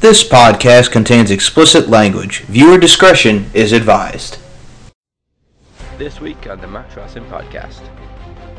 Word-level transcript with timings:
This 0.00 0.26
podcast 0.26 0.92
contains 0.92 1.30
explicit 1.30 1.90
language. 1.90 2.40
Viewer 2.44 2.78
discretion 2.78 3.50
is 3.52 3.72
advised. 3.72 4.38
This 5.98 6.22
week 6.22 6.48
on 6.48 6.58
the 6.58 6.66
Max 6.66 6.96
Wrestling 6.96 7.26
Podcast. 7.26 7.86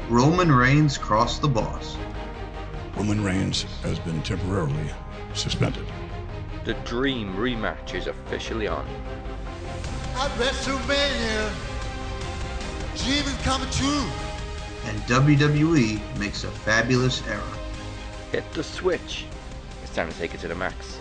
Roman 0.07 0.51
Reigns 0.51 0.99
crossed 0.99 1.41
the 1.41 1.47
boss. 1.47 1.97
Roman 2.95 3.23
Reigns 3.23 3.63
has 3.81 3.97
been 3.97 4.21
temporarily 4.21 4.91
suspended. 5.33 5.83
The 6.63 6.75
Dream 6.85 7.33
rematch 7.33 7.95
is 7.95 8.05
officially 8.05 8.67
on. 8.67 8.87
At 10.17 10.29
WrestleMania, 10.37 11.51
dream 13.03 13.25
is 13.25 13.37
coming 13.41 13.71
true. 13.71 14.07
And 14.85 15.01
WWE 15.07 16.19
makes 16.19 16.43
a 16.43 16.51
fabulous 16.51 17.25
era. 17.27 17.57
Hit 18.31 18.43
the 18.53 18.63
switch. 18.63 19.25
It's 19.81 19.95
time 19.95 20.07
to 20.07 20.17
take 20.19 20.35
it 20.35 20.39
to 20.41 20.47
the 20.47 20.53
max. 20.53 20.99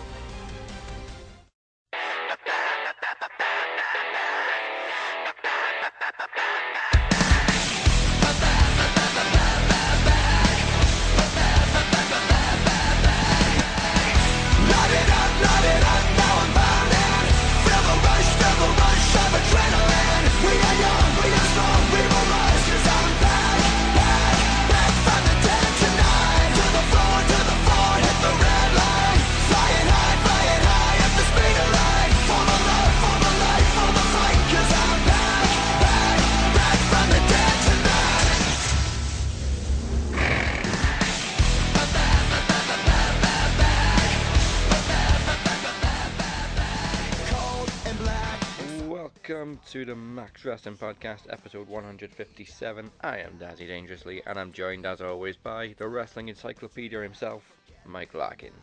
To 49.81 49.85
the 49.85 49.95
Max 49.95 50.45
Wrestling 50.45 50.77
Podcast, 50.77 51.21
episode 51.31 51.67
157. 51.67 52.91
I 53.01 53.17
am 53.17 53.39
Dazzy 53.39 53.67
Dangerously, 53.67 54.21
and 54.27 54.39
I'm 54.39 54.51
joined 54.51 54.85
as 54.85 55.01
always 55.01 55.35
by 55.35 55.73
the 55.79 55.87
wrestling 55.87 56.29
encyclopedia 56.29 57.01
himself, 57.01 57.41
Mike 57.83 58.13
Larkin. 58.13 58.53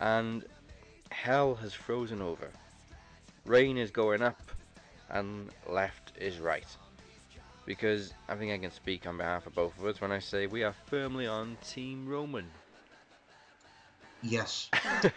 And 0.00 0.44
hell 1.12 1.54
has 1.54 1.72
frozen 1.72 2.20
over. 2.20 2.50
Rain 3.46 3.78
is 3.78 3.90
going 3.90 4.20
up, 4.20 4.38
and 5.08 5.48
left 5.66 6.12
is 6.18 6.40
right. 6.40 6.66
Because 7.64 8.12
I 8.28 8.34
think 8.34 8.52
I 8.52 8.58
can 8.58 8.70
speak 8.70 9.06
on 9.06 9.16
behalf 9.16 9.46
of 9.46 9.54
both 9.54 9.78
of 9.78 9.86
us 9.86 10.02
when 10.02 10.12
I 10.12 10.18
say 10.18 10.46
we 10.46 10.62
are 10.62 10.74
firmly 10.84 11.26
on 11.26 11.56
Team 11.66 12.06
Roman. 12.06 12.50
Yes. 14.20 14.68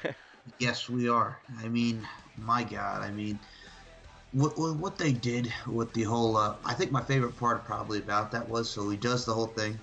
yes, 0.59 0.87
we 0.87 1.09
are. 1.09 1.37
I 1.59 1.67
mean, 1.67 2.07
my 2.37 2.63
God. 2.63 3.01
I 3.01 3.11
mean, 3.11 3.37
what, 4.33 4.57
what, 4.57 4.75
what 4.77 4.97
they 4.97 5.11
did 5.11 5.51
with 5.67 5.93
the 5.93 6.03
whole. 6.03 6.35
Uh, 6.37 6.55
I 6.65 6.73
think 6.73 6.91
my 6.91 7.01
favorite 7.01 7.37
part 7.37 7.65
probably 7.65 7.99
about 7.99 8.31
that 8.31 8.47
was 8.47 8.69
so 8.69 8.89
he 8.89 8.97
does 8.97 9.25
the 9.25 9.33
whole 9.33 9.47
thing 9.47 9.79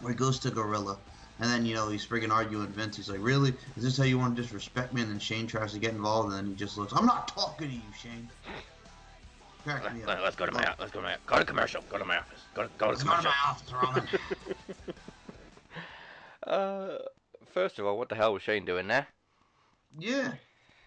where 0.00 0.12
he 0.12 0.16
goes 0.18 0.38
to 0.40 0.50
Gorilla. 0.50 0.98
And 1.40 1.50
then, 1.50 1.66
you 1.66 1.74
know, 1.74 1.88
he's 1.88 2.06
friggin' 2.06 2.30
arguing 2.30 2.66
with 2.66 2.74
Vince. 2.74 2.96
He's 2.96 3.08
like, 3.10 3.18
really? 3.20 3.54
Is 3.76 3.82
this 3.82 3.96
how 3.96 4.04
you 4.04 4.18
want 4.18 4.36
to 4.36 4.42
disrespect 4.42 4.92
me? 4.92 5.02
And 5.02 5.10
then 5.10 5.18
Shane 5.18 5.46
tries 5.46 5.72
to 5.72 5.78
get 5.78 5.92
involved, 5.92 6.28
and 6.28 6.38
then 6.38 6.46
he 6.46 6.54
just 6.54 6.78
looks, 6.78 6.92
I'm 6.92 7.06
not 7.06 7.26
talking 7.28 7.68
to 7.68 7.74
you, 7.74 7.80
Shane. 8.00 8.28
Crack 9.64 9.94
me 9.94 10.02
up. 10.02 10.20
Let's 10.22 10.36
go 10.36 10.46
to 10.46 10.52
my 10.52 10.74
let's 10.80 10.90
go 10.90 11.00
to 11.00 11.06
my 11.06 11.16
go 11.26 11.38
to 11.38 11.44
commercial. 11.44 11.82
Go 11.88 11.98
to 11.98 12.04
my 12.04 12.18
office. 12.18 12.40
Go 12.54 12.64
to 12.64 12.68
go 12.78 12.86
to 12.86 12.90
Let's 12.92 13.04
go 13.04 13.10
to 13.10 13.16
commercial. 13.16 13.30
my 13.30 13.50
office, 13.50 13.72
Roman. 13.72 14.08
Uh, 16.44 16.98
first 17.52 17.78
of 17.78 17.86
all, 17.86 17.96
what 17.96 18.08
the 18.08 18.16
hell 18.16 18.32
was 18.32 18.42
Shane 18.42 18.64
doing 18.64 18.88
there? 18.88 19.06
Yeah. 19.96 20.32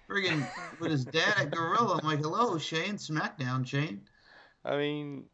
Friggin' 0.08 0.48
with 0.80 0.92
his 0.92 1.06
dad 1.06 1.34
at 1.38 1.52
Gorilla. 1.52 2.00
I'm 2.02 2.08
like, 2.08 2.20
hello, 2.20 2.58
Shane. 2.58 2.96
SmackDown, 2.96 3.66
Shane. 3.66 4.02
I 4.64 4.78
mean, 4.78 5.26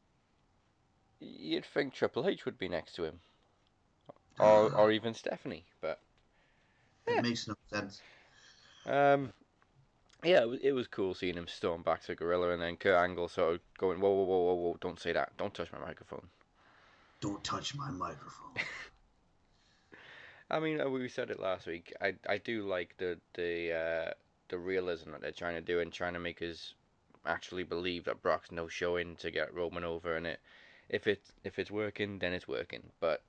you'd 1.20 1.66
think 1.66 1.94
Triple 1.94 2.28
H 2.28 2.46
would 2.46 2.58
be 2.58 2.70
next 2.70 2.96
to 2.96 3.04
him, 3.04 3.20
or 4.40 4.74
or 4.74 4.92
even 4.98 5.14
Stephanie, 5.14 5.66
but 5.82 6.00
It 7.08 7.22
makes 7.22 7.48
no 7.48 7.56
sense. 7.72 8.02
um, 8.86 9.34
yeah, 10.24 10.42
it 10.42 10.50
was, 10.50 10.60
it 10.64 10.72
was 10.72 10.88
cool 10.88 11.14
seeing 11.14 11.36
him 11.36 11.48
storm 11.48 11.82
back 11.82 12.04
to 12.04 12.16
Gorilla, 12.16 12.52
and 12.52 12.62
then 12.62 12.78
Kurt 12.78 12.98
Angle 12.98 13.28
sort 13.28 13.56
of 13.56 13.60
going, 13.78 14.00
whoa, 14.00 14.12
whoa, 14.12 14.24
whoa, 14.24 14.40
whoa, 14.40 14.54
whoa, 14.56 14.78
don't 14.80 15.00
say 15.00 15.12
that, 15.14 15.36
don't 15.38 15.54
touch 15.54 15.72
my 15.72 15.80
microphone. 15.80 16.28
Don't 17.20 17.44
touch 17.44 17.76
my 17.76 17.92
microphone. 17.92 18.56
I 20.50 20.60
mean, 20.60 20.82
uh, 20.82 20.90
we 20.90 21.08
said 21.08 21.30
it 21.30 21.40
last 21.40 21.66
week. 21.66 21.94
I 22.02 22.16
I 22.28 22.38
do 22.38 22.68
like 22.68 22.96
the 22.98 23.18
the 23.36 23.72
uh, 23.74 24.12
the 24.52 24.60
realism 24.60 25.12
that 25.12 25.22
they're 25.22 25.32
trying 25.32 25.56
to 25.56 25.62
do 25.62 25.80
and 25.80 25.92
trying 25.92 26.14
to 26.14 26.20
make 26.20 26.42
us 26.44 26.76
actually 27.26 27.64
believe 27.64 28.04
that 28.04 28.22
Brock's 28.22 28.52
no 28.52 28.68
showing 28.68 29.16
to 29.18 29.32
get 29.32 29.54
Roman 29.54 29.84
over, 29.84 30.16
and 30.16 30.28
it 30.28 30.40
if 30.90 31.08
it 31.08 31.22
if 31.44 31.58
it's 31.58 31.72
working, 31.72 32.20
then 32.20 32.34
it's 32.34 32.48
working. 32.48 32.84
But 33.00 33.24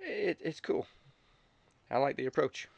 it 0.00 0.38
it's 0.40 0.60
cool. 0.60 0.86
I 1.90 1.98
like 1.98 2.16
the 2.16 2.26
approach. 2.26 2.68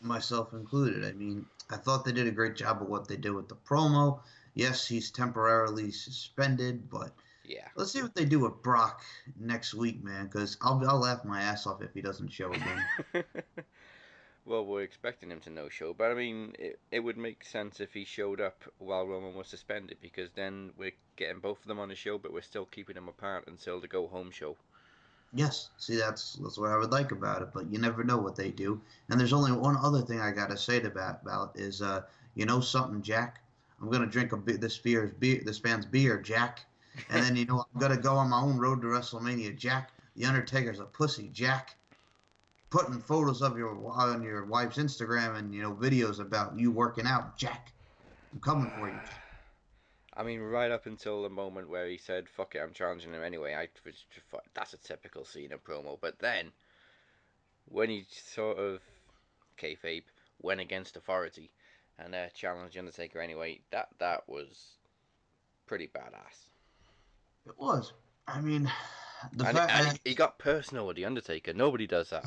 Myself 0.00 0.52
included. 0.54 1.04
I 1.04 1.12
mean, 1.12 1.46
I 1.70 1.76
thought 1.76 2.04
they 2.04 2.12
did 2.12 2.26
a 2.26 2.32
great 2.32 2.56
job 2.56 2.82
of 2.82 2.88
what 2.88 3.06
they 3.06 3.16
did 3.16 3.32
with 3.32 3.48
the 3.48 3.56
promo. 3.56 4.20
Yes, 4.54 4.86
he's 4.86 5.10
temporarily 5.10 5.92
suspended, 5.92 6.88
but 6.90 7.12
Yeah. 7.44 7.68
let's 7.76 7.92
see 7.92 8.02
what 8.02 8.14
they 8.14 8.24
do 8.24 8.40
with 8.40 8.62
Brock 8.62 9.02
next 9.38 9.74
week, 9.74 10.02
man. 10.02 10.26
Because 10.26 10.56
I'll 10.62 10.82
I'll 10.88 11.00
laugh 11.00 11.24
my 11.24 11.42
ass 11.42 11.66
off 11.66 11.82
if 11.82 11.92
he 11.92 12.00
doesn't 12.00 12.32
show 12.32 12.50
again. 12.52 12.84
well, 14.44 14.64
we're 14.64 14.82
expecting 14.82 15.30
him 15.30 15.40
to 15.40 15.50
no 15.50 15.68
show, 15.68 15.92
but 15.94 16.10
I 16.10 16.14
mean, 16.14 16.54
it, 16.58 16.80
it 16.90 17.00
would 17.00 17.16
make 17.16 17.44
sense 17.44 17.80
if 17.80 17.92
he 17.94 18.04
showed 18.04 18.40
up 18.40 18.64
while 18.78 19.06
Roman 19.06 19.34
was 19.34 19.48
suspended 19.48 19.98
because 20.00 20.30
then 20.32 20.72
we're 20.76 20.92
getting 21.16 21.40
both 21.40 21.60
of 21.60 21.66
them 21.66 21.78
on 21.78 21.88
the 21.88 21.94
show, 21.94 22.18
but 22.18 22.32
we're 22.32 22.42
still 22.42 22.66
keeping 22.66 22.94
them 22.94 23.08
apart 23.08 23.46
until 23.46 23.80
the 23.80 23.88
go 23.88 24.06
home 24.08 24.30
show. 24.30 24.56
yes, 25.32 25.70
see, 25.78 25.96
that's 25.96 26.34
that's 26.34 26.58
what 26.58 26.70
I 26.70 26.76
would 26.76 26.92
like 26.92 27.12
about 27.12 27.42
it. 27.42 27.50
But 27.52 27.70
you 27.70 27.78
never 27.78 28.04
know 28.04 28.18
what 28.18 28.36
they 28.36 28.50
do. 28.50 28.80
And 29.08 29.18
there's 29.20 29.32
only 29.32 29.52
one 29.52 29.76
other 29.76 30.02
thing 30.02 30.20
I 30.20 30.30
gotta 30.32 30.56
say 30.56 30.80
about 30.82 31.22
about 31.22 31.58
is, 31.58 31.82
uh, 31.82 32.02
you 32.34 32.46
know 32.46 32.60
something, 32.60 33.02
Jack. 33.02 33.42
I'm 33.80 33.90
gonna 33.90 34.06
drink 34.06 34.32
a 34.32 34.36
bi- 34.36 34.56
this 34.56 34.78
beer's 34.78 35.12
beer, 35.12 35.42
this 35.44 35.62
man's 35.64 35.86
beer, 35.86 36.20
Jack. 36.20 36.66
And 37.08 37.22
then 37.24 37.36
you 37.36 37.44
know 37.46 37.64
I'm 37.74 37.80
gonna 37.80 37.96
go 37.96 38.14
on 38.14 38.30
my 38.30 38.40
own 38.40 38.58
road 38.58 38.82
to 38.82 38.88
WrestleMania, 38.88 39.56
Jack. 39.56 39.92
The 40.16 40.24
Undertaker's 40.26 40.80
a 40.80 40.84
pussy, 40.84 41.28
Jack. 41.32 41.76
Putting 42.70 43.00
photos 43.00 43.42
of 43.42 43.58
your 43.58 43.76
on 43.92 44.22
your 44.22 44.44
wife's 44.44 44.78
Instagram 44.78 45.36
and 45.36 45.52
you 45.52 45.62
know 45.62 45.72
videos 45.72 46.20
about 46.20 46.58
you 46.58 46.70
working 46.70 47.06
out, 47.06 47.36
Jack. 47.36 47.72
I'm 48.32 48.40
coming 48.40 48.70
for 48.78 48.88
you. 48.88 49.00
I 50.16 50.22
mean, 50.22 50.40
right 50.40 50.70
up 50.70 50.86
until 50.86 51.22
the 51.22 51.30
moment 51.30 51.68
where 51.68 51.88
he 51.88 51.96
said, 51.96 52.28
"Fuck 52.28 52.54
it, 52.54 52.60
I'm 52.60 52.72
challenging 52.72 53.12
him 53.12 53.22
anyway." 53.22 53.54
I 53.54 53.68
was 53.84 53.94
just 54.14 54.26
that's 54.54 54.74
a 54.74 54.76
typical 54.76 55.24
Cena 55.24 55.58
promo. 55.58 55.98
But 56.00 56.18
then, 56.18 56.52
when 57.66 57.90
he 57.90 58.06
sort 58.10 58.58
of 58.58 58.80
kayfabe 59.58 60.04
went 60.40 60.60
against 60.60 60.96
authority 60.96 61.50
and 61.98 62.14
uh, 62.14 62.28
challenged 62.34 62.76
Undertaker 62.76 63.20
anyway, 63.20 63.60
that 63.70 63.88
that 63.98 64.28
was 64.28 64.76
pretty 65.66 65.88
badass. 65.88 66.48
It 67.46 67.54
was. 67.58 67.92
I 68.26 68.40
mean, 68.40 68.70
the 69.32 69.46
and 69.46 69.56
fact 69.56 69.72
and 69.72 70.00
he 70.04 70.14
got 70.14 70.38
personal 70.38 70.86
with 70.86 70.96
the 70.96 71.04
Undertaker. 71.04 71.52
Nobody 71.52 71.86
does 71.86 72.10
that. 72.10 72.24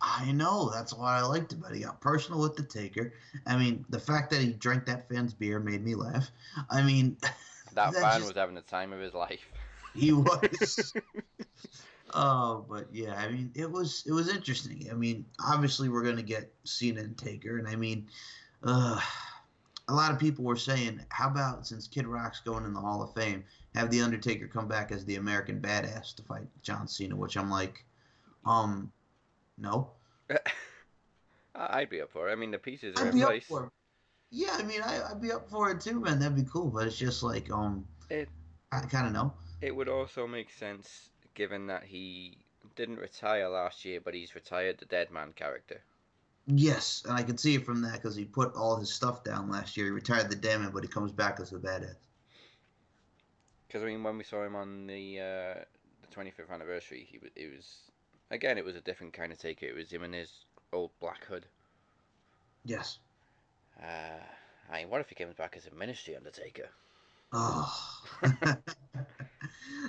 I 0.00 0.32
know 0.32 0.70
that's 0.70 0.92
what 0.94 1.06
I 1.06 1.22
liked 1.22 1.52
about 1.52 1.72
it. 1.72 1.78
He 1.78 1.84
got 1.84 2.00
personal 2.00 2.40
with 2.40 2.56
the 2.56 2.62
Taker. 2.62 3.12
I 3.46 3.56
mean, 3.56 3.84
the 3.88 4.00
fact 4.00 4.30
that 4.30 4.40
he 4.40 4.52
drank 4.52 4.86
that 4.86 5.08
fan's 5.08 5.34
beer 5.34 5.58
made 5.58 5.84
me 5.84 5.94
laugh. 5.94 6.30
I 6.70 6.82
mean, 6.82 7.16
That 7.76 7.92
That 7.92 8.00
fan 8.00 8.12
just- 8.20 8.28
was 8.28 8.36
having 8.36 8.54
the 8.54 8.62
time 8.62 8.92
of 8.92 9.00
his 9.00 9.12
life. 9.14 9.46
he 9.94 10.10
was. 10.12 10.94
Oh, 12.14 12.64
but 12.70 12.86
yeah, 12.90 13.14
I 13.14 13.28
mean, 13.30 13.52
it 13.54 13.70
was 13.70 14.02
it 14.06 14.12
was 14.12 14.28
interesting. 14.28 14.88
I 14.90 14.94
mean, 14.94 15.26
obviously 15.46 15.90
we're 15.90 16.02
gonna 16.02 16.22
get 16.22 16.52
Cena 16.64 17.02
and 17.02 17.16
Taker, 17.16 17.58
and 17.58 17.68
I 17.68 17.76
mean, 17.76 18.08
uh, 18.62 18.98
a 19.88 19.94
lot 19.94 20.10
of 20.10 20.18
people 20.18 20.44
were 20.44 20.56
saying, 20.56 21.00
how 21.10 21.28
about 21.28 21.66
since 21.66 21.86
Kid 21.86 22.06
Rock's 22.06 22.40
going 22.40 22.64
in 22.64 22.72
the 22.72 22.80
Hall 22.80 23.02
of 23.02 23.12
Fame, 23.14 23.44
have 23.74 23.90
the 23.90 24.00
Undertaker 24.00 24.48
come 24.48 24.66
back 24.68 24.90
as 24.90 25.04
the 25.04 25.16
American 25.16 25.60
Badass 25.60 26.14
to 26.16 26.22
fight 26.22 26.46
John 26.62 26.88
Cena? 26.88 27.14
Which 27.14 27.36
I'm 27.36 27.50
like, 27.50 27.84
um, 28.46 28.90
no, 29.58 29.92
I'd 31.54 31.88
be 31.90 32.00
up 32.00 32.10
for 32.10 32.28
it. 32.28 32.32
I 32.32 32.34
mean, 32.36 32.50
the 32.50 32.58
pieces 32.58 32.96
are 32.96 33.08
I'd 33.08 33.14
in 33.14 33.16
place. 33.16 33.62
Yeah, 34.30 34.56
I 34.58 34.62
mean, 34.64 34.82
I, 34.82 35.10
I'd 35.10 35.20
be 35.20 35.32
up 35.32 35.48
for 35.48 35.70
it 35.70 35.80
too, 35.80 36.00
man. 36.00 36.18
That'd 36.18 36.36
be 36.36 36.44
cool. 36.44 36.68
But 36.68 36.86
it's 36.86 36.98
just 36.98 37.22
like, 37.22 37.50
um, 37.50 37.86
It- 38.10 38.28
I 38.72 38.80
kind 38.80 39.06
of 39.06 39.12
know. 39.12 39.32
It 39.60 39.76
would 39.76 39.88
also 39.88 40.26
make 40.26 40.50
sense 40.50 41.10
given 41.34 41.66
that 41.66 41.84
he 41.84 42.38
didn't 42.74 42.96
retire 42.98 43.48
last 43.48 43.84
year, 43.84 44.00
but 44.00 44.14
he's 44.14 44.34
retired 44.34 44.78
the 44.78 44.86
dead 44.86 45.10
man 45.10 45.32
character. 45.34 45.82
Yes, 46.48 47.04
and 47.04 47.12
I 47.16 47.22
can 47.22 47.38
see 47.38 47.54
it 47.54 47.64
from 47.64 47.82
that 47.82 47.92
because 47.94 48.16
he 48.16 48.24
put 48.24 48.54
all 48.54 48.76
his 48.76 48.92
stuff 48.92 49.22
down 49.22 49.48
last 49.50 49.76
year. 49.76 49.86
He 49.86 49.92
retired 49.92 50.28
the 50.30 50.34
Demon, 50.36 50.70
but 50.72 50.82
he 50.82 50.88
comes 50.88 51.12
back 51.12 51.38
as 51.40 51.52
a 51.52 51.58
badass. 51.58 51.96
Because 53.66 53.82
I 53.82 53.86
mean, 53.86 54.02
when 54.02 54.18
we 54.18 54.24
saw 54.24 54.44
him 54.44 54.54
on 54.56 54.86
the 54.86 55.20
uh, 55.20 55.64
the 56.02 56.08
25th 56.10 56.50
anniversary, 56.50 57.06
he 57.10 57.18
was 57.18 57.30
it 57.36 57.52
was 57.54 57.90
again 58.30 58.58
it 58.58 58.64
was 58.64 58.76
a 58.76 58.80
different 58.80 59.12
kind 59.12 59.32
of 59.32 59.38
take. 59.38 59.62
It 59.62 59.74
was 59.74 59.90
him 59.90 60.02
in 60.02 60.12
his 60.12 60.30
old 60.72 60.90
black 61.00 61.24
hood. 61.24 61.46
Yes. 62.64 62.98
Uh, 63.80 64.22
I 64.70 64.80
mean, 64.80 64.90
what 64.90 65.00
if 65.00 65.08
he 65.08 65.14
comes 65.14 65.34
back 65.34 65.54
as 65.56 65.66
a 65.66 65.74
Ministry 65.74 66.16
Undertaker? 66.16 66.68
Oh. 67.32 68.02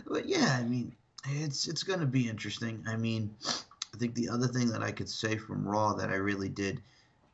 but 0.07 0.25
yeah, 0.25 0.57
I 0.59 0.63
mean, 0.63 0.93
it's 1.27 1.67
it's 1.67 1.83
gonna 1.83 2.05
be 2.05 2.29
interesting. 2.29 2.83
I 2.87 2.95
mean, 2.95 3.35
I 3.47 3.97
think 3.97 4.15
the 4.15 4.29
other 4.29 4.47
thing 4.47 4.67
that 4.69 4.83
I 4.83 4.91
could 4.91 5.09
say 5.09 5.37
from 5.37 5.67
Raw 5.67 5.93
that 5.93 6.09
I 6.09 6.15
really 6.15 6.49
did 6.49 6.81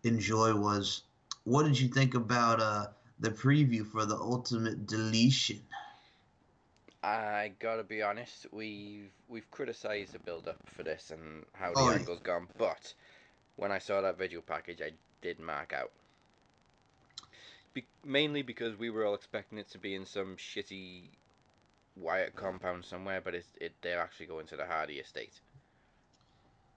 enjoy 0.04 0.54
was, 0.56 1.04
what 1.44 1.64
did 1.64 1.80
you 1.80 1.88
think 1.88 2.16
about 2.16 2.60
uh 2.60 2.88
the 3.20 3.32
preview 3.32 3.86
for 3.86 4.06
the 4.06 4.16
Ultimate 4.16 4.86
Deletion? 4.86 5.62
I 7.04 7.52
gotta 7.60 7.84
be 7.84 8.02
honest, 8.02 8.48
we've 8.52 9.12
we've 9.28 9.50
criticised 9.52 10.14
the 10.14 10.20
build 10.20 10.48
up 10.48 10.58
for 10.76 10.84
this 10.84 11.12
and 11.12 11.46
how 11.54 11.72
the 11.72 11.80
Oh, 11.80 11.90
yeah. 11.90 11.98
angle's 11.98 12.22
gone, 12.22 12.48
but 12.58 12.94
when 13.58 13.72
I 13.72 13.80
saw 13.80 14.02
that 14.02 14.18
video 14.18 14.42
package, 14.42 14.82
I 14.82 14.92
did 15.22 15.40
mark 15.40 15.74
out. 15.74 15.92
Be- 17.74 17.86
mainly 18.06 18.42
because 18.42 18.78
we 18.78 18.90
were 18.90 19.06
all 19.06 19.16
expecting 19.16 19.58
it 19.58 19.70
to 19.72 19.78
be 19.78 19.96
in 19.96 20.06
some 20.06 20.38
shitty 20.38 21.10
Wyatt 21.98 22.36
compound 22.36 22.86
somewhere, 22.86 23.22
but 23.22 23.36
it's, 23.36 23.48
it 23.60 23.74
they're 23.82 24.00
actually 24.00 24.28
going 24.28 24.48
to 24.48 24.56
the 24.56 24.66
Hardy 24.66 25.00
estate. 25.00 25.34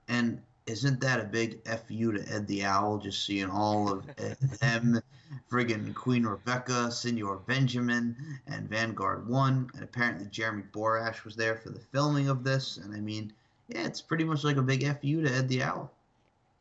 And 0.08 0.43
isn't 0.66 1.00
that 1.00 1.20
a 1.20 1.24
big 1.24 1.66
fu 1.86 2.12
to 2.12 2.32
Ed 2.32 2.46
the 2.46 2.64
Owl? 2.64 2.98
Just 2.98 3.24
seeing 3.24 3.48
all 3.48 3.90
of 3.90 4.06
them, 4.60 5.00
friggin' 5.50 5.94
Queen 5.94 6.24
Rebecca, 6.24 6.90
Senor 6.90 7.36
Benjamin, 7.46 8.16
and 8.46 8.68
Vanguard 8.68 9.28
One, 9.28 9.70
and 9.74 9.82
apparently 9.82 10.26
Jeremy 10.26 10.64
Borash 10.72 11.24
was 11.24 11.36
there 11.36 11.56
for 11.56 11.70
the 11.70 11.80
filming 11.80 12.28
of 12.28 12.44
this. 12.44 12.76
And 12.78 12.94
I 12.94 13.00
mean, 13.00 13.32
yeah, 13.68 13.86
it's 13.86 14.02
pretty 14.02 14.24
much 14.24 14.44
like 14.44 14.56
a 14.56 14.62
big 14.62 14.82
fu 15.00 15.22
to 15.22 15.32
Ed 15.32 15.48
the 15.48 15.62
Owl. 15.62 15.90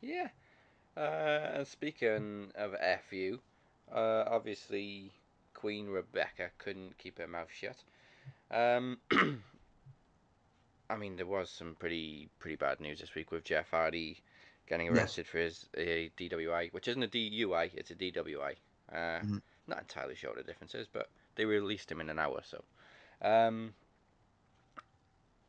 Yeah. 0.02 0.30
Uh, 0.96 1.52
and 1.56 1.68
speaking 1.68 2.52
of 2.56 2.76
FU, 3.10 3.40
uh, 3.94 4.24
obviously 4.28 5.12
Queen 5.54 5.88
Rebecca 5.88 6.50
couldn't 6.58 6.98
keep 6.98 7.18
her 7.18 7.28
mouth 7.28 7.50
shut. 7.52 7.78
Um, 8.52 8.98
I 10.90 10.96
mean, 10.96 11.16
there 11.16 11.26
was 11.26 11.50
some 11.50 11.76
pretty 11.76 12.30
pretty 12.40 12.56
bad 12.56 12.80
news 12.80 13.00
this 13.00 13.16
week 13.16 13.32
with 13.32 13.44
Jeff 13.44 13.70
Hardy 13.72 14.22
getting 14.68 14.90
arrested 14.90 15.28
for 15.28 15.38
his 15.40 15.68
uh, 15.78 16.10
DWI, 16.18 16.72
which 16.74 16.88
isn't 16.88 17.04
a 17.04 17.08
DUI, 17.08 17.72
it's 17.76 17.92
a 17.92 17.96
DWI. 17.96 18.56
Uh, 18.92 19.20
Mhm. 19.22 19.42
Not 19.68 19.80
entirely 19.80 20.14
sure 20.16 20.30
what 20.30 20.38
the 20.38 20.44
difference 20.44 20.76
is, 20.76 20.88
but 20.88 21.10
they 21.36 21.46
released 21.46 21.92
him 21.92 22.00
in 22.02 22.10
an 22.10 22.20
hour, 22.20 22.42
so. 22.44 22.64
Um, 23.22 23.74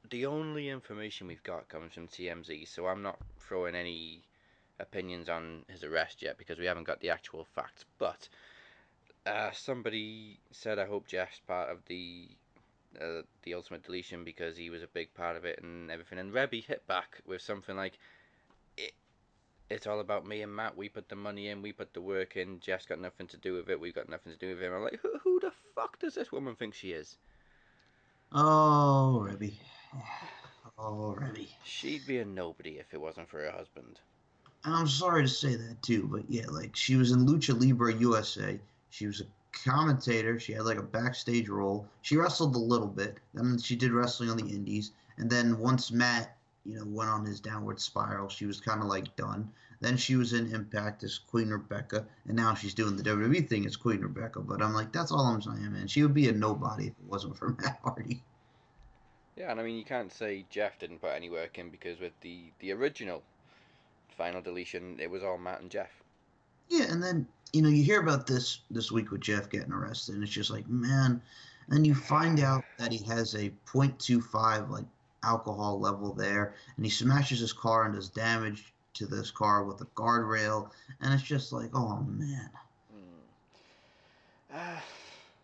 the 0.08 0.24
only 0.26 0.70
information 0.70 1.26
we've 1.26 1.42
got 1.42 1.68
comes 1.68 1.92
from 1.94 2.08
TMZ, 2.08 2.66
so 2.66 2.86
I'm 2.86 3.02
not 3.02 3.18
throwing 3.38 3.74
any 3.74 4.22
opinions 4.78 5.28
on 5.28 5.64
his 5.68 5.84
arrest 5.84 6.22
yet 6.22 6.38
because 6.38 6.58
we 6.58 6.64
haven't 6.66 6.84
got 6.84 7.00
the 7.00 7.10
actual 7.10 7.44
facts. 7.44 7.84
But 7.98 8.28
uh, 9.26 9.50
somebody 9.52 10.38
said, 10.50 10.78
"I 10.78 10.86
hope 10.86 11.06
Jeff's 11.08 11.40
part 11.40 11.70
of 11.70 11.84
the 11.86 12.28
uh, 13.00 13.22
the 13.43 13.54
ultimate 13.54 13.84
deletion 13.84 14.25
because 14.25 14.56
he 14.56 14.70
was 14.70 14.82
a 14.82 14.88
big 14.88 15.12
part 15.14 15.37
of 15.37 15.44
it 15.44 15.60
and 15.62 15.90
everything." 15.90 16.19
And 16.19 16.32
Reby 16.32 16.64
hit 16.64 16.87
back 16.87 17.20
with 17.26 17.43
something 17.43 17.76
like, 17.76 17.98
"It, 18.76 18.93
it's 19.70 19.87
all 19.87 20.00
about 20.00 20.26
me 20.26 20.43
and 20.43 20.54
Matt. 20.54 20.76
We 20.76 20.88
put 20.88 21.08
the 21.08 21.16
money 21.16 21.48
in, 21.48 21.62
we 21.62 21.72
put 21.72 21.94
the 21.94 22.00
work 22.00 22.37
in. 22.37 22.60
Jeff's 22.60 22.87
got 22.87 23.00
nothing 23.00 23.26
to 23.28 23.37
do 23.37 23.54
with 23.54 23.69
it. 23.69 23.81
We've 23.81 23.94
got 23.94 24.08
nothing 24.08 24.32
to 24.32 24.38
do 24.38 24.48
with 24.54 24.62
him." 24.62 24.72
I'm 24.72 24.82
like, 24.82 25.00
"Who, 25.02 25.19
who 25.22 25.40
the 25.40 25.52
fuck 25.75 25.98
does 25.98 26.14
this 26.14 26.32
woman 26.32 26.56
think 26.56 26.75
she 26.75 26.93
is?" 26.93 27.16
Oh, 28.32 29.26
Reby. 29.28 29.54
Oh, 30.78 31.16
Reby. 31.19 31.49
She'd 31.64 32.06
be 32.06 32.19
a 32.19 32.25
nobody 32.25 32.78
if 32.78 32.92
it 32.92 33.00
wasn't 33.00 33.28
for 33.28 33.40
her 33.40 33.50
husband. 33.50 34.00
And 34.64 34.75
I'm 34.75 34.88
sorry 34.88 35.22
to 35.22 35.28
say 35.28 35.54
that 35.54 35.81
too, 35.82 36.08
but 36.10 36.28
yeah, 36.28 36.46
like 36.49 36.75
she 36.75 36.96
was 36.96 37.12
in 37.12 37.25
Lucha 37.25 37.58
Libre 37.58 37.94
USA. 37.94 38.58
She 38.90 39.06
was 39.06 39.20
a 39.20 39.26
commentator. 39.64 40.38
She 40.38 40.52
had 40.52 40.64
like 40.64 40.78
a 40.78 40.82
backstage 40.82 41.48
role. 41.48 41.86
She 42.02 42.16
wrestled 42.16 42.54
a 42.54 42.58
little 42.58 42.86
bit. 42.86 43.18
Then 43.34 43.58
she 43.58 43.76
did 43.76 43.92
wrestling 43.92 44.30
on 44.30 44.36
the 44.36 44.48
Indies. 44.48 44.92
And 45.18 45.30
then 45.30 45.58
once 45.58 45.90
Matt, 45.90 46.36
you 46.64 46.76
know, 46.76 46.84
went 46.86 47.10
on 47.10 47.24
his 47.24 47.40
downward 47.40 47.80
spiral, 47.80 48.28
she 48.28 48.46
was 48.46 48.60
kind 48.60 48.82
of 48.82 48.88
like 48.88 49.14
done. 49.16 49.50
Then 49.80 49.96
she 49.96 50.16
was 50.16 50.32
in 50.32 50.54
Impact 50.54 51.04
as 51.04 51.18
Queen 51.18 51.50
Rebecca, 51.50 52.06
and 52.26 52.36
now 52.36 52.54
she's 52.54 52.72
doing 52.74 52.96
the 52.96 53.02
WWE 53.02 53.46
thing 53.46 53.66
as 53.66 53.76
Queen 53.76 54.00
Rebecca. 54.00 54.40
But 54.40 54.62
I'm 54.62 54.72
like, 54.72 54.90
that's 54.90 55.12
all 55.12 55.26
I'm 55.26 55.42
saying, 55.42 55.72
man. 55.72 55.86
She 55.86 56.02
would 56.02 56.14
be 56.14 56.28
a 56.28 56.32
nobody 56.32 56.86
if 56.86 56.92
it 56.92 57.06
wasn't 57.06 57.36
for 57.36 57.50
Matt 57.60 57.78
Hardy. 57.84 58.22
Yeah, 59.36 59.50
and 59.50 59.60
I 59.60 59.62
mean 59.62 59.76
you 59.76 59.84
can't 59.84 60.12
say 60.12 60.46
Jeff 60.48 60.78
didn't 60.78 61.00
put 61.00 61.10
any 61.10 61.28
work 61.28 61.58
in 61.58 61.68
because 61.68 62.00
with 62.00 62.18
the 62.22 62.44
the 62.60 62.72
original 62.72 63.22
final 64.16 64.40
deletion, 64.40 64.98
it 64.98 65.10
was 65.10 65.22
all 65.22 65.36
Matt 65.36 65.60
and 65.60 65.70
Jeff. 65.70 65.90
Yeah, 66.68 66.84
and 66.90 67.02
then 67.02 67.26
you 67.52 67.62
know 67.62 67.68
you 67.68 67.82
hear 67.82 68.00
about 68.00 68.26
this 68.26 68.60
this 68.70 68.90
week 68.92 69.10
with 69.10 69.20
Jeff 69.20 69.48
getting 69.50 69.72
arrested, 69.72 70.14
and 70.14 70.24
it's 70.24 70.32
just 70.32 70.50
like 70.50 70.68
man. 70.68 71.20
And 71.68 71.84
you 71.84 71.94
find 71.96 72.38
out 72.38 72.64
that 72.78 72.92
he 72.92 73.04
has 73.06 73.34
a 73.34 73.50
.25 73.66 74.70
like 74.70 74.84
alcohol 75.24 75.80
level 75.80 76.12
there, 76.12 76.54
and 76.76 76.84
he 76.86 76.90
smashes 76.90 77.40
his 77.40 77.52
car 77.52 77.84
and 77.84 77.94
does 77.94 78.08
damage 78.08 78.72
to 78.94 79.06
this 79.06 79.30
car 79.30 79.64
with 79.64 79.80
a 79.80 79.84
guardrail, 79.86 80.70
and 81.00 81.12
it's 81.12 81.22
just 81.22 81.52
like, 81.52 81.70
oh 81.74 81.98
man. 82.08 82.50
Ah, 84.54 84.82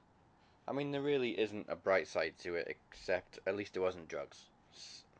I 0.69 0.73
mean 0.73 0.93
there 0.93 1.03
really 1.03 1.39
isn't 1.39 1.67
a 1.69 1.77
bright 1.77 2.07
side 2.07 2.35
to 2.41 2.55
it 2.55 2.69
except 2.93 3.41
at 3.47 3.57
least 3.57 3.77
it 3.77 3.81
wasn't 3.81 4.09
drugs, 4.09 4.45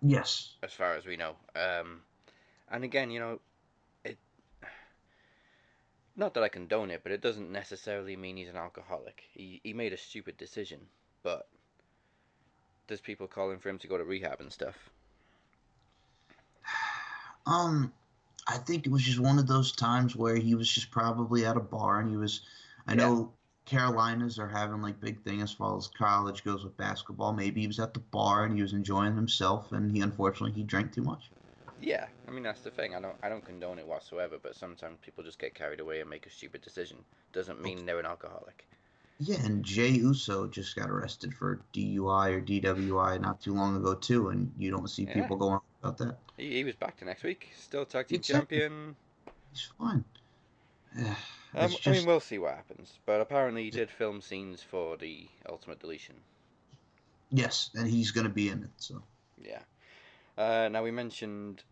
Yes. 0.01 0.55
as 0.63 0.73
far 0.73 0.95
as 0.95 1.05
we 1.05 1.17
know. 1.17 1.35
Um, 1.57 2.03
and 2.71 2.85
again, 2.85 3.11
you 3.11 3.21
know. 3.21 3.41
Not 6.17 6.35
that 6.35 6.43
I 6.43 6.49
condone 6.49 6.91
it, 6.91 7.03
but 7.03 7.13
it 7.13 7.21
doesn't 7.21 7.53
necessarily 7.53 8.17
mean 8.17 8.37
he's 8.39 8.49
an 8.49 8.57
alcoholic. 8.57 9.25
He 9.33 9.61
he 9.63 9.75
made 9.75 9.93
a 9.93 9.99
stupid 9.99 10.39
decision, 10.39 10.89
but 11.23 11.49
there's 12.87 13.01
people 13.01 13.27
calling 13.27 13.59
for 13.59 13.69
him 13.69 13.79
to 13.79 13.89
go 13.89 13.99
to 13.99 14.05
rehab 14.05 14.41
and 14.41 14.53
stuff. 14.53 14.91
Um, 17.47 17.93
I 18.47 18.59
think 18.59 18.87
it 18.87 18.93
was 18.93 19.03
just 19.03 19.19
one 19.19 19.39
of 19.39 19.47
those 19.47 19.73
times 19.73 20.17
where 20.17 20.37
he 20.37 20.55
was 20.55 20.71
just 20.71 20.91
probably 20.91 21.45
at 21.47 21.57
a 21.57 21.61
bar, 21.61 22.01
and 22.01 22.11
he 22.11 22.17
was. 22.17 22.43
I 22.87 22.95
Yeah. 22.95 22.97
know 22.97 23.33
Carolinas 23.65 24.39
are 24.39 24.49
having 24.49 24.83
like 24.83 25.01
big 25.01 25.23
thing 25.23 25.41
as 25.43 25.53
far 25.53 25.77
as 25.77 25.89
college 25.89 26.45
goes 26.45 26.65
with 26.65 26.77
basketball. 26.77 27.33
Maybe 27.33 27.61
he 27.63 27.67
was 27.67 27.79
at 27.79 27.95
the 27.95 28.01
bar 28.01 28.45
and 28.45 28.55
he 28.57 28.63
was 28.63 28.73
enjoying 28.73 29.15
himself, 29.17 29.73
and 29.73 29.91
he 29.91 30.01
unfortunately 30.01 30.53
he 30.53 30.65
drank 30.65 30.93
too 30.93 31.03
much. 31.03 31.31
Yeah, 31.83 32.07
I 32.29 32.31
mean 32.31 32.45
that's 32.45 32.61
the 32.63 32.71
thing. 32.71 32.95
I 32.95 33.01
don't 33.01 33.17
I 33.23 33.29
don't 33.29 33.45
condone 33.45 33.79
it 33.79 33.87
whatsoever, 33.87 34.39
but 34.41 34.55
sometimes 34.55 34.99
people 35.03 35.25
just 35.25 35.39
get 35.39 35.55
carried 35.55 35.81
away 35.81 36.01
and 36.01 36.09
make 36.09 36.27
a 36.27 36.31
stupid 36.31 36.63
decision. 36.63 36.99
Doesn't 37.33 37.61
mean 37.61 37.85
they're 37.85 37.99
an 37.99 38.07
alcoholic. 38.07 38.65
Yeah, 39.19 39.45
and 39.45 39.65
Jey 39.65 39.89
Uso 39.91 40.49
just 40.49 40.75
got 40.75 40.91
arrested 40.91 41.35
for 41.35 41.61
DUI 41.73 42.31
or 42.31 42.41
DWI 42.41 43.21
not 43.21 43.41
too 43.41 43.55
long 43.55 43.77
ago 43.77 43.95
too, 43.95 44.29
and 44.31 44.53
you 44.59 44.71
don't 44.71 44.89
see 44.89 45.07
Yeah. 45.07 45.15
people 45.15 45.37
going 45.37 45.61
about 45.83 45.99
that. 45.99 46.19
He, 46.37 46.53
he 46.55 46.65
was 46.65 46.75
back 46.77 46.97
to 46.99 47.05
next 47.05 47.23
week, 47.23 47.51
still 47.57 47.85
tag 47.85 48.09
team 48.09 48.19
Exactly. 48.19 48.59
champion. 48.59 48.97
He's 49.53 49.71
fine. 49.79 50.05
Um, 51.55 51.65
It's 51.65 51.87
I 51.87 51.91
mean, 51.93 52.07
we'll 52.07 52.21
see 52.21 52.39
what 52.39 52.55
happens. 52.55 52.99
But 53.05 53.21
apparently, 53.21 53.65
he 53.65 53.71
did 53.71 53.91
film 53.91 54.23
scenes 54.23 54.63
for 54.63 54.97
the 54.97 55.29
Ultimate 55.49 55.81
Deletion. 55.81 56.17
yes, 57.31 57.71
and 57.75 57.87
he's 57.89 58.11
gonna 58.11 58.29
be 58.31 58.49
in 58.49 58.63
it. 58.63 58.71
So 58.77 59.03
Yeah. 59.43 59.61
Uh, 60.39 60.69
now 60.73 60.83
we 60.83 60.91
mentioned 60.91 61.63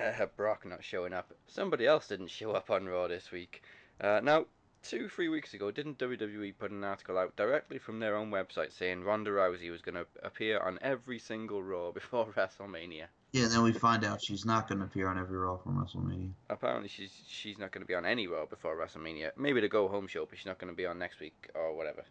uh, 0.00 0.26
Brock 0.36 0.66
not 0.66 0.84
showing 0.84 1.12
up. 1.12 1.32
Somebody 1.46 1.86
else 1.86 2.08
didn't 2.08 2.30
show 2.30 2.52
up 2.52 2.70
on 2.70 2.86
Raw 2.86 3.08
this 3.08 3.30
week. 3.30 3.62
Uh, 4.00 4.20
now, 4.22 4.46
two, 4.82 5.08
three 5.08 5.28
weeks 5.28 5.54
ago, 5.54 5.70
didn't 5.70 5.98
WWE 5.98 6.54
put 6.58 6.70
an 6.70 6.84
article 6.84 7.18
out 7.18 7.36
directly 7.36 7.78
from 7.78 8.00
their 8.00 8.16
own 8.16 8.30
website 8.30 8.72
saying 8.72 9.02
Ronda 9.02 9.30
Rousey 9.30 9.70
was 9.70 9.82
going 9.82 9.94
to 9.94 10.06
appear 10.22 10.58
on 10.60 10.78
every 10.82 11.18
single 11.18 11.62
Raw 11.62 11.90
before 11.92 12.26
WrestleMania? 12.26 13.06
yeah, 13.34 13.44
and 13.44 13.52
then 13.52 13.62
we 13.64 13.72
find 13.72 14.04
out 14.04 14.22
she's 14.22 14.44
not 14.44 14.68
gonna 14.68 14.84
appear 14.84 15.08
on 15.08 15.18
every 15.18 15.36
Raw 15.36 15.56
from 15.56 15.76
WrestleMania. 15.76 16.30
Apparently, 16.48 16.88
she's 16.88 17.10
she's 17.26 17.58
not 17.58 17.72
going 17.72 17.82
to 17.82 17.86
be 17.86 17.94
on 17.96 18.06
any 18.06 18.28
Raw 18.28 18.46
before 18.46 18.76
WrestleMania. 18.76 19.32
Maybe 19.36 19.60
the 19.60 19.68
Go 19.68 19.88
Home 19.88 20.06
show, 20.06 20.24
but 20.24 20.38
she's 20.38 20.46
not 20.46 20.58
going 20.58 20.72
to 20.72 20.76
be 20.76 20.86
on 20.86 21.00
next 21.00 21.18
week 21.18 21.50
or 21.52 21.74
whatever. 21.76 22.04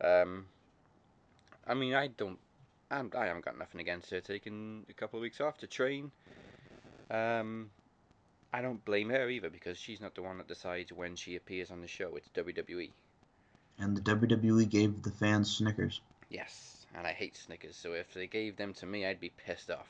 Um, 0.00 0.46
I 1.66 1.74
mean, 1.74 1.92
I 1.92 2.06
don't, 2.06 2.38
I'm, 2.90 3.10
I 3.16 3.26
haven't 3.26 3.44
got 3.44 3.58
nothing 3.58 3.82
against 3.82 4.10
her 4.12 4.20
taking 4.20 4.86
a 4.88 4.94
couple 4.94 5.18
of 5.18 5.22
weeks 5.22 5.42
off 5.42 5.58
to 5.58 5.66
train. 5.66 6.10
Um, 7.12 7.70
I 8.52 8.62
don't 8.62 8.84
blame 8.84 9.10
her 9.10 9.28
either 9.28 9.50
because 9.50 9.78
she's 9.78 10.00
not 10.00 10.14
the 10.14 10.22
one 10.22 10.38
that 10.38 10.48
decides 10.48 10.92
when 10.92 11.14
she 11.14 11.36
appears 11.36 11.70
on 11.70 11.80
the 11.80 11.88
show. 11.88 12.16
It's 12.16 12.28
WWE. 12.30 12.90
And 13.78 13.96
the 13.96 14.00
WWE 14.00 14.68
gave 14.68 15.02
the 15.02 15.10
fans 15.10 15.54
Snickers. 15.54 16.00
Yes, 16.30 16.86
and 16.94 17.06
I 17.06 17.12
hate 17.12 17.36
Snickers, 17.36 17.76
so 17.76 17.92
if 17.92 18.12
they 18.14 18.26
gave 18.26 18.56
them 18.56 18.72
to 18.74 18.86
me, 18.86 19.06
I'd 19.06 19.20
be 19.20 19.30
pissed 19.30 19.70
off. 19.70 19.88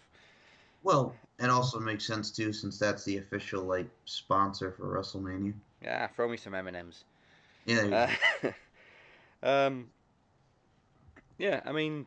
Well, 0.82 1.14
it 1.38 1.48
also 1.48 1.78
makes 1.78 2.04
sense 2.04 2.30
too, 2.30 2.52
since 2.52 2.78
that's 2.78 3.04
the 3.04 3.18
official 3.18 3.62
like 3.62 3.88
sponsor 4.04 4.72
for 4.72 4.86
WrestleMania. 4.86 5.54
Yeah, 5.80 6.08
throw 6.08 6.28
me 6.28 6.36
some 6.36 6.54
M 6.54 6.66
and 6.66 6.76
M's. 6.76 7.04
Yeah, 7.66 7.74
there 7.76 7.84
you 7.84 7.90
go. 7.90 8.52
Uh, 9.42 9.66
um, 9.66 9.90
yeah, 11.38 11.60
I 11.64 11.70
mean, 11.70 12.06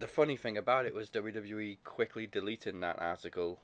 the 0.00 0.08
funny 0.08 0.36
thing 0.36 0.56
about 0.56 0.86
it 0.86 0.94
was 0.94 1.08
WWE 1.10 1.78
quickly 1.84 2.26
deleting 2.26 2.80
that 2.80 3.00
article 3.00 3.60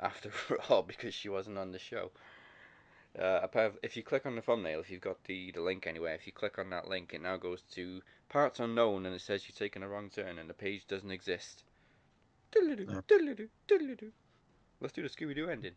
after 0.00 0.30
Raw 0.70 0.82
because 0.82 1.14
she 1.14 1.28
wasn't 1.28 1.58
on 1.58 1.72
the 1.72 1.78
show. 1.78 2.10
Uh, 3.18 3.46
if 3.82 3.96
you 3.96 4.02
click 4.02 4.24
on 4.24 4.36
the 4.36 4.42
thumbnail, 4.42 4.80
if 4.80 4.90
you've 4.90 5.00
got 5.00 5.24
the, 5.24 5.50
the 5.52 5.60
link 5.60 5.86
anywhere, 5.86 6.14
if 6.14 6.26
you 6.26 6.32
click 6.32 6.58
on 6.58 6.70
that 6.70 6.88
link, 6.88 7.12
it 7.12 7.20
now 7.22 7.36
goes 7.36 7.62
to 7.74 8.00
parts 8.28 8.60
unknown 8.60 9.04
and 9.04 9.14
it 9.14 9.20
says 9.20 9.44
you've 9.46 9.58
taken 9.58 9.82
a 9.82 9.88
wrong 9.88 10.08
turn 10.10 10.38
and 10.38 10.48
the 10.48 10.54
page 10.54 10.86
doesn't 10.86 11.10
exist. 11.10 11.64
Diddle-doo, 12.52 12.86
Yeah. 12.88 13.00
diddle-doo, 13.08 13.48
diddle-doo. 13.66 14.12
Let's 14.80 14.92
do 14.92 15.02
the 15.02 15.08
Scooby 15.08 15.34
Doo 15.34 15.48
ending. 15.48 15.72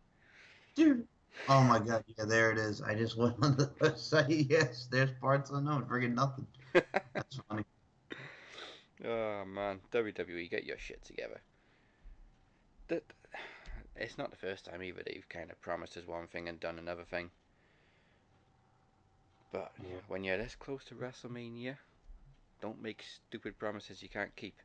Oh 1.50 1.64
my 1.64 1.80
god, 1.80 2.04
yeah, 2.16 2.26
there 2.26 2.52
it 2.52 2.60
is. 2.60 2.80
I 2.84 2.94
just 2.94 3.18
went 3.18 3.36
on 3.42 3.58
the 3.58 3.66
website. 3.82 4.48
Yes, 4.52 4.88
there's 4.92 5.10
parts 5.20 5.50
unknown. 5.50 5.86
Friggin' 5.86 6.14
nothing. 6.14 6.46
That's 6.74 7.40
funny. 7.50 7.64
Oh 9.04 9.44
man, 9.44 9.80
WWE, 9.92 10.50
get 10.50 10.64
your 10.64 10.78
shit 10.78 11.04
together. 11.04 11.42
That 12.88 13.04
it's 13.96 14.18
not 14.18 14.32
the 14.32 14.38
first 14.38 14.66
time 14.66 14.82
either 14.84 15.04
they've 15.06 15.28
kind 15.30 15.52
of 15.52 15.62
promised 15.62 15.98
us 15.98 16.08
one 16.08 16.28
thing 16.28 16.48
and 16.50 16.60
done 16.60 16.80
another 16.80 17.04
thing. 17.04 17.32
But 19.52 19.72
Yeah. 19.80 20.00
when 20.08 20.24
you're 20.24 20.38
this 20.38 20.56
close 20.56 20.84
to 20.86 20.96
WrestleMania, 20.96 21.78
don't 22.62 22.82
make 22.82 23.04
stupid 23.04 23.60
promises 23.60 24.02
you 24.02 24.10
can't 24.10 24.36
keep. 24.36 24.56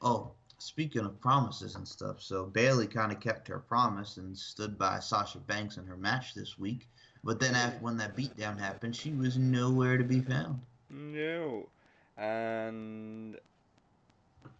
Oh, 0.00 0.32
speaking 0.58 1.04
of 1.04 1.20
promises 1.20 1.74
and 1.74 1.86
stuff, 1.86 2.22
so 2.22 2.46
Bayley 2.46 2.86
kind 2.86 3.12
of 3.12 3.20
kept 3.20 3.46
her 3.48 3.58
promise 3.60 4.16
and 4.16 4.36
stood 4.36 4.78
by 4.78 4.98
Sasha 5.00 5.38
Banks 5.38 5.76
in 5.76 5.86
her 5.86 5.96
match 5.96 6.34
this 6.34 6.58
week. 6.58 6.88
But 7.24 7.38
then, 7.38 7.54
after 7.54 7.78
when 7.80 7.96
that 7.98 8.16
beatdown 8.16 8.58
happened, 8.58 8.96
she 8.96 9.12
was 9.12 9.36
nowhere 9.36 9.96
to 9.96 10.02
be 10.04 10.20
found. 10.20 10.60
No. 10.90 11.68
And 12.16 13.38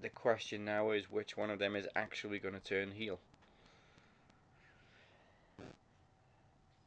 the 0.00 0.08
question 0.08 0.64
now 0.64 0.90
is 0.90 1.10
which 1.10 1.36
one 1.36 1.50
of 1.50 1.58
them 1.58 1.76
is 1.76 1.86
actually 1.94 2.38
going 2.38 2.54
to 2.54 2.60
turn 2.60 2.90
heel. 2.90 3.18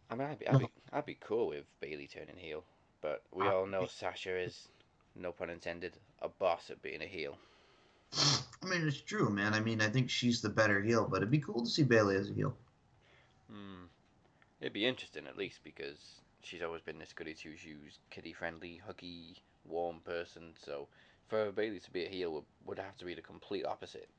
I 0.10 0.16
mean, 0.16 0.28
I'd 0.28 0.40
be, 0.40 0.48
I'd 0.48 0.60
be, 0.60 0.70
I'd 0.94 1.06
be 1.06 1.18
cool 1.20 1.48
with 1.48 1.66
Bayley 1.80 2.08
turning 2.08 2.38
heel, 2.38 2.64
but 3.02 3.24
we 3.32 3.48
all 3.48 3.66
know 3.66 3.88
Sasha 3.88 4.38
is, 4.38 4.68
no 5.16 5.32
pun 5.32 5.50
intended, 5.50 5.94
a 6.22 6.30
boss 6.30 6.70
at 6.70 6.82
being 6.82 7.02
a 7.02 7.08
heel. 7.08 7.38
I 8.18 8.68
mean, 8.68 8.88
it's 8.88 9.02
true, 9.02 9.30
man. 9.30 9.54
I 9.54 9.60
mean, 9.60 9.82
I 9.82 9.90
think 9.90 10.10
she's 10.10 10.42
the 10.42 10.50
better 10.50 10.82
heel, 10.82 11.08
but 11.10 11.18
it'd 11.18 11.32
be 11.32 11.40
cool 11.40 11.64
to 11.64 11.70
see 11.70 11.84
Bayley 11.84 12.16
as 12.16 12.30
a 12.30 12.34
heel. 12.34 12.56
Hmm. 13.52 13.86
It'd 14.60 14.74
be 14.74 14.86
interesting 14.86 15.28
at 15.28 15.38
least 15.38 15.60
because 15.64 15.98
she's 16.42 16.64
always 16.64 16.82
been 16.82 16.98
this 17.00 17.14
goody 17.14 17.34
two 17.34 17.56
shoes, 17.58 18.00
kiddie 18.10 18.34
friendly, 18.34 18.82
huggy, 18.88 19.36
warm 19.66 20.00
person. 20.06 20.54
So 20.64 20.88
for 21.28 21.52
Bayley 21.52 21.80
to 21.80 21.92
be 21.92 22.06
a 22.06 22.10
heel 22.10 22.32
would, 22.34 22.44
would 22.66 22.80
have 22.80 22.98
to 22.98 23.06
be 23.06 23.14
the 23.14 23.22
complete 23.22 23.66
opposite. 23.66 24.10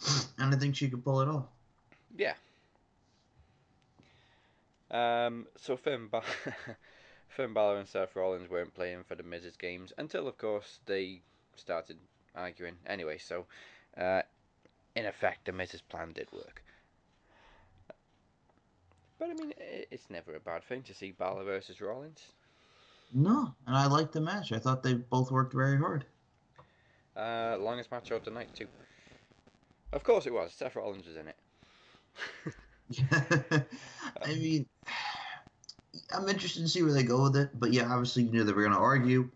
And 0.38 0.52
I 0.52 0.58
think 0.58 0.74
she 0.74 0.88
could 0.88 1.04
pull 1.04 1.20
it 1.20 1.28
off. 1.28 1.44
Yeah. 2.16 2.34
Um. 4.90 5.46
So 5.56 5.76
Finn, 5.76 6.08
ba- 6.10 6.22
Finn 7.28 7.54
Balor 7.54 7.78
and 7.78 7.88
Seth 7.88 8.16
Rollins 8.16 8.50
weren't 8.50 8.74
playing 8.74 9.04
for 9.04 9.14
the 9.14 9.22
Miz's 9.22 9.56
games 9.56 9.92
until, 9.98 10.26
of 10.26 10.36
course, 10.36 10.80
they 10.86 11.20
started 11.54 11.96
arguing. 12.34 12.74
Anyway, 12.86 13.18
so 13.18 13.46
uh, 13.96 14.22
in 14.96 15.06
effect, 15.06 15.46
the 15.46 15.52
Miz's 15.52 15.80
plan 15.80 16.12
did 16.12 16.28
work. 16.32 16.62
But 19.18 19.30
I 19.30 19.34
mean, 19.34 19.52
it's 19.58 20.10
never 20.10 20.34
a 20.34 20.40
bad 20.40 20.64
thing 20.64 20.82
to 20.82 20.94
see 20.94 21.12
Balor 21.12 21.44
versus 21.44 21.80
Rollins. 21.80 22.32
No, 23.14 23.54
and 23.66 23.76
I 23.76 23.86
liked 23.86 24.12
the 24.12 24.20
match. 24.20 24.52
I 24.52 24.58
thought 24.58 24.82
they 24.82 24.94
both 24.94 25.30
worked 25.30 25.52
very 25.52 25.78
hard. 25.78 26.04
Uh, 27.16 27.56
longest 27.60 27.90
match 27.90 28.10
of 28.10 28.24
the 28.24 28.30
night 28.30 28.54
too. 28.54 28.66
Of 29.92 30.02
course 30.04 30.26
it 30.26 30.32
was. 30.32 30.52
Seth 30.54 30.76
Rollins 30.76 31.06
was 31.06 31.16
in 31.16 31.28
it. 31.28 31.36
I 34.22 34.28
mean, 34.28 34.66
I'm 36.14 36.28
interested 36.28 36.62
to 36.62 36.68
see 36.68 36.82
where 36.82 36.92
they 36.92 37.02
go 37.02 37.24
with 37.24 37.36
it. 37.36 37.50
But 37.58 37.72
yeah, 37.72 37.92
obviously 37.92 38.22
you 38.24 38.30
knew 38.30 38.44
they 38.44 38.52
were 38.52 38.62
going 38.62 38.74
to 38.74 38.78
argue. 38.78 39.28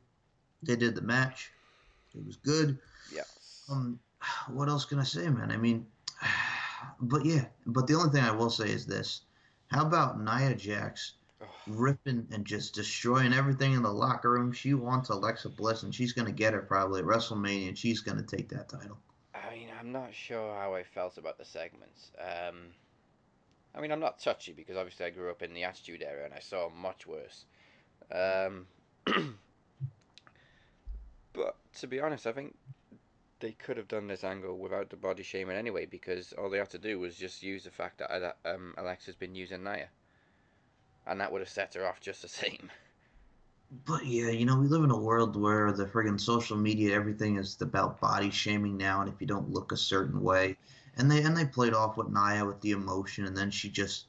They 0.62 0.76
did 0.76 0.94
the 0.94 1.02
match. 1.02 1.52
It 2.14 2.26
was 2.26 2.36
good. 2.36 2.78
Yeah. 3.12 3.22
Um, 3.70 3.98
what 4.48 4.68
else 4.68 4.84
can 4.86 4.98
I 4.98 5.04
say, 5.04 5.28
man? 5.28 5.50
I 5.50 5.58
mean, 5.58 5.86
but 7.00 7.24
yeah, 7.24 7.44
but 7.66 7.86
the 7.86 7.94
only 7.94 8.10
thing 8.10 8.24
I 8.24 8.32
will 8.32 8.50
say 8.50 8.70
is 8.70 8.86
this: 8.86 9.20
How 9.68 9.86
about 9.86 10.20
Nia 10.20 10.54
Jax. 10.54 11.12
Ripping 11.66 12.26
and 12.32 12.44
just 12.44 12.74
destroying 12.74 13.32
everything 13.32 13.74
in 13.74 13.82
the 13.82 13.92
locker 13.92 14.30
room? 14.30 14.52
She 14.52 14.74
wants 14.74 15.08
Alexa 15.08 15.50
Bliss, 15.50 15.82
and 15.82 15.94
she's 15.94 16.12
going 16.12 16.26
to 16.26 16.32
get 16.32 16.54
her 16.54 16.62
probably 16.62 17.00
at 17.00 17.06
WrestleMania, 17.06 17.68
and 17.68 17.78
she's 17.78 18.00
going 18.00 18.18
to 18.18 18.36
take 18.36 18.48
that 18.50 18.68
title. 18.68 18.98
I 19.34 19.50
mean, 19.54 19.68
I'm 19.78 19.92
not 19.92 20.14
sure 20.14 20.54
how 20.54 20.74
I 20.74 20.82
felt 20.82 21.18
about 21.18 21.38
the 21.38 21.44
segments. 21.44 22.10
Um, 22.18 22.56
I 23.74 23.80
mean, 23.80 23.92
I'm 23.92 24.00
not 24.00 24.18
touchy 24.18 24.52
because 24.52 24.76
obviously 24.76 25.06
I 25.06 25.10
grew 25.10 25.30
up 25.30 25.42
in 25.42 25.52
the 25.52 25.64
Attitude 25.64 26.02
Era 26.02 26.24
and 26.24 26.32
I 26.32 26.40
saw 26.40 26.70
much 26.70 27.06
worse. 27.06 27.44
Um, 28.10 28.66
but 31.34 31.56
to 31.80 31.86
be 31.86 32.00
honest, 32.00 32.26
I 32.26 32.32
think 32.32 32.56
they 33.40 33.52
could 33.52 33.76
have 33.76 33.88
done 33.88 34.06
this 34.06 34.24
angle 34.24 34.56
without 34.56 34.88
the 34.88 34.96
body 34.96 35.22
shaming 35.22 35.56
anyway 35.56 35.84
because 35.84 36.32
all 36.32 36.48
they 36.48 36.58
had 36.58 36.70
to 36.70 36.78
do 36.78 36.98
was 36.98 37.16
just 37.16 37.42
use 37.42 37.64
the 37.64 37.70
fact 37.70 37.98
that 37.98 38.36
um, 38.46 38.74
Alexa's 38.78 39.14
been 39.14 39.34
using 39.34 39.62
Nia. 39.62 39.88
And 41.06 41.20
that 41.20 41.30
would 41.30 41.40
have 41.40 41.48
set 41.48 41.74
her 41.74 41.86
off 41.86 42.00
just 42.00 42.22
the 42.22 42.28
same. 42.42 42.70
But 43.84 44.06
yeah, 44.06 44.28
you 44.28 44.44
know, 44.46 44.58
we 44.58 44.68
live 44.68 44.84
in 44.84 44.90
a 44.90 44.98
world 44.98 45.40
where 45.40 45.72
the 45.72 45.86
friggin' 45.86 46.20
social 46.20 46.56
media, 46.56 46.94
everything 46.94 47.36
is 47.36 47.60
about 47.60 48.00
body 48.00 48.30
shaming 48.30 48.76
now, 48.76 49.00
and 49.00 49.12
if 49.12 49.20
you 49.20 49.26
don't 49.26 49.50
look 49.50 49.72
a 49.72 49.76
certain 49.76 50.20
way, 50.20 50.56
and 50.96 51.10
they 51.10 51.22
and 51.22 51.36
they 51.36 51.44
played 51.44 51.74
off 51.74 51.96
with 51.96 52.08
Nia 52.08 52.44
with 52.44 52.60
the 52.60 52.70
emotion, 52.70 53.26
and 53.26 53.36
then 53.36 53.50
she 53.50 53.68
just, 53.68 54.06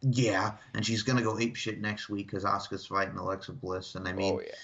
yeah, 0.00 0.52
and 0.72 0.86
she's 0.86 1.02
gonna 1.02 1.22
go 1.22 1.38
ape 1.38 1.54
shit 1.54 1.82
next 1.82 2.08
week 2.08 2.28
because 2.28 2.44
Asuka's 2.44 2.86
fighting 2.86 3.18
Alexa 3.18 3.52
Bliss, 3.52 3.94
and 3.94 4.08
I 4.08 4.12
oh, 4.12 4.14
mean, 4.14 4.34
oh, 4.34 4.40
yeah. 4.40 4.54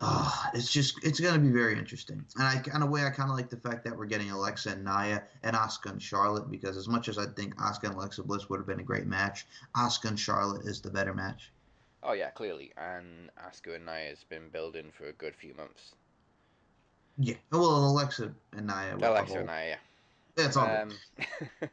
Ah, 0.00 0.50
it's 0.54 0.70
just 0.72 1.04
it's 1.04 1.18
gonna 1.18 1.40
be 1.40 1.50
very 1.50 1.76
interesting, 1.76 2.24
and 2.36 2.46
I 2.46 2.58
kind 2.58 2.84
of 2.84 2.90
way 2.90 3.04
I 3.04 3.10
kind 3.10 3.30
of 3.30 3.36
like 3.36 3.50
the 3.50 3.56
fact 3.56 3.84
that 3.84 3.96
we're 3.96 4.06
getting 4.06 4.30
Alexa 4.30 4.70
and 4.70 4.84
Nia 4.84 5.24
and 5.42 5.56
Asuka 5.56 5.90
and 5.90 6.00
Charlotte 6.00 6.48
because 6.48 6.76
as 6.76 6.86
much 6.86 7.08
as 7.08 7.18
I 7.18 7.26
think 7.26 7.56
Asuka 7.56 7.84
and 7.84 7.94
Alexa 7.94 8.22
Bliss 8.22 8.48
would 8.48 8.58
have 8.58 8.66
been 8.66 8.78
a 8.78 8.84
great 8.84 9.06
match, 9.06 9.46
Asuka 9.76 10.10
and 10.10 10.18
Charlotte 10.20 10.64
is 10.66 10.80
the 10.80 10.90
better 10.90 11.12
match. 11.12 11.50
Oh, 12.04 12.12
yeah, 12.12 12.30
clearly. 12.30 12.72
And 12.76 13.28
Asuka 13.44 13.74
and 13.74 13.84
Nia 13.84 14.10
has 14.10 14.22
been 14.22 14.48
building 14.50 14.92
for 14.92 15.06
a 15.06 15.12
good 15.12 15.34
few 15.34 15.52
months. 15.54 15.96
Yeah, 17.18 17.34
well, 17.50 17.90
Alexa 17.90 18.32
and 18.56 18.66
Nia. 18.68 18.96
Alexa 18.96 19.32
whole- 19.32 19.38
and 19.38 19.46
Nia, 19.48 19.68
yeah. 19.68 19.76
That's 20.36 20.56
all. 20.56 20.68
Um, 20.68 20.92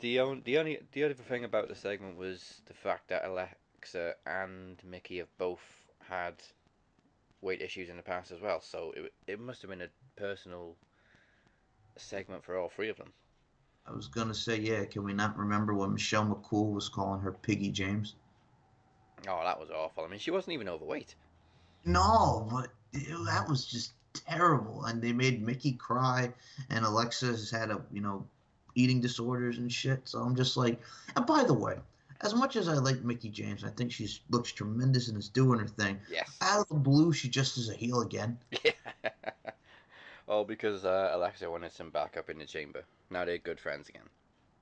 the 0.00 0.20
only 0.20 0.40
the 0.46 0.56
only 0.56 0.78
the 0.92 1.04
other 1.04 1.12
thing 1.12 1.44
about 1.44 1.68
the 1.68 1.74
segment 1.74 2.16
was 2.16 2.62
the 2.64 2.72
fact 2.72 3.08
that 3.08 3.26
Alexa 3.26 4.14
and 4.24 4.80
Mickie 4.82 5.18
have 5.18 5.28
both 5.36 5.60
had 6.08 6.34
weight 7.40 7.62
issues 7.62 7.88
in 7.88 7.96
the 7.96 8.02
past 8.02 8.30
as 8.30 8.40
well. 8.40 8.60
So 8.60 8.92
it 8.96 9.12
it 9.26 9.40
must 9.40 9.62
have 9.62 9.70
been 9.70 9.82
a 9.82 9.88
personal 10.16 10.76
segment 11.96 12.44
for 12.44 12.56
all 12.56 12.68
three 12.68 12.88
of 12.88 12.96
them. 12.96 13.12
I 13.86 13.92
was 13.92 14.08
gonna 14.08 14.34
say, 14.34 14.58
yeah. 14.58 14.84
Can 14.84 15.04
we 15.04 15.12
not 15.12 15.36
remember 15.36 15.74
when 15.74 15.92
Michelle 15.92 16.26
McCool 16.26 16.72
was 16.72 16.88
calling 16.88 17.20
her 17.20 17.32
Piggy 17.32 17.70
James? 17.70 18.16
Oh, 19.28 19.42
that 19.44 19.58
was 19.58 19.70
awful. 19.70 20.04
I 20.04 20.08
mean, 20.08 20.18
she 20.18 20.30
wasn't 20.30 20.54
even 20.54 20.68
overweight. 20.68 21.14
No, 21.84 22.48
but 22.50 22.68
that 22.92 23.48
was 23.48 23.66
just 23.66 23.92
terrible. 24.12 24.84
And 24.84 25.00
they 25.00 25.12
made 25.12 25.42
Mickie 25.42 25.72
cry, 25.72 26.32
and 26.70 26.84
Alexa's 26.84 27.50
had 27.50 27.70
a 27.70 27.80
you 27.92 28.00
know 28.00 28.26
eating 28.74 29.00
disorders 29.00 29.58
and 29.58 29.72
shit. 29.72 30.00
So 30.04 30.20
I'm 30.20 30.36
just 30.36 30.56
like, 30.56 30.80
and 31.14 31.26
by 31.26 31.44
the 31.44 31.54
way, 31.54 31.76
as 32.20 32.34
much 32.34 32.56
as 32.56 32.68
I 32.68 32.74
like 32.74 33.02
Mickie 33.02 33.30
James, 33.30 33.64
I 33.64 33.70
think 33.70 33.92
she 33.92 34.08
looks 34.30 34.52
tremendous 34.52 35.08
and 35.08 35.16
is 35.18 35.28
doing 35.28 35.58
her 35.58 35.68
thing. 35.68 35.98
Yes. 36.10 36.36
Out 36.40 36.60
of 36.60 36.68
the 36.68 36.74
blue, 36.74 37.12
she 37.12 37.28
just 37.28 37.58
is 37.58 37.68
a 37.68 37.74
heel 37.74 38.00
again. 38.00 38.38
Yeah. 38.64 38.72
All 40.28 40.44
because 40.44 40.84
uh, 40.84 41.12
Alexa 41.14 41.48
wanted 41.48 41.70
some 41.70 41.90
backup 41.90 42.28
in 42.30 42.38
the 42.38 42.46
chamber. 42.46 42.82
Now 43.10 43.24
they're 43.24 43.38
good 43.38 43.60
friends 43.60 43.88
again. 43.88 44.08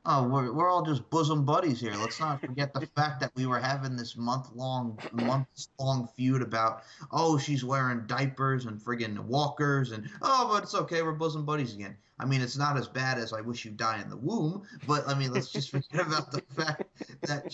Oh, 0.07 0.29
we're, 0.29 0.53
we're 0.53 0.69
all 0.69 0.83
just 0.83 1.09
bosom 1.09 1.47
buddies 1.47 1.81
here. 1.81 1.95
Let's 1.95 2.21
not 2.21 2.39
forget 2.39 2.75
the 2.75 2.87
fact 2.95 3.21
that 3.21 3.33
we 3.35 3.47
were 3.47 3.59
having 3.59 3.97
this 3.97 4.17
month 4.19 4.51
long 4.55 4.99
months 5.13 5.71
long 5.81 6.09
feud 6.15 6.43
about 6.43 6.83
oh 7.11 7.39
she's 7.39 7.65
wearing 7.65 8.05
diapers 8.07 8.67
and 8.67 8.79
friggin' 8.79 9.19
walkers 9.21 9.93
and 9.93 10.11
oh 10.21 10.51
but 10.53 10.65
it's 10.65 10.75
okay 10.75 11.01
we're 11.01 11.13
bosom 11.13 11.47
buddies 11.47 11.75
again. 11.75 11.97
I 12.19 12.27
mean 12.27 12.43
it's 12.43 12.59
not 12.59 12.77
as 12.77 12.87
bad 12.87 13.17
as 13.17 13.33
I 13.33 13.41
wish 13.41 13.65
you 13.65 13.71
die 13.71 14.03
in 14.03 14.11
the 14.11 14.17
womb, 14.19 14.65
but 14.87 15.09
I 15.09 15.15
mean 15.15 15.33
let's 15.33 15.51
just 15.51 15.71
forget 15.71 16.07
about 16.07 16.31
the 16.31 16.43
fact 16.55 16.83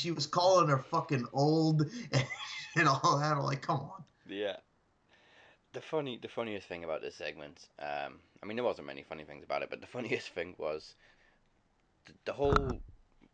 she 0.00 0.10
was 0.10 0.26
calling 0.26 0.68
her 0.68 0.78
fucking 0.78 1.26
old 1.32 1.82
and, 2.12 2.26
and 2.76 2.88
all 2.88 3.18
that. 3.18 3.36
I'm 3.36 3.42
like 3.44 3.62
come 3.62 3.80
on. 3.80 4.04
Yeah. 4.28 4.56
the 5.72 5.80
funny, 5.80 6.18
the 6.20 6.28
funniest 6.28 6.66
thing 6.68 6.84
about 6.84 7.02
this 7.02 7.16
segment, 7.16 7.68
um, 7.78 8.18
I 8.42 8.46
mean, 8.46 8.56
there 8.56 8.64
wasn't 8.64 8.86
many 8.86 9.02
funny 9.02 9.24
things 9.24 9.44
about 9.44 9.62
it, 9.62 9.70
but 9.70 9.80
the 9.80 9.86
funniest 9.96 10.28
thing 10.30 10.54
was 10.58 10.94
the, 12.06 12.12
the 12.24 12.32
whole 12.32 12.80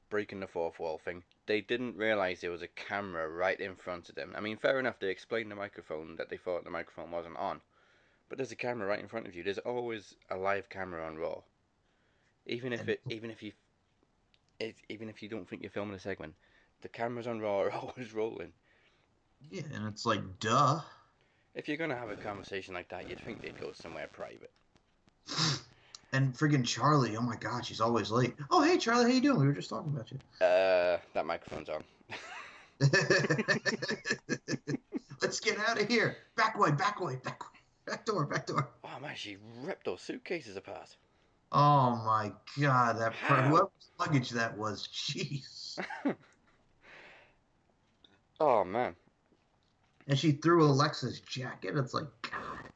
breaking 0.09 0.41
the 0.41 0.47
fourth 0.47 0.79
wall 0.79 0.99
thing. 0.99 1.23
They 1.47 1.61
didn't 1.61 1.97
realize 1.97 2.41
there 2.41 2.51
was 2.51 2.63
a 2.63 2.69
camera 2.69 3.29
right 3.29 3.59
in 3.59 3.77
front 3.77 4.09
of 4.09 4.15
them. 4.15 4.35
I 4.37 4.41
mean, 4.41 4.57
fair 4.57 4.79
enough. 4.79 4.99
They 4.99 5.09
explained 5.09 5.51
the 5.51 5.57
microphone 5.57 6.17
that 6.17 6.31
they 6.31 6.37
thought 6.37 6.65
the 6.65 6.71
microphone 6.71 7.11
wasn't 7.11 7.37
on, 7.37 7.61
but 8.29 8.39
there's 8.39 8.53
a 8.53 8.57
camera 8.57 8.87
right 8.87 9.01
in 9.01 9.09
front 9.09 9.27
of 9.27 9.35
you. 9.35 9.43
There's 9.43 9.59
always 9.59 10.15
a 10.31 10.37
live 10.37 10.69
camera 10.69 11.07
on 11.07 11.17
Raw, 11.19 11.43
even 12.47 12.73
if 12.73 12.89
it, 12.89 13.01
even 13.09 13.31
if 13.31 13.43
you, 13.43 13.53
if, 14.61 14.75
even 14.89 15.09
if 15.09 15.23
you 15.23 15.29
don't 15.29 15.49
think 15.49 15.63
you're 15.63 15.71
filming 15.71 15.97
a 15.97 16.01
segment, 16.01 16.35
the 16.83 16.89
cameras 16.89 17.27
on 17.27 17.41
Raw 17.41 17.61
are 17.61 17.71
always 17.73 18.13
rolling. 18.15 18.53
Yeah, 19.51 19.63
and 19.75 19.87
it's 19.87 20.07
like, 20.07 20.21
duh. 20.41 20.81
If 21.55 21.69
you're 21.69 21.77
gonna 21.77 21.97
have 21.97 22.11
a 22.11 22.17
conversation 22.17 22.75
like 22.75 22.89
that, 22.91 23.09
you'd 23.09 23.21
think 23.21 23.41
they'd 23.43 23.59
go 23.61 23.73
somewhere 23.73 24.09
private. 24.13 24.51
And 26.13 26.33
friggin' 26.33 26.65
Charlie, 26.65 27.17
oh 27.17 27.21
my 27.21 27.35
god, 27.37 27.67
she's 27.67 27.81
always 27.81 28.13
late. 28.13 28.33
Oh 28.51 28.63
hey 28.63 28.79
Charlie, 28.79 29.07
how 29.07 29.11
you 29.11 29.21
doing? 29.21 29.41
We 29.41 29.47
were 29.47 29.53
just 29.53 29.69
talking 29.69 29.93
about 29.93 30.11
you. 30.11 30.19
Uh, 30.41 30.99
that 31.13 31.27
microphone's 31.27 31.69
on. 31.69 31.83
Let's 35.21 35.41
get 35.41 35.59
out 35.69 35.81
of 35.81 35.89
here. 35.89 36.17
Back 36.37 36.59
way, 36.59 36.71
back 36.71 37.01
way, 37.01 37.17
back 37.17 37.43
way. 37.43 37.61
Back 37.87 38.05
door, 38.07 38.25
back 38.25 38.47
door. 38.47 38.69
Oh 38.85 39.01
man, 39.03 39.17
she 39.17 39.37
ripped 39.63 39.85
those 39.85 40.01
suitcases 40.01 40.57
apart. 40.57 40.97
Oh 41.53 41.97
my 42.07 42.33
god, 42.61 42.99
that 42.99 43.13
per- 43.27 43.35
How? 43.35 43.43
whoever's 43.49 43.91
luggage 43.99 44.31
that 44.31 44.57
was, 44.57 44.89
jeez. 44.89 45.79
Oh 48.41 48.65
man, 48.65 48.95
And 50.09 50.19
she 50.19 50.33
threw 50.33 50.65
Alexa's 50.65 51.21
jacket. 51.21 51.77
It's 51.77 51.95
like, 51.95 52.07
God, 52.23 52.71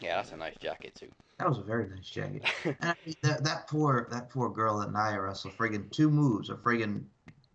yeah, 0.00 0.16
that's 0.16 0.32
a 0.32 0.36
nice 0.36 0.56
jacket 0.56 0.94
too. 0.94 1.08
that 1.38 1.48
was 1.48 1.58
a 1.58 1.62
very 1.62 1.88
nice 1.88 2.08
jacket. 2.10 2.44
And 2.64 2.76
I 2.82 2.94
mean, 3.06 3.14
that 3.22 3.44
that 3.44 3.68
poor 3.68 4.08
that 4.10 4.28
poor 4.30 4.48
girl 4.50 4.78
that 4.80 4.92
Nia 4.92 5.20
wrestled, 5.20 5.54
friggin' 5.56 5.90
two 5.90 6.10
moves, 6.10 6.50
a 6.50 6.54
friggin' 6.54 7.04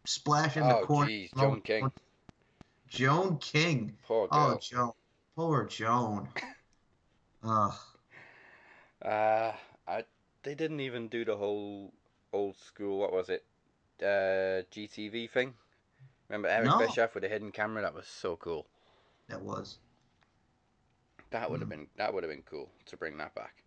splash 0.05 0.57
in 0.57 0.67
the 0.67 0.77
Oh, 0.77 0.85
corner. 0.85 1.09
jeez, 1.09 1.35
no- 1.35 1.43
Joan 1.43 1.61
King. 1.61 1.91
Joan 2.87 3.37
King. 3.37 3.97
Poor 4.07 4.27
girl. 4.27 4.53
Oh. 4.55 4.57
Joan. 4.59 4.91
Poor 5.35 5.65
Joan. 5.65 6.27
Ugh. 7.43 7.73
Uh, 9.01 9.53
I 9.87 10.03
they 10.43 10.55
didn't 10.55 10.79
even 10.79 11.07
do 11.07 11.23
the 11.25 11.35
whole 11.37 11.93
old 12.33 12.55
school. 12.57 12.99
What 12.99 13.13
was 13.13 13.29
it? 13.29 13.43
Uh, 14.01 14.63
GTV 14.71 15.29
thing. 15.29 15.53
Remember 16.29 16.48
Eric 16.48 16.65
No. 16.67 16.77
Bischoff 16.79 17.15
with 17.15 17.24
a 17.24 17.29
hidden 17.29 17.51
camera? 17.51 17.81
That 17.81 17.93
was 17.93 18.07
so 18.07 18.36
cool. 18.38 18.67
That 19.27 19.41
was. 19.41 19.79
That 21.31 21.50
would 21.51 21.59
have 21.59 21.67
Mm. 21.67 21.71
been 21.71 21.88
that 21.98 22.13
would 22.13 22.24
have 22.24 22.31
been 22.31 22.43
cool 22.43 22.69
to 22.88 22.98
bring 22.98 23.17
that 23.17 23.36
back. 23.36 23.63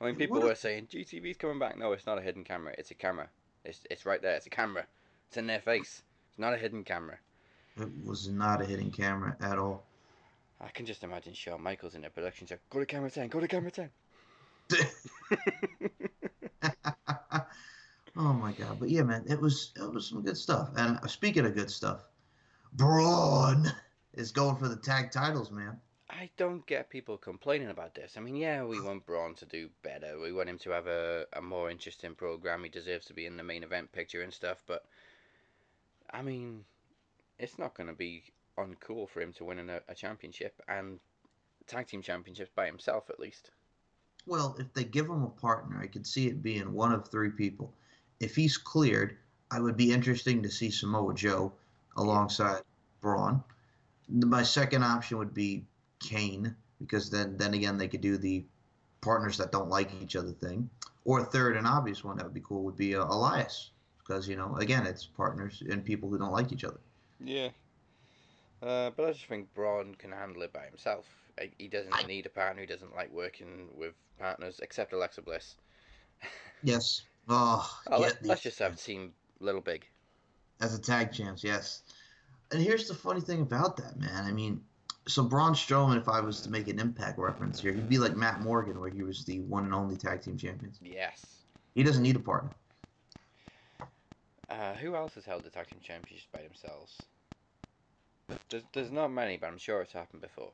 I 0.00 0.04
mean, 0.04 0.14
It 0.14 0.18
people 0.18 0.34
would've- 0.36 0.48
were 0.48 0.54
saying 0.54 0.88
GTV's 0.88 1.36
coming 1.38 1.58
back. 1.58 1.76
No, 1.78 1.92
it's 1.92 2.06
not 2.06 2.18
a 2.18 2.20
hidden 2.22 2.44
camera. 2.44 2.74
It's 2.76 2.90
a 2.90 2.94
camera. 2.94 3.30
It's 3.64 3.82
it's 3.90 4.04
right 4.06 4.20
there. 4.20 4.34
It's 4.36 4.46
a 4.46 4.50
camera. 4.50 4.86
It's 5.28 5.36
in 5.36 5.46
their 5.46 5.60
face. 5.60 6.02
It's 6.30 6.38
not 6.38 6.52
a 6.52 6.56
hidden 6.58 6.84
camera. 6.84 7.18
It 7.78 7.88
was 8.04 8.28
not 8.28 8.60
a 8.60 8.64
hidden 8.66 8.90
camera 8.90 9.36
at 9.40 9.58
all. 9.58 9.84
I 10.60 10.68
can 10.68 10.86
just 10.86 11.04
imagine 11.04 11.34
Shawn 11.34 11.62
Michaels 11.62 11.94
in 11.94 12.02
the 12.02 12.10
production 12.10 12.46
check. 12.46 12.60
Go 12.70 12.78
to 12.80 12.86
camera 12.86 13.10
ten. 13.10 13.28
Go 13.28 13.40
to 13.40 13.48
camera 13.48 13.70
ten. 13.70 13.90
oh 18.16 18.32
my 18.32 18.52
god! 18.52 18.78
But 18.78 18.90
yeah, 18.90 19.02
man, 19.02 19.24
it 19.28 19.40
was 19.40 19.72
it 19.76 19.92
was 19.92 20.08
some 20.08 20.22
good 20.22 20.36
stuff. 20.36 20.70
And 20.76 20.98
uh, 21.02 21.06
speaking 21.06 21.44
of 21.46 21.54
good 21.54 21.70
stuff, 21.70 22.00
Braun 22.72 23.72
is 24.14 24.32
going 24.32 24.56
for 24.56 24.68
the 24.68 24.76
tag 24.76 25.10
titles, 25.10 25.50
man. 25.50 25.78
I 26.08 26.30
don't 26.36 26.64
get 26.66 26.88
people 26.88 27.18
complaining 27.18 27.68
about 27.68 27.94
this. 27.94 28.14
I 28.16 28.20
mean, 28.20 28.36
yeah, 28.36 28.62
we 28.62 28.80
want 28.80 29.06
Braun 29.06 29.34
to 29.34 29.44
do 29.44 29.68
better. 29.82 30.20
We 30.20 30.32
want 30.32 30.48
him 30.48 30.58
to 30.58 30.70
have 30.70 30.86
a, 30.86 31.26
a 31.32 31.42
more 31.42 31.68
interesting 31.68 32.14
program. 32.14 32.62
He 32.62 32.70
deserves 32.70 33.06
to 33.06 33.12
be 33.12 33.26
in 33.26 33.36
the 33.36 33.42
main 33.42 33.64
event 33.64 33.90
picture 33.90 34.22
and 34.22 34.32
stuff. 34.32 34.62
But 34.66 34.84
I 36.10 36.22
mean, 36.22 36.64
it's 37.38 37.58
not 37.58 37.74
going 37.74 37.88
to 37.88 37.92
be 37.92 38.22
uncool 38.56 39.08
for 39.08 39.20
him 39.20 39.32
to 39.34 39.44
win 39.44 39.68
a, 39.68 39.80
a 39.88 39.94
championship 39.94 40.62
and 40.68 41.00
tag 41.66 41.88
team 41.88 42.02
championships 42.02 42.50
by 42.54 42.66
himself 42.66 43.10
at 43.10 43.20
least. 43.20 43.50
Well, 44.26 44.56
if 44.58 44.72
they 44.72 44.84
give 44.84 45.06
him 45.06 45.22
a 45.22 45.28
partner, 45.28 45.78
I 45.80 45.86
could 45.86 46.06
see 46.06 46.26
it 46.28 46.42
being 46.42 46.72
one 46.72 46.92
of 46.92 47.08
three 47.08 47.30
people. 47.30 47.74
If 48.20 48.34
he's 48.34 48.56
cleared, 48.56 49.16
I 49.50 49.60
would 49.60 49.76
be 49.76 49.92
interesting 49.92 50.42
to 50.42 50.50
see 50.50 50.70
Samoa 50.70 51.14
Joe 51.14 51.52
alongside 51.96 52.62
Braun. 53.00 53.42
My 54.08 54.42
second 54.42 54.82
option 54.82 55.18
would 55.18 55.34
be 55.34 55.64
Kane 56.00 56.54
because 56.80 57.10
then 57.10 57.36
then 57.36 57.54
again 57.54 57.78
they 57.78 57.88
could 57.88 58.00
do 58.00 58.16
the 58.16 58.44
partners 59.00 59.38
that 59.38 59.52
don't 59.52 59.68
like 59.68 59.90
each 60.02 60.16
other 60.16 60.32
thing. 60.32 60.68
Or 61.04 61.22
third, 61.24 61.56
an 61.56 61.66
obvious 61.66 62.02
one 62.02 62.16
that 62.16 62.24
would 62.24 62.34
be 62.34 62.40
cool 62.40 62.64
would 62.64 62.76
be 62.76 62.96
uh, 62.96 63.04
Elias 63.04 63.70
because 63.98 64.28
you 64.28 64.36
know 64.36 64.56
again 64.56 64.86
it's 64.86 65.06
partners 65.06 65.62
and 65.68 65.84
people 65.84 66.08
who 66.08 66.18
don't 66.18 66.32
like 66.32 66.52
each 66.52 66.64
other. 66.64 66.80
Yeah. 67.20 67.48
Uh, 68.62 68.90
but 68.96 69.06
I 69.08 69.12
just 69.12 69.26
think 69.26 69.52
Braun 69.54 69.94
can 69.94 70.12
handle 70.12 70.42
it 70.42 70.52
by 70.52 70.64
himself. 70.64 71.04
He 71.58 71.68
doesn't 71.68 71.94
I- 71.94 72.06
need 72.06 72.26
a 72.26 72.30
partner. 72.30 72.62
He 72.62 72.66
doesn't 72.66 72.94
like 72.94 73.12
working 73.12 73.68
with 73.74 73.92
partners, 74.18 74.60
except 74.62 74.92
Alexa 74.92 75.22
Bliss. 75.22 75.56
Yes. 76.62 77.02
Oh, 77.28 77.80
Oh, 77.90 77.98
yeah, 78.00 78.06
let, 78.06 78.22
the- 78.22 78.28
let's 78.28 78.42
just 78.42 78.58
have 78.58 78.80
Team 78.80 79.12
Little 79.40 79.60
Big. 79.60 79.86
as 80.60 80.74
a 80.74 80.80
tag 80.80 81.12
champs, 81.12 81.42
yes. 81.44 81.82
And 82.52 82.62
here's 82.62 82.86
the 82.88 82.94
funny 82.94 83.20
thing 83.20 83.42
about 83.42 83.76
that, 83.78 83.98
man. 83.98 84.24
I 84.24 84.30
mean, 84.32 84.60
so 85.08 85.22
Braun 85.24 85.52
Strowman, 85.54 85.98
if 85.98 86.08
I 86.08 86.20
was 86.20 86.40
to 86.42 86.50
make 86.50 86.68
an 86.68 86.78
Impact 86.78 87.18
reference 87.18 87.60
here, 87.60 87.72
he'd 87.72 87.88
be 87.88 87.98
like 87.98 88.16
Matt 88.16 88.40
Morgan, 88.40 88.78
where 88.80 88.88
he 88.90 89.02
was 89.02 89.24
the 89.24 89.40
one 89.40 89.64
and 89.64 89.74
only 89.74 89.96
tag 89.96 90.22
team 90.22 90.36
champions. 90.36 90.78
Yes. 90.82 91.42
He 91.74 91.82
doesn't 91.82 92.02
need 92.02 92.16
a 92.16 92.20
partner. 92.20 92.50
Uh, 94.48 94.74
who 94.74 94.94
else 94.94 95.14
has 95.14 95.24
held 95.24 95.42
the 95.42 95.50
tag 95.50 95.66
team 95.68 95.80
championships 95.82 96.28
by 96.32 96.40
themselves? 96.42 96.96
There's, 98.48 98.62
there's 98.72 98.90
not 98.92 99.08
many, 99.08 99.36
but 99.36 99.48
I'm 99.48 99.58
sure 99.58 99.80
it's 99.82 99.92
happened 99.92 100.22
before. 100.22 100.52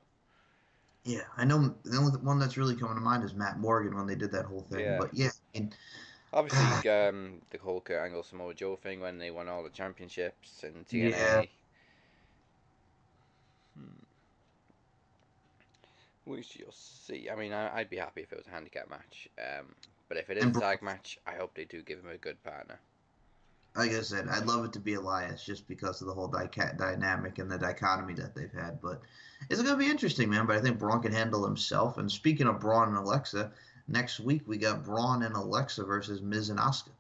Yeah, 1.05 1.23
I 1.37 1.45
know 1.45 1.75
the 1.85 1.99
only 1.99 2.13
one 2.21 2.39
that's 2.39 2.57
really 2.57 2.77
coming 2.77 2.95
to 2.95 3.01
mind 3.01 3.25
is 3.25 3.35
Matt 3.35 3.59
Morgan 3.59 3.95
when 3.97 4.07
they 4.07 4.15
did 4.15 4.31
that 4.33 4.47
whole 4.47 4.63
thing. 4.71 4.81
Yeah. 4.81 4.99
But 4.99 5.13
yeah, 5.13 5.29
I 5.55 5.59
mean, 5.59 5.73
Obviously, 6.33 6.88
um, 6.90 7.40
the 7.51 7.59
whole 7.59 7.81
Kurt 7.81 8.03
Angle 8.05 8.23
Samoa 8.23 8.55
Joe 8.55 8.77
thing 8.77 9.01
when 9.01 9.18
they 9.18 9.31
won 9.31 9.49
all 9.49 9.62
the 9.62 9.71
championships 9.71 10.62
and 10.62 10.87
TNA. 10.87 11.11
Yeah. 11.11 11.42
Hmm. 13.77 14.05
We 16.25 16.42
shall 16.42 16.73
see. 16.73 17.29
I 17.31 17.35
mean, 17.37 17.53
I, 17.53 17.77
I'd 17.77 17.90
be 17.90 17.97
happy 17.97 18.23
if 18.23 18.33
it 18.33 18.38
was 18.38 18.47
a 18.47 18.51
handicap 18.51 18.88
match. 18.90 19.29
Um, 19.38 19.66
but 20.09 20.16
if 20.18 20.31
it 20.31 20.38
is 20.38 20.45
And 20.45 20.57
a 20.57 20.61
tag 20.61 20.83
match, 20.83 21.18
I 21.27 21.33
hope 21.35 21.55
they 21.55 21.64
do 21.64 21.83
give 21.83 21.99
him 22.01 22.09
a 22.11 22.16
good 22.16 22.42
partner. 22.45 22.79
like 23.75 23.92
I 23.92 24.03
said, 24.03 24.29
I'd 24.29 24.47
love 24.47 24.64
it 24.64 24.73
to 24.75 24.81
be 24.81 24.95
Elias 24.95 25.45
just 25.45 25.66
because 25.66 26.01
of 26.01 26.07
the 26.07 26.14
whole 26.14 26.29
dica- 26.31 26.77
dynamic 26.79 27.38
and 27.38 27.51
the 27.51 27.59
dichotomy 27.59 28.14
that 28.14 28.35
they've 28.35 28.53
had. 28.53 28.81
But 28.81 29.01
it's 29.49 29.62
going 29.62 29.75
to 29.75 29.83
be 29.85 29.90
interesting, 29.90 30.29
man. 30.31 30.47
But 30.47 30.57
I 30.57 30.61
think 30.61 30.79
Braun 30.79 31.01
can 31.03 31.12
handle 31.12 31.45
himself. 31.45 31.99
And 31.99 32.11
speaking 32.12 32.47
of 32.47 32.61
Braun 32.61 32.88
and 32.88 32.97
Alexa, 32.99 33.51
next 33.88 34.21
week 34.21 34.42
we 34.47 34.59
got 34.59 34.85
Braun 34.85 35.23
and 35.23 35.35
Alexa 35.35 35.85
versus 35.85 36.21
Miz 36.23 36.51
and 36.51 36.59
Asuka. 36.59 36.90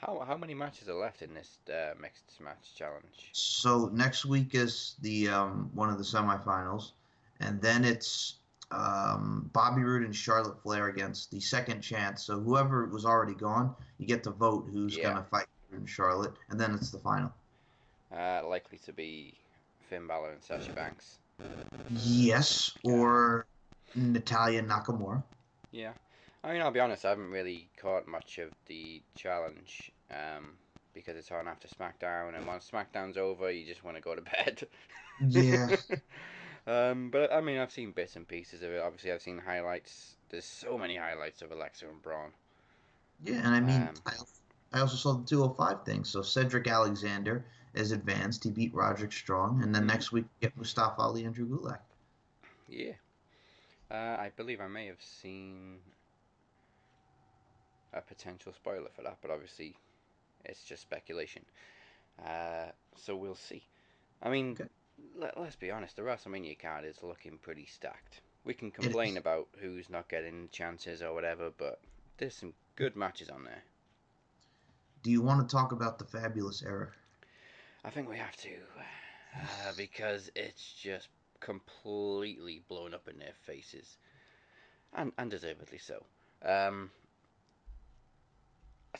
How 0.00 0.24
how 0.26 0.36
many 0.36 0.54
matches 0.54 0.88
are 0.88 0.94
left 0.94 1.22
in 1.22 1.34
this 1.34 1.58
uh, 1.68 1.94
mixed 2.00 2.40
match 2.40 2.74
challenge? 2.76 3.30
So 3.32 3.90
next 3.92 4.24
week 4.24 4.54
is 4.54 4.94
the 5.02 5.28
um, 5.28 5.70
one 5.74 5.90
of 5.90 5.98
the 5.98 6.04
semifinals, 6.04 6.92
and 7.40 7.60
then 7.60 7.84
it's 7.84 8.34
um, 8.70 9.50
Bobby 9.52 9.82
Roode 9.82 10.04
and 10.04 10.14
Charlotte 10.14 10.62
Flair 10.62 10.88
against 10.88 11.30
the 11.32 11.40
second 11.40 11.80
chance. 11.80 12.22
So 12.22 12.38
whoever 12.38 12.86
was 12.86 13.04
already 13.04 13.34
gone, 13.34 13.74
you 13.98 14.06
get 14.06 14.22
to 14.24 14.30
vote 14.30 14.68
who's 14.72 14.96
Yeah. 14.96 15.08
gonna 15.14 15.24
fight 15.24 15.46
and 15.72 15.88
Charlotte, 15.88 16.34
and 16.48 16.58
then 16.60 16.74
it's 16.74 16.90
the 16.90 16.98
final. 16.98 17.32
Uh, 18.12 18.42
likely 18.46 18.78
to 18.78 18.92
be 18.92 19.34
Finn 19.90 20.06
Balor 20.06 20.32
and 20.32 20.42
Sasha 20.42 20.72
Banks. 20.72 21.18
Yes, 21.90 22.72
or 22.84 23.46
Natalia 23.94 24.62
Nakamura. 24.62 25.22
Yeah. 25.70 25.92
I 26.44 26.52
mean, 26.52 26.62
I'll 26.62 26.70
be 26.70 26.80
honest, 26.80 27.04
I 27.04 27.10
haven't 27.10 27.30
really 27.30 27.68
caught 27.80 28.06
much 28.06 28.38
of 28.38 28.50
the 28.66 29.02
challenge 29.16 29.92
um, 30.10 30.50
because 30.94 31.16
it's 31.16 31.30
on 31.32 31.48
after 31.48 31.68
SmackDown, 31.68 32.36
and 32.36 32.46
once 32.46 32.70
SmackDown's 32.70 33.16
over, 33.16 33.50
you 33.50 33.66
just 33.66 33.84
want 33.84 33.96
to 33.96 34.02
go 34.02 34.14
to 34.14 34.22
bed. 34.44 34.66
Yeah. 35.28 35.76
um, 36.66 37.10
but 37.10 37.32
I 37.32 37.40
mean, 37.40 37.58
I've 37.58 37.72
seen 37.72 37.90
bits 37.92 38.16
and 38.16 38.26
pieces 38.26 38.62
of 38.62 38.70
it. 38.70 38.80
Obviously, 38.80 39.12
I've 39.12 39.22
seen 39.22 39.38
highlights. 39.38 40.16
There's 40.30 40.44
so 40.44 40.78
many 40.78 40.96
highlights 40.96 41.42
of 41.42 41.50
Alexa 41.50 41.86
and 41.88 42.00
Braun. 42.02 42.30
Yeah, 43.24 43.40
and 43.44 43.54
I 43.54 43.60
mean, 43.60 43.82
Um, 43.82 43.94
I, 44.06 44.78
I 44.78 44.80
also 44.80 44.96
saw 44.96 45.14
the 45.14 45.24
205 45.24 45.84
thing. 45.84 46.04
So 46.04 46.22
Cedric 46.22 46.68
Alexander 46.68 47.44
is 47.74 47.92
advanced. 47.92 48.44
He 48.44 48.50
beat 48.50 48.72
Roderick 48.74 49.12
Strong, 49.12 49.62
and 49.62 49.74
then 49.74 49.86
next 49.86 50.12
week 50.12 50.24
we 50.24 50.46
get 50.46 50.56
Mustafa 50.56 51.00
Ali 51.00 51.24
and 51.24 51.34
Drew 51.34 51.46
Gulak. 51.46 51.80
Yeah. 52.68 52.92
Uh, 53.90 54.16
I 54.18 54.30
believe 54.36 54.60
I 54.60 54.68
may 54.68 54.86
have 54.86 55.00
seen 55.00 55.78
a 57.94 58.00
potential 58.00 58.52
spoiler 58.52 58.90
for 58.94 59.02
that, 59.02 59.18
but 59.22 59.30
obviously 59.30 59.76
it's 60.44 60.62
just 60.62 60.82
speculation. 60.82 61.44
Uh, 62.24 62.66
so 62.96 63.16
we'll 63.16 63.34
see. 63.34 63.62
I 64.22 64.28
mean, 64.28 64.52
Okay. 64.52 64.68
let, 65.16 65.36
us 65.38 65.56
be 65.56 65.70
honest, 65.70 65.96
the 65.96 66.02
WrestleMania 66.02 66.58
card 66.58 66.84
is 66.84 67.02
looking 67.02 67.38
pretty 67.38 67.66
stacked. 67.66 68.20
We 68.44 68.54
can 68.54 68.70
complain 68.70 69.16
about 69.16 69.48
who's 69.60 69.88
not 69.90 70.08
getting 70.08 70.48
chances 70.52 71.02
or 71.02 71.14
whatever, 71.14 71.50
but 71.56 71.80
there's 72.18 72.34
some 72.34 72.52
good 72.76 72.96
matches 72.96 73.28
on 73.28 73.44
there. 73.44 73.62
Do 75.02 75.10
you 75.10 75.22
want 75.22 75.48
to 75.48 75.54
talk 75.56 75.72
about 75.72 75.98
the 75.98 76.04
fabulous 76.04 76.62
era? 76.62 76.88
I 77.84 77.90
think 77.90 78.08
we 78.08 78.16
have 78.18 78.36
to, 78.38 78.50
uh, 79.36 79.72
because 79.76 80.30
it's 80.34 80.72
just 80.74 81.08
completely 81.40 82.62
blown 82.68 82.94
up 82.94 83.08
in 83.08 83.18
their 83.18 83.34
faces, 83.44 83.96
and 84.92 85.12
and 85.18 85.30
deservedly 85.30 85.78
so. 85.78 86.04
Um, 86.44 86.90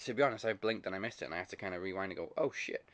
to 0.04 0.14
be 0.14 0.22
honest, 0.22 0.44
I 0.44 0.52
blinked 0.52 0.86
and 0.86 0.94
I 0.94 0.98
missed 0.98 1.22
it, 1.22 1.26
and 1.26 1.34
I 1.34 1.38
had 1.38 1.48
to 1.50 1.56
kind 1.56 1.74
of 1.74 1.82
rewind 1.82 2.12
and 2.12 2.18
go, 2.18 2.32
"Oh 2.36 2.52
shit!" 2.52 2.84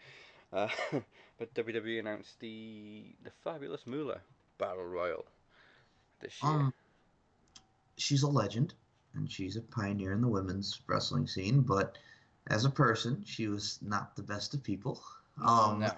Uh, 0.52 0.68
but 1.38 1.54
WWE 1.54 1.98
announced 2.00 2.38
the 2.40 3.04
the 3.22 3.30
fabulous 3.42 3.86
Moolah 3.86 4.20
Battle 4.58 4.84
Royal 4.84 5.24
this 6.20 6.42
year. 6.42 6.52
Um, 6.52 6.74
she's 7.96 8.22
a 8.22 8.28
legend, 8.28 8.74
and 9.14 9.30
she's 9.30 9.56
a 9.56 9.62
pioneer 9.62 10.12
in 10.12 10.20
the 10.20 10.28
women's 10.28 10.80
wrestling 10.86 11.26
scene. 11.26 11.60
But 11.60 11.98
as 12.48 12.64
a 12.64 12.70
person, 12.70 13.22
she 13.26 13.48
was 13.48 13.78
not 13.82 14.16
the 14.16 14.22
best 14.22 14.54
of 14.54 14.62
people. 14.62 15.02
Um, 15.44 15.80
no, 15.80 15.92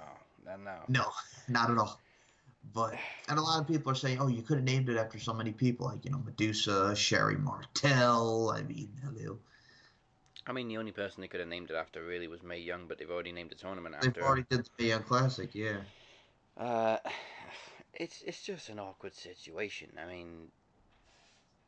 no, 0.47 0.57
no. 0.57 0.77
no, 0.89 1.05
not 1.49 1.71
at 1.71 1.79
all. 1.79 2.01
But 2.75 2.95
and 3.29 3.39
a 3.39 3.43
lot 3.43 3.61
of 3.61 3.67
people 3.67 3.93
are 3.93 3.97
saying, 3.97 4.19
"Oh, 4.21 4.29
you 4.29 4.43
could 4.43 4.59
have 4.59 4.65
named 4.65 4.89
it 4.89 4.97
after 4.97 5.19
so 5.19 5.33
many 5.33 5.53
people, 5.53 5.87
like 5.87 6.05
you 6.05 6.11
know 6.11 6.23
Medusa, 6.25 6.95
Sherri 6.95 7.37
Martel." 7.37 8.51
I 8.51 8.63
mean, 8.63 8.91
hello. 9.03 9.39
I 10.47 10.53
mean, 10.53 10.69
the 10.69 10.77
only 10.79 10.93
person 10.93 11.21
they 11.21 11.29
could 11.29 11.41
have 11.41 11.49
named 11.49 11.71
it 11.71 11.77
after 11.77 12.05
really 12.05 12.29
was 12.29 12.43
Mae 12.43 12.59
Young, 12.59 12.87
but 12.87 12.99
they've 12.99 13.11
already 13.11 13.33
named 13.33 13.51
the 13.51 13.57
tournament 13.57 13.97
after. 13.97 14.11
They've 14.11 14.23
already 14.23 14.45
did 14.49 14.65
the 14.65 14.71
Mae 14.79 14.89
Young 14.91 15.03
Classic, 15.03 15.55
yeah. 15.55 15.79
Uh, 16.57 16.99
it's 17.95 18.23
it's 18.23 18.43
just 18.43 18.69
an 18.69 18.79
awkward 18.79 19.15
situation. 19.15 19.89
I 20.01 20.07
mean, 20.07 20.49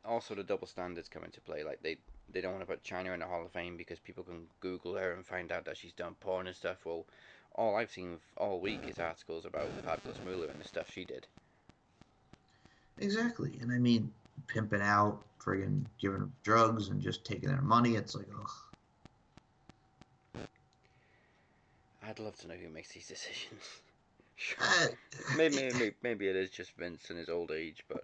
also 0.05 0.35
the 0.35 0.43
double 0.43 0.67
standards 0.67 1.09
come 1.09 1.23
into 1.23 1.41
play. 1.41 1.63
Like 1.63 1.81
they 1.81 1.97
they 2.31 2.41
don't 2.41 2.53
want 2.53 2.61
to 2.61 2.71
put 2.71 2.83
Chyna 2.83 3.13
in 3.13 3.19
the 3.19 3.25
Hall 3.25 3.45
of 3.45 3.51
Fame 3.51 3.77
because 3.77 3.99
people 3.99 4.23
can 4.23 4.47
Google 4.59 4.95
her 4.95 5.13
and 5.13 5.25
find 5.25 5.51
out 5.51 5.65
that 5.65 5.77
she's 5.77 5.93
done 5.93 6.15
porn 6.19 6.47
and 6.47 6.55
stuff. 6.55 6.77
Well, 6.85 7.05
all 7.55 7.75
I've 7.75 7.91
seen 7.91 8.17
all 8.37 8.59
week 8.59 8.79
is 8.87 8.99
articles 8.99 9.45
about 9.45 9.69
Fabulous 9.83 10.19
Moolah 10.25 10.47
and 10.47 10.59
the 10.59 10.67
stuff 10.67 10.91
she 10.91 11.05
did. 11.05 11.27
Exactly, 12.99 13.57
and 13.61 13.71
I 13.71 13.77
mean, 13.77 14.11
pimping 14.47 14.81
out, 14.81 15.23
friggin' 15.39 15.85
giving 15.99 16.19
them 16.19 16.33
drugs 16.43 16.89
and 16.89 17.01
just 17.01 17.25
taking 17.25 17.49
their 17.49 17.61
money. 17.61 17.95
It's 17.95 18.15
like, 18.15 18.27
ugh. 18.39 20.45
I'd 22.03 22.19
love 22.19 22.37
to 22.39 22.47
know 22.47 22.55
who 22.55 22.69
makes 22.69 22.93
these 22.93 23.07
decisions. 23.07 23.61
Sure. 24.35 24.63
Uh, 24.63 24.87
maybe, 25.35 25.55
maybe 25.73 25.95
maybe 26.01 26.27
it 26.27 26.35
is 26.35 26.49
just 26.49 26.71
Vince 26.77 27.09
in 27.09 27.17
his 27.17 27.29
old 27.29 27.51
age, 27.51 27.83
but 27.87 28.03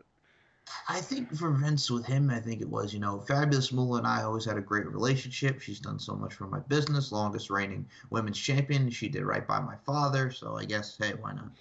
I 0.89 0.99
think 0.99 1.36
for 1.36 1.51
Vince 1.51 1.89
with 1.91 2.06
him, 2.06 2.30
I 2.30 2.39
think 2.39 2.62
it 2.62 2.69
was, 2.69 2.93
you 2.93 2.99
know, 2.99 3.19
Fabulous 3.19 3.71
Moolah 3.71 3.99
and 3.99 4.08
I 4.08 4.23
always 4.23 4.45
had 4.45 4.58
a 4.58 4.62
great 4.62 4.88
relationship. 4.88 5.62
She's 5.62 5.80
done 5.80 5.99
so 5.99 6.15
much 6.15 6.34
for 6.34 6.47
my 6.47 6.60
business, 6.60 7.12
longest 7.12 7.49
reigning 7.49 7.88
women's 8.10 8.39
champion. 8.39 8.89
She 8.89 9.08
did 9.08 9.23
right 9.23 9.47
by 9.47 9.60
my 9.60 9.75
father, 9.86 10.32
so 10.32 10.58
I 10.58 10.65
guess, 10.65 10.97
hey, 10.97 11.13
why 11.19 11.34
not? 11.34 11.51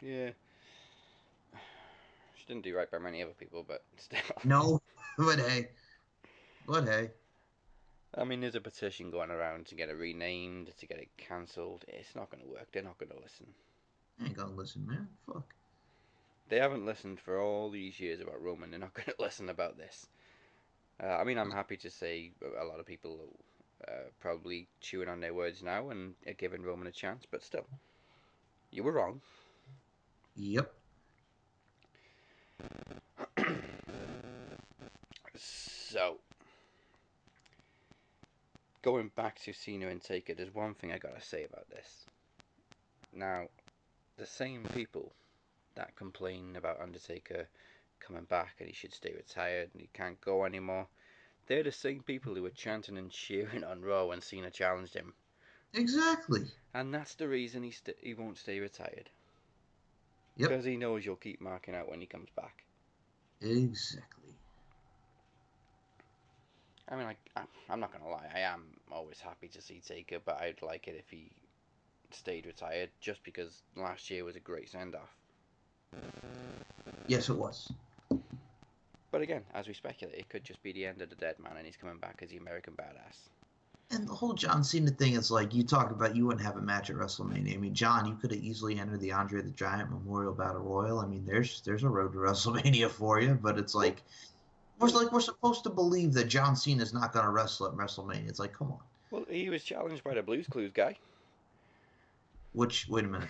yeah. 0.00 0.30
She 2.36 2.44
didn't 2.46 2.64
do 2.64 2.76
right 2.76 2.90
by 2.90 2.98
many 2.98 3.22
other 3.22 3.32
people, 3.38 3.64
but 3.66 3.84
still. 3.96 4.20
No, 4.44 4.80
but 5.16 5.38
hey, 5.38 5.68
but 6.66 6.84
hey, 6.84 7.10
I 8.16 8.24
mean, 8.24 8.40
there's 8.40 8.54
a 8.54 8.60
petition 8.60 9.10
going 9.10 9.30
around 9.30 9.66
to 9.66 9.74
get 9.74 9.88
it 9.88 9.96
renamed, 9.96 10.70
to 10.78 10.86
get 10.86 10.98
it 10.98 11.08
cancelled. 11.16 11.84
It's 11.88 12.14
not 12.14 12.30
going 12.30 12.42
to 12.42 12.48
work. 12.48 12.68
They're 12.72 12.82
not 12.82 12.98
going 12.98 13.10
to 13.10 13.20
listen. 13.20 13.46
I 14.20 14.26
ain't 14.26 14.36
gonna 14.36 14.52
listen, 14.52 14.86
man. 14.86 15.08
Fuck. 15.26 15.54
They 16.48 16.58
haven't 16.58 16.86
listened 16.86 17.20
for 17.20 17.40
all 17.40 17.70
these 17.70 17.98
years 17.98 18.20
about 18.20 18.42
Roman. 18.42 18.70
They're 18.70 18.80
not 18.80 18.94
going 18.94 19.06
to 19.16 19.22
listen 19.22 19.48
about 19.48 19.76
this. 19.76 20.06
Uh, 21.02 21.06
I 21.06 21.24
mean, 21.24 21.38
I'm 21.38 21.50
happy 21.50 21.76
to 21.78 21.90
say 21.90 22.32
a 22.60 22.64
lot 22.64 22.78
of 22.80 22.86
people 22.86 23.18
uh, 23.88 24.08
probably 24.20 24.68
chewing 24.80 25.08
on 25.08 25.20
their 25.20 25.34
words 25.34 25.62
now 25.62 25.90
and 25.90 26.14
are 26.26 26.34
giving 26.34 26.62
Roman 26.62 26.86
a 26.86 26.92
chance, 26.92 27.24
but 27.30 27.42
still, 27.42 27.66
you 28.70 28.82
were 28.82 28.92
wrong. 28.92 29.20
Yep. 30.36 30.72
So, 35.36 36.18
going 38.82 39.10
back 39.14 39.40
to 39.44 39.52
Cena 39.52 39.88
and 39.88 40.02
Taker, 40.02 40.34
there's 40.34 40.54
one 40.54 40.74
thing 40.74 40.92
I 40.92 40.98
gotta 40.98 41.20
say 41.20 41.44
about 41.44 41.68
this. 41.70 42.06
Now, 43.12 43.46
the 44.16 44.26
same 44.26 44.64
people 44.74 45.12
that 45.76 45.96
complain 45.96 46.56
about 46.56 46.80
Undertaker 46.80 47.48
coming 48.00 48.24
back 48.24 48.56
and 48.58 48.68
he 48.68 48.74
should 48.74 48.92
stay 48.94 49.12
retired 49.12 49.70
and 49.72 49.80
he 49.80 49.88
can't 49.92 50.20
go 50.20 50.44
anymore, 50.44 50.86
they're 51.46 51.62
the 51.62 51.72
same 51.72 52.02
people 52.02 52.34
who 52.34 52.42
were 52.42 52.50
chanting 52.50 52.98
and 52.98 53.10
cheering 53.10 53.64
on 53.64 53.82
Raw 53.82 54.06
when 54.06 54.20
Cena 54.20 54.50
challenged 54.50 54.94
him. 54.94 55.14
Exactly. 55.72 56.42
And 56.74 56.92
that's 56.92 57.14
the 57.14 57.28
reason 57.28 57.62
he 57.62 57.70
st- 57.70 57.96
he 58.00 58.14
won't 58.14 58.38
stay 58.38 58.60
retired. 58.60 59.10
Yep. 60.36 60.48
Because 60.50 60.64
he 60.64 60.76
knows 60.76 61.04
you'll 61.04 61.16
keep 61.16 61.40
marking 61.40 61.74
out 61.74 61.88
when 61.88 62.00
he 62.00 62.06
comes 62.06 62.28
back. 62.36 62.64
Exactly. 63.40 64.34
I 66.88 66.96
mean, 66.96 67.06
I, 67.06 67.16
I- 67.40 67.46
I'm 67.70 67.80
not 67.80 67.92
gonna 67.92 68.08
lie. 68.08 68.30
I 68.34 68.40
am 68.40 68.62
always 68.90 69.20
happy 69.20 69.48
to 69.48 69.60
see 69.62 69.80
Taker, 69.80 70.18
but 70.24 70.40
I'd 70.40 70.62
like 70.62 70.88
it 70.88 70.96
if 70.98 71.08
he 71.10 71.30
stayed 72.10 72.46
retired, 72.46 72.90
just 73.00 73.22
because 73.24 73.62
last 73.76 74.10
year 74.10 74.24
was 74.24 74.36
a 74.36 74.40
great 74.40 74.68
send 74.68 74.94
off. 74.94 75.14
Yes, 77.06 77.28
it 77.28 77.36
was. 77.36 77.72
But 79.10 79.22
again, 79.22 79.42
as 79.54 79.68
we 79.68 79.74
speculate, 79.74 80.18
it 80.18 80.28
could 80.28 80.42
just 80.42 80.62
be 80.62 80.72
the 80.72 80.86
end 80.86 81.00
of 81.00 81.08
the 81.08 81.16
dead 81.16 81.36
man, 81.38 81.56
and 81.56 81.64
he's 81.64 81.76
coming 81.76 81.98
back 81.98 82.20
as 82.22 82.30
the 82.30 82.36
American 82.36 82.72
badass. 82.74 83.28
And 83.90 84.08
the 84.08 84.12
whole 84.12 84.32
John 84.32 84.64
Cena 84.64 84.90
thing 84.90 85.12
is 85.12 85.30
like 85.30 85.54
you 85.54 85.62
talk 85.62 85.90
about 85.90 86.16
you 86.16 86.26
wouldn't 86.26 86.44
have 86.44 86.56
a 86.56 86.60
match 86.60 86.90
at 86.90 86.96
WrestleMania. 86.96 87.54
I 87.54 87.58
mean, 87.58 87.74
John, 87.74 88.06
you 88.06 88.16
could 88.16 88.32
have 88.32 88.40
easily 88.40 88.78
entered 88.78 89.00
the 89.00 89.12
Andre 89.12 89.42
the 89.42 89.50
Giant 89.50 89.90
Memorial 89.90 90.32
Battle 90.32 90.62
Royal. 90.62 90.98
I 90.98 91.06
mean, 91.06 91.24
there's 91.24 91.60
there's 91.60 91.84
a 91.84 91.88
road 91.88 92.12
to 92.12 92.18
WrestleMania 92.26 92.90
for 92.90 93.20
you, 93.20 93.38
but 93.40 93.58
it's 93.58 93.74
like 93.74 94.02
we're 94.78 94.88
like 94.88 95.12
we're 95.12 95.20
supposed 95.20 95.62
to 95.64 95.70
believe 95.70 96.12
that 96.14 96.24
John 96.24 96.56
Cena's 96.56 96.92
not 96.92 97.12
going 97.12 97.24
to 97.24 97.30
wrestle 97.30 97.68
at 97.68 97.74
WrestleMania. 97.74 98.28
It's 98.28 98.40
like, 98.40 98.52
come 98.52 98.72
on. 98.72 98.80
Well, 99.10 99.24
he 99.28 99.48
was 99.48 99.62
challenged 99.62 100.02
by 100.02 100.14
the 100.14 100.22
Blues 100.22 100.46
Clues 100.48 100.72
guy. 100.72 100.96
Which 102.52 102.88
wait 102.88 103.04
a 103.04 103.08
minute. 103.08 103.28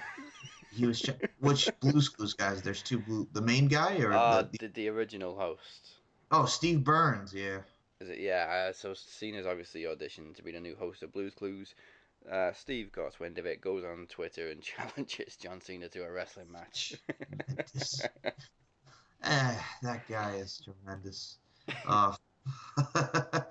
He 0.72 0.86
was 0.86 1.00
ch- 1.00 1.10
which 1.44 1.70
Blues 1.80 2.08
Clues 2.08 2.34
guys? 2.34 2.62
There's 2.62 2.82
two 2.82 2.98
blue. 2.98 3.28
The 3.32 3.40
main 3.42 3.68
guy 3.68 3.98
or 3.98 4.12
Uh, 4.12 4.42
the, 4.42 4.58
the, 4.58 4.68
the 4.68 4.88
original 4.88 5.36
host. 5.36 5.92
oh 6.30 6.46
Steve 6.46 6.82
Burns? 6.84 7.32
Yeah. 7.32 7.58
Is 8.00 8.10
it? 8.10 8.18
Yeah. 8.18 8.68
Uh, 8.68 8.72
so 8.72 8.94
Cena's 8.94 9.46
obviously 9.46 9.82
auditioned 9.82 10.36
to 10.36 10.42
be 10.42 10.52
the 10.52 10.60
new 10.60 10.74
host 10.76 11.02
of 11.02 11.12
Blues 11.12 11.34
Clues. 11.34 11.74
Uh, 12.30 12.52
Steve 12.54 12.90
got 12.90 13.20
wind 13.20 13.38
of 13.38 13.46
it, 13.46 13.60
goes 13.60 13.84
on 13.84 14.06
Twitter 14.06 14.48
and 14.48 14.62
challenges 14.70 15.36
John 15.36 15.60
Cena 15.60 15.88
to 15.90 16.02
a 16.04 16.10
wrestling 16.10 16.50
match. 16.50 16.94
Eh, 19.26 19.56
that 19.82 20.06
guy 20.06 20.34
is 20.36 20.60
tremendous. 20.62 21.38
Uh, 21.86 22.14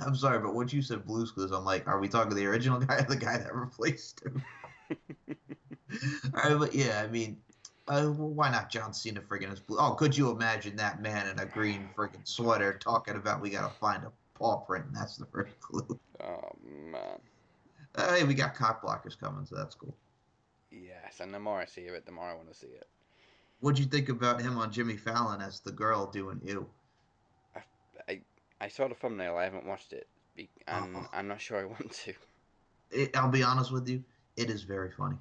I'm 0.00 0.14
sorry, 0.14 0.38
but 0.38 0.54
once 0.54 0.72
you 0.72 0.82
said 0.82 1.04
Blues 1.04 1.32
Clues, 1.32 1.50
I'm 1.50 1.64
like, 1.64 1.88
are 1.88 1.98
we 1.98 2.08
talking 2.08 2.36
the 2.36 2.46
original 2.46 2.78
guy 2.78 2.98
or 2.98 3.02
the 3.02 3.16
guy 3.16 3.36
that 3.38 3.52
replaced 3.54 4.22
him? 4.24 4.40
Right, 6.32 6.58
but 6.58 6.74
yeah, 6.74 7.02
I 7.02 7.06
mean, 7.06 7.38
uh, 7.88 8.12
well, 8.16 8.30
why 8.30 8.50
not 8.50 8.70
John 8.70 8.92
Cena 8.92 9.20
friggin' 9.20 9.52
as 9.52 9.60
blue? 9.60 9.78
Oh, 9.78 9.92
could 9.94 10.16
you 10.16 10.30
imagine 10.30 10.76
that 10.76 11.00
man 11.00 11.28
in 11.28 11.38
a 11.38 11.46
green 11.46 11.88
friggin' 11.96 12.26
sweater 12.26 12.76
talking 12.78 13.16
about 13.16 13.40
we 13.40 13.50
gotta 13.50 13.72
find 13.74 14.02
a 14.04 14.12
paw 14.34 14.58
print, 14.58 14.86
and 14.86 14.96
that's 14.96 15.16
the 15.16 15.26
first 15.26 15.58
clue. 15.60 15.98
oh 16.20 16.50
man. 16.64 17.18
Uh, 17.94 18.14
hey, 18.16 18.24
we 18.24 18.34
got 18.34 18.54
cock 18.54 18.82
blockers 18.82 19.18
coming, 19.18 19.46
so 19.46 19.56
that's 19.56 19.74
cool. 19.74 19.94
Yes, 20.70 21.20
and 21.20 21.32
the 21.32 21.38
more 21.38 21.60
I 21.60 21.64
see 21.66 21.86
of 21.86 21.94
it, 21.94 22.04
the 22.04 22.12
more 22.12 22.24
I 22.24 22.34
want 22.34 22.48
to 22.48 22.54
see 22.54 22.66
it. 22.66 22.86
What'd 23.60 23.78
you 23.78 23.86
think 23.86 24.08
about 24.08 24.42
him 24.42 24.58
on 24.58 24.70
Jimmy 24.70 24.96
Fallon 24.96 25.40
as 25.40 25.60
the 25.60 25.72
girl 25.72 26.06
doing 26.10 26.40
ew? 26.44 26.68
I 28.08 28.20
I 28.60 28.68
saw 28.68 28.88
the 28.88 28.94
thumbnail. 28.94 29.36
I 29.36 29.44
haven't 29.44 29.66
watched 29.66 29.92
it, 29.92 30.08
be- 30.34 30.50
and 30.66 30.96
Uh-uh. 30.96 31.06
I'm 31.12 31.28
not 31.28 31.40
sure 31.40 31.58
I 31.60 31.64
want 31.64 31.90
to. 31.92 32.14
it, 32.90 33.16
I'll 33.16 33.30
be 33.30 33.42
honest 33.42 33.72
with 33.72 33.88
you, 33.88 34.02
it 34.36 34.50
is 34.50 34.62
very 34.62 34.90
funny. 34.90 35.16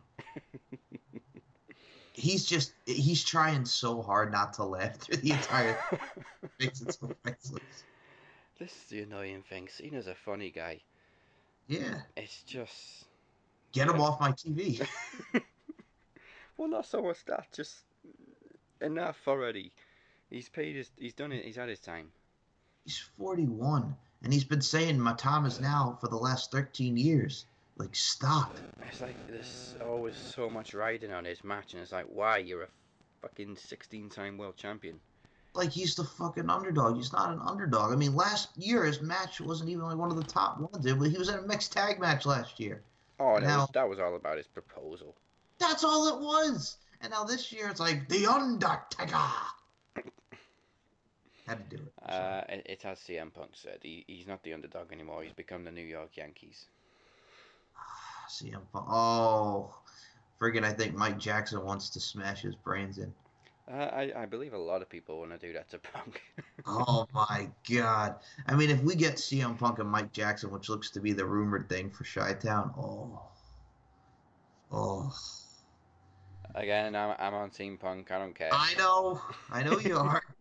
he's 2.13 2.45
just 2.45 2.73
he's 2.85 3.23
trying 3.23 3.65
so 3.65 4.01
hard 4.01 4.31
not 4.31 4.53
to 4.53 4.63
laugh 4.63 4.95
through 4.95 5.17
the 5.17 5.31
entire 5.31 5.77
makes 6.59 6.81
it 6.81 6.93
so 6.93 7.09
priceless. 7.23 7.83
this 8.59 8.71
is 8.71 8.83
the 8.89 9.01
annoying 9.01 9.43
thing. 9.49 9.67
Cena's 9.67 10.07
a 10.07 10.15
funny 10.15 10.49
guy. 10.49 10.81
Yeah, 11.67 12.01
It's 12.15 12.43
just 12.43 13.05
get 13.71 13.89
him 13.89 13.99
off 13.99 14.19
my 14.19 14.31
TV. 14.31 14.87
well, 16.57 16.67
not 16.67 16.85
so 16.85 17.01
much 17.01 17.25
that. 17.25 17.51
Just 17.51 17.75
enough 18.81 19.17
already. 19.27 19.71
He's 20.29 20.47
paid 20.49 20.75
his. 20.75 20.91
He's 20.97 21.13
done 21.13 21.31
it. 21.31 21.43
He's 21.43 21.55
had 21.55 21.69
his 21.69 21.79
time. 21.79 22.11
He's 22.83 22.99
41, 23.17 23.95
and 24.23 24.31
he's 24.33 24.43
been 24.43 24.61
saying 24.61 24.99
my 24.99 25.13
time 25.13 25.45
is 25.45 25.59
now 25.59 25.97
for 25.99 26.07
the 26.07 26.15
last 26.17 26.51
13 26.51 26.97
years. 26.97 27.45
Like, 27.77 27.95
stop. 27.95 28.55
It's 28.87 29.01
like 29.01 29.15
there's 29.27 29.75
always 29.85 30.15
so 30.15 30.49
much 30.49 30.73
riding 30.73 31.11
on 31.11 31.25
his 31.25 31.43
match, 31.43 31.73
and 31.73 31.81
it's 31.81 31.91
like, 31.91 32.05
why? 32.05 32.37
You're 32.37 32.63
a 32.63 32.67
fucking 33.21 33.57
16 33.57 34.09
time 34.09 34.37
world 34.37 34.55
champion. 34.55 34.99
Like, 35.53 35.71
he's 35.71 35.95
the 35.95 36.03
fucking 36.03 36.49
underdog. 36.49 36.97
He's 36.97 37.13
not 37.13 37.31
an 37.31 37.39
underdog. 37.45 37.91
I 37.91 37.95
mean, 37.95 38.15
last 38.15 38.49
year 38.57 38.83
his 38.83 39.01
match 39.01 39.39
wasn't 39.41 39.69
even 39.69 39.83
like 39.83 39.97
one 39.97 40.11
of 40.11 40.17
the 40.17 40.23
top 40.23 40.59
ones. 40.59 40.85
But 40.85 41.09
he 41.09 41.17
was 41.17 41.29
in 41.29 41.39
a 41.39 41.41
mixed 41.41 41.71
tag 41.73 41.99
match 41.99 42.25
last 42.25 42.59
year. 42.59 42.81
Oh, 43.19 43.35
that, 43.39 43.43
Now- 43.43 43.59
was, 43.61 43.69
that 43.73 43.89
was 43.89 43.99
all 43.99 44.15
about 44.15 44.37
his 44.37 44.47
proposal. 44.47 45.15
That's 45.57 45.83
all 45.83 46.07
it 46.09 46.21
was. 46.21 46.77
And 47.01 47.11
now 47.11 47.23
this 47.23 47.51
year 47.51 47.69
it's 47.69 47.79
like 47.79 48.09
the 48.09 48.25
Undertaker. 48.25 49.17
Had 51.47 51.69
to 51.69 51.77
do 51.77 51.83
it. 51.83 51.93
Uh, 52.11 52.41
it, 52.49 52.65
it 52.65 52.81
has 52.81 52.97
CM 52.99 53.33
Punk 53.33 53.51
said. 53.53 53.79
He, 53.83 54.03
he's 54.07 54.27
not 54.27 54.43
the 54.43 54.53
underdog 54.53 54.91
anymore. 54.91 55.21
He's 55.23 55.33
become 55.33 55.63
the 55.63 55.71
New 55.71 55.85
York 55.85 56.17
Yankees. 56.17 56.65
CM 58.29 58.61
Punk. 58.71 58.85
Oh, 58.89 59.73
friggin' 60.39 60.63
I 60.63 60.73
think 60.73 60.95
Mike 60.95 61.17
Jackson 61.17 61.63
wants 61.63 61.89
to 61.91 61.99
smash 61.99 62.41
his 62.41 62.55
brains 62.55 62.97
in. 62.97 63.13
Uh, 63.71 63.77
I, 63.77 64.11
I 64.15 64.25
believe 64.25 64.53
a 64.53 64.57
lot 64.57 64.83
of 64.83 64.89
people 64.89 65.19
want 65.19 65.31
to 65.31 65.37
do 65.39 65.53
that 65.53 65.69
to 65.69 65.79
Punk. 65.79 66.21
Oh 66.67 67.05
my 67.13 67.47
god. 67.69 68.15
I 68.47 68.55
mean, 68.55 68.71
if 68.71 68.81
we 68.81 68.95
get 68.95 69.15
CM 69.17 69.55
Punk 69.55 69.77
and 69.77 69.87
Mike 69.87 70.11
Jackson, 70.11 70.49
which 70.49 70.67
looks 70.67 70.89
to 70.91 70.99
be 70.99 71.13
the 71.13 71.23
rumored 71.23 71.69
thing 71.69 71.91
for 71.91 72.03
Chi 72.03 72.33
Town, 72.33 72.73
oh. 72.75 73.21
Oh. 74.71 75.13
Again, 76.55 76.95
I'm, 76.95 77.15
I'm 77.19 77.35
on 77.35 77.51
Team 77.51 77.77
Punk. 77.77 78.11
I 78.11 78.17
don't 78.17 78.33
care. 78.33 78.49
I 78.51 78.73
know. 78.79 79.21
I 79.51 79.61
know 79.61 79.77
you 79.79 79.97
are. 79.97 80.21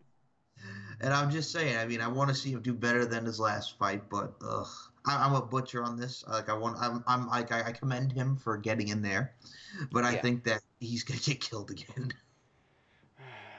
And 1.01 1.13
I'm 1.13 1.29
just 1.29 1.51
saying, 1.51 1.77
I 1.77 1.85
mean, 1.85 1.99
I 1.99 2.07
want 2.07 2.29
to 2.29 2.35
see 2.35 2.51
him 2.51 2.61
do 2.61 2.73
better 2.73 3.05
than 3.05 3.25
his 3.25 3.39
last 3.39 3.77
fight, 3.77 4.09
but 4.09 4.33
ugh. 4.41 4.67
I, 5.07 5.25
I'm 5.25 5.33
a 5.35 5.41
butcher 5.41 5.83
on 5.83 5.97
this. 5.97 6.23
Like 6.27 6.49
I 6.49 6.53
want, 6.53 6.77
I'm, 6.79 7.03
I'm 7.07 7.27
like 7.27 7.51
I, 7.51 7.63
I 7.67 7.71
commend 7.71 8.11
him 8.11 8.37
for 8.37 8.57
getting 8.57 8.87
in 8.89 9.01
there, 9.01 9.33
but 9.91 10.03
I 10.03 10.13
Yeah. 10.13 10.21
think 10.21 10.43
that 10.45 10.61
he's 10.79 11.03
gonna 11.03 11.19
get 11.19 11.41
killed 11.41 11.71
again. 11.71 12.13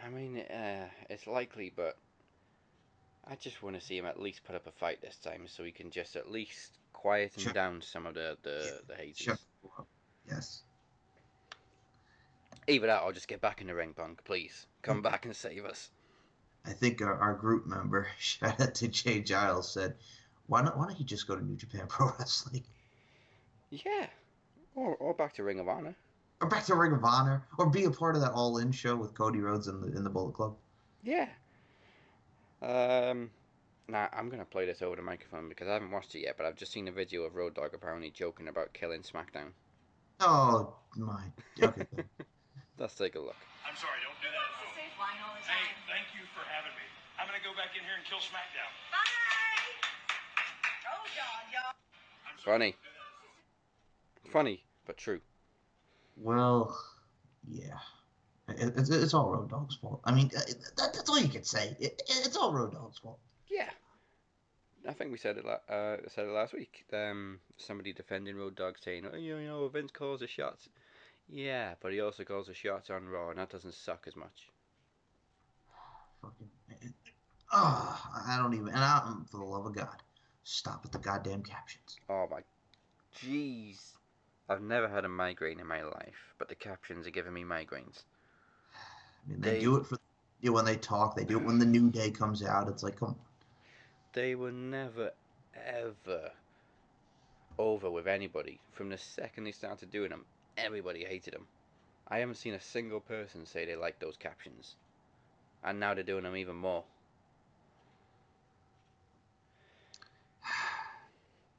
I 0.04 0.08
mean, 0.08 0.38
uh, 0.38 0.88
it's 1.10 1.26
likely, 1.26 1.72
but 1.74 1.96
I 3.28 3.34
just 3.36 3.62
want 3.62 3.74
to 3.74 3.84
see 3.84 3.98
him 3.98 4.06
at 4.06 4.20
least 4.20 4.44
put 4.44 4.54
up 4.54 4.66
a 4.66 4.70
fight 4.72 5.00
this 5.02 5.16
time, 5.16 5.46
so 5.48 5.64
he 5.64 5.72
can 5.72 5.90
just 5.90 6.14
at 6.16 6.30
least 6.30 6.78
quieten 6.92 7.42
Sure. 7.42 7.52
down 7.52 7.82
some 7.82 8.06
of 8.06 8.14
the 8.14 8.36
the, 8.42 8.80
the 8.88 8.94
haters. 8.94 9.16
Sure. 9.16 9.38
Yes. 10.28 10.62
Either 12.68 12.86
that, 12.88 13.02
or 13.02 13.12
just 13.12 13.28
get 13.28 13.40
back 13.40 13.60
in 13.60 13.68
the 13.68 13.74
ring, 13.74 13.94
Punk. 13.94 14.24
Please 14.24 14.66
come 14.82 15.02
back 15.02 15.24
and 15.24 15.36
save 15.36 15.64
us. 15.64 15.90
I 16.64 16.72
think 16.72 17.00
our, 17.00 17.14
our 17.14 17.34
group 17.34 17.66
member, 17.66 18.08
shout 18.18 18.60
out 18.60 18.74
to 18.76 18.88
Jay 18.88 19.20
Giles, 19.20 19.72
said, 19.72 19.94
"Why 20.46 20.62
not? 20.62 20.76
Why 20.78 20.86
don't 20.86 20.98
you 20.98 21.04
just 21.04 21.26
go 21.26 21.36
to 21.36 21.44
New 21.44 21.56
Japan 21.56 21.86
Pro 21.88 22.12
Wrestling 22.18 22.64
Yeah, 23.70 24.06
or 24.74 24.94
or 24.96 25.14
back 25.14 25.34
to 25.34 25.42
Ring 25.42 25.58
of 25.60 25.68
Honor. 25.68 25.94
or 26.40 26.48
back 26.48 26.64
to 26.66 26.74
Ring 26.74 26.92
of 26.92 27.04
Honor, 27.04 27.46
or 27.58 27.66
be 27.70 27.84
a 27.84 27.90
part 27.90 28.14
of 28.14 28.20
that 28.22 28.32
All 28.32 28.58
In 28.58 28.72
show 28.72 28.94
with 28.96 29.14
Cody 29.14 29.40
Rhodes 29.40 29.68
in 29.68 29.80
the 29.80 29.88
in 29.96 30.04
the 30.04 30.10
Bullet 30.10 30.32
Club?" 30.34 30.56
Yeah. 31.02 31.28
Um, 32.62 33.30
now 33.88 34.08
I'm 34.12 34.28
gonna 34.30 34.44
play 34.46 34.66
this 34.66 34.82
over 34.82 34.96
the 34.96 35.02
microphone 35.02 35.48
because 35.48 35.68
I 35.68 35.74
haven't 35.74 35.90
watched 35.90 36.14
it 36.14 36.20
yet, 36.20 36.36
but 36.36 36.46
I've 36.46 36.56
just 36.56 36.72
seen 36.72 36.88
a 36.88 36.92
video 36.92 37.22
of 37.22 37.34
Road 37.36 37.54
Dogg 37.54 37.74
apparently 37.74 38.10
joking 38.10 38.48
about 38.48 38.72
killing 38.72 39.02
SmackDown. 39.02 39.52
Oh 40.20 40.74
my. 40.96 41.24
Okay. 41.62 41.86
Let's 42.78 42.94
take 42.94 43.14
a 43.14 43.20
look. 43.20 43.36
I'm 43.68 43.76
sorry, 43.76 44.00
don't 44.04 44.16
do 44.24 44.28
that 44.32 44.40
at 44.40 44.56
home. 44.56 44.72
Say 44.76 44.88
fine 44.96 45.20
all 45.24 45.32
the 45.36 45.44
Hey, 45.44 45.64
thank 45.88 46.08
you 46.16 46.24
for 46.32 46.44
having 46.48 46.72
me. 46.76 46.84
I'm 47.20 47.26
gonna 47.28 47.44
go 47.44 47.52
back 47.56 47.76
in 47.76 47.84
here 47.84 47.96
and 47.96 48.04
kill 48.08 48.18
SmackDown. 48.20 48.72
Bye. 48.92 49.95
Funny, 52.44 52.76
funny 54.32 54.62
but 54.86 54.96
true. 54.96 55.20
well, 56.16 56.78
yeah. 57.48 57.78
It, 58.48 58.72
it's, 58.76 58.88
it's 58.90 59.14
all 59.14 59.30
Road 59.30 59.50
Dogg's 59.50 59.74
fault. 59.74 60.00
I 60.04 60.12
mean, 60.12 60.30
uh, 60.36 60.40
that, 60.76 60.94
that's 60.94 61.10
all 61.10 61.18
you 61.18 61.28
can 61.28 61.42
say. 61.42 61.76
It, 61.80 62.00
it's 62.06 62.36
all 62.36 62.52
Road 62.52 62.72
Dogg's 62.72 62.98
fault. 62.98 63.18
Yeah. 63.50 63.70
I 64.88 64.92
think 64.92 65.10
we 65.10 65.18
said 65.18 65.38
it. 65.38 65.44
Uh, 65.44 65.96
said 66.08 66.26
it 66.26 66.30
last 66.30 66.52
week. 66.52 66.84
Um, 66.92 67.40
somebody 67.56 67.92
defending 67.92 68.36
Road 68.36 68.54
Dogg 68.54 68.76
saying, 68.80 69.04
"Oh, 69.12 69.16
you 69.16 69.40
know, 69.40 69.66
Vince 69.66 69.90
calls 69.90 70.20
the 70.20 70.28
shots." 70.28 70.68
Yeah, 71.28 71.74
but 71.80 71.92
he 71.92 72.00
also 72.00 72.22
calls 72.22 72.46
the 72.46 72.54
shots 72.54 72.88
on 72.90 73.08
Raw, 73.08 73.30
and 73.30 73.38
that 73.40 73.50
doesn't 73.50 73.74
suck 73.74 74.04
as 74.06 74.14
much. 74.14 74.48
Fucking. 76.22 76.94
Oh, 77.52 78.00
I 78.28 78.38
don't 78.38 78.54
even. 78.54 78.68
And 78.68 78.78
I, 78.78 78.98
um, 78.98 79.26
for 79.28 79.38
the 79.38 79.44
love 79.44 79.66
of 79.66 79.74
God, 79.74 80.00
stop 80.46 80.82
with 80.84 80.92
the 80.92 80.98
goddamn 80.98 81.42
captions. 81.42 81.96
Oh 82.08 82.26
my, 82.30 82.40
jeez! 83.18 83.92
I've 84.48 84.62
never 84.62 84.88
had 84.88 85.04
a 85.04 85.08
migraine 85.08 85.58
in 85.60 85.66
my 85.66 85.82
life, 85.82 86.34
but 86.38 86.48
the 86.48 86.54
captions 86.54 87.06
are 87.06 87.10
giving 87.10 87.32
me 87.32 87.42
migraines. 87.42 88.04
I 89.24 89.30
mean, 89.30 89.40
they, 89.40 89.54
They- 89.54 89.60
do 89.60 89.76
it 89.76 89.86
for 89.86 89.98
you 90.40 90.52
when 90.52 90.64
they 90.64 90.76
talk. 90.76 91.16
They 91.16 91.24
do 91.24 91.38
it 91.38 91.44
when 91.44 91.58
the 91.58 91.66
new 91.66 91.90
day 91.90 92.10
comes 92.10 92.44
out. 92.44 92.68
It's 92.68 92.82
like, 92.82 92.96
come 92.98 93.08
on. 93.08 93.16
They 94.12 94.34
were 94.34 94.52
never, 94.52 95.10
ever 95.66 96.30
over 97.58 97.90
with 97.90 98.06
anybody. 98.06 98.60
From 98.72 98.88
the 98.88 98.98
second 98.98 99.44
they 99.44 99.52
started 99.52 99.90
doing 99.90 100.10
them, 100.10 100.24
everybody 100.56 101.04
hated 101.04 101.34
them. 101.34 101.46
I 102.08 102.18
haven't 102.18 102.36
seen 102.36 102.54
a 102.54 102.60
single 102.60 103.00
person 103.00 103.44
say 103.46 103.66
they 103.66 103.74
like 103.76 103.98
those 103.98 104.16
captions. 104.16 104.76
And 105.64 105.80
now 105.80 105.94
they're 105.94 106.04
doing 106.04 106.22
them 106.22 106.36
even 106.36 106.56
more. 106.56 106.84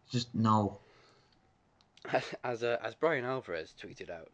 Just 0.10 0.34
no. 0.34 0.80
As 2.44 2.64
uh, 2.64 2.78
as 2.82 2.96
Bryan 2.96 3.26
Alvarez 3.26 3.74
tweeted 3.82 4.10
out, 4.10 4.30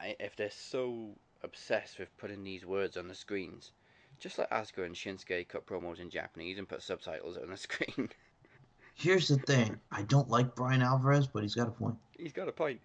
I, 0.00 0.16
if 0.18 0.34
they're 0.36 0.50
so 0.50 1.10
obsessed 1.44 1.98
with 1.98 2.16
putting 2.18 2.42
these 2.42 2.66
words 2.66 2.96
on 2.96 3.06
the 3.06 3.14
screens, 3.14 3.72
just 4.18 4.38
let 4.38 4.50
Asuka 4.50 4.84
and 4.84 4.94
Shinsuke 4.94 5.48
cut 5.48 5.66
promos 5.66 6.00
in 6.00 6.10
Japanese 6.10 6.58
and 6.58 6.68
put 6.68 6.82
subtitles 6.82 7.36
on 7.36 7.50
the 7.50 7.56
screen. 7.56 8.08
Here's 8.94 9.28
the 9.28 9.36
thing. 9.36 9.78
I 9.92 10.02
don't 10.02 10.28
like 10.28 10.56
Bryan 10.56 10.82
Alvarez, 10.82 11.28
but 11.28 11.44
he's 11.44 11.54
got 11.54 11.68
a 11.68 11.70
point. 11.70 11.94
He's 12.18 12.32
got 12.32 12.48
a 12.48 12.52
point. 12.52 12.80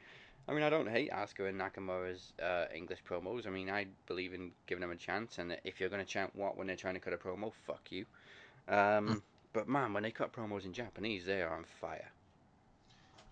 I 0.48 0.54
mean, 0.54 0.64
I 0.64 0.70
don't 0.70 0.90
hate 0.90 1.10
Asuka 1.12 1.50
and 1.50 1.60
Nakamura's 1.60 2.34
uh, 2.42 2.66
English 2.76 3.00
promos. 3.10 3.48
I 3.48 3.50
mean, 3.50 3.70
I 3.70 3.88
believe 4.06 4.34
in 4.34 4.52
giving 4.68 4.82
them 4.82 4.92
a 4.92 4.96
chance, 4.96 5.40
and 5.40 5.58
if 5.64 5.80
you're 5.80 5.90
going 5.90 6.06
to 6.06 6.08
chant 6.08 6.36
what 6.36 6.56
when 6.56 6.68
they're 6.68 6.76
trying 6.76 6.94
to 6.96 7.00
cut 7.00 7.14
a 7.14 7.18
promo, 7.18 7.52
fuck 7.66 7.92
you. 7.92 8.06
Um, 8.68 9.24
but 9.54 9.70
man, 9.70 9.94
when 9.94 10.04
they 10.04 10.12
cut 10.12 10.34
promos 10.34 10.66
in 10.66 10.74
Japanese, 10.74 11.26
they 11.26 11.42
are 11.42 11.56
on 11.56 11.66
fire. 11.80 12.12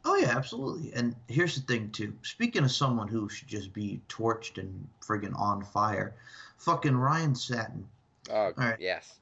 Oh 0.03 0.15
yeah, 0.15 0.35
absolutely. 0.35 0.93
And 0.93 1.15
here's 1.27 1.55
the 1.55 1.61
thing 1.61 1.91
too. 1.91 2.13
Speaking 2.23 2.63
of 2.63 2.71
someone 2.71 3.07
who 3.07 3.29
should 3.29 3.47
just 3.47 3.73
be 3.73 4.01
torched 4.07 4.57
and 4.57 4.87
friggin' 5.05 5.37
on 5.37 5.63
fire, 5.63 6.15
fucking 6.57 6.95
Ryan 6.95 7.35
Satin. 7.35 7.87
Oh, 8.31 8.51
right. 8.55 8.77
yes. 8.79 9.19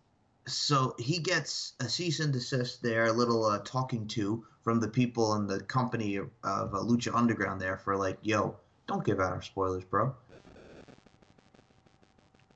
So 0.47 0.95
he 0.97 1.19
gets 1.19 1.73
a 1.79 1.89
cease 1.89 2.19
and 2.19 2.33
desist 2.33 2.81
there, 2.81 3.05
a 3.05 3.11
little 3.11 3.45
uh, 3.45 3.59
talking 3.59 4.07
to 4.07 4.45
from 4.63 4.79
the 4.79 4.87
people 4.87 5.35
in 5.35 5.47
the 5.47 5.59
company 5.61 6.15
of, 6.15 6.29
of 6.43 6.73
uh, 6.73 6.79
Lucha 6.79 7.13
Underground 7.13 7.61
there 7.61 7.77
for 7.77 7.97
like, 7.97 8.17
yo, 8.21 8.55
don't 8.87 9.05
give 9.05 9.19
out 9.19 9.33
our 9.33 9.41
spoilers, 9.41 9.83
bro. 9.83 10.15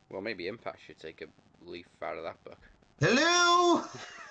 Well, 0.09 0.21
maybe 0.21 0.47
Impact 0.47 0.79
should 0.85 0.99
take 0.99 1.21
a 1.21 1.25
leaf 1.65 1.87
out 2.01 2.17
of 2.17 2.23
that 2.23 2.43
book. 2.43 2.59
Hello, 2.99 3.83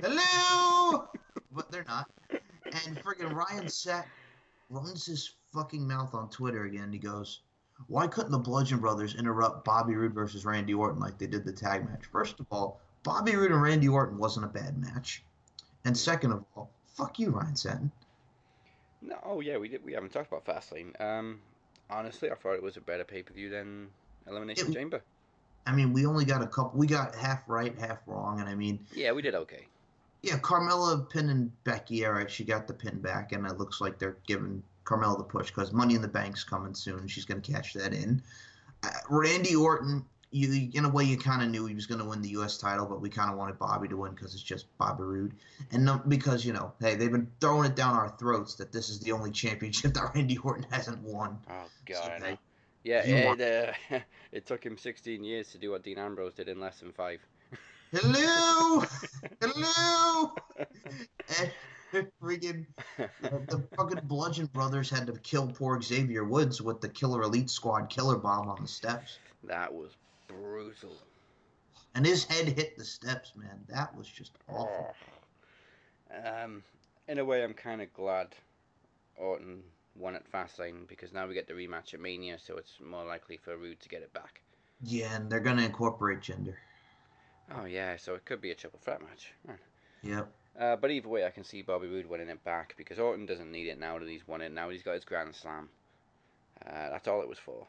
hello, 0.00 1.08
but 1.52 1.70
they're 1.70 1.84
not. 1.88 2.10
And 2.30 2.98
friggin' 2.98 3.32
Ryan 3.32 3.68
Satin 3.68 4.10
runs 4.70 5.06
his 5.06 5.34
fucking 5.52 5.86
mouth 5.86 6.14
on 6.14 6.28
Twitter 6.30 6.64
again. 6.64 6.92
He 6.92 6.98
goes, 6.98 7.40
"Why 7.86 8.06
couldn't 8.06 8.32
the 8.32 8.38
Bludgeon 8.38 8.78
Brothers 8.78 9.14
interrupt 9.14 9.64
Bobby 9.64 9.94
Roode 9.94 10.14
versus 10.14 10.44
Randy 10.44 10.74
Orton 10.74 11.00
like 11.00 11.18
they 11.18 11.26
did 11.26 11.44
the 11.44 11.52
tag 11.52 11.88
match?" 11.88 12.06
First 12.06 12.40
of 12.40 12.46
all, 12.50 12.80
Bobby 13.02 13.36
Roode 13.36 13.52
and 13.52 13.62
Randy 13.62 13.88
Orton 13.88 14.18
wasn't 14.18 14.46
a 14.46 14.48
bad 14.48 14.78
match, 14.78 15.22
and 15.84 15.96
second 15.96 16.32
of 16.32 16.44
all, 16.54 16.70
fuck 16.86 17.18
you, 17.18 17.30
Ryan 17.30 17.56
Satin. 17.56 17.92
No, 19.02 19.18
oh 19.22 19.40
yeah, 19.40 19.56
we 19.56 19.68
did. 19.68 19.84
We 19.84 19.92
haven't 19.92 20.12
talked 20.12 20.32
about 20.32 20.44
Fastlane. 20.44 21.00
Um, 21.00 21.40
honestly, 21.88 22.30
I 22.30 22.34
thought 22.34 22.54
it 22.54 22.62
was 22.62 22.76
a 22.76 22.80
better 22.80 23.04
pay 23.04 23.22
per 23.22 23.32
view 23.32 23.48
than 23.50 23.88
Elimination 24.26 24.70
It- 24.70 24.74
Chamber. 24.74 25.02
I 25.68 25.72
mean, 25.74 25.92
we 25.92 26.06
only 26.06 26.24
got 26.24 26.42
a 26.42 26.46
couple. 26.46 26.78
We 26.78 26.86
got 26.86 27.14
half 27.16 27.42
right, 27.48 27.76
half 27.76 27.98
wrong, 28.06 28.38
and 28.38 28.48
I 28.48 28.54
mean, 28.54 28.86
Yeah, 28.94 29.10
we 29.12 29.20
did 29.20 29.34
okay. 29.34 29.66
Yeah, 30.22 30.38
Carmella 30.38 31.08
pinning 31.08 31.52
Becky. 31.64 32.04
All 32.06 32.12
right, 32.12 32.30
she 32.30 32.44
got 32.44 32.66
the 32.66 32.74
pin 32.74 33.00
back, 33.00 33.32
and 33.32 33.46
it 33.46 33.58
looks 33.58 33.80
like 33.80 33.98
they're 33.98 34.16
giving 34.26 34.62
Carmella 34.84 35.18
the 35.18 35.24
push 35.24 35.48
because 35.48 35.72
Money 35.72 35.94
in 35.94 36.02
the 36.02 36.08
Bank's 36.08 36.44
coming 36.44 36.74
soon. 36.74 37.06
She's 37.08 37.24
going 37.24 37.42
to 37.42 37.52
cash 37.52 37.74
that 37.74 37.92
in. 37.92 38.22
Uh, 38.82 38.90
Randy 39.08 39.54
Orton, 39.54 40.04
you 40.30 40.70
in 40.74 40.84
a 40.84 40.88
way, 40.88 41.04
you 41.04 41.16
kind 41.16 41.42
of 41.42 41.48
knew 41.50 41.66
he 41.66 41.74
was 41.74 41.86
going 41.86 42.00
to 42.00 42.06
win 42.06 42.22
the 42.22 42.30
U.S. 42.30 42.58
title, 42.58 42.86
but 42.86 43.00
we 43.00 43.08
kind 43.08 43.30
of 43.30 43.36
wanted 43.36 43.58
Bobby 43.58 43.88
to 43.88 43.96
win 43.96 44.12
because 44.12 44.34
it's 44.34 44.42
just 44.42 44.66
Bobby 44.78 45.02
Roode, 45.02 45.34
and 45.72 45.84
no, 45.84 46.00
because 46.08 46.44
you 46.44 46.52
know, 46.52 46.72
hey, 46.80 46.94
they've 46.94 47.12
been 47.12 47.30
throwing 47.40 47.70
it 47.70 47.76
down 47.76 47.94
our 47.94 48.14
throats 48.18 48.54
that 48.54 48.72
this 48.72 48.88
is 48.88 49.00
the 49.00 49.12
only 49.12 49.30
championship 49.30 49.94
that 49.94 50.14
Randy 50.14 50.38
Orton 50.38 50.66
hasn't 50.70 50.98
won. 51.02 51.38
Oh 51.48 51.66
god, 51.86 52.20
So, 52.20 52.38
Yeah, 52.84 53.02
it, 53.04 53.72
uh, 53.92 53.98
it 54.32 54.46
took 54.46 54.64
him 54.64 54.78
16 54.78 55.24
years 55.24 55.50
to 55.50 55.58
do 55.58 55.72
what 55.72 55.82
Dean 55.82 55.98
Ambrose 55.98 56.34
did 56.34 56.48
in 56.48 56.60
less 56.60 56.78
than 56.78 56.92
five. 56.92 57.20
Hello, 57.98 58.84
hello, 59.40 60.34
and 61.40 61.50
Freaking 62.22 62.66
the, 63.22 63.66
fucking 63.74 64.00
Bludgeon 64.04 64.46
Brothers 64.52 64.90
had 64.90 65.06
to 65.06 65.14
kill 65.20 65.46
poor 65.46 65.80
Xavier 65.80 66.24
Woods 66.24 66.60
with 66.60 66.82
the 66.82 66.90
Killer 66.90 67.22
Elite 67.22 67.48
Squad 67.48 67.88
killer 67.88 68.16
bomb 68.16 68.50
on 68.50 68.60
the 68.60 68.68
steps, 68.68 69.18
That 69.44 69.72
was 69.72 69.92
brutal. 70.28 70.92
and 71.94 72.04
his 72.04 72.24
head 72.24 72.48
hit 72.48 72.76
the 72.76 72.84
steps. 72.84 73.32
Man, 73.34 73.60
that 73.68 73.96
was 73.96 74.06
just 74.08 74.32
awful. 74.46 74.94
Um, 76.22 76.62
in 77.08 77.18
a 77.18 77.24
way, 77.24 77.42
I'm 77.42 77.54
kind 77.54 77.80
of 77.80 77.90
glad 77.94 78.28
Orton 79.16 79.62
won 79.94 80.16
at 80.16 80.30
Fastlane 80.30 80.86
because 80.86 81.14
now 81.14 81.26
we 81.26 81.32
get 81.32 81.48
the 81.48 81.54
rematch 81.54 81.94
at 81.94 82.00
Mania, 82.00 82.38
so 82.38 82.58
it's 82.58 82.74
more 82.78 83.06
likely 83.06 83.38
for 83.38 83.56
Roode 83.56 83.80
to 83.80 83.88
get 83.88 84.02
it 84.02 84.12
back. 84.12 84.42
Yeah, 84.82 85.16
and 85.16 85.30
they're 85.30 85.40
gonna 85.40 85.62
incorporate 85.62 86.20
gender. 86.20 86.58
Oh 87.54 87.64
yeah, 87.64 87.96
so 87.96 88.14
it 88.14 88.24
could 88.24 88.40
be 88.40 88.50
a 88.50 88.54
triple 88.54 88.80
threat 88.82 89.00
match. 89.00 89.32
Right. 89.46 89.58
Yep. 90.02 90.32
Uh, 90.58 90.76
but 90.76 90.90
either 90.90 91.08
way, 91.08 91.26
I 91.26 91.30
can 91.30 91.44
see 91.44 91.62
Bobby 91.62 91.86
Roode 91.86 92.06
winning 92.06 92.28
it 92.28 92.42
back 92.42 92.74
because 92.78 92.98
Orton 92.98 93.26
doesn't 93.26 93.50
need 93.50 93.68
it 93.68 93.78
now 93.78 93.98
that 93.98 94.08
he's 94.08 94.26
won 94.26 94.40
it. 94.40 94.52
Now 94.52 94.70
he's 94.70 94.82
got 94.82 94.94
his 94.94 95.04
Grand 95.04 95.34
Slam. 95.34 95.68
Uh, 96.64 96.90
that's 96.90 97.06
all 97.06 97.20
it 97.20 97.28
was 97.28 97.38
for. 97.38 97.66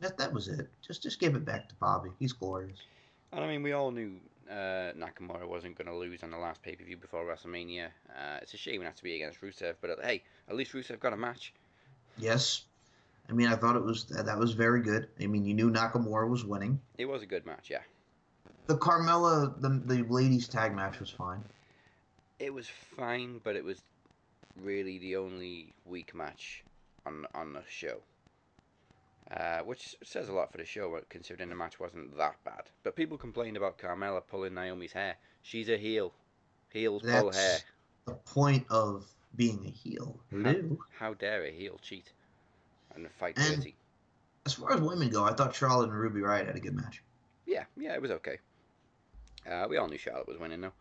That 0.00 0.16
that 0.18 0.32
was 0.32 0.48
it. 0.48 0.68
Just 0.86 1.02
just 1.02 1.20
give 1.20 1.34
it 1.34 1.44
back 1.44 1.68
to 1.68 1.74
Bobby. 1.76 2.10
He's 2.18 2.32
glorious. 2.32 2.78
And 3.32 3.44
I 3.44 3.48
mean, 3.48 3.62
we 3.62 3.72
all 3.72 3.90
knew 3.90 4.16
uh, 4.50 4.92
Nakamura 4.96 5.46
wasn't 5.46 5.76
going 5.76 5.88
to 5.88 5.96
lose 5.96 6.22
on 6.22 6.30
the 6.30 6.38
last 6.38 6.62
pay 6.62 6.74
per 6.74 6.84
view 6.84 6.96
before 6.96 7.24
WrestleMania. 7.24 7.86
Uh, 8.10 8.38
it's 8.42 8.54
a 8.54 8.56
shame 8.56 8.82
it 8.82 8.86
has 8.86 8.96
to 8.96 9.02
be 9.02 9.14
against 9.16 9.40
Rusev, 9.40 9.74
but 9.80 9.90
uh, 9.90 9.96
hey, 10.02 10.22
at 10.48 10.56
least 10.56 10.72
Rusev 10.72 11.00
got 11.00 11.12
a 11.12 11.16
match. 11.16 11.52
Yes. 12.18 12.64
I 13.28 13.32
mean, 13.32 13.48
I 13.48 13.56
thought 13.56 13.76
it 13.76 13.84
was 13.84 14.04
that 14.04 14.38
was 14.38 14.52
very 14.52 14.82
good. 14.82 15.08
I 15.20 15.26
mean, 15.26 15.44
you 15.44 15.54
knew 15.54 15.70
Nakamura 15.70 16.28
was 16.28 16.44
winning. 16.44 16.80
It 16.96 17.06
was 17.06 17.22
a 17.22 17.26
good 17.26 17.44
match, 17.44 17.70
yeah. 17.70 17.80
The 18.66 18.76
Carmella, 18.76 19.60
the 19.60 19.68
the 19.68 20.02
ladies 20.12 20.48
tag 20.48 20.74
match 20.74 20.98
was 20.98 21.10
fine. 21.10 21.44
It 22.38 22.52
was 22.52 22.68
fine, 22.96 23.40
but 23.44 23.56
it 23.56 23.64
was 23.64 23.80
really 24.60 24.98
the 24.98 25.16
only 25.16 25.72
weak 25.84 26.14
match 26.14 26.64
on 27.04 27.26
on 27.34 27.52
the 27.52 27.62
show. 27.68 27.98
Uh, 29.30 29.58
which 29.60 29.96
says 30.04 30.28
a 30.28 30.32
lot 30.32 30.52
for 30.52 30.58
the 30.58 30.64
show, 30.64 31.00
considering 31.08 31.48
the 31.48 31.54
match 31.56 31.80
wasn't 31.80 32.16
that 32.16 32.36
bad. 32.44 32.62
But 32.84 32.94
people 32.94 33.18
complained 33.18 33.56
about 33.56 33.76
Carmella 33.76 34.22
pulling 34.24 34.54
Naomi's 34.54 34.92
hair. 34.92 35.16
She's 35.42 35.68
a 35.68 35.76
heel. 35.76 36.12
Heels 36.72 37.02
pull 37.02 37.10
That's 37.30 37.36
hair. 37.36 37.58
the 38.06 38.12
point 38.14 38.64
of 38.70 39.04
being 39.34 39.64
a 39.66 39.70
heel. 39.70 40.16
Hello. 40.30 40.78
How 40.96 41.14
dare 41.14 41.44
a 41.44 41.50
heel 41.50 41.76
cheat 41.82 42.12
and 42.94 43.08
fight 43.18 43.36
And- 43.38 43.56
dirty? 43.56 43.74
As 44.44 44.54
far 44.54 44.72
as 44.74 44.80
women 44.80 45.08
go, 45.08 45.24
I 45.24 45.32
thought 45.32 45.56
Charlotte 45.56 45.90
and 45.90 45.98
Ruby 45.98 46.20
Riott 46.20 46.46
had 46.46 46.54
a 46.54 46.60
good 46.60 46.74
match. 46.76 47.02
Yeah, 47.46 47.64
yeah, 47.76 47.94
it 47.94 48.02
was 48.02 48.12
okay. 48.12 48.38
Uh, 49.50 49.66
we 49.68 49.76
all 49.76 49.88
knew 49.88 49.98
Charlotte 49.98 50.28
was 50.28 50.38
winning 50.38 50.60
though. 50.60 50.72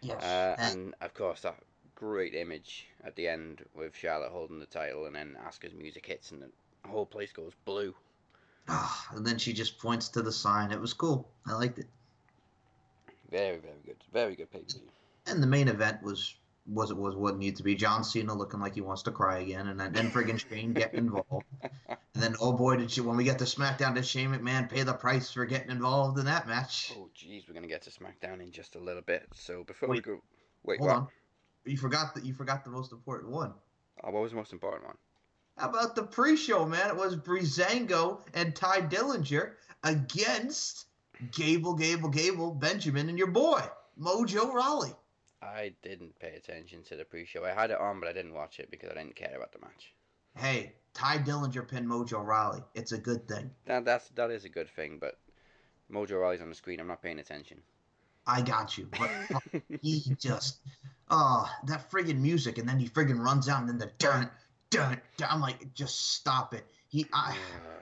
Yes. 0.00 0.22
Uh, 0.22 0.56
and 0.58 0.94
of 1.00 1.14
course, 1.14 1.40
that 1.40 1.56
great 1.94 2.34
image 2.34 2.86
at 3.04 3.16
the 3.16 3.26
end 3.26 3.64
with 3.74 3.96
Charlotte 3.96 4.30
holding 4.30 4.60
the 4.60 4.66
title, 4.66 5.06
and 5.06 5.16
then 5.16 5.36
Asuka's 5.46 5.74
music 5.74 6.06
hits, 6.06 6.30
and 6.30 6.42
the 6.42 6.50
whole 6.88 7.06
place 7.06 7.32
goes 7.32 7.52
blue. 7.64 7.94
Ah, 8.68 9.08
and 9.12 9.26
then 9.26 9.38
she 9.38 9.52
just 9.52 9.78
points 9.78 10.08
to 10.10 10.22
the 10.22 10.32
sign. 10.32 10.72
It 10.72 10.80
was 10.80 10.92
cool. 10.92 11.28
I 11.46 11.54
liked 11.54 11.78
it. 11.78 11.86
Very, 13.30 13.58
very 13.58 13.80
good. 13.84 13.96
Very 14.12 14.36
good 14.36 14.50
pay 14.50 14.60
per 14.60 14.72
view. 14.72 14.88
And 15.26 15.42
the 15.42 15.46
main 15.46 15.68
event 15.68 16.02
was 16.02 16.34
was 16.66 16.90
it 16.90 16.96
was 16.96 17.14
what 17.14 17.34
it 17.34 17.38
needed 17.38 17.56
to 17.56 17.62
be. 17.62 17.74
John 17.74 18.04
Cena 18.04 18.34
looking 18.34 18.60
like 18.60 18.74
he 18.74 18.80
wants 18.80 19.02
to 19.02 19.10
cry 19.10 19.38
again, 19.38 19.68
and 19.68 19.78
then, 19.78 19.92
then 19.92 20.10
friggin' 20.10 20.38
Shane 20.48 20.72
getting 20.72 20.98
involved. 20.98 21.46
And 22.14 22.22
then 22.22 22.36
oh 22.40 22.54
boy, 22.54 22.76
did 22.76 22.96
you 22.96 23.04
when 23.04 23.18
we 23.18 23.24
get 23.24 23.38
to 23.40 23.44
SmackDown, 23.44 23.94
did 23.94 24.06
Shane 24.06 24.30
McMahon 24.30 24.70
pay 24.70 24.82
the 24.84 24.94
price 24.94 25.30
for 25.30 25.44
getting 25.44 25.70
involved 25.70 26.18
in 26.18 26.24
that 26.24 26.48
match? 26.48 26.94
Oh, 26.96 27.10
jeez, 27.14 27.46
we're 27.46 27.52
gonna 27.52 27.66
get 27.66 27.82
to 27.82 27.90
SmackDown 27.90 28.40
in 28.40 28.50
just 28.52 28.74
a 28.74 28.78
little 28.78 29.02
bit. 29.02 29.28
So 29.34 29.64
before 29.64 29.90
we 29.90 30.00
go, 30.00 30.22
wait, 30.62 30.78
Hold 30.78 30.90
what? 30.90 30.96
on, 30.96 31.08
you 31.66 31.76
forgot 31.76 32.14
that 32.14 32.24
you 32.24 32.32
forgot 32.32 32.64
the 32.64 32.70
most 32.70 32.92
important 32.92 33.32
one. 33.32 33.52
Oh, 34.02 34.12
what 34.12 34.22
was 34.22 34.30
the 34.30 34.38
most 34.38 34.54
important 34.54 34.86
one? 34.86 34.96
How 35.58 35.68
about 35.68 35.94
the 35.94 36.04
pre-show, 36.04 36.64
man? 36.64 36.88
It 36.88 36.96
was 36.96 37.16
Breezango 37.16 38.20
and 38.32 38.56
Tye 38.56 38.80
Dillinger 38.80 39.52
against 39.84 40.86
Gable, 41.32 41.74
Gable, 41.74 42.08
Gable, 42.08 42.52
Benjamin, 42.52 43.10
and 43.10 43.18
your 43.18 43.28
boy 43.28 43.62
Mojo 44.00 44.52
Rawley. 44.52 44.94
I 45.42 45.74
didn't 45.82 46.18
pay 46.18 46.34
attention 46.34 46.82
to 46.84 46.96
the 46.96 47.04
pre-show. 47.04 47.44
I 47.44 47.50
had 47.50 47.70
it 47.70 47.78
on, 47.78 48.00
but 48.00 48.08
I 48.08 48.12
didn't 48.12 48.34
watch 48.34 48.58
it 48.58 48.70
because 48.70 48.90
I 48.90 48.94
didn't 48.94 49.16
care 49.16 49.34
about 49.36 49.52
the 49.52 49.58
match. 49.60 49.92
Hey, 50.34 50.72
Tye 50.94 51.18
Dillinger 51.18 51.68
pinned 51.68 51.86
Mojo 51.86 52.24
Rawley. 52.24 52.62
It's 52.74 52.92
a 52.92 52.98
good 52.98 53.26
thing. 53.28 53.50
That 53.66 53.84
that's 53.84 54.08
that 54.10 54.30
is 54.30 54.44
a 54.44 54.48
good 54.48 54.68
thing, 54.68 54.98
but 55.00 55.18
Mojo 55.90 56.20
Rawley's 56.20 56.40
on 56.40 56.48
the 56.48 56.54
screen. 56.54 56.80
I'm 56.80 56.88
not 56.88 57.02
paying 57.02 57.18
attention. 57.18 57.62
I 58.26 58.42
got 58.42 58.76
you. 58.76 58.88
But 58.90 59.10
uh, 59.34 59.60
he 59.82 60.02
just, 60.18 60.58
oh, 61.10 61.48
that 61.66 61.90
friggin' 61.90 62.18
music, 62.18 62.58
and 62.58 62.68
then 62.68 62.78
he 62.78 62.88
friggin' 62.88 63.22
runs 63.22 63.48
out, 63.48 63.60
and 63.60 63.68
then 63.68 63.78
the 63.78 63.90
dun, 63.98 64.30
dun, 64.70 65.00
dun. 65.16 65.28
I'm 65.30 65.40
like, 65.40 65.74
just 65.74 66.14
stop 66.14 66.54
it. 66.54 66.66
He, 66.88 67.06
I, 67.12 67.36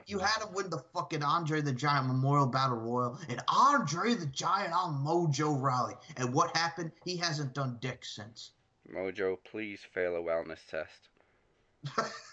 you 0.07 0.19
had 0.19 0.43
him 0.43 0.53
win 0.53 0.69
the 0.69 0.83
fucking 0.93 1.23
Andre 1.23 1.61
the 1.61 1.71
Giant 1.73 2.07
Memorial 2.07 2.47
Battle 2.47 2.77
Royal, 2.77 3.19
and 3.29 3.41
Andre 3.47 4.13
the 4.13 4.25
Giant 4.27 4.73
on 4.73 5.03
Mojo 5.03 5.61
Rawley. 5.61 5.95
And 6.17 6.33
what 6.33 6.55
happened? 6.55 6.91
He 7.03 7.17
hasn't 7.17 7.53
done 7.53 7.77
dick 7.81 8.03
since. 8.03 8.51
Mojo, 8.91 9.37
please 9.43 9.79
fail 9.93 10.15
a 10.15 10.19
wellness 10.19 10.59
test, 10.69 11.09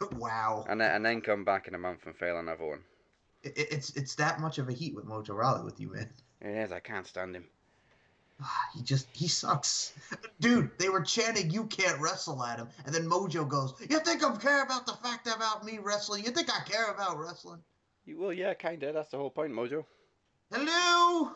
wow. 0.16 0.64
and 0.68 0.80
then, 0.80 0.94
and 0.94 1.04
then 1.04 1.20
come 1.20 1.44
back 1.44 1.68
in 1.68 1.74
a 1.74 1.78
month 1.78 2.06
and 2.06 2.16
fail 2.16 2.38
another 2.38 2.66
one. 2.66 2.80
It, 3.42 3.54
it's 3.56 3.90
it's 3.96 4.14
that 4.16 4.40
much 4.40 4.58
of 4.58 4.68
a 4.68 4.72
heat 4.72 4.94
with 4.94 5.06
Mojo 5.06 5.34
Rawley 5.34 5.64
with 5.64 5.80
you, 5.80 5.92
man. 5.92 6.10
It 6.40 6.56
is. 6.56 6.72
I 6.72 6.80
can't 6.80 7.06
stand 7.06 7.34
him. 7.34 7.44
Ah, 8.44 8.68
he 8.74 8.82
just 8.82 9.06
he 9.12 9.28
sucks, 9.28 9.92
dude. 10.40 10.70
They 10.78 10.88
were 10.88 11.02
chanting 11.02 11.50
"You 11.50 11.66
can't 11.66 12.00
wrestle" 12.00 12.42
at 12.42 12.58
him, 12.58 12.68
and 12.84 12.94
then 12.94 13.08
Mojo 13.08 13.48
goes, 13.48 13.74
"You 13.88 14.00
think 14.00 14.24
I 14.24 14.36
care 14.36 14.62
about 14.64 14.86
the 14.86 14.94
fact 14.94 15.28
about 15.28 15.64
me 15.64 15.78
wrestling? 15.78 16.24
You 16.24 16.32
think 16.32 16.48
I 16.50 16.64
care 16.64 16.90
about 16.90 17.18
wrestling?" 17.18 17.62
You, 18.04 18.18
well, 18.18 18.32
yeah, 18.32 18.54
kinda. 18.54 18.92
That's 18.92 19.10
the 19.10 19.18
whole 19.18 19.30
point, 19.30 19.52
Mojo. 19.52 19.84
Hello. 20.50 21.32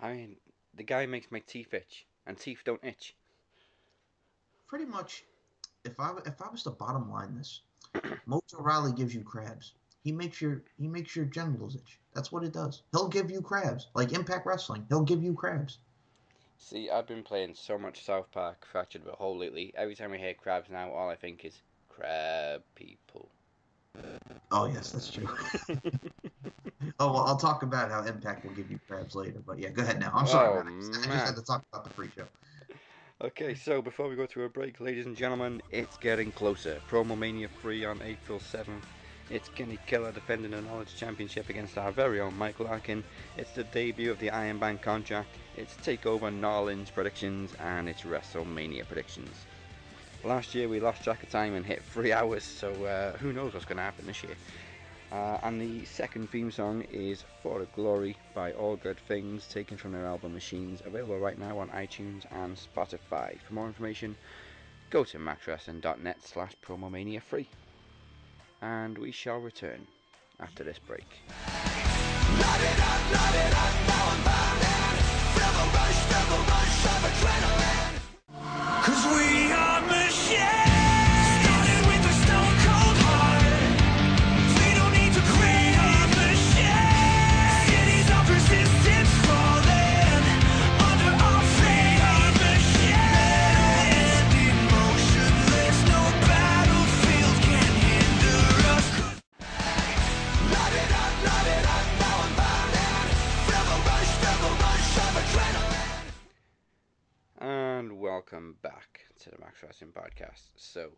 I 0.00 0.12
mean, 0.12 0.36
the 0.74 0.82
guy 0.82 1.06
makes 1.06 1.30
my 1.30 1.38
teeth 1.40 1.72
itch, 1.72 2.06
and 2.26 2.36
teeth 2.36 2.62
don't 2.64 2.82
itch. 2.82 3.14
Pretty 4.66 4.86
much, 4.86 5.24
if 5.84 5.98
I 6.00 6.14
if 6.26 6.42
I 6.42 6.50
was 6.50 6.64
to 6.64 6.70
bottom 6.70 7.10
line 7.10 7.36
this, 7.36 7.60
Mojo 8.26 8.58
Rawley 8.58 8.92
gives 8.92 9.14
you 9.14 9.22
crabs. 9.22 9.74
He 10.02 10.12
makes 10.12 10.40
your 10.40 10.62
he 10.78 10.88
makes 10.88 11.14
your 11.14 11.26
genitals 11.26 11.76
itch. 11.76 12.00
That's 12.14 12.32
what 12.32 12.44
it 12.44 12.52
does. 12.52 12.82
He'll 12.92 13.08
give 13.08 13.30
you 13.30 13.40
crabs, 13.40 13.86
like 13.94 14.12
Impact 14.12 14.46
Wrestling. 14.46 14.84
He'll 14.88 15.02
give 15.02 15.22
you 15.22 15.34
crabs. 15.34 15.78
See, 16.58 16.90
I've 16.90 17.06
been 17.06 17.22
playing 17.22 17.54
so 17.54 17.78
much 17.78 18.04
South 18.04 18.30
Park 18.32 18.66
Fractured 18.70 19.04
But 19.04 19.14
Whole 19.14 19.38
lately. 19.38 19.72
Every 19.76 19.94
time 19.94 20.12
I 20.12 20.18
hear 20.18 20.34
crabs 20.34 20.68
now, 20.68 20.90
all 20.90 21.08
I 21.08 21.14
think 21.14 21.44
is 21.44 21.62
crab 21.88 22.62
people. 22.74 23.28
Oh 24.50 24.66
yes, 24.66 24.92
that's 24.92 25.10
true. 25.10 25.28
oh 26.98 27.12
well, 27.12 27.24
I'll 27.26 27.36
talk 27.36 27.62
about 27.62 27.90
how 27.90 28.02
Impact 28.02 28.44
will 28.44 28.52
give 28.52 28.70
you 28.70 28.78
crabs 28.86 29.14
later. 29.14 29.40
But 29.46 29.58
yeah, 29.58 29.70
go 29.70 29.82
ahead 29.82 30.00
now. 30.00 30.10
I'm 30.14 30.24
oh, 30.24 30.28
sorry. 30.28 30.48
Oh. 30.48 30.60
I 30.60 30.80
just- 30.80 31.08
I 31.08 31.12
just 31.12 31.26
had 31.26 31.36
to 31.36 31.42
talk 31.42 31.64
about 31.72 31.84
the 31.84 31.90
pre-show. 31.90 32.26
Okay, 33.20 33.54
so 33.54 33.82
before 33.82 34.08
we 34.08 34.14
go 34.14 34.26
to 34.26 34.44
a 34.44 34.48
break, 34.48 34.78
ladies 34.78 35.06
and 35.06 35.16
gentlemen, 35.16 35.60
it's 35.70 35.96
getting 35.96 36.30
closer. 36.30 36.80
Promo 36.88 37.18
Mania 37.18 37.48
3 37.60 37.84
on 37.84 38.00
April 38.02 38.38
7th. 38.38 38.84
It's 39.30 39.50
Kenny 39.50 39.78
Killer 39.86 40.10
defending 40.10 40.52
the 40.52 40.62
Knowledge 40.62 40.96
Championship 40.96 41.50
against 41.50 41.76
our 41.76 41.92
very 41.92 42.18
own 42.18 42.34
Mike 42.38 42.60
Larkin. 42.60 43.04
It's 43.36 43.50
the 43.50 43.64
debut 43.64 44.10
of 44.10 44.18
the 44.18 44.30
Iron 44.30 44.58
Bank 44.58 44.80
contract. 44.80 45.28
It's 45.54 45.74
Takeover 45.74 46.32
Narlins 46.32 46.90
predictions 46.90 47.52
and 47.60 47.90
it's 47.90 48.04
WrestleMania 48.04 48.88
predictions. 48.88 49.36
Last 50.24 50.54
year 50.54 50.66
we 50.66 50.80
lost 50.80 51.04
track 51.04 51.22
of 51.22 51.28
time 51.28 51.54
and 51.54 51.66
hit 51.66 51.82
three 51.82 52.10
hours, 52.18 52.42
so 52.42 52.72
uh, 52.84 53.18
who 53.18 53.34
knows 53.34 53.52
what's 53.52 53.66
going 53.66 53.76
to 53.76 53.82
happen 53.82 54.06
this 54.06 54.22
year. 54.22 54.34
Uh, 55.12 55.36
and 55.42 55.60
the 55.60 55.84
second 55.84 56.30
theme 56.30 56.50
song 56.50 56.86
is 56.90 57.22
For 57.42 57.58
the 57.58 57.66
Glory 57.66 58.16
by 58.34 58.52
All 58.52 58.76
Good 58.76 58.98
Things, 58.98 59.46
taken 59.46 59.76
from 59.76 59.92
their 59.92 60.06
album 60.06 60.32
Machines, 60.32 60.82
available 60.86 61.18
right 61.18 61.38
now 61.38 61.58
on 61.58 61.68
iTunes 61.68 62.24
and 62.30 62.56
Spotify. 62.56 63.38
For 63.42 63.52
more 63.52 63.66
information, 63.66 64.16
go 64.88 65.04
to 65.04 65.18
maxwrestling.net 65.18 66.16
slash 66.24 66.52
promomania 66.66 67.20
free. 67.20 67.46
And 68.60 68.98
we 68.98 69.12
shall 69.12 69.38
return 69.38 69.86
after 70.40 70.64
this 70.64 70.78
break. 70.78 71.06
Cause 78.82 79.06
we 79.06 79.52
are 79.52 79.80
machines 79.86 80.67
to 109.20 109.30
the 109.30 109.38
Max 109.38 109.62
Wrestling 109.62 109.92
Podcast. 109.92 110.42
So, 110.56 110.90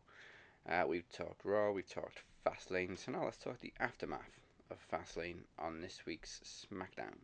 uh, 0.68 0.84
we've 0.86 1.08
talked 1.10 1.44
Raw, 1.44 1.72
we've 1.72 1.88
talked 1.88 2.22
Fastlane, 2.44 2.98
so 2.98 3.12
now 3.12 3.24
let's 3.24 3.38
talk 3.38 3.58
the 3.60 3.72
aftermath 3.80 4.40
of 4.70 4.76
Fastlane 4.92 5.44
on 5.58 5.80
this 5.80 6.00
week's 6.06 6.66
SmackDown. 6.72 7.16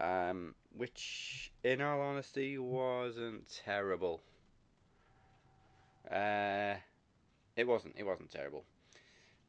Um, 0.00 0.54
which, 0.76 1.52
in 1.62 1.80
all 1.80 2.00
honesty, 2.00 2.58
wasn't 2.58 3.44
terrible. 3.64 4.20
Uh, 6.10 6.74
it 7.56 7.66
wasn't. 7.66 7.94
It 7.96 8.04
wasn't 8.04 8.30
terrible. 8.30 8.64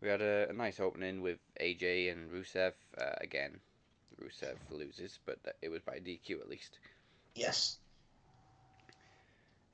We 0.02 0.10
had 0.10 0.22
a, 0.22 0.48
a 0.50 0.54
nice 0.54 0.80
opening 0.80 1.22
with 1.22 1.40
AJ 1.62 2.12
and 2.12 2.30
Rusev. 2.30 2.74
Uh, 2.98 3.16
again, 3.22 3.60
Rusev 4.22 4.58
loses, 4.70 5.20
but 5.26 5.40
it 5.62 5.70
was 5.70 5.82
by 5.82 6.00
DQ 6.00 6.42
at 6.42 6.50
least. 6.50 6.78
Yes. 7.36 7.78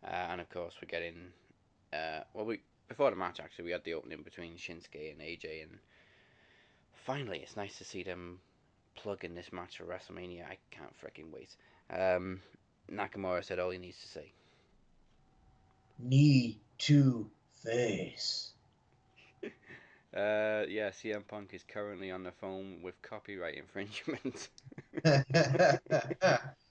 Uh, 0.04 0.28
and 0.32 0.42
of 0.42 0.50
course, 0.50 0.76
we're 0.82 0.88
getting. 0.88 1.32
Uh, 1.94 2.22
well, 2.34 2.46
we 2.46 2.62
before 2.88 3.10
the 3.10 3.16
match 3.16 3.40
actually, 3.40 3.66
we 3.66 3.72
had 3.72 3.84
the 3.84 3.94
opening 3.94 4.24
between 4.24 4.56
Shinsuke 4.56 5.12
and 5.12 5.22
AJ, 5.22 5.64
and 5.64 5.80
finally, 7.06 7.40
it's 7.40 7.58
nice 7.58 7.78
to 7.78 7.84
see 7.84 8.04
them 8.04 8.40
plug 8.96 9.24
in 9.24 9.36
this 9.36 9.52
match 9.52 9.78
for 9.78 9.86
WrestleMania. 9.86 10.46
I 10.46 10.58
can't 10.72 10.94
freaking 11.00 11.32
wait. 11.32 11.56
Um, 11.90 12.42
Nakamura 12.92 13.44
said 13.44 13.60
all 13.60 13.70
he 13.70 13.78
needs 13.78 14.00
to 14.02 14.08
say. 14.08 14.32
Knee 16.00 16.60
to 16.80 17.30
face. 17.64 18.52
Uh, 20.12 20.66
yeah, 20.68 20.90
CM 20.90 21.22
Punk 21.28 21.54
is 21.54 21.64
currently 21.64 22.10
on 22.10 22.24
the 22.24 22.32
phone 22.32 22.80
with 22.82 23.00
copyright 23.04 23.54
infringement. 23.54 24.50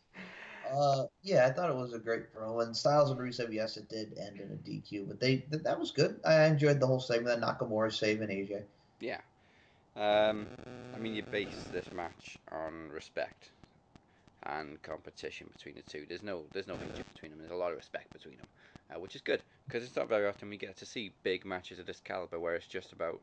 uh, 0.73 1.07
yeah, 1.23 1.47
I 1.47 1.53
thought 1.53 1.71
it 1.71 1.77
was 1.77 1.93
a 1.93 1.99
great 1.99 2.33
pro. 2.33 2.61
And 2.61 2.77
Styles 2.77 3.11
and 3.11 3.19
Rusev, 3.21 3.53
yes, 3.53 3.77
it 3.77 3.89
did 3.89 4.17
end 4.19 4.41
in 4.41 4.51
a 4.51 4.57
DQ, 4.57 5.09
but 5.09 5.21
they 5.21 5.39
th- 5.39 5.63
that 5.65 5.79
was 5.79 5.91
good. 5.91 6.21
I 6.25 6.47
enjoyed 6.47 6.81
the 6.81 6.87
whole 6.87 7.01
segment. 7.01 7.43
Nakamura 7.43 7.93
saving 7.93 8.29
AJ. 8.29 8.63
yeah. 9.01 9.21
Um, 9.97 10.47
I 10.95 10.99
mean, 10.99 11.15
you 11.15 11.23
base 11.23 11.67
this 11.73 11.93
match 11.93 12.39
on 12.53 12.89
respect 12.91 13.51
and 14.45 14.81
competition 14.83 15.49
between 15.57 15.75
the 15.75 15.83
two. 15.83 16.07
There's 16.09 16.23
no, 16.23 16.45
there's 16.53 16.69
no 16.69 16.77
friendship 16.77 17.07
between 17.13 17.33
them. 17.33 17.41
There's 17.41 17.51
a 17.51 17.57
lot 17.57 17.73
of 17.73 17.77
respect 17.77 18.13
between 18.13 18.37
them, 18.37 18.47
uh, 18.95 19.01
which 19.01 19.17
is 19.17 19.23
good 19.23 19.43
because 19.67 19.83
it's 19.85 19.97
not 19.97 20.09
very 20.09 20.27
often 20.27 20.49
we 20.49 20.57
get 20.57 20.77
to 20.77 20.87
see 20.87 21.11
big 21.25 21.45
matches 21.45 21.79
of 21.79 21.87
this 21.87 22.01
caliber 22.05 22.39
where 22.39 22.55
it's 22.55 22.67
just 22.67 22.93
about 22.93 23.21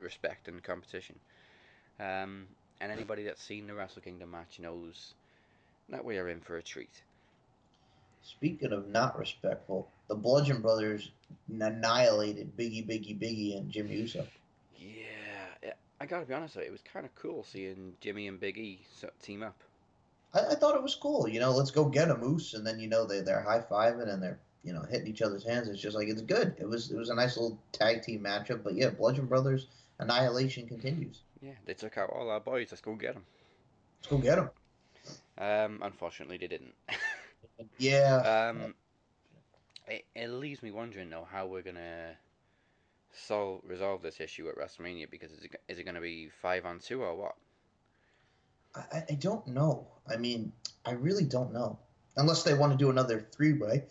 respect 0.00 0.48
and 0.48 0.62
competition. 0.62 1.16
Um, 2.00 2.46
and 2.80 2.90
anybody 2.90 3.24
that's 3.24 3.42
seen 3.42 3.66
the 3.66 3.74
Wrestle 3.74 4.02
Kingdom 4.02 4.30
match 4.30 4.58
knows 4.58 5.14
that 5.88 6.04
we 6.04 6.18
are 6.18 6.28
in 6.28 6.40
for 6.40 6.56
a 6.56 6.62
treat. 6.62 7.02
Speaking 8.22 8.72
of 8.72 8.88
not 8.88 9.18
respectful, 9.18 9.88
the 10.08 10.14
Bludgeon 10.14 10.62
Brothers 10.62 11.10
annihilated 11.48 12.56
Biggie, 12.56 12.86
Biggie, 12.86 13.18
Biggie, 13.18 13.56
and 13.58 13.70
Jimmy 13.70 13.96
Uso. 13.96 14.26
Yeah, 14.78 14.92
yeah, 15.62 15.72
I 16.00 16.06
gotta 16.06 16.24
be 16.26 16.34
honest, 16.34 16.54
though, 16.54 16.60
it 16.60 16.72
was 16.72 16.80
kind 16.82 17.04
of 17.04 17.14
cool 17.14 17.44
seeing 17.44 17.94
Jimmy 18.00 18.28
and 18.28 18.40
Big 18.40 18.56
E 18.58 18.80
so- 18.94 19.10
team 19.22 19.42
up. 19.42 19.62
I, 20.32 20.40
I 20.40 20.54
thought 20.54 20.76
it 20.76 20.82
was 20.82 20.94
cool. 20.94 21.28
You 21.28 21.40
know, 21.40 21.52
let's 21.52 21.70
go 21.70 21.84
get 21.84 22.10
a 22.10 22.16
moose, 22.16 22.54
and 22.54 22.66
then 22.66 22.80
you 22.80 22.88
know 22.88 23.06
they 23.06 23.20
they're 23.20 23.42
high 23.42 23.60
fiving 23.60 24.12
and 24.12 24.22
they're 24.22 24.40
you 24.62 24.72
know 24.72 24.82
hitting 24.90 25.06
each 25.06 25.22
other's 25.22 25.44
hands. 25.44 25.68
It's 25.68 25.80
just 25.80 25.96
like 25.96 26.08
it's 26.08 26.22
good. 26.22 26.54
It 26.58 26.68
was 26.68 26.90
it 26.90 26.96
was 26.96 27.10
a 27.10 27.14
nice 27.14 27.36
little 27.36 27.58
tag 27.72 28.02
team 28.02 28.20
matchup. 28.20 28.64
But 28.64 28.74
yeah, 28.74 28.90
Bludgeon 28.90 29.26
Brothers 29.26 29.66
annihilation 29.98 30.66
continues. 30.66 31.20
Yeah, 31.40 31.52
they 31.66 31.74
took 31.74 31.98
out 31.98 32.10
all 32.10 32.30
our 32.30 32.40
boys. 32.40 32.68
Let's 32.70 32.80
go 32.80 32.94
get 32.94 33.14
them. 33.14 33.24
Let's 34.00 34.08
go 34.08 34.18
get 34.18 34.36
them. 34.36 34.50
Um, 35.38 35.80
unfortunately, 35.82 36.38
they 36.38 36.48
didn't. 36.48 36.74
Yeah. 37.78 38.16
um, 38.50 38.74
it, 39.86 40.04
it 40.14 40.28
leaves 40.28 40.62
me 40.62 40.70
wondering 40.70 41.10
though 41.10 41.26
how 41.30 41.46
we're 41.46 41.62
gonna 41.62 42.16
solve 43.12 43.60
resolve 43.64 44.02
this 44.02 44.20
issue 44.20 44.48
at 44.48 44.56
WrestleMania 44.56 45.10
because 45.10 45.30
is 45.32 45.44
it, 45.44 45.54
it 45.68 45.84
gonna 45.84 46.00
be 46.00 46.28
five 46.42 46.64
on 46.64 46.78
two 46.78 47.02
or 47.02 47.14
what? 47.16 47.34
I, 48.74 48.80
I- 48.92 49.04
I 49.10 49.14
don't 49.14 49.46
know. 49.48 49.86
I 50.08 50.16
mean, 50.16 50.52
I 50.84 50.92
really 50.92 51.24
don't 51.24 51.52
know. 51.52 51.78
Unless 52.16 52.44
they 52.44 52.54
want 52.54 52.72
to 52.72 52.78
do 52.78 52.90
another 52.90 53.26
three 53.34 53.52
way, 53.54 53.84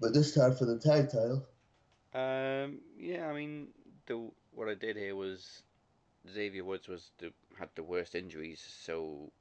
but 0.00 0.12
this 0.14 0.34
time 0.34 0.54
for 0.54 0.66
the 0.66 0.78
tag 0.78 1.10
title. 1.10 1.46
Um, 2.14 2.80
yeah, 2.96 3.28
I 3.28 3.34
mean, 3.34 3.68
the 4.06 4.30
what 4.52 4.68
I 4.68 4.74
did 4.74 4.96
here 4.96 5.16
was 5.16 5.62
Xavier 6.32 6.64
Woods 6.64 6.88
was 6.88 7.10
the 7.18 7.32
had 7.58 7.70
the 7.74 7.82
worst 7.82 8.14
injuries, 8.14 8.60
so 8.84 9.32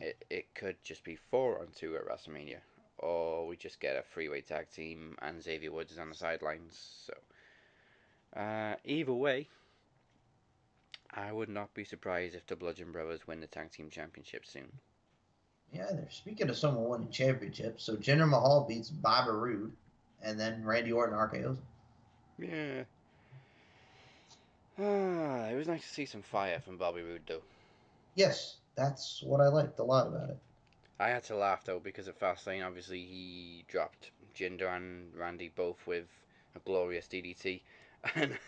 it 0.00 0.24
it 0.30 0.54
could 0.54 0.76
just 0.84 1.04
be 1.04 1.16
four 1.16 1.60
on 1.60 1.68
two 1.74 1.96
at 1.96 2.06
WrestleMania, 2.06 2.60
or 2.98 3.46
we 3.46 3.56
just 3.56 3.80
get 3.80 3.96
a 3.96 4.02
three-way 4.12 4.40
tag 4.42 4.70
team 4.70 5.16
and 5.22 5.42
Xavier 5.42 5.72
Woods 5.72 5.92
is 5.92 5.98
on 5.98 6.08
the 6.08 6.14
sidelines. 6.14 7.06
So, 7.06 8.40
uh, 8.40 8.76
either 8.84 9.12
way, 9.12 9.48
I 11.12 11.32
would 11.32 11.48
not 11.48 11.74
be 11.74 11.84
surprised 11.84 12.34
if 12.34 12.46
the 12.46 12.56
Bludgeon 12.56 12.92
Brothers 12.92 13.26
win 13.26 13.40
the 13.40 13.46
tag 13.46 13.72
team 13.72 13.90
championship 13.90 14.46
soon. 14.46 14.70
Yeah, 15.72 15.86
they're 15.92 16.08
speaking 16.10 16.48
of 16.48 16.56
someone 16.56 16.88
winning 16.88 17.10
championships. 17.10 17.84
So 17.84 17.96
Jinder 17.96 18.28
Mahal 18.28 18.66
beats 18.68 18.90
Bobby 18.90 19.30
Roode, 19.30 19.72
and 20.22 20.38
then 20.38 20.64
Randy 20.64 20.92
Orton 20.92 21.16
RKO's. 21.16 21.58
Yeah. 22.38 22.84
Ah, 24.78 25.46
it 25.50 25.56
was 25.56 25.68
nice 25.68 25.82
to 25.82 25.88
see 25.88 26.06
some 26.06 26.22
fire 26.22 26.60
from 26.60 26.76
Bobby 26.76 27.02
Roode 27.02 27.22
though. 27.26 27.42
Yes, 28.14 28.56
that's 28.80 29.22
what 29.22 29.40
I 29.40 29.48
liked 29.48 29.78
a 29.78 29.84
lot 29.84 30.06
about 30.06 30.30
it. 30.30 30.38
I 30.98 31.10
had 31.10 31.24
to 31.24 31.36
laugh 31.36 31.64
though 31.64 31.80
because 31.80 32.08
at 32.08 32.18
Fastlane, 32.18 32.66
obviously 32.66 33.00
he 33.00 33.64
dropped 33.68 34.10
Jinder 34.34 34.74
and 34.74 35.14
Randy 35.14 35.50
both 35.54 35.86
with 35.86 36.06
a 36.56 36.58
glorious 36.60 37.06
DDT, 37.06 37.60
and 38.14 38.38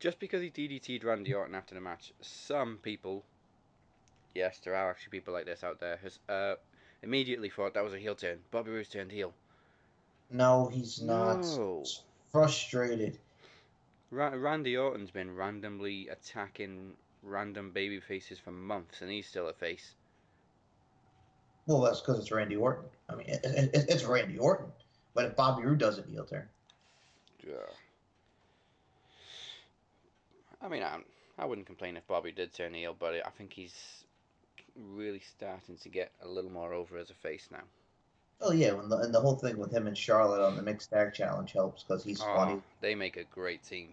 just 0.00 0.18
because 0.18 0.40
he 0.40 0.50
DDT'd 0.50 1.04
Randy 1.04 1.34
Orton 1.34 1.54
after 1.54 1.74
the 1.74 1.80
match, 1.80 2.12
some 2.20 2.78
people, 2.82 3.24
yes, 4.34 4.58
there 4.64 4.74
are 4.74 4.90
actually 4.90 5.10
people 5.10 5.34
like 5.34 5.44
this 5.44 5.62
out 5.62 5.80
there, 5.80 5.98
has 6.02 6.18
uh, 6.28 6.54
immediately 7.02 7.50
thought 7.50 7.74
that 7.74 7.84
was 7.84 7.92
a 7.94 7.98
heel 7.98 8.14
turn. 8.14 8.38
Bobby 8.50 8.70
Roode 8.70 8.90
turned 8.90 9.12
heel. 9.12 9.34
No, 10.30 10.70
he's 10.72 11.02
not. 11.02 11.42
No. 11.42 11.84
Frustrated. 12.32 13.18
Ra- 14.10 14.32
Randy 14.34 14.76
Orton's 14.76 15.10
been 15.10 15.36
randomly 15.36 16.08
attacking 16.08 16.94
random 17.24 17.70
baby 17.70 18.00
faces 18.00 18.38
for 18.38 18.50
months, 18.50 19.00
and 19.00 19.10
he's 19.10 19.26
still 19.26 19.48
a 19.48 19.52
face. 19.52 19.94
Well, 21.66 21.80
that's 21.80 22.00
because 22.00 22.18
it's 22.18 22.30
Randy 22.30 22.56
Orton. 22.56 22.84
I 23.08 23.14
mean, 23.14 23.28
it, 23.28 23.40
it, 23.44 23.70
it's 23.88 24.04
Randy 24.04 24.38
Orton. 24.38 24.66
But 25.14 25.24
if 25.26 25.36
Bobby 25.36 25.62
Roode 25.64 25.78
does 25.78 25.98
it, 25.98 26.06
heel 26.10 26.24
turn. 26.24 26.46
Yeah. 27.46 27.54
I 30.60 30.68
mean, 30.68 30.82
I, 30.82 30.98
I 31.38 31.44
wouldn't 31.44 31.66
complain 31.66 31.96
if 31.96 32.06
Bobby 32.06 32.32
did 32.32 32.52
turn 32.52 32.74
heel, 32.74 32.96
but 32.98 33.14
I 33.26 33.30
think 33.30 33.52
he's 33.52 33.74
really 34.76 35.20
starting 35.20 35.76
to 35.76 35.88
get 35.88 36.10
a 36.22 36.28
little 36.28 36.50
more 36.50 36.72
over 36.72 36.98
as 36.98 37.10
a 37.10 37.14
face 37.14 37.48
now. 37.50 37.62
Oh 38.40 38.52
yeah, 38.52 38.72
when 38.72 38.88
the, 38.88 38.96
and 38.98 39.14
the 39.14 39.20
whole 39.20 39.36
thing 39.36 39.56
with 39.56 39.72
him 39.72 39.86
and 39.86 39.96
Charlotte 39.96 40.44
on 40.44 40.56
the 40.56 40.62
mixed 40.62 40.90
tag 40.90 41.14
challenge 41.14 41.52
helps 41.52 41.82
because 41.84 42.02
he's 42.02 42.20
Oh, 42.20 42.34
funny. 42.34 42.62
they 42.80 42.94
make 42.94 43.16
a 43.16 43.24
great 43.24 43.62
team. 43.62 43.90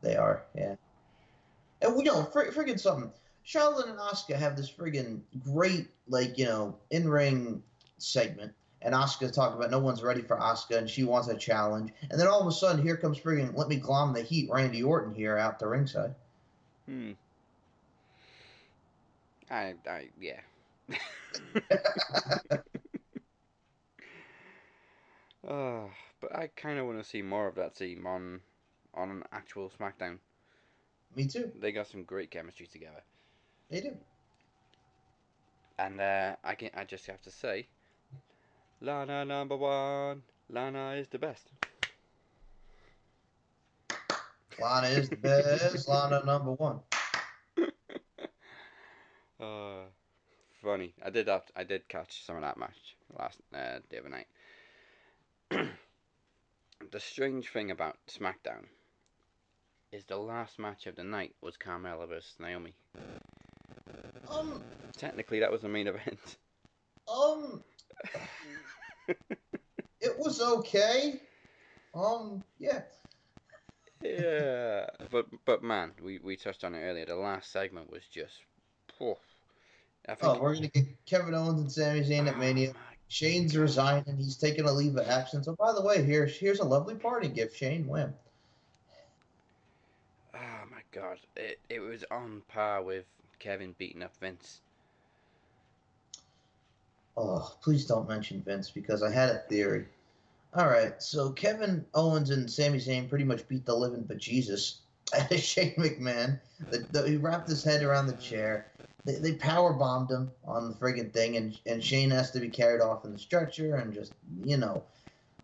They 0.00 0.16
are, 0.16 0.42
yeah. 0.56 0.74
And 1.84 1.94
we 1.94 2.02
know, 2.02 2.24
fr- 2.24 2.50
friggin' 2.50 2.80
something. 2.80 3.12
Charlotte 3.42 3.88
and 3.88 3.98
Asuka 3.98 4.36
have 4.36 4.56
this 4.56 4.70
friggin' 4.70 5.20
great, 5.44 5.88
like 6.08 6.38
you 6.38 6.46
know, 6.46 6.76
in 6.90 7.06
ring 7.08 7.62
segment, 7.98 8.54
and 8.80 8.94
Asuka's 8.94 9.32
talking 9.32 9.58
about 9.58 9.70
no 9.70 9.78
one's 9.78 10.02
ready 10.02 10.22
for 10.22 10.36
Asuka, 10.36 10.78
and 10.78 10.88
she 10.88 11.04
wants 11.04 11.28
a 11.28 11.36
challenge, 11.36 11.92
and 12.10 12.18
then 12.18 12.26
all 12.26 12.40
of 12.40 12.46
a 12.46 12.52
sudden, 12.52 12.82
here 12.82 12.96
comes 12.96 13.20
friggin' 13.20 13.54
let 13.54 13.68
me 13.68 13.76
glom 13.76 14.14
the 14.14 14.22
heat, 14.22 14.48
Randy 14.50 14.82
Orton 14.82 15.14
here 15.14 15.36
out 15.36 15.58
the 15.58 15.68
ringside. 15.68 16.14
Hmm. 16.86 17.12
I, 19.50 19.74
I, 19.86 20.08
yeah. 20.18 20.40
uh, 25.46 25.84
but 26.20 26.34
I 26.34 26.48
kind 26.56 26.78
of 26.78 26.86
want 26.86 26.98
to 26.98 27.04
see 27.04 27.20
more 27.20 27.46
of 27.46 27.56
that 27.56 27.74
team 27.76 28.06
on, 28.06 28.40
on 28.94 29.10
an 29.10 29.22
actual 29.32 29.70
SmackDown. 29.78 30.16
Me 31.16 31.26
too. 31.26 31.52
They 31.60 31.72
got 31.72 31.86
some 31.86 32.02
great 32.02 32.30
chemistry 32.30 32.66
together. 32.66 33.02
They 33.70 33.80
do. 33.80 33.96
And 35.78 36.00
uh, 36.00 36.36
I 36.42 36.54
can 36.54 36.70
I 36.74 36.84
just 36.84 37.06
have 37.06 37.22
to 37.22 37.30
say, 37.30 37.66
Lana 38.80 39.24
number 39.24 39.56
one. 39.56 40.22
Lana 40.50 40.92
is 40.92 41.08
the 41.08 41.18
best. 41.18 41.48
Lana 44.60 44.88
is 44.88 45.08
the 45.08 45.16
best. 45.16 45.88
Lana 45.88 46.22
number 46.24 46.52
one. 46.52 46.80
Uh, 49.40 49.82
funny. 50.62 50.94
I 51.04 51.10
did 51.10 51.26
have, 51.28 51.42
I 51.56 51.64
did 51.64 51.88
catch 51.88 52.24
some 52.24 52.36
of 52.36 52.42
that 52.42 52.56
match 52.56 52.96
last 53.18 53.40
uh, 53.52 53.80
the 53.90 53.98
other 53.98 54.08
night. 54.08 54.26
the 55.50 57.00
strange 57.00 57.50
thing 57.50 57.72
about 57.72 57.98
SmackDown 58.08 58.66
is 59.94 60.04
the 60.04 60.16
last 60.16 60.58
match 60.58 60.86
of 60.86 60.96
the 60.96 61.04
night 61.04 61.34
was 61.40 61.56
Carmella 61.56 62.08
versus 62.08 62.34
Naomi. 62.40 62.74
Um, 64.28 64.60
Technically, 64.96 65.38
that 65.40 65.52
was 65.52 65.62
the 65.62 65.68
main 65.68 65.86
event. 65.86 66.36
um, 67.08 67.62
it 69.08 70.18
was 70.18 70.40
okay. 70.40 71.20
Um, 71.94 72.42
yeah. 72.58 72.82
Yeah, 74.02 74.86
but 75.10 75.26
but 75.46 75.62
man, 75.62 75.92
we, 76.02 76.18
we 76.18 76.36
touched 76.36 76.64
on 76.64 76.74
it 76.74 76.80
earlier. 76.80 77.06
The 77.06 77.14
last 77.14 77.52
segment 77.52 77.90
was 77.90 78.02
just, 78.10 78.34
poof. 78.98 79.18
I 80.08 80.16
think. 80.16 80.34
Oh, 80.34 80.40
we're 80.40 80.54
gonna 80.54 80.68
get 80.68 80.86
Kevin 81.06 81.34
Owens 81.34 81.60
and 81.60 81.72
Sami 81.72 82.00
Zayn 82.00 82.26
at 82.26 82.34
Oh 82.34 82.38
Mania. 82.38 82.72
Shane's 83.08 83.56
resigning. 83.56 84.16
He's 84.16 84.36
taking 84.36 84.66
a 84.66 84.72
leave 84.72 84.96
of 84.96 85.06
absence. 85.08 85.46
Oh, 85.46 85.54
by 85.54 85.72
the 85.72 85.82
way, 85.82 86.02
here's 86.02 86.36
here's 86.36 86.58
a 86.58 86.64
lovely 86.64 86.96
party 86.96 87.28
gift. 87.28 87.56
Shane, 87.56 87.86
wham. 87.86 88.14
God, 90.94 91.18
it 91.34 91.58
it 91.68 91.80
was 91.80 92.04
on 92.10 92.42
par 92.46 92.80
with 92.82 93.04
Kevin 93.40 93.74
beating 93.78 94.02
up 94.02 94.12
Vince. 94.20 94.60
Oh, 97.16 97.52
please 97.62 97.84
don't 97.84 98.08
mention 98.08 98.42
Vince 98.42 98.70
because 98.70 99.02
I 99.02 99.10
had 99.10 99.30
a 99.30 99.38
theory. 99.48 99.86
All 100.54 100.68
right, 100.68 101.02
so 101.02 101.30
Kevin 101.30 101.84
Owens 101.94 102.30
and 102.30 102.48
Sami 102.50 102.78
Zayn 102.78 103.08
pretty 103.08 103.24
much 103.24 103.48
beat 103.48 103.66
the 103.66 103.74
living 103.74 104.04
bejesus 104.04 104.76
out 105.18 105.32
of 105.32 105.40
Shane 105.40 105.74
McMahon. 105.74 106.40
The, 106.70 106.86
the, 106.92 107.08
he 107.08 107.16
wrapped 107.16 107.48
his 107.48 107.64
head 107.64 107.82
around 107.82 108.06
the 108.06 108.14
chair. 108.14 108.70
They, 109.04 109.16
they 109.16 109.32
power 109.32 109.72
bombed 109.72 110.10
him 110.10 110.30
on 110.44 110.70
the 110.70 110.76
friggin' 110.76 111.12
thing, 111.12 111.36
and 111.36 111.58
and 111.66 111.82
Shane 111.82 112.10
has 112.10 112.30
to 112.32 112.40
be 112.40 112.48
carried 112.48 112.80
off 112.80 113.04
in 113.04 113.12
the 113.12 113.18
stretcher, 113.18 113.74
and 113.74 113.92
just 113.92 114.12
you 114.44 114.58
know. 114.58 114.84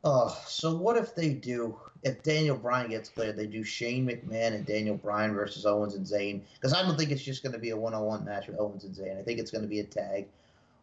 Oh, 0.03 0.37
so 0.47 0.75
what 0.75 0.97
if 0.97 1.15
they 1.15 1.35
do? 1.35 1.79
If 2.03 2.23
Daniel 2.23 2.57
Bryan 2.57 2.91
gets 2.91 3.11
cleared, 3.11 3.37
they 3.37 3.47
do 3.47 3.63
Shane 3.63 4.07
McMahon 4.07 4.55
and 4.55 4.65
Daniel 4.65 4.97
Bryan 4.97 5.35
versus 5.35 5.67
Owens 5.67 5.95
and 5.95 6.07
Zayn. 6.07 6.41
Because 6.55 6.73
I 6.73 6.83
don't 6.83 6.97
think 6.97 7.11
it's 7.11 7.23
just 7.23 7.43
going 7.43 7.53
to 7.53 7.59
be 7.59 7.71
a 7.71 7.77
one-on-one 7.77 8.25
match 8.25 8.47
with 8.47 8.59
Owens 8.59 8.85
and 8.85 8.95
Zayn. 8.95 9.19
I 9.19 9.23
think 9.23 9.39
it's 9.39 9.51
going 9.51 9.63
to 9.63 9.69
be 9.69 9.81
a 9.81 9.85
tag. 9.85 10.27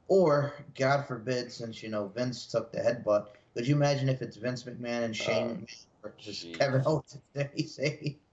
Or, 0.07 0.53
God 0.77 1.07
forbid, 1.07 1.51
since 1.51 1.81
you 1.81 1.89
know 1.89 2.11
Vince 2.15 2.45
took 2.45 2.71
the 2.71 2.79
headbutt, 2.79 3.27
could 3.55 3.67
you 3.67 3.75
imagine 3.75 4.07
if 4.07 4.21
it's 4.21 4.37
Vince 4.37 4.63
McMahon 4.63 5.03
and 5.03 5.15
Shane 5.15 5.65
Oh, 6.03 6.09
versus 6.09 6.45
jeez. 6.45 6.59
Kevin 6.59 6.83
Owens 6.85 7.17
and 7.35 7.49
Zayn? 7.55 8.17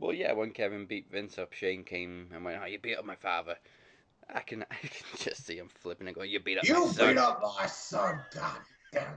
Well, 0.00 0.12
yeah, 0.12 0.32
when 0.32 0.52
Kevin 0.52 0.86
beat 0.86 1.10
Vince 1.10 1.38
up, 1.38 1.52
Shane 1.52 1.82
came 1.82 2.28
and 2.32 2.44
went, 2.44 2.60
"Oh, 2.62 2.66
you 2.66 2.78
beat 2.78 2.96
up 2.96 3.04
my 3.04 3.16
father." 3.16 3.56
I 4.32 4.40
can 4.40 4.62
I 4.70 4.74
can 4.76 5.06
just 5.18 5.44
see 5.44 5.56
him 5.56 5.68
flipping 5.68 6.06
and 6.06 6.14
going, 6.14 6.30
"You 6.30 6.38
beat 6.38 6.58
up 6.58 6.64
my 6.64 6.72
son." 6.72 6.82
You 6.84 6.92
son." 6.92 7.08
beat 7.08 7.18
up 7.18 7.42
my 7.42 7.66
son, 7.66 8.20
God 8.32 8.58
damn. 8.92 9.16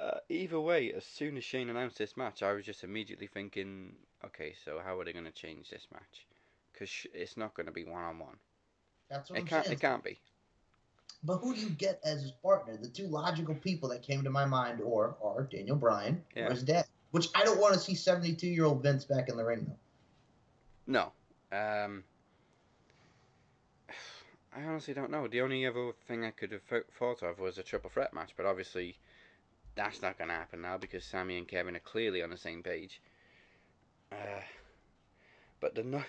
Uh, 0.00 0.18
either 0.28 0.60
way, 0.60 0.92
as 0.92 1.04
soon 1.04 1.36
as 1.36 1.44
Shane 1.44 1.68
announced 1.70 1.98
this 1.98 2.16
match, 2.16 2.42
I 2.42 2.52
was 2.52 2.64
just 2.64 2.84
immediately 2.84 3.26
thinking, 3.26 3.92
okay, 4.24 4.54
so 4.64 4.80
how 4.84 4.98
are 5.00 5.04
they 5.04 5.12
going 5.12 5.24
to 5.24 5.32
change 5.32 5.70
this 5.70 5.86
match? 5.92 6.26
Because 6.72 6.88
sh- 6.88 7.06
it's 7.12 7.36
not 7.36 7.54
going 7.54 7.66
to 7.66 7.72
be 7.72 7.84
one 7.84 8.04
on 8.04 8.18
one. 8.20 8.36
That's 9.10 9.28
what 9.30 9.38
It 9.38 9.42
I'm 9.42 9.48
can't. 9.48 9.64
saying. 9.66 9.76
It 9.76 9.80
can't 9.80 10.04
be. 10.04 10.20
But 11.24 11.38
who 11.38 11.52
do 11.52 11.60
you 11.60 11.70
get 11.70 12.00
as 12.04 12.22
his 12.22 12.30
partner? 12.30 12.76
The 12.76 12.86
two 12.88 13.08
logical 13.08 13.56
people 13.56 13.88
that 13.88 14.02
came 14.02 14.22
to 14.22 14.30
my 14.30 14.44
mind 14.44 14.80
or 14.80 15.16
are 15.20 15.42
Daniel 15.50 15.74
Bryan 15.76 16.22
Yeah. 16.36 16.46
or 16.46 16.50
his 16.50 16.62
dad. 16.62 16.84
Which 17.10 17.26
I 17.34 17.42
don't 17.42 17.58
want 17.60 17.74
to 17.74 17.80
see 17.80 17.96
72 17.96 18.46
year 18.46 18.66
old 18.66 18.82
Vince 18.82 19.04
back 19.04 19.28
in 19.28 19.36
the 19.36 19.44
ring 19.44 19.66
though. 19.66 21.10
No. 21.50 21.56
Um. 21.56 22.04
I 24.56 24.62
honestly 24.62 24.94
don't 24.94 25.10
know. 25.10 25.26
The 25.26 25.40
only 25.40 25.66
other 25.66 25.92
thing 26.06 26.24
I 26.24 26.30
could 26.30 26.52
have 26.52 26.62
thought 26.98 27.22
of 27.22 27.38
was 27.40 27.58
a 27.58 27.62
triple 27.62 27.90
threat 27.90 28.14
match, 28.14 28.32
but 28.36 28.46
obviously 28.46 28.96
that's 29.78 30.02
not 30.02 30.18
going 30.18 30.28
to 30.28 30.34
happen 30.34 30.60
now 30.60 30.76
because 30.76 31.04
Sami 31.04 31.38
and 31.38 31.46
Kevin 31.46 31.76
are 31.76 31.80
clearly 31.80 32.20
on 32.20 32.30
the 32.30 32.36
same 32.36 32.64
page. 32.64 33.00
Uh, 34.10 34.42
but 35.60 35.76
the 35.76 35.84
no- 35.84 36.02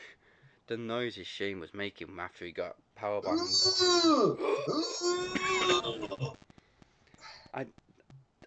the 0.68 0.78
noises 0.78 1.28
Shane 1.28 1.60
was 1.60 1.74
making 1.74 2.10
after 2.20 2.46
he 2.46 2.52
got 2.52 2.76
powerbombed, 3.00 3.38
I 7.54 7.68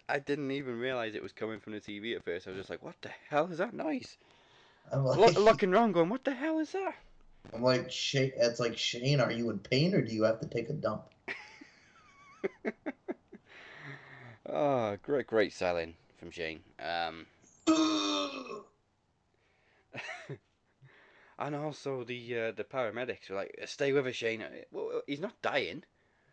I 0.09 0.19
didn't 0.19 0.51
even 0.51 0.77
realize 0.77 1.15
it 1.15 1.23
was 1.23 1.31
coming 1.31 1.59
from 1.59 1.71
the 1.73 1.79
TV 1.79 2.15
at 2.15 2.25
first. 2.25 2.47
I 2.47 2.51
was 2.51 2.59
just 2.59 2.69
like, 2.69 2.83
"What 2.83 2.95
the 3.01 3.11
hell 3.29 3.49
is 3.49 3.59
that 3.59 3.73
noise?" 3.73 4.17
I'm 4.91 5.05
like, 5.05 5.17
Look, 5.17 5.37
looking 5.37 5.73
around, 5.73 5.93
going, 5.93 6.09
"What 6.09 6.25
the 6.25 6.33
hell 6.33 6.59
is 6.59 6.73
that?" 6.73 6.95
I'm 7.53 7.63
like, 7.63 7.91
Shane, 7.91 8.33
it's 8.35 8.59
like, 8.59 8.77
Shane, 8.77 9.21
are 9.21 9.31
you 9.31 9.49
in 9.51 9.59
pain 9.59 9.93
or 9.93 10.01
do 10.01 10.13
you 10.13 10.23
have 10.23 10.39
to 10.41 10.47
take 10.47 10.69
a 10.69 10.73
dump? 10.73 11.03
Oh, 14.49 14.97
great, 15.03 15.27
great 15.27 15.53
selling 15.53 15.95
from 16.19 16.31
Shane. 16.31 16.59
Um, 16.79 17.25
and 21.39 21.55
also 21.55 22.03
the 22.03 22.37
uh, 22.39 22.51
the 22.51 22.63
paramedics 22.63 23.29
were 23.29 23.35
like, 23.37 23.57
"Stay 23.65 23.93
with 23.93 24.05
us, 24.07 24.15
Shane. 24.15 24.43
Well, 24.71 25.01
he's 25.07 25.19
not 25.21 25.41
dying." 25.41 25.83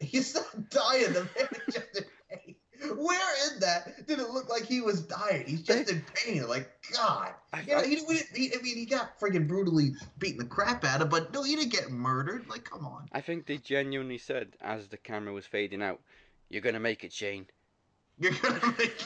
He's 0.00 0.34
not 0.34 0.70
dying. 0.70 1.12
The 1.12 1.20
man 1.24 1.48
is 1.68 1.74
just 1.74 1.96
in 1.96 2.04
pain. 2.30 2.54
Where 2.96 3.52
in 3.52 3.61
that 3.61 4.06
did 4.06 4.18
it 4.18 4.30
look 4.30 4.48
like 4.48 4.64
he 4.64 4.80
was 4.80 5.02
dying? 5.02 5.44
He's 5.46 5.62
just 5.62 5.90
in 5.90 6.02
pain. 6.14 6.48
Like 6.48 6.70
God, 6.94 7.34
I- 7.52 7.61
you 7.61 7.72
know, 7.74 7.78
I- 7.80 7.86
he, 7.86 7.96
he, 8.48 8.54
I 8.58 8.62
mean, 8.62 8.76
he 8.76 8.86
got 8.86 9.20
friggin' 9.20 9.46
brutally 9.46 9.92
beaten 10.18 10.38
the 10.38 10.46
crap 10.46 10.84
out 10.84 11.02
of, 11.02 11.11
but 11.11 11.34
no, 11.34 11.42
he 11.42 11.54
didn't 11.54 11.72
get 11.72 11.90
murdered. 11.90 12.48
Like, 12.48 12.64
come 12.64 12.86
on. 12.86 13.08
I 13.12 13.20
think 13.20 13.44
they 13.46 13.58
genuinely 13.58 14.16
said 14.18 14.56
as 14.62 14.88
the 14.88 14.96
camera 14.96 15.34
was 15.34 15.44
fading 15.46 15.82
out, 15.82 16.00
"You're 16.48 16.62
gonna 16.62 16.80
make 16.80 17.04
it, 17.04 17.12
Shane." 17.12 17.46
You're 18.20 18.32
gonna 18.32 18.74
make. 18.78 19.02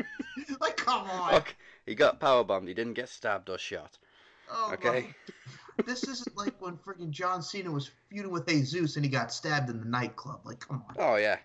like, 0.60 0.76
come 0.76 1.10
on. 1.10 1.34
Look, 1.34 1.54
he 1.84 1.94
got 1.94 2.20
powerbombed. 2.20 2.68
He 2.68 2.74
didn't 2.74 2.94
get 2.94 3.08
stabbed 3.08 3.50
or 3.50 3.58
shot. 3.58 3.98
Oh, 4.50 4.70
Okay. 4.74 5.14
This 5.84 6.04
isn't 6.04 6.36
like 6.36 6.60
when 6.60 6.76
friggin' 6.76 7.10
John 7.10 7.42
Cena 7.42 7.72
was 7.72 7.90
feuding 8.08 8.30
with 8.30 8.46
Jesus 8.46 8.94
and 8.96 9.04
he 9.04 9.10
got 9.10 9.32
stabbed 9.32 9.68
in 9.68 9.80
the 9.80 9.86
nightclub. 9.86 10.40
Like, 10.44 10.60
come 10.60 10.84
on. 10.88 10.94
Oh 10.96 11.16
yeah, 11.16 11.38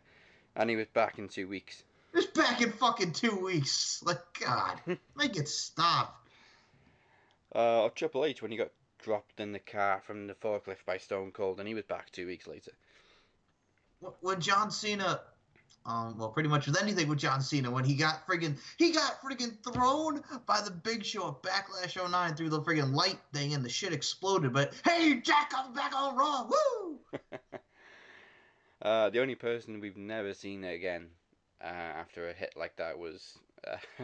and 0.56 0.70
he 0.70 0.76
was 0.76 0.88
back 0.88 1.18
in 1.18 1.28
two 1.28 1.48
weeks. 1.48 1.84
It's 2.14 2.28
back 2.28 2.62
in 2.62 2.72
fucking 2.72 3.14
two 3.14 3.40
weeks. 3.40 4.04
Like, 4.06 4.20
God, 4.40 4.80
make 5.16 5.38
it 5.38 5.48
stop. 5.48 6.28
Uh, 7.56 7.84
or 7.84 7.90
Triple 7.90 8.26
H 8.26 8.42
when 8.42 8.52
he 8.52 8.58
got 8.58 8.72
dropped 9.00 9.40
in 9.40 9.54
the 9.54 9.60
car 9.60 10.02
from 10.06 10.28
the 10.28 10.34
forklift 10.36 10.86
by 10.86 10.98
Stone 10.98 11.32
Cold, 11.32 11.60
and 11.60 11.68
he 11.68 11.74
was 11.74 11.86
back 11.86 12.12
two 12.12 12.28
weeks 12.28 12.46
later. 12.46 12.72
When 14.22 14.40
John 14.40 14.70
Cena, 14.70 15.22
um, 15.88 16.18
well, 16.18 16.30
pretty 16.30 16.50
much 16.50 16.68
with 16.68 16.82
anything 16.82 17.08
with 17.08 17.18
John 17.18 17.42
Cena, 17.42 17.72
when 17.72 17.86
he 17.86 17.96
got 17.96 18.28
friggin', 18.28 18.58
he 18.78 18.92
got 18.92 19.22
friggin' 19.22 19.58
thrown 19.64 20.22
by 20.46 20.62
the 20.62 20.72
Big 20.72 21.04
Show 21.04 21.30
at 21.30 21.42
Backlash 21.42 21.96
09 22.12 22.36
through 22.36 22.50
the 22.50 22.62
friggin' 22.62 22.94
light 22.94 23.20
thing, 23.34 23.54
and 23.54 23.64
the 23.64 23.70
shit 23.70 23.94
exploded. 23.94 24.54
But 24.54 24.74
hey, 24.86 25.22
Jack, 25.22 25.54
I'm 25.58 25.74
back 25.74 25.96
on 25.96 26.16
Raw. 26.16 26.48
Woo! 26.50 27.00
Uh, 28.80 29.10
the 29.10 29.20
only 29.20 29.34
person 29.34 29.80
we've 29.80 29.98
never 29.98 30.36
seen 30.36 30.64
again 30.64 31.08
uh, 31.62 31.66
after 31.66 32.30
a 32.30 32.34
hit 32.34 32.54
like 32.56 32.76
that 32.76 32.98
was 32.98 33.40
uh, 33.68 34.04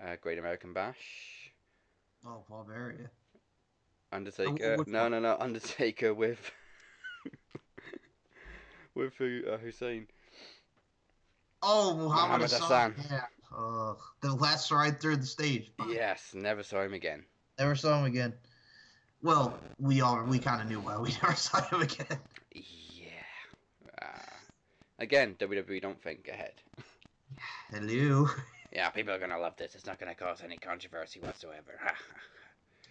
uh, 0.00 0.16
Great 0.20 0.38
American 0.38 0.74
Bash. 0.74 1.50
Oh, 2.26 2.44
Paul 2.46 2.66
Bearer. 2.68 3.10
Undertaker. 4.12 4.76
which 4.76 4.88
no, 4.88 5.04
one? 5.04 5.12
no, 5.12 5.20
no. 5.20 5.36
Undertaker 5.40 6.12
with 6.12 6.50
with 8.94 9.14
uh, 9.20 9.56
Hussein. 9.56 10.06
Oh, 11.68 11.94
Muhammad, 11.94 12.06
Muhammad 12.06 12.50
Hassan. 12.50 12.92
Hassan. 12.92 12.94
Yeah. 13.10 13.24
Ugh. 13.58 13.98
the 14.20 14.34
last 14.34 14.70
ride 14.70 15.00
through 15.00 15.16
the 15.16 15.26
stage. 15.26 15.72
Yes, 15.88 16.32
never 16.34 16.62
saw 16.62 16.82
him 16.82 16.94
again. 16.94 17.24
Never 17.58 17.74
saw 17.74 17.98
him 17.98 18.04
again. 18.04 18.34
Well, 19.22 19.58
we 19.78 20.00
all 20.00 20.22
we 20.24 20.38
kind 20.38 20.60
of 20.62 20.68
knew 20.68 20.78
why 20.80 20.96
we 20.98 21.10
never 21.22 21.34
saw 21.34 21.60
him 21.62 21.80
again. 21.82 22.18
Yeah. 22.52 23.96
Uh, 24.00 24.18
again, 25.00 25.34
WWE 25.40 25.80
don't 25.82 26.00
think 26.00 26.28
ahead. 26.28 26.52
Hello. 27.70 28.28
Yeah, 28.72 28.90
people 28.90 29.14
are 29.14 29.18
gonna 29.18 29.38
love 29.38 29.56
this. 29.56 29.74
It's 29.74 29.86
not 29.86 29.98
gonna 29.98 30.14
cause 30.14 30.42
any 30.44 30.56
controversy 30.58 31.20
whatsoever. 31.20 31.80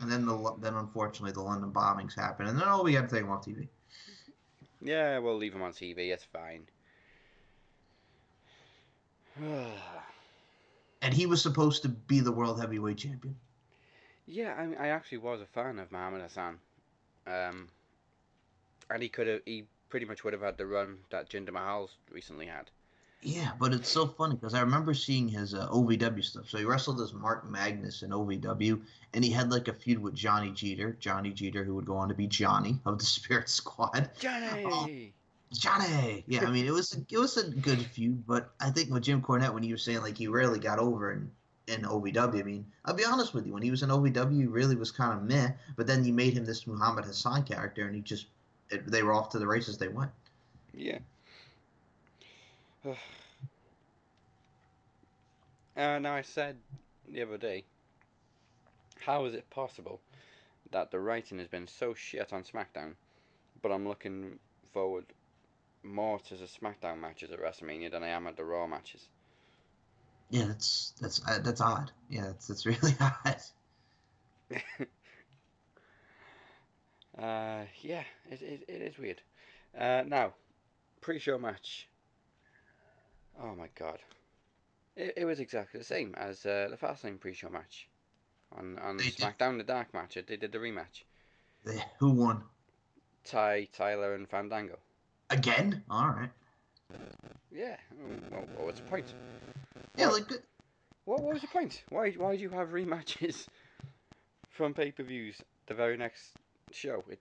And 0.01 0.11
then 0.11 0.25
the 0.25 0.55
then 0.59 0.73
unfortunately 0.73 1.31
the 1.31 1.41
London 1.41 1.71
bombings 1.71 2.13
happen, 2.19 2.47
and 2.47 2.59
then 2.59 2.67
all 2.67 2.83
we 2.83 2.93
had 2.93 3.07
to 3.07 3.15
take 3.15 3.23
him 3.23 3.31
off 3.31 3.45
TV. 3.45 3.69
yeah, 4.81 5.19
we'll 5.19 5.37
leave 5.37 5.53
him 5.55 5.61
on 5.61 5.71
TV. 5.71 6.11
It's 6.11 6.25
fine. 6.25 6.67
And 11.01 11.13
he 11.13 11.27
was 11.27 11.39
supposed 11.39 11.83
to 11.83 11.89
be 11.89 12.19
the 12.19 12.31
world 12.31 12.59
heavyweight 12.59 12.97
champion. 12.97 13.35
Yeah, 14.25 14.55
I, 14.57 14.65
mean, 14.65 14.77
I 14.79 14.87
actually 14.87 15.19
was 15.19 15.39
a 15.39 15.45
fan 15.45 15.77
of 15.77 15.91
Muhammad 15.91 16.23
Hassan. 16.23 16.57
Um, 17.27 17.67
and 18.89 19.03
he 19.03 19.09
could 19.09 19.27
have, 19.27 19.41
he 19.45 19.65
pretty 19.89 20.07
much 20.07 20.23
would 20.23 20.33
have 20.33 20.41
had 20.41 20.57
the 20.57 20.65
run 20.65 20.97
that 21.11 21.29
Jinder 21.29 21.51
Mahal's 21.51 21.91
recently 22.11 22.47
had. 22.47 22.71
Yeah, 23.21 23.51
but 23.59 23.73
it's 23.73 23.89
so 23.89 24.05
funny 24.05 24.35
because 24.35 24.53
I 24.53 24.61
remember 24.61 24.93
seeing 24.93 25.27
his 25.27 25.53
uh, 25.53 25.67
OVW 25.69 26.23
stuff. 26.23 26.49
So 26.49 26.57
he 26.57 26.65
wrestled 26.65 27.01
as 27.01 27.13
Mark 27.13 27.49
Magnus 27.49 28.03
in 28.03 28.11
OVW, 28.11 28.81
and 29.13 29.23
he 29.23 29.31
had 29.31 29.51
like 29.51 29.67
a 29.67 29.73
feud 29.73 29.99
with 29.99 30.13
Johnny 30.13 30.51
Jeter. 30.51 30.95
Johnny 30.99 31.31
Jeter, 31.31 31.63
who 31.63 31.75
would 31.75 31.85
go 31.85 31.97
on 31.97 32.09
to 32.09 32.15
be 32.15 32.27
Johnny 32.27 32.79
of 32.85 32.99
the 32.99 33.05
Spirit 33.05 33.49
Squad. 33.49 34.11
Johnny! 34.19 35.13
Johnny. 35.57 36.23
Yeah, 36.27 36.45
I 36.45 36.51
mean 36.51 36.65
it 36.65 36.73
was 36.73 36.97
it 37.09 37.17
was 37.17 37.37
a 37.37 37.49
good 37.49 37.79
feud, 37.79 38.25
but 38.25 38.51
I 38.59 38.69
think 38.69 38.91
with 38.91 39.03
Jim 39.03 39.21
Cornette 39.21 39.53
when 39.53 39.63
he 39.63 39.71
was 39.71 39.83
saying 39.83 40.01
like 40.01 40.17
he 40.17 40.27
rarely 40.27 40.59
got 40.59 40.79
over 40.79 41.11
in 41.11 41.31
in 41.67 41.81
OVW. 41.81 42.39
I 42.39 42.43
mean, 42.43 42.65
I'll 42.85 42.93
be 42.93 43.05
honest 43.05 43.33
with 43.33 43.45
you, 43.47 43.53
when 43.53 43.63
he 43.63 43.71
was 43.71 43.81
in 43.81 43.89
OVW, 43.89 44.39
he 44.39 44.45
really 44.45 44.75
was 44.75 44.91
kind 44.91 45.19
of 45.19 45.27
meh. 45.27 45.49
But 45.75 45.87
then 45.87 46.05
you 46.05 46.13
made 46.13 46.33
him 46.33 46.45
this 46.45 46.67
Muhammad 46.67 47.05
Hassan 47.05 47.43
character, 47.43 47.85
and 47.85 47.95
he 47.95 48.01
just 48.01 48.27
it, 48.69 48.85
they 48.87 49.03
were 49.03 49.13
off 49.13 49.29
to 49.29 49.39
the 49.39 49.47
races 49.47 49.77
they 49.77 49.87
went. 49.87 50.11
Yeah. 50.73 50.99
Uh, 55.77 55.99
now 55.99 56.13
I 56.13 56.21
said 56.21 56.55
the 57.09 57.21
other 57.21 57.37
day, 57.37 57.65
how 58.97 59.25
is 59.25 59.33
it 59.33 59.49
possible 59.49 59.99
that 60.71 60.89
the 60.89 60.99
writing 61.01 61.37
has 61.39 61.49
been 61.49 61.67
so 61.67 61.93
shit 61.93 62.31
on 62.31 62.43
SmackDown, 62.43 62.93
but 63.61 63.73
I'm 63.73 63.85
looking 63.85 64.39
forward 64.71 65.03
more 65.85 66.19
to 66.19 66.35
the 66.35 66.45
SmackDown 66.45 66.99
matches 66.99 67.31
at 67.31 67.39
WrestleMania 67.39 67.91
than 67.91 68.03
I 68.03 68.09
am 68.09 68.27
at 68.27 68.35
the 68.37 68.43
Raw 68.43 68.67
matches? 68.67 69.07
Yeah, 70.29 70.45
that's 70.47 70.93
that's 70.99 71.21
uh, 71.27 71.39
that's 71.39 71.61
odd. 71.61 71.91
Yeah, 72.09 72.23
that's 72.25 72.47
that's 72.47 72.65
really 72.65 72.95
odd. 72.99 73.37
Uh, 77.17 77.63
yeah, 77.81 78.03
it, 78.29 78.41
it, 78.41 78.65
it 78.67 78.81
is 78.81 78.97
weird. 78.97 79.21
Uh, 79.77 80.03
now, 80.05 80.33
pre-show 81.01 81.37
match. 81.37 81.87
Oh 83.41 83.55
my 83.55 83.69
god. 83.75 83.99
It, 84.97 85.13
it 85.17 85.25
was 85.25 85.39
exactly 85.39 85.77
the 85.77 85.85
same 85.85 86.13
as 86.17 86.45
uh, 86.45 86.67
the 86.69 86.77
Fastlane 86.77 87.19
pre-show 87.19 87.49
match. 87.49 87.87
On, 88.57 88.77
on 88.79 88.97
They 88.97 89.05
did- 89.05 89.15
SmackDown, 89.15 89.57
the 89.57 89.63
Dark 89.63 89.93
match, 89.93 90.15
they 90.15 90.35
did 90.35 90.51
the 90.51 90.57
rematch. 90.57 91.03
They- 91.63 91.81
Who 91.99 92.11
won 92.11 92.43
Ty, 93.23 93.69
Tyler, 93.73 94.13
and 94.13 94.29
Fandango. 94.29 94.77
Again? 95.29 95.83
All 95.89 96.07
right. 96.07 96.29
Yeah, 97.51 97.77
well, 98.31 98.45
what 98.57 98.67
was 98.67 98.75
the 98.75 98.81
point? 98.83 99.13
Yeah, 99.97 100.07
What? 100.07 100.29
like. 100.29 100.41
What, 101.05 101.21
what 101.21 101.33
was 101.33 101.41
the 101.41 101.47
point? 101.47 101.83
Why 101.89 102.11
why 102.11 102.31
did 102.31 102.41
you 102.41 102.49
have 102.49 102.69
rematches 102.69 103.47
from 104.49 104.73
pay-per-views 104.73 105.41
the 105.67 105.73
very 105.73 105.97
next 105.97 106.31
show? 106.71 107.03
It 107.09 107.19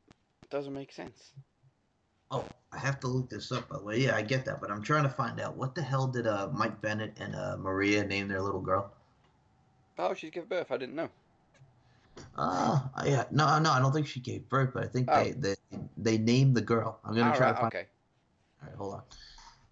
doesn't 0.51 0.73
make 0.73 0.93
sense. 0.93 1.33
Oh, 2.31 2.45
I 2.73 2.79
have 2.79 2.99
to 3.01 3.07
look 3.07 3.29
this 3.31 3.53
up. 3.53 3.69
By 3.69 3.79
the 3.79 3.85
way, 3.85 4.01
yeah, 4.01 4.17
I 4.17 4.23
get 4.23 4.45
that, 4.47 4.61
but 4.61 4.71
I'm 4.71 4.83
trying 4.83 5.05
to 5.05 5.09
find 5.11 5.39
out 5.41 5.57
what 5.57 5.75
the 5.75 5.83
hell 5.83 6.07
did 6.07 6.27
uh 6.27 6.49
Mike 6.53 6.81
Bennett 6.81 7.13
and 7.21 7.35
uh 7.37 7.57
Maria 7.59 8.05
name 8.05 8.29
their 8.29 8.43
little 8.43 8.61
girl? 8.63 8.91
Oh, 9.99 10.15
she 10.15 10.31
gave 10.31 10.49
birth. 10.49 10.73
I 10.73 10.77
didn't 10.79 10.97
know. 10.97 11.11
Ah, 12.37 12.91
uh, 12.97 13.05
yeah, 13.07 13.25
no, 13.31 13.59
no, 13.61 13.71
I 13.71 13.79
don't 13.81 13.93
think 13.93 14.07
she 14.07 14.21
gave 14.21 14.49
birth, 14.49 14.71
but 14.75 14.83
I 14.83 14.87
think 14.87 15.09
Oh. 15.11 15.23
they 15.23 15.33
they 15.33 15.55
they 15.97 16.19
named 16.19 16.57
the 16.57 16.63
girl. 16.63 16.99
I'm 17.05 17.15
gonna 17.15 17.31
All 17.31 17.37
try 17.37 17.47
right, 17.47 17.55
to 17.55 17.61
find. 17.61 17.75
okay. 17.75 17.87
Right, 18.67 18.75
hold 18.77 18.95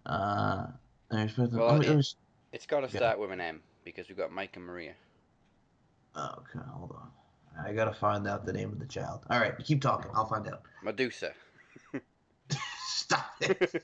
on. 0.05 0.11
Uh, 0.13 0.71
there's, 1.09 1.37
Well, 1.37 1.47
let 1.47 1.79
me- 1.79 1.85
it- 1.85 1.89
let 1.89 1.97
me- 1.97 2.03
It's 2.51 2.65
got 2.67 2.81
to 2.81 2.87
Yeah. 2.87 2.97
start 2.97 3.19
with 3.19 3.31
an 3.31 3.41
M 3.41 3.63
because 3.83 4.07
we've 4.09 4.17
got 4.17 4.31
Mike 4.31 4.55
and 4.55 4.65
Maria. 4.65 4.95
oh, 6.15 6.35
okay, 6.39 6.59
hold 6.69 6.91
on. 6.91 7.11
I 7.65 7.73
gotta 7.73 7.93
find 7.93 8.27
out 8.27 8.45
the 8.45 8.53
name 8.53 8.71
of 8.71 8.79
the 8.79 8.85
child. 8.85 9.25
All 9.29 9.39
right, 9.39 9.57
keep 9.59 9.81
talking. 9.81 10.11
I'll 10.13 10.27
find 10.27 10.47
out. 10.47 10.63
Medusa. 10.83 11.33
Stop 12.87 13.25
it. 13.41 13.83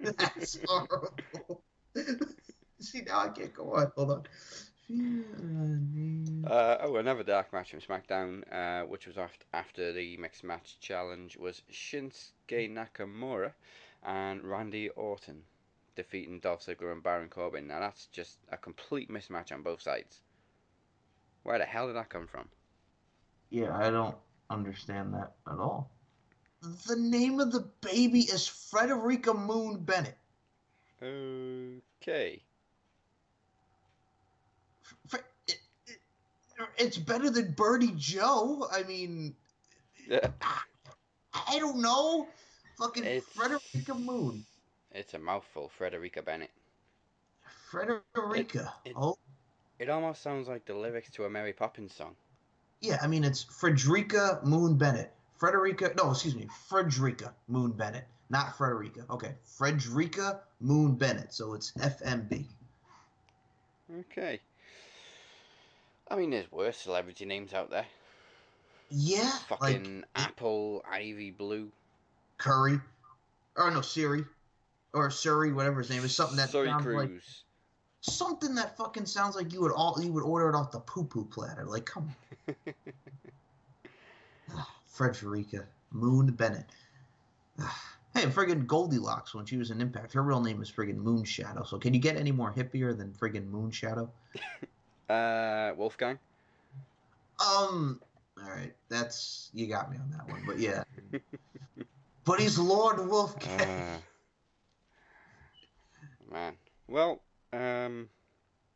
That's 0.18 0.58
horrible. 0.66 1.62
See, 2.80 3.02
now 3.02 3.20
I 3.20 3.28
can't 3.28 3.52
go 3.54 3.74
on. 3.74 3.92
Hold 3.96 4.10
on. 4.10 4.22
Uh, 6.46 6.78
oh, 6.80 6.96
another 6.96 7.22
dark 7.24 7.52
match 7.52 7.70
from 7.72 7.80
SmackDown, 7.80 8.42
uh, 8.52 8.86
which 8.86 9.06
was 9.06 9.18
after, 9.18 9.44
after 9.52 9.92
the 9.92 10.16
mixed 10.16 10.42
match 10.44 10.78
challenge, 10.80 11.36
was 11.36 11.62
Shinsuke 11.72 12.72
Nakamura 12.72 13.52
and 14.04 14.42
Randy 14.44 14.88
Orton 14.90 15.42
defeating 15.96 16.38
Dolph 16.40 16.64
Ziggler 16.64 16.92
and 16.92 17.02
Baron 17.02 17.28
Corbin. 17.28 17.66
Now 17.66 17.80
that's 17.80 18.06
just 18.06 18.38
a 18.50 18.56
complete 18.56 19.10
mismatch 19.10 19.52
on 19.52 19.62
both 19.62 19.82
sides. 19.82 20.20
Where 21.42 21.58
the 21.58 21.64
hell 21.64 21.86
did 21.86 21.96
that 21.96 22.08
come 22.08 22.26
from? 22.26 22.48
Yeah, 23.50 23.76
I 23.76 23.90
don't 23.90 24.16
understand 24.50 25.14
that 25.14 25.32
at 25.50 25.58
all. 25.58 25.90
The 26.86 26.96
name 26.96 27.40
of 27.40 27.52
the 27.52 27.68
baby 27.80 28.20
is 28.20 28.46
Frederica 28.46 29.32
Moon 29.32 29.78
Bennett. 29.78 30.18
Okay. 31.00 32.42
Fre- 35.06 35.16
it- 35.46 35.60
it- 35.86 36.00
It's 36.76 36.98
better 36.98 37.30
than 37.30 37.52
Birdie 37.52 37.94
Joe. 37.96 38.68
I 38.72 38.82
mean, 38.82 39.36
Yeah. 40.06 40.30
I 41.32 41.58
don't 41.58 41.80
know. 41.80 42.28
Fucking 42.78 43.04
It's- 43.04 43.24
Frederica 43.34 43.94
Moon. 43.94 44.44
It's 44.92 45.14
a 45.14 45.18
mouthful, 45.18 45.68
Frederica 45.68 46.22
Bennett. 46.22 46.50
Frederica. 47.70 48.74
it- 48.84 48.94
oh, 48.96 49.18
It 49.78 49.88
almost 49.90 50.22
sounds 50.22 50.48
like 50.48 50.64
the 50.64 50.74
lyrics 50.74 51.10
to 51.10 51.24
a 51.24 51.30
Mary 51.30 51.52
Poppins 51.52 51.94
song. 51.94 52.16
yeah. 52.80 52.98
I 53.02 53.06
mean, 53.06 53.24
it's 53.24 53.42
Frederica 53.42 54.40
Moon 54.44 54.76
Bennett. 54.76 55.12
Frederica. 55.36 55.92
No, 55.96 56.10
excuse 56.10 56.34
me. 56.34 56.48
Frederica 56.68 57.34
Moon 57.46 57.72
Bennett, 57.72 58.06
not 58.28 58.56
Frederica. 58.56 59.04
Okay, 59.10 59.34
Frederica 59.44 60.42
Moon 60.60 60.94
Bennett. 60.96 61.32
So 61.32 61.54
it's 61.54 61.72
FMB. 61.76 62.46
Okay. 64.00 64.40
I 66.10 66.16
mean, 66.16 66.30
there's 66.30 66.50
worse 66.50 66.76
celebrity 66.78 67.24
names 67.24 67.52
out 67.54 67.70
there. 67.70 67.86
Yeah, 68.90 69.30
like 69.50 69.60
Fucking 69.60 70.04
Apple, 70.16 70.82
Ivy 70.90 71.30
Blue. 71.30 71.70
Curry, 72.38 72.80
or 73.56 73.70
no 73.70 73.80
Siri, 73.80 74.24
or 74.94 75.10
Surrey, 75.10 75.52
whatever 75.52 75.78
his 75.78 75.90
name 75.90 76.04
is. 76.04 76.14
Something 76.14 76.36
that 76.36 76.50
Sorry, 76.50 76.68
sounds 76.68 76.86
like 76.86 77.10
something 78.00 78.54
that 78.54 78.76
fucking 78.76 79.06
sounds 79.06 79.34
like 79.36 79.52
you 79.52 79.60
would 79.60 79.72
all 79.72 79.98
you 80.00 80.12
would 80.12 80.22
order 80.22 80.48
it 80.48 80.54
off 80.54 80.70
the 80.70 80.80
poo 80.80 81.04
poo 81.04 81.24
platter. 81.24 81.64
Like, 81.64 81.84
come 81.84 82.14
on. 82.48 82.54
Frederica 84.86 85.66
Moon 85.92 86.32
Bennett. 86.32 86.66
Hey, 88.14 88.24
friggin' 88.24 88.66
Goldilocks 88.66 89.34
when 89.34 89.46
she 89.46 89.56
was 89.56 89.70
in 89.70 89.80
Impact, 89.80 90.12
her 90.14 90.22
real 90.22 90.40
name 90.40 90.60
is 90.62 90.70
friggin' 90.70 90.96
Moon 90.96 91.24
Shadow. 91.24 91.62
So 91.64 91.78
can 91.78 91.94
you 91.94 92.00
get 92.00 92.16
any 92.16 92.32
more 92.32 92.52
hippier 92.52 92.96
than 92.96 93.12
friggin' 93.12 93.48
Moon 93.48 93.70
Shadow? 93.70 94.10
uh, 95.08 95.72
Wolfgang. 95.76 96.18
Um, 97.40 98.00
all 98.42 98.50
right, 98.50 98.74
that's 98.88 99.50
you 99.54 99.66
got 99.66 99.90
me 99.90 99.98
on 99.98 100.10
that 100.10 100.28
one, 100.28 100.42
but 100.46 100.58
yeah. 100.58 100.82
but 102.28 102.40
he's 102.40 102.58
Lord 102.58 103.08
Wolfgang. 103.08 103.58
Uh, 103.58 103.98
man. 106.30 106.52
Well, 106.86 107.22
um, 107.54 108.10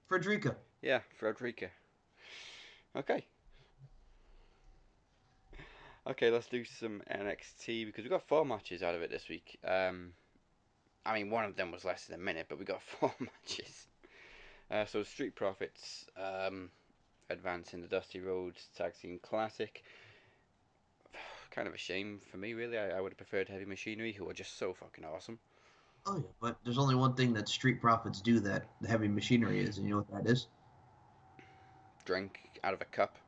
Frederica. 0.08 0.56
yeah, 0.80 1.00
Frederica. 1.18 1.68
Okay. 2.96 3.26
Okay, 6.06 6.30
let's 6.30 6.46
do 6.46 6.64
some 6.64 7.02
NXT 7.10 7.84
because 7.84 8.04
we 8.04 8.08
got 8.08 8.26
four 8.26 8.46
matches 8.46 8.82
out 8.82 8.94
of 8.94 9.02
it 9.02 9.10
this 9.10 9.28
week. 9.28 9.58
Um, 9.62 10.14
I 11.04 11.12
mean, 11.12 11.28
one 11.28 11.44
of 11.44 11.54
them 11.54 11.72
was 11.72 11.84
less 11.84 12.06
than 12.06 12.18
a 12.18 12.22
minute, 12.22 12.46
but 12.48 12.58
we 12.58 12.64
got 12.64 12.80
four 13.00 13.14
matches. 13.20 13.86
Uh, 14.70 14.86
so 14.86 15.02
Street 15.02 15.36
Profits 15.36 16.06
um, 16.16 16.70
advance 17.28 17.74
in 17.74 17.82
the 17.82 17.86
Dusty 17.86 18.20
Rhodes 18.20 18.68
Tag 18.74 18.94
Team 18.98 19.20
Classic. 19.22 19.82
Kind 21.54 21.68
of 21.68 21.74
a 21.74 21.78
shame 21.78 22.20
for 22.30 22.38
me, 22.38 22.54
really. 22.54 22.78
I, 22.78 22.96
I 22.96 23.00
would 23.00 23.12
have 23.12 23.18
preferred 23.18 23.48
Heavy 23.48 23.66
Machinery, 23.66 24.12
who 24.12 24.28
are 24.28 24.32
just 24.32 24.58
so 24.58 24.72
fucking 24.72 25.04
awesome. 25.04 25.38
Oh 26.06 26.16
yeah, 26.16 26.22
but 26.40 26.56
there's 26.64 26.78
only 26.78 26.94
one 26.96 27.14
thing 27.14 27.32
that 27.34 27.48
street 27.48 27.80
profits 27.80 28.20
do 28.20 28.40
that 28.40 28.64
the 28.80 28.88
heavy 28.88 29.06
machinery 29.06 29.60
is, 29.60 29.76
and 29.78 29.86
you 29.86 29.92
know 29.94 30.04
what 30.08 30.24
that 30.24 30.30
is? 30.30 30.48
Drink 32.04 32.40
out 32.64 32.74
of 32.74 32.80
a 32.80 32.84
cup. 32.86 33.18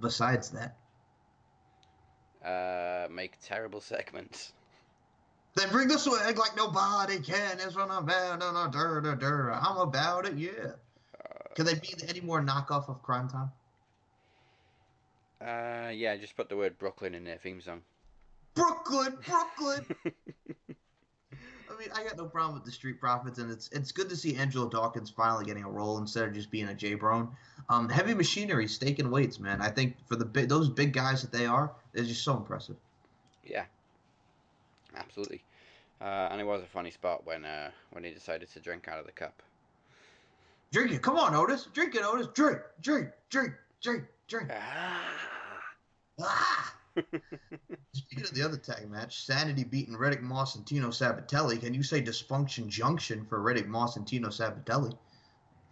Besides 0.00 0.50
that, 0.50 0.76
Uh, 2.44 3.08
make 3.10 3.38
terrible 3.42 3.80
segments. 3.80 4.52
then 5.54 5.68
bring 5.70 5.88
the 5.88 5.98
swag 5.98 6.38
like 6.38 6.56
nobody 6.56 7.18
can. 7.18 7.58
It's 7.60 7.74
what 7.74 7.90
I'm 7.90 8.04
about. 8.04 8.38
No, 8.38 8.52
no, 8.52 8.70
dur, 8.70 9.00
dur, 9.00 9.16
dur. 9.16 9.52
I'm 9.52 9.78
about 9.78 10.26
it. 10.26 10.36
Yeah. 10.36 10.72
Can 11.54 11.64
they 11.66 11.74
be 11.74 11.94
any 12.08 12.20
more 12.20 12.40
knockoff 12.40 12.88
of 12.88 13.02
Crime 13.02 13.28
Time? 13.28 13.50
Uh, 15.40 15.90
yeah, 15.92 16.16
just 16.16 16.36
put 16.36 16.48
the 16.48 16.56
word 16.56 16.78
Brooklyn 16.78 17.14
in 17.14 17.24
their 17.24 17.36
theme 17.36 17.60
song. 17.60 17.82
Brooklyn, 18.54 19.18
Brooklyn. 19.26 19.86
I 21.68 21.78
mean, 21.78 21.88
I 21.94 22.04
got 22.04 22.16
no 22.16 22.24
problem 22.24 22.54
with 22.54 22.64
the 22.64 22.72
Street 22.72 22.98
Profits, 22.98 23.38
and 23.38 23.50
it's 23.50 23.68
it's 23.70 23.92
good 23.92 24.08
to 24.08 24.16
see 24.16 24.36
Angelo 24.36 24.68
Dawkins 24.68 25.10
finally 25.10 25.44
getting 25.44 25.64
a 25.64 25.70
role 25.70 25.98
instead 25.98 26.26
of 26.26 26.32
just 26.32 26.50
being 26.50 26.68
a 26.68 26.74
J 26.74 26.94
Brone. 26.94 27.28
Um, 27.68 27.88
heavy 27.88 28.14
machinery, 28.14 28.66
staking 28.66 29.10
weights, 29.10 29.38
man. 29.38 29.60
I 29.60 29.68
think 29.68 29.96
for 30.06 30.16
the 30.16 30.24
big, 30.24 30.48
those 30.48 30.70
big 30.70 30.92
guys 30.92 31.20
that 31.22 31.32
they 31.32 31.44
are, 31.44 31.72
they're 31.92 32.04
just 32.04 32.22
so 32.22 32.36
impressive. 32.36 32.76
Yeah, 33.44 33.64
absolutely. 34.96 35.42
Uh, 36.00 36.28
and 36.30 36.40
it 36.40 36.44
was 36.44 36.62
a 36.62 36.66
funny 36.66 36.90
spot 36.90 37.26
when 37.26 37.44
uh, 37.44 37.70
when 37.90 38.04
he 38.04 38.10
decided 38.10 38.50
to 38.52 38.60
drink 38.60 38.88
out 38.88 38.98
of 38.98 39.06
the 39.06 39.12
cup. 39.12 39.42
Drink 40.72 40.92
it, 40.92 41.02
come 41.02 41.16
on, 41.16 41.34
Otis. 41.34 41.68
Drink 41.74 41.94
it, 41.94 42.02
Otis. 42.02 42.28
Drink, 42.34 42.58
drink, 42.80 43.08
drink, 43.28 43.52
drink, 43.82 44.04
drink. 44.26 44.50
Ah! 46.20 46.74
Speaking 47.92 48.24
of 48.24 48.34
the 48.34 48.42
other 48.42 48.56
tag 48.56 48.90
match, 48.90 49.24
Sanity 49.24 49.64
beating 49.64 49.94
Riddick 49.94 50.22
Moss 50.22 50.56
and 50.56 50.66
Tino 50.66 50.88
Sabbatelli. 50.88 51.60
Can 51.60 51.74
you 51.74 51.82
say 51.82 52.02
Dysfunction 52.02 52.68
Junction 52.68 53.26
for 53.26 53.40
Riddick 53.40 53.66
Moss 53.66 53.96
and 53.96 54.06
Tino 54.06 54.28
Sabbatelli? 54.28 54.96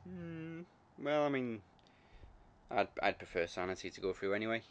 Hmm. 0.07 0.61
Well, 0.99 1.25
I 1.25 1.29
mean, 1.29 1.63
I'd 2.71 2.89
I'd 3.03 3.19
prefer 3.19 3.47
Sanity 3.47 3.91
to 3.91 4.01
go 4.01 4.13
through 4.13 4.35
anyway. 4.35 4.63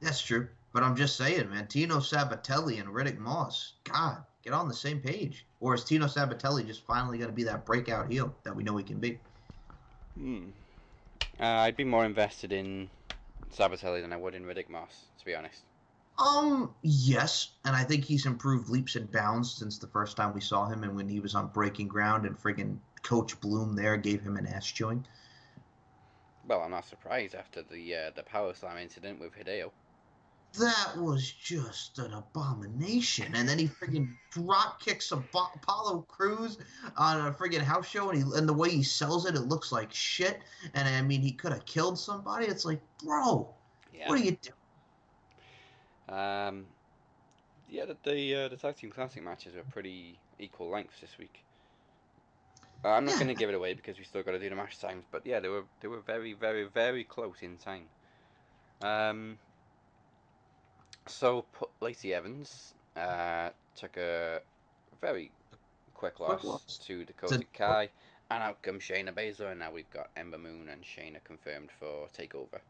That's 0.00 0.22
true. 0.22 0.48
But 0.72 0.82
I'm 0.82 0.96
just 0.96 1.16
saying, 1.16 1.50
man, 1.50 1.66
Tino 1.66 1.96
Sabbatelli 1.96 2.80
and 2.80 2.88
Riddick 2.88 3.18
Moss, 3.18 3.74
God, 3.84 4.24
get 4.42 4.52
on 4.54 4.68
the 4.68 4.74
same 4.74 5.00
page. 5.00 5.44
Or 5.60 5.74
is 5.74 5.84
Tino 5.84 6.06
Sabatelli 6.06 6.66
just 6.66 6.86
finally 6.86 7.18
going 7.18 7.30
to 7.30 7.36
be 7.36 7.44
that 7.44 7.66
breakout 7.66 8.10
heel 8.10 8.34
that 8.44 8.56
we 8.56 8.62
know 8.62 8.76
he 8.76 8.84
can 8.84 8.98
be? 8.98 9.18
Hmm. 10.16 10.50
Uh, 11.40 11.44
I'd 11.44 11.76
be 11.76 11.84
more 11.84 12.04
invested 12.04 12.52
in 12.52 12.90
Sabbatelli 13.56 14.02
than 14.02 14.12
I 14.12 14.16
would 14.16 14.34
in 14.34 14.44
Riddick 14.44 14.68
Moss, 14.68 15.06
to 15.18 15.24
be 15.24 15.34
honest. 15.34 15.62
Um, 16.18 16.74
yes, 16.82 17.52
and 17.64 17.74
I 17.74 17.82
think 17.82 18.04
he's 18.04 18.26
improved 18.26 18.68
leaps 18.68 18.94
and 18.96 19.10
bounds 19.10 19.56
since 19.56 19.78
the 19.78 19.86
first 19.86 20.18
time 20.18 20.34
we 20.34 20.42
saw 20.42 20.66
him, 20.66 20.84
and 20.84 20.94
when 20.94 21.08
he 21.08 21.18
was 21.18 21.34
on 21.34 21.48
Breaking 21.48 21.88
Ground, 21.88 22.26
and 22.26 22.36
friggin' 22.36 22.78
Coach 23.02 23.40
Bloom 23.40 23.74
there 23.74 23.96
gave 23.96 24.20
him 24.20 24.36
an 24.36 24.46
ass 24.46 24.66
chewing. 24.66 25.06
Well, 26.46 26.60
I'm 26.60 26.72
not 26.72 26.84
surprised 26.84 27.34
after 27.34 27.62
the 27.62 27.94
uh, 27.94 28.10
the 28.14 28.22
power 28.22 28.52
slam 28.52 28.76
incident 28.76 29.18
with 29.18 29.32
Hideo. 29.34 29.70
That 30.58 30.96
was 30.96 31.30
just 31.30 31.98
an 31.98 32.12
abomination. 32.12 33.34
And 33.34 33.48
then 33.48 33.58
he 33.58 33.68
friggin' 33.68 34.08
drop 34.30 34.80
kicks 34.80 35.12
Apollo 35.12 36.06
Crews 36.08 36.58
on 36.96 37.26
a 37.26 37.32
friggin' 37.32 37.60
house 37.60 37.88
show, 37.88 38.10
and 38.10 38.18
he 38.18 38.38
and 38.38 38.48
the 38.48 38.52
way 38.52 38.70
he 38.70 38.82
sells 38.82 39.26
it, 39.26 39.34
it 39.36 39.42
looks 39.42 39.70
like 39.70 39.92
shit. 39.92 40.40
And 40.74 40.88
I 40.88 41.02
mean, 41.02 41.20
he 41.20 41.32
could 41.32 41.52
have 41.52 41.64
killed 41.66 41.98
somebody. 41.98 42.46
It's 42.46 42.64
like, 42.64 42.80
bro, 43.04 43.48
Yeah. 43.92 44.08
what 44.08 44.18
are 44.18 44.22
you 44.22 44.36
doing? 44.42 44.54
Um, 46.08 46.66
yeah, 47.68 47.84
the 47.84 47.96
the, 48.02 48.34
uh, 48.34 48.48
the 48.48 48.56
tag 48.56 48.76
team 48.76 48.90
classic 48.90 49.22
matches 49.22 49.54
were 49.54 49.62
pretty 49.70 50.18
equal 50.40 50.68
lengths 50.68 51.00
this 51.00 51.16
week. 51.18 51.44
Uh, 52.84 52.88
I'm 52.88 53.04
not 53.04 53.12
Yeah. 53.12 53.20
going 53.20 53.28
to 53.28 53.34
give 53.34 53.48
it 53.50 53.54
away 53.54 53.74
because 53.74 53.98
we 53.98 54.04
still 54.04 54.22
got 54.22 54.32
to 54.32 54.38
do 54.38 54.48
the 54.48 54.56
match 54.56 54.78
times, 54.78 55.04
but 55.12 55.26
yeah, 55.26 55.38
they 55.38 55.48
were 55.48 55.64
they 55.80 55.88
were 55.88 56.00
very 56.00 56.32
very 56.32 56.64
very 56.64 57.04
close 57.04 57.36
in 57.42 57.56
time. 57.58 57.84
Um, 58.82 59.38
so 61.10 61.44
Lacey 61.80 62.14
Evans 62.14 62.74
uh, 62.96 63.50
took 63.76 63.96
a 63.96 64.40
very 65.00 65.30
quick 65.94 66.20
loss, 66.20 66.44
loss. 66.44 66.78
to 66.86 67.04
Dakota 67.04 67.38
To- 67.38 67.44
Kai, 67.52 67.88
and 68.30 68.42
out 68.42 68.62
comes 68.62 68.82
Shayna 68.82 69.12
Baszler, 69.12 69.50
and 69.50 69.60
now 69.60 69.70
we've 69.72 69.90
got 69.90 70.08
Ember 70.16 70.38
Moon 70.38 70.68
and 70.70 70.82
Shayna 70.82 71.22
confirmed 71.24 71.70
for 71.78 72.08
Takeover. 72.16 72.60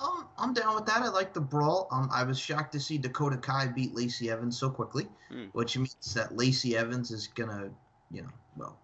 Um, 0.00 0.26
I'm 0.36 0.52
down 0.52 0.74
with 0.74 0.86
that. 0.86 1.02
I 1.02 1.08
like 1.10 1.32
the 1.32 1.40
brawl. 1.40 1.86
Um, 1.92 2.08
I 2.12 2.24
was 2.24 2.38
shocked 2.38 2.72
to 2.72 2.80
see 2.80 2.98
Dakota 2.98 3.36
Kai 3.36 3.68
beat 3.68 3.94
Lacey 3.94 4.30
Evans 4.30 4.58
so 4.58 4.68
quickly, 4.68 5.06
Hmm. 5.30 5.44
which 5.52 5.76
means 5.76 5.96
that 6.14 6.36
Lacey 6.36 6.76
Evans 6.76 7.10
is 7.12 7.28
gonna, 7.28 7.70
you 8.10 8.22
know, 8.22 8.28
well, 8.56 8.78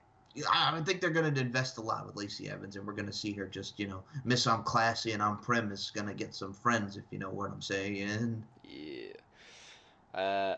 I 0.50 0.80
think 0.84 1.00
they're 1.00 1.10
gonna 1.10 1.28
invest 1.28 1.78
a 1.78 1.80
lot 1.80 2.06
with 2.06 2.16
Lacey 2.16 2.48
Evans, 2.50 2.76
and 2.76 2.86
we're 2.86 2.92
gonna 2.92 3.12
see 3.12 3.32
her 3.32 3.46
just, 3.46 3.78
you 3.78 3.86
know, 3.86 4.02
miss 4.24 4.46
on 4.46 4.62
classy 4.64 5.12
and 5.12 5.22
on 5.22 5.38
prim 5.38 5.72
is 5.72 5.90
gonna 5.90 6.14
get 6.14 6.34
some 6.34 6.52
friends, 6.52 6.96
if 6.96 7.04
you 7.10 7.18
know 7.18 7.30
what 7.30 7.50
I'm 7.50 7.62
saying. 7.62 8.44
Yeah. 8.64 9.12
Uh, 10.14 10.56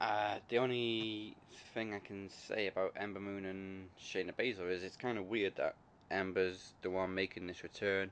uh, 0.00 0.38
the 0.48 0.58
only 0.58 1.36
thing 1.72 1.94
I 1.94 1.98
can 1.98 2.28
say 2.28 2.66
about 2.66 2.92
Ember 2.96 3.20
Moon 3.20 3.44
and 3.46 3.88
Shayna 3.98 4.34
Baszler 4.34 4.70
is 4.70 4.82
it's 4.82 4.96
kind 4.96 5.18
of 5.18 5.28
weird 5.28 5.56
that 5.56 5.76
Ember's 6.10 6.74
the 6.82 6.90
one 6.90 7.14
making 7.14 7.46
this 7.46 7.62
return 7.62 8.10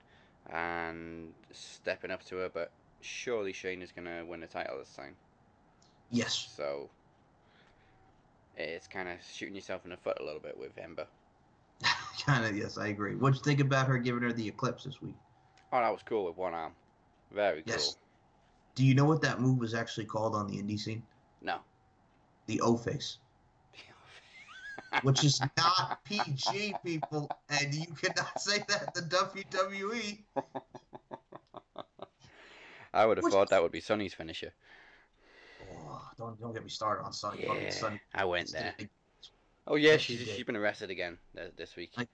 and 0.50 1.32
stepping 1.52 2.10
up 2.10 2.24
to 2.26 2.36
her, 2.36 2.48
but 2.48 2.70
surely 3.00 3.52
Shayna's 3.52 3.92
gonna 3.92 4.24
win 4.24 4.40
the 4.40 4.46
title 4.46 4.78
this 4.78 4.94
time. 4.94 5.16
Yes. 6.10 6.52
So 6.56 6.90
it's 8.56 8.86
kind 8.86 9.08
of 9.08 9.16
shooting 9.32 9.54
yourself 9.54 9.84
in 9.84 9.90
the 9.90 9.96
foot 9.96 10.18
a 10.20 10.24
little 10.24 10.40
bit 10.40 10.56
with 10.58 10.76
Ember. 10.78 11.06
kind 12.26 12.44
of. 12.44 12.56
Yes, 12.56 12.78
I 12.78 12.88
agree. 12.88 13.14
What'd 13.14 13.36
you 13.38 13.42
think 13.44 13.60
about 13.60 13.86
her 13.88 13.98
giving 13.98 14.22
her 14.22 14.32
the 14.32 14.46
eclipse 14.46 14.84
this 14.84 15.00
week? 15.02 15.14
Oh, 15.72 15.78
that 15.80 15.90
was 15.90 16.02
cool 16.04 16.26
with 16.26 16.36
one 16.36 16.54
arm. 16.54 16.72
Very 17.32 17.62
cool. 17.62 17.72
Yes. 17.72 17.96
Do 18.74 18.84
you 18.84 18.94
know 18.94 19.04
what 19.04 19.22
that 19.22 19.40
move 19.40 19.58
was 19.58 19.74
actually 19.74 20.04
called 20.06 20.34
on 20.34 20.46
the 20.46 20.56
indie 20.62 20.78
scene? 20.78 21.02
No. 21.42 21.58
The 22.46 22.60
O 22.60 22.76
face. 22.76 23.18
which 25.02 25.24
is 25.24 25.40
not 25.56 25.98
PG, 26.04 26.74
people, 26.84 27.30
and 27.48 27.74
you 27.74 27.86
cannot 27.94 28.38
say 28.40 28.58
that 28.68 28.94
to 28.94 29.00
E. 29.38 29.44
WWE. 29.50 30.18
I 32.94 33.06
would 33.06 33.16
have 33.16 33.24
Which- 33.24 33.32
thought 33.32 33.48
that 33.50 33.62
would 33.62 33.72
be 33.72 33.80
Sunny's 33.80 34.12
finisher. 34.14 34.52
Don't 36.22 36.40
don't 36.40 36.52
get 36.54 36.62
me 36.62 36.70
started 36.70 37.02
on 37.02 37.12
Sunny. 37.12 37.44
Yeah, 37.44 37.70
Sunny. 37.70 38.00
I 38.14 38.24
went 38.24 38.52
there. 38.52 38.74
Again, 38.78 38.88
Oh 39.66 39.74
yeah, 39.76 39.96
she's 39.96 40.20
she's 40.20 40.44
been 40.44 40.56
arrested 40.56 40.90
again 40.90 41.18
this 41.56 41.74
week. 41.76 41.92
uh, 41.98 42.04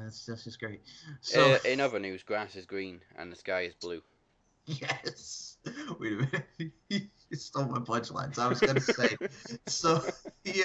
that's 0.00 0.26
that's 0.26 0.44
just 0.44 0.58
great. 0.60 0.80
So 1.20 1.52
Uh, 1.54 1.58
in 1.64 1.80
other 1.80 1.98
news, 2.00 2.22
grass 2.22 2.56
is 2.56 2.66
green 2.66 3.00
and 3.16 3.30
the 3.32 3.36
sky 3.36 3.62
is 3.62 3.74
blue. 3.74 4.00
yes. 4.66 5.56
Wait 5.98 6.12
a 6.12 6.16
minute. 6.16 6.72
you 6.88 7.36
stole 7.36 7.66
my 7.66 7.78
punchlines. 7.78 8.38
I 8.38 8.48
was 8.48 8.60
gonna 8.60 8.80
say. 8.80 9.16
so 9.66 10.02
yeah. 10.44 10.64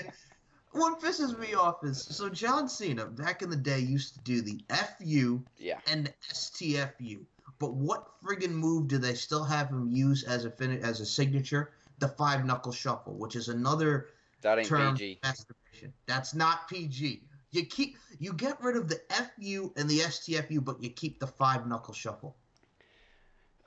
What 0.72 1.00
pisses 1.00 1.38
me 1.38 1.54
off 1.54 1.84
is 1.84 2.02
so 2.02 2.30
John 2.30 2.68
Cena 2.68 3.06
back 3.06 3.44
in 3.44 3.52
the 3.52 3.56
day 3.56 3.78
used 3.80 4.16
to 4.16 4.20
do 4.22 4.42
the 4.42 4.60
FU 4.98 5.44
Yeah. 5.58 5.78
and 5.88 6.12
STFU. 6.32 7.20
But 7.60 7.76
what 7.76 8.08
friggin' 8.24 8.50
move 8.52 8.88
do 8.88 8.98
they 8.98 9.14
still 9.14 9.44
have 9.44 9.70
him 9.70 9.88
use 9.92 10.24
as 10.24 10.46
a 10.46 10.50
fin- 10.50 10.84
as 10.84 11.00
a 11.00 11.06
signature? 11.06 11.72
The 12.00 12.08
five 12.10 12.46
knuckle 12.46 12.72
shuffle, 12.72 13.14
which 13.18 13.36
is 13.36 13.48
another 13.50 14.10
That 14.42 14.60
ain't 14.60 14.68
term 14.68 14.96
PG. 14.96 15.20
masturbation. 15.24 15.94
That's 16.06 16.34
not 16.34 16.68
PG. 16.68 17.24
You 17.52 17.66
keep 17.66 17.98
you 18.20 18.34
get 18.34 18.62
rid 18.62 18.76
of 18.76 18.90
the 18.90 19.00
FU 19.10 19.72
and 19.78 19.88
the 19.90 20.00
STFU, 20.00 20.64
but 20.64 20.82
you 20.82 20.90
keep 20.90 21.20
the 21.20 21.28
five 21.28 21.68
knuckle 21.68 21.94
shuffle. 21.94 22.36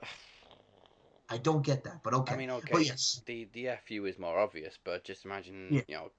I 1.29 1.37
don't 1.37 1.61
get 1.65 1.83
that, 1.85 2.03
but 2.03 2.13
okay. 2.13 2.33
I 2.33 2.37
mean, 2.37 2.49
okay, 2.49 2.69
But 2.71 2.85
yes, 2.85 3.21
the 3.25 3.49
the 3.53 3.69
FU 3.85 4.05
is 4.05 4.17
more 4.19 4.37
obvious, 4.39 4.77
but 4.83 5.03
just 5.03 5.25
imagine, 5.25 5.67
Yeah. 5.71 5.81
you 5.87 5.95
know, 5.95 6.11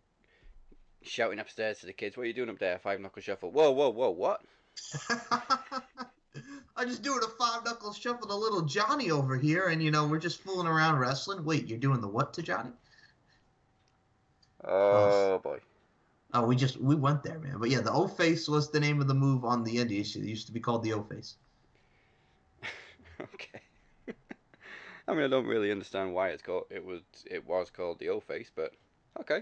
shouting 1.03 1.39
upstairs 1.39 1.79
to 1.81 1.87
the 1.87 1.93
kids, 1.95 2.17
"What 2.17 2.25
are 2.25 2.27
you 2.27 2.35
doing 2.35 2.51
up 2.51 2.59
there? 2.59 2.79
Five 2.79 3.01
knuckle 3.01 3.23
shuffle." 3.23 3.51
Whoa, 3.51 3.71
whoa, 3.71 3.91
whoa, 3.91 4.11
what? 4.11 4.41
I 6.79 6.85
just 6.85 7.03
doing 7.03 7.19
a 7.25 7.29
five 7.29 7.65
knuckle 7.65 7.93
shuffle 7.93 8.21
to 8.23 8.29
the 8.29 8.37
little 8.37 8.63
Johnny 8.63 9.11
over 9.11 9.37
here, 9.37 9.67
and 9.67 9.83
you 9.83 9.91
know 9.91 10.07
we're 10.07 10.21
just 10.21 10.41
fooling 10.41 10.69
around 10.69 11.01
wrestling. 11.01 11.45
Wait, 11.45 11.67
you're 11.67 11.77
doing 11.77 12.01
the 12.01 12.07
what 12.07 12.33
to 12.35 12.43
Johnny? 12.43 12.71
Oh 14.65 15.41
boy. 15.43 15.59
Oh, 16.35 16.47
we 16.47 16.55
just 16.55 16.77
we 16.81 16.95
went 16.95 17.25
there, 17.25 17.41
man. 17.41 17.57
But 17.59 17.71
yeah, 17.71 17.81
the 17.81 17.93
O 17.93 18.07
face 18.07 18.49
was 18.49 18.71
the 18.71 18.79
name 18.79 19.01
of 19.01 19.09
the 19.09 19.15
move 19.15 19.45
on 19.45 19.65
the 19.65 19.77
indie. 19.77 20.01
It 20.01 20.17
used 20.23 20.47
to 20.47 20.53
be 20.53 20.61
called 20.61 20.85
the 20.85 20.93
O 20.93 21.03
face. 21.03 21.35
okay. 23.21 23.61
I 25.09 25.15
mean, 25.15 25.25
I 25.25 25.29
don't 25.29 25.47
really 25.47 25.73
understand 25.73 26.15
why 26.15 26.29
it's 26.29 26.43
called. 26.43 26.67
It 26.71 26.85
was 26.85 27.01
it 27.29 27.45
was 27.45 27.71
called 27.71 27.99
the 27.99 28.11
O 28.11 28.21
face, 28.21 28.53
but 28.55 28.73
okay, 29.21 29.41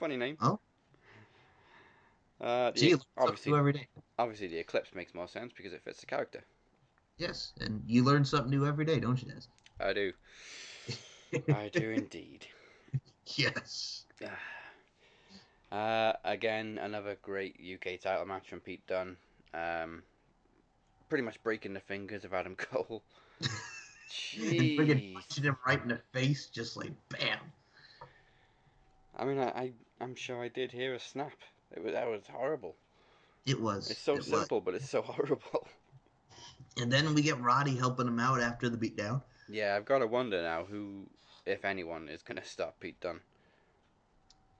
funny 0.00 0.16
name. 0.16 0.36
Oh. 0.40 0.58
Uh, 2.40 2.72
the- 2.72 2.80
See, 2.80 2.88
you 2.88 2.96
learn 2.96 3.02
something 3.18 3.28
obviously, 3.28 3.58
every 3.58 3.72
day. 3.74 3.86
obviously, 4.18 4.48
the 4.48 4.58
eclipse 4.58 4.96
makes 4.96 5.14
more 5.14 5.28
sense 5.28 5.52
because 5.56 5.72
it 5.72 5.84
fits 5.84 6.00
the 6.00 6.06
character. 6.06 6.42
Yes, 7.18 7.52
and 7.60 7.82
you 7.86 8.04
learn 8.04 8.24
something 8.24 8.50
new 8.50 8.66
every 8.66 8.84
day, 8.84 8.98
don't 8.98 9.22
you, 9.22 9.30
Des? 9.30 9.42
I 9.80 9.92
do. 9.92 10.12
I 11.54 11.68
do 11.68 11.90
indeed. 11.90 12.46
yes. 13.36 14.04
Uh, 15.70 16.12
again, 16.22 16.78
another 16.82 17.16
great 17.22 17.56
UK 17.58 17.98
title 17.98 18.26
match 18.26 18.46
from 18.46 18.60
Pete 18.60 18.86
Dunne. 18.86 19.16
Um, 19.54 20.02
pretty 21.08 21.24
much 21.24 21.42
breaking 21.42 21.72
the 21.72 21.80
fingers 21.80 22.26
of 22.26 22.34
Adam 22.34 22.54
Cole. 22.56 23.02
Friggin' 24.36 24.76
Jeez. 24.78 25.14
punching 25.14 25.44
him 25.44 25.56
right 25.66 25.82
in 25.82 25.88
the 25.88 26.00
face, 26.12 26.46
just 26.52 26.76
like 26.76 26.92
bam. 27.08 27.38
I 29.16 29.24
mean, 29.24 29.38
I, 29.38 29.48
I, 29.48 29.72
I'm 30.00 30.14
sure 30.14 30.42
I 30.42 30.48
did 30.48 30.72
hear 30.72 30.94
a 30.94 31.00
snap. 31.00 31.32
It 31.74 31.82
was 31.82 31.92
that 31.94 32.06
was 32.06 32.22
horrible. 32.30 32.76
It 33.46 33.60
was. 33.60 33.90
It's 33.90 34.00
so 34.00 34.12
it 34.12 34.18
was. 34.18 34.26
simple, 34.28 34.60
but 34.60 34.74
it's 34.74 34.90
so 34.90 35.00
horrible. 35.06 35.66
And 36.80 36.90
then 36.90 37.14
we 37.14 37.22
get 37.22 37.40
Roddy 37.40 37.76
helping 37.76 38.06
him 38.06 38.20
out 38.20 38.40
after 38.40 38.68
the 38.68 38.76
beatdown. 38.76 39.22
Yeah, 39.48 39.74
I've 39.76 39.84
got 39.84 39.98
to 39.98 40.06
wonder 40.06 40.42
now 40.42 40.64
who, 40.64 41.06
if 41.44 41.64
anyone, 41.64 42.08
is 42.08 42.22
gonna 42.22 42.44
stop 42.44 42.80
Pete 42.80 43.00
Dunne. 43.00 43.20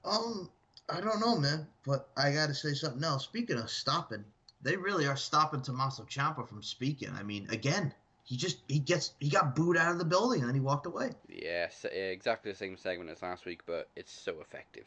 Um, 0.04 0.50
I 0.88 1.00
don't 1.00 1.20
know, 1.20 1.36
man, 1.38 1.66
but 1.86 2.08
I 2.16 2.32
got 2.32 2.48
to 2.48 2.54
say 2.54 2.74
something 2.74 3.02
else. 3.04 3.24
Speaking 3.24 3.58
of 3.58 3.70
stopping, 3.70 4.24
they 4.62 4.76
really 4.76 5.06
are 5.06 5.16
stopping 5.16 5.62
Tommaso 5.62 6.04
Ciampa 6.04 6.46
from 6.48 6.62
speaking. 6.62 7.10
I 7.16 7.22
mean, 7.22 7.46
again, 7.50 7.94
he 8.24 8.36
just 8.36 8.58
he 8.68 8.78
gets 8.78 9.12
he 9.20 9.28
got 9.28 9.54
booed 9.54 9.76
out 9.76 9.92
of 9.92 9.98
the 9.98 10.04
building 10.04 10.40
and 10.40 10.48
then 10.48 10.54
he 10.54 10.60
walked 10.60 10.86
away. 10.86 11.10
Yeah, 11.28 11.68
exactly 11.90 12.52
the 12.52 12.58
same 12.58 12.76
segment 12.76 13.10
as 13.10 13.22
last 13.22 13.44
week, 13.44 13.62
but 13.66 13.88
it's 13.96 14.12
so 14.12 14.40
effective. 14.40 14.84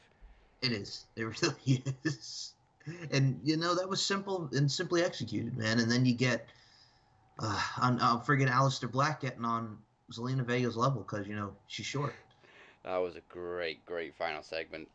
It 0.62 0.72
is. 0.72 1.06
It 1.16 1.24
really 1.42 1.84
is. 2.04 2.54
And 3.12 3.40
you 3.44 3.58
know 3.58 3.76
that 3.76 3.90
was 3.90 4.06
simple 4.06 4.50
and 4.54 4.72
simply 4.72 5.04
executed, 5.04 5.58
man. 5.58 5.80
And 5.80 5.92
then 5.92 6.06
you 6.06 6.14
get 6.14 6.48
uh, 7.40 7.62
on 7.82 8.00
uh, 8.00 8.20
friggin' 8.20 8.50
Aleister 8.50 8.92
Black 8.92 9.22
getting 9.22 9.46
on 9.46 9.78
Zelina 10.12 10.44
Vega's 10.46 10.78
level 10.78 11.02
because 11.02 11.28
you 11.28 11.36
know 11.36 11.54
she's 11.68 11.86
short. 11.86 12.14
That 12.84 12.98
was 12.98 13.16
a 13.16 13.22
great, 13.30 13.86
great 13.86 14.16
final 14.16 14.44
segment. 14.44 14.88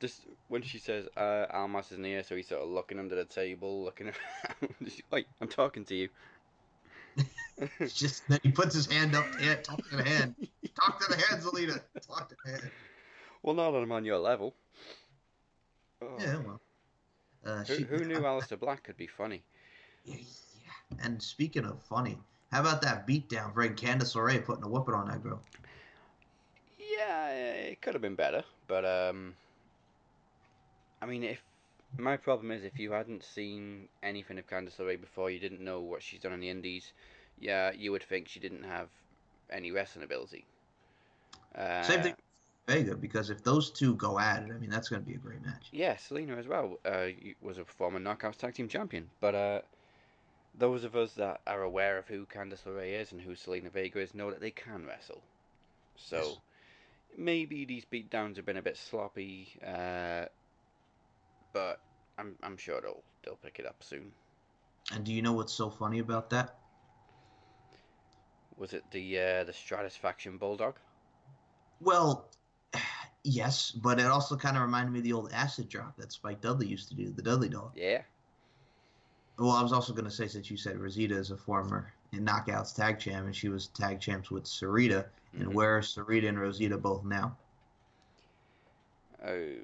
Just 0.00 0.22
when 0.48 0.62
she 0.62 0.78
says, 0.78 1.06
uh, 1.16 1.46
Almas 1.50 1.92
is 1.92 1.98
near, 1.98 2.22
so 2.22 2.36
he's 2.36 2.48
sort 2.48 2.62
of 2.62 2.68
looking 2.68 2.98
under 2.98 3.14
the 3.14 3.24
table, 3.24 3.84
looking 3.84 4.06
around. 4.06 4.74
She's, 4.84 5.02
Wait, 5.10 5.26
I'm 5.40 5.48
talking 5.48 5.84
to 5.86 5.94
you. 5.94 6.08
It's 7.80 7.92
just 7.92 8.22
then 8.28 8.38
he 8.44 8.52
puts 8.52 8.72
his 8.72 8.86
hand 8.86 9.16
up, 9.16 9.26
hand, 9.40 9.64
talk 9.64 9.78
to 9.90 9.96
the 9.96 10.04
hand, 10.04 10.36
talk 10.80 11.00
to 11.00 11.10
the 11.10 11.16
hand, 11.16 11.42
Zelina, 11.42 11.80
talk 12.06 12.28
to 12.28 12.36
the 12.44 12.50
hand. 12.52 12.70
well, 13.42 13.56
now 13.56 13.72
that 13.72 13.78
I'm 13.78 13.90
on 13.90 14.04
your 14.04 14.18
level. 14.18 14.54
Oh, 16.00 16.16
Yeah, 16.20 16.36
well. 16.36 16.60
Uh, 17.44 17.64
Who, 17.64 17.74
she, 17.74 17.82
who 17.82 18.04
knew 18.04 18.18
Aleister 18.20 18.60
Black 18.60 18.84
could 18.84 18.96
be 18.96 19.08
funny? 19.08 19.42
And 21.02 21.22
speaking 21.22 21.64
of 21.64 21.82
funny, 21.82 22.18
how 22.50 22.60
about 22.60 22.82
that 22.82 23.06
beatdown 23.06 23.52
for 23.54 23.68
Candice 23.68 24.14
LeRae 24.14 24.44
putting 24.44 24.64
a 24.64 24.68
whooping 24.68 24.94
on 24.94 25.08
that 25.08 25.22
girl? 25.22 25.40
Yeah, 26.78 27.30
it 27.30 27.80
could 27.80 27.94
have 27.94 28.02
been 28.02 28.14
better, 28.14 28.42
but 28.66 28.84
um, 28.84 29.34
I 31.02 31.06
mean, 31.06 31.22
if 31.22 31.40
my 31.96 32.16
problem 32.16 32.50
is 32.50 32.64
if 32.64 32.78
you 32.78 32.92
hadn't 32.92 33.22
seen 33.22 33.88
anything 34.02 34.38
of 34.38 34.46
Candice 34.46 34.76
LeRae 34.78 35.00
before, 35.00 35.30
you 35.30 35.38
didn't 35.38 35.60
know 35.60 35.80
what 35.80 36.02
she's 36.02 36.20
done 36.20 36.32
in 36.32 36.40
the 36.40 36.50
Indies, 36.50 36.92
yeah, 37.38 37.70
you 37.72 37.92
would 37.92 38.02
think 38.02 38.28
she 38.28 38.40
didn't 38.40 38.64
have 38.64 38.88
any 39.50 39.70
wrestling 39.70 40.04
ability. 40.04 40.44
Uh, 41.54 41.82
Same 41.82 42.02
thing 42.02 42.14
with 42.66 42.76
Vega, 42.76 42.96
because 42.96 43.30
if 43.30 43.42
those 43.42 43.70
two 43.70 43.94
go 43.94 44.18
at 44.18 44.42
it, 44.42 44.52
I 44.52 44.58
mean, 44.58 44.70
that's 44.70 44.88
going 44.88 45.02
to 45.02 45.08
be 45.08 45.14
a 45.14 45.18
great 45.18 45.44
match. 45.44 45.68
Yeah, 45.72 45.94
Zelina 45.94 46.38
as 46.38 46.46
well 46.46 46.78
uh, 46.84 47.06
was 47.40 47.58
a 47.58 47.64
former 47.64 48.00
Knockouts 48.00 48.36
Tag 48.36 48.54
Team 48.54 48.68
Champion, 48.68 49.08
but 49.20 49.34
uh, 49.34 49.60
those 50.58 50.84
of 50.84 50.96
us 50.96 51.12
that 51.14 51.40
are 51.46 51.62
aware 51.62 51.98
of 51.98 52.08
who 52.08 52.26
Candice 52.26 52.64
LeRae 52.64 53.00
is 53.00 53.12
and 53.12 53.20
who 53.20 53.32
Zelina 53.32 53.70
Vega 53.70 54.00
is 54.00 54.14
know 54.14 54.30
that 54.30 54.40
they 54.40 54.50
can 54.50 54.84
wrestle. 54.86 55.22
So 55.96 56.16
Yes. 56.16 56.38
maybe 57.16 57.64
these 57.64 57.84
beatdowns 57.84 58.36
have 58.36 58.46
been 58.46 58.56
a 58.56 58.62
bit 58.62 58.76
sloppy, 58.76 59.58
uh, 59.64 60.26
but 61.52 61.80
I'm 62.18 62.36
I'm 62.42 62.56
sure 62.56 62.80
they'll 62.80 63.02
they'll 63.24 63.36
pick 63.36 63.58
it 63.58 63.66
up 63.66 63.82
soon. 63.82 64.12
And 64.92 65.04
do 65.04 65.12
you 65.12 65.22
know 65.22 65.32
what's 65.32 65.52
so 65.52 65.70
funny 65.70 65.98
about 65.98 66.30
that? 66.30 66.56
Was 68.56 68.72
it 68.72 68.90
the 68.90 69.18
uh, 69.18 69.44
the 69.44 69.52
Stratusfaction 69.52 70.38
Bulldog? 70.38 70.76
Well, 71.80 72.30
yes, 73.22 73.70
but 73.70 74.00
it 74.00 74.06
also 74.06 74.36
kind 74.36 74.56
of 74.56 74.62
reminded 74.62 74.92
me 74.92 74.98
of 74.98 75.04
the 75.04 75.12
old 75.12 75.30
acid 75.32 75.68
drop 75.68 75.96
that 75.98 76.12
Spike 76.12 76.40
Dudley 76.40 76.66
used 76.66 76.88
to 76.88 76.94
do, 76.94 77.10
the 77.10 77.22
Dudley 77.22 77.48
Dog. 77.48 77.72
Yeah. 77.76 78.02
Well, 79.38 79.50
I 79.52 79.62
was 79.62 79.72
also 79.72 79.92
going 79.92 80.04
to 80.04 80.10
say, 80.10 80.26
since 80.26 80.50
you 80.50 80.56
said 80.56 80.78
Rosita 80.78 81.16
is 81.16 81.30
a 81.30 81.36
former 81.36 81.92
in 82.12 82.24
Knockouts 82.24 82.74
tag 82.74 82.98
champ, 82.98 83.26
and 83.26 83.34
she 83.36 83.48
was 83.48 83.68
tag 83.68 84.00
champs 84.00 84.30
with 84.32 84.44
Sarita, 84.44 85.06
and 85.32 85.48
Mhm. 85.50 85.52
where 85.54 85.76
are 85.78 85.80
Sarita 85.80 86.28
and 86.28 86.40
Rosita 86.40 86.76
both 86.76 87.04
now? 87.04 87.36
Oh, 89.24 89.56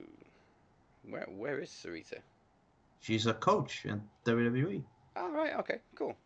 where 1.09 1.27
where 1.29 1.61
is 1.61 1.71
Sarita? 1.71 2.21
She's 3.01 3.27
a 3.27 3.35
coach 3.35 3.85
in. 3.85 4.09
WWE. 4.25 4.85
Oh 5.17 5.31
right, 5.33 5.55
okay, 5.55 5.81
cool. 5.95 6.17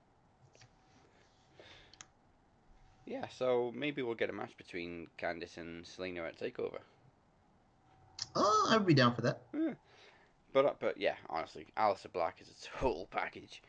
Yeah, 3.06 3.26
so 3.28 3.72
maybe 3.74 4.02
we'll 4.02 4.14
get 4.14 4.28
a 4.28 4.34
match 4.34 4.56
between 4.58 5.08
Candice 5.18 5.56
and 5.56 5.84
Zelina 5.84 6.28
at 6.28 6.38
Takeover. 6.38 6.80
Oh, 8.36 8.68
I'd 8.70 8.84
be 8.86 8.92
down 8.94 9.14
for 9.14 9.22
that. 9.22 9.42
But 10.52 10.64
uh, 10.64 10.72
but 10.80 10.98
yeah, 10.98 11.14
honestly, 11.28 11.66
Aleister 11.76 12.12
Black 12.12 12.40
is 12.40 12.48
a 12.48 12.78
total 12.78 13.06
package. 13.10 13.62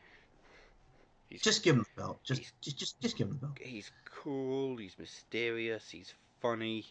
He's 1.29 1.41
Just 1.41 1.63
give 1.63 1.75
him 1.75 1.85
the 1.95 2.01
belt. 2.01 2.19
Just, 2.23 2.41
just, 2.61 2.77
just, 2.77 3.01
just 3.01 3.17
give 3.17 3.27
him 3.27 3.33
the 3.39 3.45
belt. 3.45 3.57
he's 3.61 3.91
cool. 4.05 4.77
He's 4.77 4.97
mysterious. 4.97 5.87
He's 5.89 6.13
funny. 6.41 6.85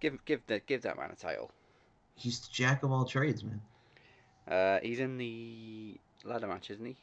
Give 0.00 0.24
give 0.24 0.44
that 0.46 0.66
give 0.66 0.82
that 0.82 0.96
man 0.96 1.10
a 1.12 1.16
title. 1.16 1.50
He's 2.16 2.40
the 2.40 2.48
jack 2.52 2.82
of 2.82 2.90
all 2.90 3.04
trades, 3.04 3.44
man. 3.44 3.60
Uh, 4.48 4.80
he's 4.82 4.98
in 4.98 5.16
the 5.16 5.96
ladder 6.24 6.48
match, 6.48 6.70
isn't 6.70 6.84
he? 6.84 6.96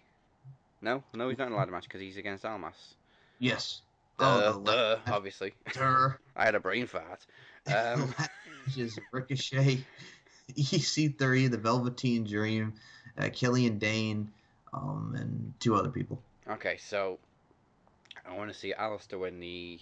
No, 0.82 1.04
no, 1.14 1.30
he's 1.30 1.38
not 1.38 1.48
in 1.48 1.54
the 1.54 1.58
ladder 1.58 1.72
match 1.72 1.84
because 1.84 2.02
he's 2.02 2.18
against 2.18 2.46
Almas. 2.46 2.96
Yes. 3.40 3.82
Duh, 4.20 4.54
oh, 4.56 4.62
duh, 4.62 4.98
obviously. 5.08 5.54
Durr. 5.74 6.20
I 6.36 6.46
had 6.46 6.56
a 6.56 6.60
brain 6.60 6.88
fart. 6.88 7.26
Um, 7.68 8.16
is 8.78 8.98
Ricochet, 9.12 9.84
EC3, 10.56 11.50
the 11.50 11.58
Velveteen 11.58 12.24
Dream, 12.24 12.74
uh, 13.18 13.30
Killian 13.34 13.78
Dain, 13.78 14.32
um, 14.74 15.16
and 15.18 15.54
two 15.60 15.76
other 15.76 15.90
people. 15.90 16.22
Okay, 16.50 16.78
so 16.78 17.20
I 18.26 18.36
want 18.36 18.52
to 18.52 18.58
see 18.58 18.74
Aleister 18.78 19.20
win 19.20 19.40
the 19.40 19.80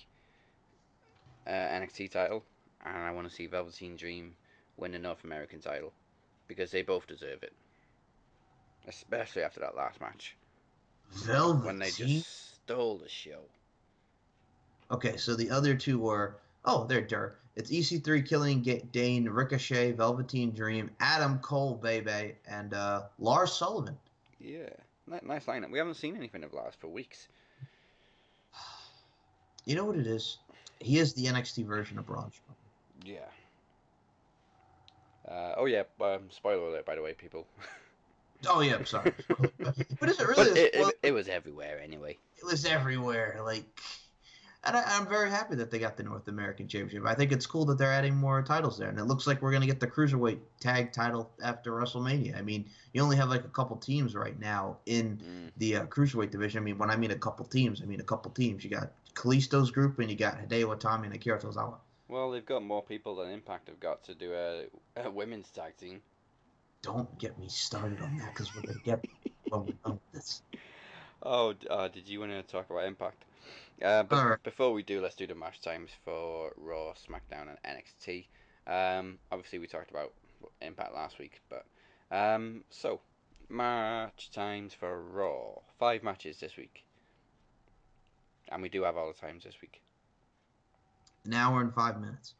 uh, 1.47 1.51
NXT 1.51 2.11
title, 2.11 2.43
and 2.86 2.97
I 2.97 3.11
want 3.11 3.28
to 3.30 3.34
see 3.34 3.47
Velveteen 3.47 3.95
Dream 3.95 4.36
win 4.78 4.91
the 4.91 4.99
North 4.99 5.24
American 5.24 5.59
title 5.59 5.93
because 6.47 6.72
they 6.72 6.82
both 6.82 7.07
deserve 7.07 7.43
it, 7.43 7.53
especially 8.88 9.43
after 9.43 9.59
that 9.59 9.76
last 9.76 10.01
match 10.01 10.36
Velveteen. 11.11 11.66
when 11.66 11.80
they 11.80 11.91
just 11.91 12.55
stole 12.55 12.97
the 12.97 13.09
show. 13.09 13.39
Okay, 14.91 15.18
so 15.18 15.36
the 15.36 15.49
other 15.49 15.76
two 15.76 15.99
were 15.99 16.38
oh, 16.66 16.86
they're 16.86 17.01
Durr. 17.01 17.36
It's 17.56 17.72
EC3, 17.72 18.28
Killian 18.28 18.62
Dain, 18.91 19.30
Ricochet, 19.30 19.93
Velveteen 19.93 20.51
Dream, 20.51 20.91
Adam 20.99 21.39
Cole, 21.39 21.76
Bebe, 21.76 22.36
and 22.47 22.74
uh, 22.74 23.03
Lars 23.18 23.53
Sullivan. 23.53 23.97
Yeah, 24.39 24.70
nice 25.08 25.45
lineup. 25.45 25.72
We 25.72 25.78
haven't 25.78 25.93
seen 25.93 26.18
anything 26.18 26.43
of 26.43 26.53
Lars 26.53 26.76
for 26.80 26.88
weeks. 26.88 27.28
You 29.68 29.76
know 29.76 29.86
what 29.86 29.95
it 29.95 30.06
is? 30.06 30.38
He 30.80 30.99
is 30.99 31.16
the 31.16 31.26
NXT 31.26 31.66
version 31.66 31.97
of 31.97 32.06
Braun 32.06 32.30
Strowman. 32.30 33.03
Yeah. 33.03 33.26
Uh, 35.28 35.56
oh 35.58 35.66
yeah, 35.66 35.82
um, 36.01 36.30
spoiler 36.30 36.68
alert 36.68 36.86
by 36.86 36.93
the 36.93 37.01
way, 37.01 37.14
people. 37.14 37.47
Oh 38.47 38.60
yeah, 38.60 38.76
I'm 38.76 38.86
sorry. 38.86 39.12
but 39.60 40.10
is 40.10 40.20
it 40.20 40.28
really? 40.28 40.36
but 40.36 40.47
it, 40.58 40.76
it, 40.76 40.99
it 41.01 41.12
was 41.14 41.28
everywhere 41.30 41.80
anyway. 41.82 42.18
it 42.38 42.45
was 42.45 42.66
everywhere. 42.66 43.39
Like, 43.43 43.64
and 44.66 44.76
I, 44.76 44.84
I'm 44.88 45.07
very 45.07 45.30
happy 45.30 45.55
that 45.55 45.70
they 45.72 45.80
got 45.80 45.97
the 45.97 46.03
North 46.03 46.28
American 46.28 46.68
Championship. 46.68 47.05
I 47.05 47.13
think 47.16 47.32
it's 47.32 47.45
cool 47.45 47.66
that 47.66 47.78
they're 47.78 47.91
adding 47.91 48.16
more 48.16 48.41
titles 48.41 48.78
there, 48.78 48.89
and 48.89 48.99
it 48.99 49.05
looks 49.05 49.28
like 49.28 49.41
we're 49.41 49.51
gonna 49.51 49.66
get 49.66 49.80
the 49.80 49.88
cruiserweight 49.88 50.39
tag 50.59 50.91
title 50.91 51.32
after 51.43 51.72
WrestleMania. 51.72 52.38
I 52.38 52.41
mean, 52.41 52.66
you 52.93 53.01
only 53.01 53.16
have 53.18 53.30
like 53.30 53.45
a 53.45 53.49
couple 53.49 53.78
teams 53.78 54.16
right 54.16 54.39
now 54.39 54.78
in 54.86 55.18
Mm. 55.18 55.51
the 55.57 55.76
uh, 55.78 55.86
cruiserweight 55.86 56.32
division. 56.32 56.61
I 56.61 56.63
mean, 56.66 56.78
when 56.78 56.89
I 56.89 56.95
mean 56.95 57.11
a 57.11 57.16
couple 57.18 57.45
teams, 57.45 57.82
I 57.82 57.86
mean 57.86 57.99
a 57.99 58.03
couple 58.03 58.32
teams. 58.32 58.63
You 58.63 58.70
got 58.70 58.91
Kalisto's 59.13 59.72
group, 59.72 59.99
and 59.99 60.09
you 60.09 60.16
got 60.16 60.38
Hideo 60.38 60.76
Itami 60.78 61.05
and 61.05 61.13
Akira 61.13 61.39
Tozawa. 61.39 61.76
Well, 62.07 62.32
they've 62.32 62.45
got 62.45 62.63
more 62.63 62.84
people 62.84 63.16
than 63.16 63.30
Impact 63.32 63.68
have 63.68 63.80
got 63.80 64.03
to 64.03 64.13
do 64.13 64.34
a, 64.34 64.66
a 64.97 65.09
women's 65.09 65.49
tag 65.49 65.76
team. 65.78 66.01
Don't 66.82 67.18
get 67.18 67.39
me 67.39 67.47
started 67.49 67.99
on 68.01 68.18
that 68.18 68.34
because 68.34 68.53
we're 68.55 68.61
gonna 68.61 68.80
get 68.84 69.03
when 69.49 69.66
we're 69.66 69.74
done 69.84 69.93
with 69.93 70.11
this. 70.13 70.41
Oh, 71.24 71.55
uh, 71.70 71.88
did 71.88 72.07
you 72.07 72.20
want 72.20 72.32
to 72.32 72.43
talk 72.43 72.70
about 72.70 72.86
Impact? 72.86 73.24
Uh, 73.82 74.03
but 74.03 74.17
Alright. 74.17 74.43
before 74.43 74.71
we 74.71 74.84
do, 74.84 75.01
let's 75.01 75.15
do 75.15 75.28
the 75.28 75.36
match 75.36 75.61
times 75.61 75.91
for 76.03 76.53
Raw, 76.55 76.93
SmackDown, 76.93 77.47
and 77.49 77.78
NXT. 77.78 78.26
Um, 78.67 79.19
obviously, 79.32 79.59
we 79.59 79.67
talked 79.67 79.91
about 79.91 80.13
Impact 80.61 80.93
last 80.93 81.19
week, 81.19 81.41
but 81.49 81.65
um, 82.11 82.63
so 82.69 83.01
match 83.49 84.32
times 84.32 84.73
for 84.73 85.01
Raw. 85.01 85.59
Five 85.80 86.03
matches 86.03 86.39
this 86.39 86.55
week, 86.55 86.86
and 88.49 88.61
we 88.61 88.69
do 88.69 88.84
have 88.84 88.95
all 88.95 89.07
the 89.07 89.19
times 89.19 89.43
this 89.43 89.55
week. 89.61 89.82
An 91.26 91.34
hour 91.34 91.61
and 91.61 91.73
five 91.73 91.99
minutes. 91.99 92.36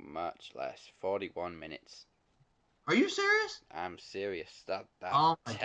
Much 0.00 0.52
less, 0.54 0.90
forty-one 1.00 1.58
minutes. 1.58 2.06
Are 2.86 2.94
you 2.94 3.08
serious? 3.08 3.60
I'm 3.74 3.98
serious. 3.98 4.62
That 4.66 4.86
that's 5.00 5.14
Oh 5.16 5.36
God. 5.44 5.56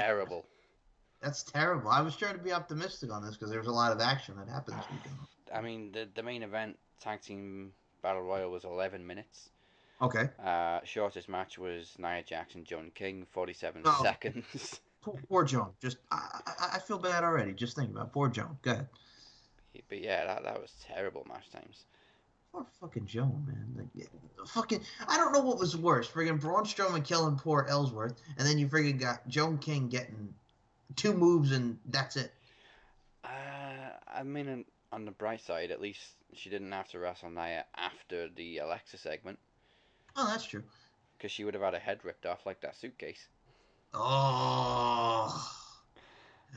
That's 1.24 1.44
terrible. 1.44 1.90
I 1.90 2.02
was 2.02 2.16
trying 2.16 2.34
to 2.34 2.44
be 2.44 2.52
optimistic 2.52 3.12
on 3.12 3.24
this 3.26 3.36
because 3.36 3.50
there 3.50 3.60
was 3.60 3.68
a 3.68 3.72
lot 3.72 3.92
of 3.92 4.02
action 4.02 4.36
that 4.38 4.48
happened 4.50 4.78
this 4.78 4.86
weekend. 4.92 5.16
I 5.56 5.62
mean, 5.62 5.92
the 5.92 6.08
the 6.16 6.24
main 6.24 6.44
event 6.44 6.78
tag 7.00 7.22
team 7.22 7.72
battle 8.02 8.22
royal 8.22 8.52
was 8.52 8.64
eleven 8.66 9.06
minutes. 9.08 9.50
Okay. 10.02 10.30
Uh, 10.44 10.80
shortest 10.84 11.30
match 11.30 11.58
was 11.58 11.94
Nia 11.98 12.24
Jackson, 12.24 12.66
John 12.66 12.92
King, 12.94 13.26
47 13.32 13.84
Oh. 13.86 14.00
seconds. 14.04 14.82
Poor, 15.02 15.20
poor 15.28 15.44
Joan. 15.44 15.70
Just 15.82 15.98
I, 16.12 16.40
I, 16.48 16.70
I 16.76 16.80
feel 16.80 16.98
bad 16.98 17.26
already. 17.26 17.52
Just 17.52 17.76
thinking 17.76 17.94
about 17.94 18.08
it. 18.08 18.14
poor 18.14 18.30
Joan. 18.30 18.58
Go 18.62 18.72
ahead. 18.72 18.88
but 19.90 20.00
yeah, 20.02 20.26
that, 20.26 20.44
that 20.46 20.62
was 20.62 20.72
terrible 20.82 21.26
match 21.28 21.50
times. 21.52 21.84
Poor 22.54 22.66
fucking 22.80 23.06
Joan, 23.06 23.44
man. 23.46 23.66
Like, 23.76 23.88
yeah, 23.94 24.06
fucking. 24.48 24.80
I 25.10 25.18
don't 25.18 25.34
know 25.34 25.42
what 25.42 25.60
was 25.60 25.76
worse. 25.76 26.08
Friggin' 26.10 26.40
Braun 26.40 26.64
Strowman 26.64 27.04
killing 27.06 27.36
poor 27.36 27.66
Ellsworth, 27.70 28.14
and 28.38 28.48
then 28.48 28.58
you 28.58 28.68
friggin' 28.70 28.98
got 28.98 29.28
Joan 29.28 29.58
King 29.58 29.90
getting 29.90 30.34
two 30.96 31.14
moves 31.14 31.52
and 31.52 31.78
that's 31.86 32.16
it. 32.18 32.34
Uh, 33.24 33.28
I 34.14 34.24
mean, 34.24 34.50
on, 34.50 34.66
on 34.92 35.06
the 35.06 35.12
bright 35.12 35.42
side, 35.42 35.72
at 35.72 35.82
least 35.82 36.02
she 36.34 36.50
didn't 36.50 36.72
have 36.72 36.88
to 36.90 37.00
wrestle 37.00 37.30
Nia 37.30 37.66
after 37.78 38.28
the 38.30 38.58
Alexa 38.60 38.98
segment, 38.98 39.40
Oh, 40.16 40.28
that's 40.28 40.46
true. 40.46 40.64
because 41.18 41.32
she 41.32 41.44
would 41.44 41.54
have 41.54 41.64
had 41.64 41.74
her 41.74 41.80
head 41.80 42.00
ripped 42.04 42.26
off 42.26 42.46
like 42.46 42.62
that 42.62 42.76
suitcase. 42.76 43.28
Oh. 43.94 45.50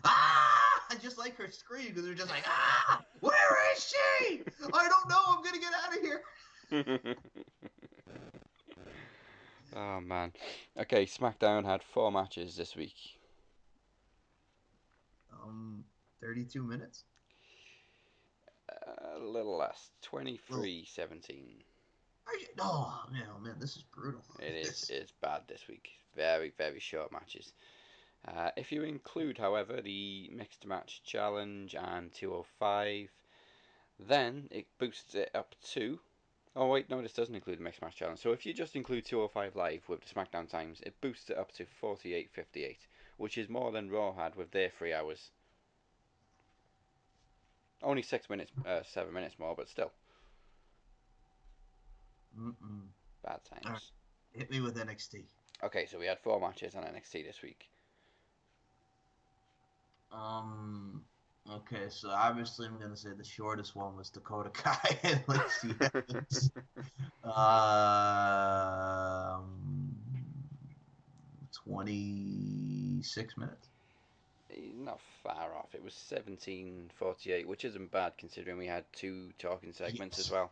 Ah! 0.04 0.82
I 0.90 0.94
just 1.02 1.18
like 1.18 1.36
her 1.36 1.50
scream 1.50 1.88
because 1.88 2.04
they're 2.04 2.14
just 2.14 2.30
like, 2.30 2.44
ah! 2.46 3.02
Where 3.20 3.72
is 3.74 3.92
she? 4.20 4.42
I 4.72 4.88
don't 4.88 5.08
know. 5.08 5.20
I'm 5.28 5.42
gonna 5.42 5.58
get 5.58 5.72
out 5.84 5.96
of 5.96 6.02
here. 6.02 6.22
oh 9.76 10.00
man. 10.00 10.32
Okay, 10.78 11.06
SmackDown 11.06 11.64
had 11.64 11.82
four 11.82 12.10
matches 12.12 12.56
this 12.56 12.76
week. 12.76 13.15
Um, 15.46 15.84
32 16.20 16.62
minutes. 16.62 17.04
Uh, 18.70 19.18
a 19.18 19.24
little 19.24 19.56
less, 19.56 19.90
23 20.02 20.86
17. 20.88 21.62
Oh 22.58 23.02
man, 23.12 23.22
oh 23.34 23.38
man, 23.40 23.54
this 23.60 23.76
is 23.76 23.84
brutal. 23.94 24.22
It 24.40 24.66
is. 24.66 24.90
It's 24.90 25.12
bad 25.20 25.42
this 25.46 25.68
week. 25.68 25.90
Very, 26.16 26.52
very 26.56 26.80
short 26.80 27.12
matches. 27.12 27.52
Uh, 28.26 28.50
if 28.56 28.72
you 28.72 28.82
include, 28.82 29.38
however, 29.38 29.80
the 29.80 30.30
mixed 30.34 30.66
match 30.66 31.02
challenge 31.04 31.76
and 31.78 32.12
205, 32.12 33.08
then 34.00 34.48
it 34.50 34.66
boosts 34.78 35.14
it 35.14 35.30
up 35.34 35.54
to. 35.72 36.00
Oh 36.56 36.68
wait, 36.68 36.88
no, 36.90 37.02
this 37.02 37.12
doesn't 37.12 37.34
include 37.34 37.58
the 37.58 37.62
mixed 37.62 37.82
match 37.82 37.96
challenge. 37.96 38.20
So 38.20 38.32
if 38.32 38.46
you 38.46 38.52
just 38.52 38.74
include 38.74 39.04
205 39.04 39.54
live 39.54 39.88
with 39.88 40.00
the 40.00 40.12
SmackDown 40.12 40.48
times, 40.48 40.80
it 40.80 41.00
boosts 41.00 41.30
it 41.30 41.38
up 41.38 41.52
to 41.52 41.66
48.58, 41.82 42.76
which 43.18 43.38
is 43.38 43.48
more 43.48 43.70
than 43.70 43.90
Raw 43.90 44.12
had 44.14 44.34
with 44.34 44.50
their 44.50 44.70
three 44.70 44.92
hours. 44.94 45.30
Only 47.82 48.02
six 48.02 48.28
minutes, 48.30 48.52
uh, 48.66 48.80
seven 48.84 49.12
minutes 49.14 49.38
more, 49.38 49.54
but 49.56 49.68
still 49.68 49.92
Mm-mm. 52.38 52.54
bad 53.24 53.40
times. 53.44 53.66
Alright. 53.66 53.82
Hit 54.32 54.50
me 54.50 54.60
with 54.60 54.76
NXT. 54.76 55.24
Okay, 55.64 55.86
so 55.86 55.98
we 55.98 56.06
had 56.06 56.18
four 56.20 56.40
matches 56.40 56.74
on 56.74 56.82
NXT 56.82 57.24
this 57.24 57.42
week. 57.42 57.68
Um. 60.12 61.02
Okay, 61.48 61.88
so 61.90 62.10
obviously 62.10 62.66
I'm 62.66 62.76
gonna 62.78 62.96
say 62.96 63.10
the 63.16 63.22
shortest 63.24 63.76
one 63.76 63.96
was 63.96 64.10
Dakota 64.10 64.50
Kai 64.50 64.98
and 65.04 65.22
Lacey 65.28 65.74
Evans. 65.80 66.50
Um, 69.36 69.94
twenty-six 71.52 73.36
minutes. 73.36 73.68
He's 74.56 74.74
not 74.74 75.00
far 75.22 75.54
off. 75.54 75.74
It 75.74 75.84
was 75.84 75.92
17.48, 75.92 77.44
which 77.46 77.64
isn't 77.66 77.90
bad 77.92 78.14
considering 78.16 78.56
we 78.56 78.66
had 78.66 78.84
two 78.92 79.30
talking 79.38 79.72
segments 79.72 80.16
Yes. 80.18 80.26
as 80.26 80.32
well. 80.32 80.50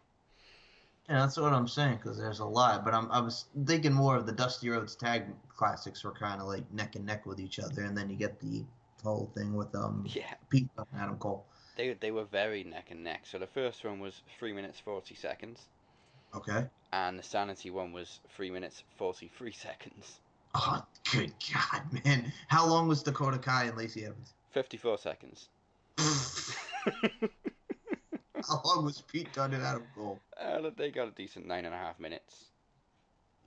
Yeah, 1.08 1.20
that's 1.20 1.36
what 1.38 1.52
I'm 1.52 1.68
saying 1.68 1.96
because 1.96 2.18
there's 2.18 2.38
a 2.40 2.44
lot. 2.44 2.84
But 2.84 2.94
I'm 2.94 3.10
I 3.10 3.20
was 3.20 3.46
thinking 3.66 3.92
more 3.92 4.16
of 4.16 4.24
the 4.26 4.32
Dusty 4.32 4.70
Rhodes 4.70 4.94
tag 4.94 5.24
classics 5.48 6.02
were 6.04 6.12
kind 6.12 6.40
of 6.40 6.46
like 6.46 6.70
neck 6.72 6.96
and 6.96 7.04
neck 7.04 7.26
with 7.26 7.40
each 7.40 7.58
other, 7.58 7.82
and 7.82 7.96
then 7.96 8.08
you 8.08 8.16
get 8.16 8.40
the 8.40 8.64
whole 9.02 9.30
thing 9.34 9.54
with 9.54 9.74
um 9.74 10.04
Yeah, 10.14 10.32
Pete 10.48 10.68
and 10.78 10.86
Adam 10.98 11.18
Cole. 11.18 11.44
they 11.76 11.92
they 11.94 12.10
were 12.10 12.24
very 12.24 12.64
neck 12.64 12.90
and 12.90 13.04
neck. 13.04 13.22
So 13.26 13.38
the 13.38 13.46
first 13.46 13.84
one 13.84 14.00
was 14.00 14.22
three 14.38 14.54
minutes 14.54 14.80
forty 14.80 15.14
seconds, 15.14 15.60
Okay. 16.34 16.66
and 16.92 17.18
the 17.18 17.22
Sanity 17.22 17.68
one 17.70 17.92
was 17.92 18.20
three 18.34 18.50
minutes 18.50 18.82
forty 18.96 19.28
three 19.36 19.52
seconds. 19.66 20.20
Oh, 20.54 20.84
good 21.12 21.32
God, 21.52 21.82
man! 22.04 22.32
How 22.48 22.66
long 22.66 22.88
was 22.88 23.02
Dakota 23.02 23.38
Kai 23.38 23.64
and 23.64 23.76
Lacey 23.76 24.04
Evans? 24.04 24.34
Fifty 24.52 24.76
four 24.76 24.98
seconds. 24.98 25.48
How 28.48 28.60
long 28.64 28.84
was 28.84 29.00
Pete 29.02 29.32
Dunne 29.32 29.54
and 29.54 29.64
Adam 29.64 29.84
Cole? 29.94 30.20
uh, 30.40 30.70
they 30.76 30.90
got 30.90 31.08
a 31.08 31.12
decent 31.12 31.46
nine 31.46 31.64
and 31.64 31.74
a 31.74 31.78
half 31.78 31.98
minutes. 31.98 32.46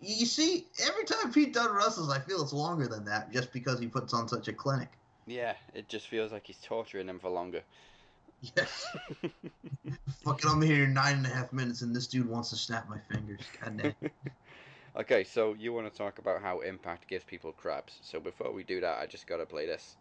You 0.01 0.26
see, 0.26 0.68
every 0.86 1.05
time 1.05 1.32
Pete 1.32 1.53
Dunne 1.53 1.74
wrestles, 1.74 2.12
I 2.12 2.20
feel 2.20 2.41
it's 2.41 2.53
longer 2.53 2.88
than 2.88 3.05
that, 3.05 3.32
just 3.32 3.51
because 3.51 3.80
he 3.80 3.88
puts 3.88 4.14
on 4.14 4.28
such 4.28 4.47
a 4.47 4.53
clinic. 4.53 4.89
Yeah, 5.26 5.53
it 5.74 5.89
just 5.89 6.08
feels 6.08 6.32
like 6.32 6.45
he's 6.47 6.60
torturing 6.64 7.08
them 7.08 7.20
for 7.20 7.30
longer. 7.30 7.62
Yes. 8.55 8.86
Fucking, 10.24 10.49
I'm 10.49 10.62
here 10.62 10.86
nine 10.88 11.18
and 11.18 11.26
a 11.26 11.30
half 11.30 11.51
minutes, 11.51 11.82
and 11.82 11.95
this 11.95 12.08
dude 12.08 12.30
wants 12.30 12.51
to 12.51 12.55
snap 12.55 12.88
my 12.88 12.99
fingers. 13.12 13.41
God 13.62 13.78
damn. 13.78 13.95
okay, 14.95 15.23
so 15.23 15.53
you 15.53 15.73
want 15.73 15.91
to 15.91 15.97
talk 15.97 16.19
about 16.19 16.41
how 16.41 16.59
Impact 16.61 17.07
gives 17.07 17.23
people 17.25 17.51
crabs. 17.51 17.99
So 18.01 18.19
before 18.19 18.51
we 18.51 18.63
do 18.63 18.79
that, 18.81 18.99
I 18.99 19.05
just 19.05 19.27
gotta 19.27 19.45
play 19.45 19.65
this. 19.65 19.97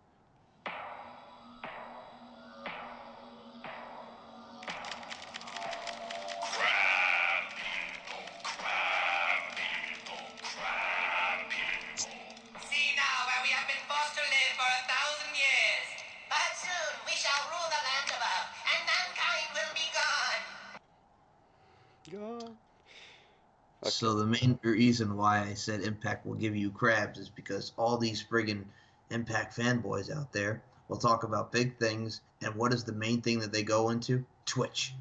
So 23.99 24.13
the 24.13 24.27
main 24.27 24.59
reason 24.63 25.17
why 25.17 25.41
I 25.41 25.55
said 25.55 25.81
Impact 25.81 26.27
will 26.27 26.35
give 26.35 26.55
you 26.55 26.71
crabs 26.71 27.19
is 27.19 27.31
because 27.31 27.73
all 27.79 27.97
these 27.97 28.23
friggin' 28.23 28.67
Impact 29.09 29.57
fanboys 29.57 30.15
out 30.15 30.35
there 30.35 30.63
will 30.89 30.99
talk 30.99 31.23
about 31.23 31.51
big 31.51 31.79
things, 31.79 32.21
and 32.43 32.55
what 32.57 32.75
is 32.75 32.85
the 32.85 32.93
main 32.93 33.23
thing 33.23 33.39
that 33.41 33.53
they 33.53 33.63
go 33.63 33.89
into? 33.89 34.27
Twitch. 34.45 34.95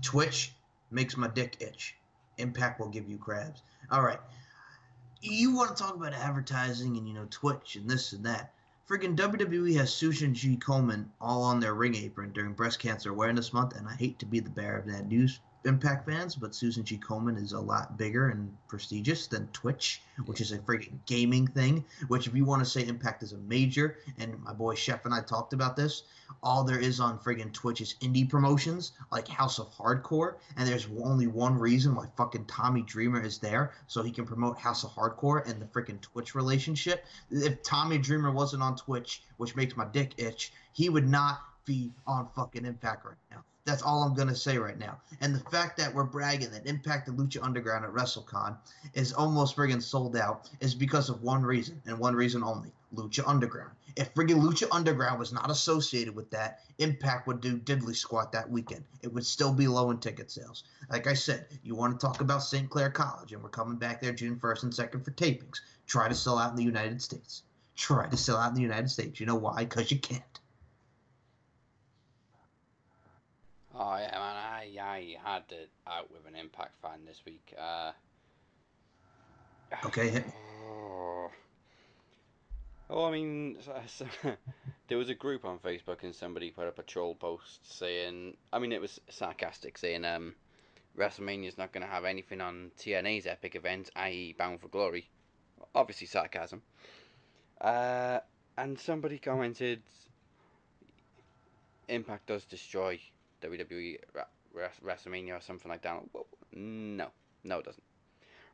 Twitch 0.00 0.54
makes 0.90 1.18
my 1.18 1.28
dick 1.28 1.58
itch. 1.60 1.96
Impact 2.38 2.80
will 2.80 2.88
give 2.88 3.10
you 3.10 3.18
crabs. 3.18 3.60
All 3.90 4.00
right. 4.00 4.20
You 5.20 5.54
want 5.54 5.76
to 5.76 5.82
talk 5.82 5.94
about 5.94 6.14
advertising 6.14 6.96
and 6.96 7.06
you 7.06 7.12
know 7.12 7.26
Twitch 7.28 7.76
and 7.76 7.90
this 7.90 8.14
and 8.14 8.24
that. 8.24 8.54
Friggin' 8.88 9.16
WWE 9.16 9.76
has 9.76 9.92
Susan 9.92 10.32
G. 10.32 10.56
Komen 10.56 11.10
all 11.20 11.42
on 11.42 11.60
their 11.60 11.74
ring 11.74 11.94
apron 11.94 12.32
during 12.32 12.54
Breast 12.54 12.78
Cancer 12.78 13.10
Awareness 13.10 13.52
Month, 13.52 13.76
and 13.76 13.86
I 13.86 13.96
hate 13.96 14.18
to 14.20 14.24
be 14.24 14.40
the 14.40 14.48
bearer 14.48 14.78
of 14.78 14.86
that 14.86 15.08
news, 15.08 15.40
Impact 15.64 16.06
fans, 16.06 16.34
but 16.34 16.54
Susan 16.54 16.84
G. 16.84 16.96
Komen 16.96 17.36
is 17.36 17.52
a 17.52 17.60
lot 17.60 17.98
bigger 17.98 18.30
and 18.30 18.56
prestigious 18.66 19.26
than 19.26 19.46
Twitch, 19.48 20.00
which 20.24 20.40
is 20.40 20.52
a 20.52 20.58
freaking 20.58 20.98
gaming 21.06 21.46
thing. 21.46 21.84
Which, 22.08 22.26
if 22.26 22.34
you 22.34 22.46
want 22.46 22.64
to 22.64 22.70
say 22.70 22.86
Impact 22.86 23.22
is 23.22 23.32
a 23.32 23.38
major, 23.38 23.98
and 24.18 24.42
my 24.42 24.54
boy 24.54 24.74
Chef 24.74 25.04
and 25.04 25.12
I 25.12 25.20
talked 25.20 25.52
about 25.52 25.76
this, 25.76 26.04
all 26.42 26.64
there 26.64 26.78
is 26.78 26.98
on 26.98 27.18
friggin' 27.18 27.52
Twitch 27.52 27.82
is 27.82 27.96
indie 28.00 28.28
promotions 28.28 28.92
like 29.12 29.28
House 29.28 29.58
of 29.58 29.70
Hardcore, 29.74 30.36
and 30.56 30.66
there's 30.66 30.88
only 31.02 31.26
one 31.26 31.58
reason 31.58 31.94
why 31.94 32.06
fucking 32.16 32.46
Tommy 32.46 32.82
Dreamer 32.82 33.20
is 33.20 33.38
there, 33.38 33.72
so 33.86 34.02
he 34.02 34.10
can 34.10 34.24
promote 34.24 34.58
House 34.58 34.84
of 34.84 34.90
Hardcore 34.90 35.46
and 35.46 35.60
the 35.60 35.66
freaking 35.66 36.00
Twitch 36.00 36.34
relationship. 36.34 37.04
If 37.30 37.62
Tommy 37.62 37.98
Dreamer 37.98 38.30
wasn't 38.32 38.62
on 38.62 38.76
Twitch, 38.76 39.22
which 39.36 39.56
makes 39.56 39.76
my 39.76 39.84
dick 39.84 40.14
itch, 40.16 40.52
he 40.72 40.88
would 40.88 41.06
not 41.08 41.40
be 41.66 41.92
on 42.06 42.28
fucking 42.34 42.64
Impact 42.64 43.04
right 43.04 43.16
now. 43.30 43.44
That's 43.66 43.82
all 43.82 44.02
I'm 44.02 44.14
gonna 44.14 44.34
say 44.34 44.58
right 44.58 44.78
now. 44.78 45.00
And 45.20 45.34
the 45.34 45.50
fact 45.50 45.76
that 45.76 45.94
we're 45.94 46.04
bragging 46.04 46.50
that 46.52 46.66
Impact 46.66 47.08
and 47.08 47.18
Lucha 47.18 47.42
Underground 47.42 47.84
at 47.84 47.92
WrestleCon 47.92 48.56
is 48.94 49.12
almost 49.12 49.54
friggin' 49.54 49.82
sold 49.82 50.16
out 50.16 50.48
is 50.60 50.74
because 50.74 51.10
of 51.10 51.22
one 51.22 51.42
reason 51.42 51.80
and 51.86 51.98
one 51.98 52.14
reason 52.16 52.42
only: 52.42 52.72
Lucha 52.94 53.22
Underground. 53.26 53.72
If 53.96 54.14
friggin' 54.14 54.40
Lucha 54.40 54.66
Underground 54.72 55.18
was 55.18 55.32
not 55.32 55.50
associated 55.50 56.16
with 56.16 56.30
that, 56.30 56.60
Impact 56.78 57.26
would 57.26 57.40
do 57.42 57.58
diddly 57.58 57.94
squat 57.94 58.32
that 58.32 58.48
weekend. 58.48 58.84
It 59.02 59.12
would 59.12 59.26
still 59.26 59.52
be 59.52 59.68
low 59.68 59.90
in 59.90 59.98
ticket 59.98 60.30
sales. 60.30 60.64
Like 60.88 61.06
I 61.06 61.14
said, 61.14 61.46
you 61.62 61.74
want 61.74 62.00
to 62.00 62.06
talk 62.06 62.22
about 62.22 62.42
St. 62.42 62.70
Clair 62.70 62.88
College, 62.88 63.32
and 63.32 63.42
we're 63.42 63.50
coming 63.50 63.76
back 63.76 64.00
there 64.00 64.12
June 64.12 64.36
1st 64.36 64.62
and 64.62 64.72
2nd 64.72 65.04
for 65.04 65.10
tapings. 65.10 65.60
Try 65.86 66.08
to 66.08 66.14
sell 66.14 66.38
out 66.38 66.50
in 66.50 66.56
the 66.56 66.64
United 66.64 67.02
States. 67.02 67.42
Try 67.76 68.08
to 68.08 68.16
sell 68.16 68.38
out 68.38 68.48
in 68.48 68.54
the 68.54 68.62
United 68.62 68.90
States. 68.90 69.20
You 69.20 69.26
know 69.26 69.34
why? 69.34 69.64
Because 69.64 69.90
you 69.90 69.98
can't. 69.98 70.39
Oh 73.82 73.96
yeah, 73.96 74.10
man, 74.12 74.36
I 74.36 74.76
I 74.78 75.16
had 75.24 75.44
it 75.48 75.70
out 75.86 76.10
with 76.10 76.26
an 76.28 76.38
Impact 76.38 76.74
fan 76.82 77.06
this 77.06 77.22
week. 77.24 77.54
Uh, 77.58 77.92
Okay, 79.86 80.22
oh, 80.68 81.30
oh, 82.90 83.04
I 83.06 83.10
mean, 83.10 83.56
so, 83.64 83.74
so- 83.86 84.36
there 84.88 84.98
was 84.98 85.08
a 85.08 85.14
group 85.14 85.46
on 85.46 85.58
Facebook 85.60 86.02
and 86.02 86.14
somebody 86.14 86.50
put 86.50 86.66
up 86.66 86.78
a 86.78 86.82
troll 86.82 87.14
post 87.14 87.78
saying, 87.78 88.36
I 88.52 88.58
mean, 88.58 88.72
it 88.72 88.82
was 88.82 89.00
sarcastic, 89.08 89.78
saying 89.78 90.04
um, 90.04 90.34
WrestleMania's 90.98 91.56
not 91.56 91.72
going 91.72 91.86
to 91.86 91.90
have 91.90 92.04
anything 92.04 92.42
on 92.42 92.72
TNA's 92.78 93.26
epic 93.26 93.54
event, 93.54 93.88
i.e., 93.96 94.34
Bound 94.36 94.60
for 94.60 94.68
Glory. 94.68 95.08
Obviously, 95.74 96.06
sarcasm. 96.06 96.60
Uh, 97.62 98.18
and 98.58 98.78
somebody 98.78 99.18
commented, 99.18 99.80
Impact 101.88 102.26
does 102.26 102.44
destroy 102.44 103.00
WWE 103.40 103.98
WrestleMania 104.84 105.38
or 105.38 105.40
something 105.40 105.70
like 105.70 105.82
that. 105.82 106.02
No, 106.52 107.08
no, 107.44 107.58
it 107.58 107.64
doesn't. 107.64 107.82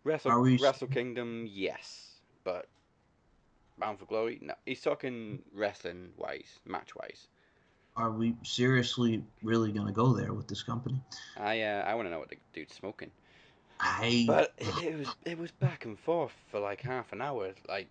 Wrestle 0.05 0.41
we- 0.41 0.59
Wrestle 0.59 0.89
Kingdom, 0.89 1.47
yes, 1.51 2.21
but 2.45 2.69
Bound 3.79 3.99
for 3.99 4.07
Glory, 4.07 4.39
no. 4.41 4.55
He's 4.65 4.81
talking 4.81 5.43
wrestling 5.53 6.11
wise, 6.17 6.61
match 6.65 6.95
wise. 6.95 7.29
Are 7.97 8.11
we 8.11 8.37
seriously 8.43 9.23
really 9.43 9.73
going 9.73 9.87
to 9.87 9.93
go 9.93 10.13
there 10.13 10.33
with 10.35 10.47
this 10.49 10.63
company? 10.63 11.01
I 11.39 11.63
uh, 11.63 11.83
I 11.87 11.95
want 11.95 12.07
to 12.07 12.11
know 12.11 12.19
what 12.19 12.29
the 12.29 12.37
dude's 12.53 12.75
smoking. 12.75 13.11
I. 13.81 14.25
But 14.27 14.53
it, 14.59 14.85
it 14.85 14.99
was 14.99 15.09
it 15.25 15.39
was 15.39 15.51
back 15.51 15.85
and 15.87 15.99
forth 15.99 16.33
for 16.51 16.61
like 16.61 16.83
half 16.83 17.13
an 17.13 17.23
hour. 17.23 17.53
Like, 17.69 17.89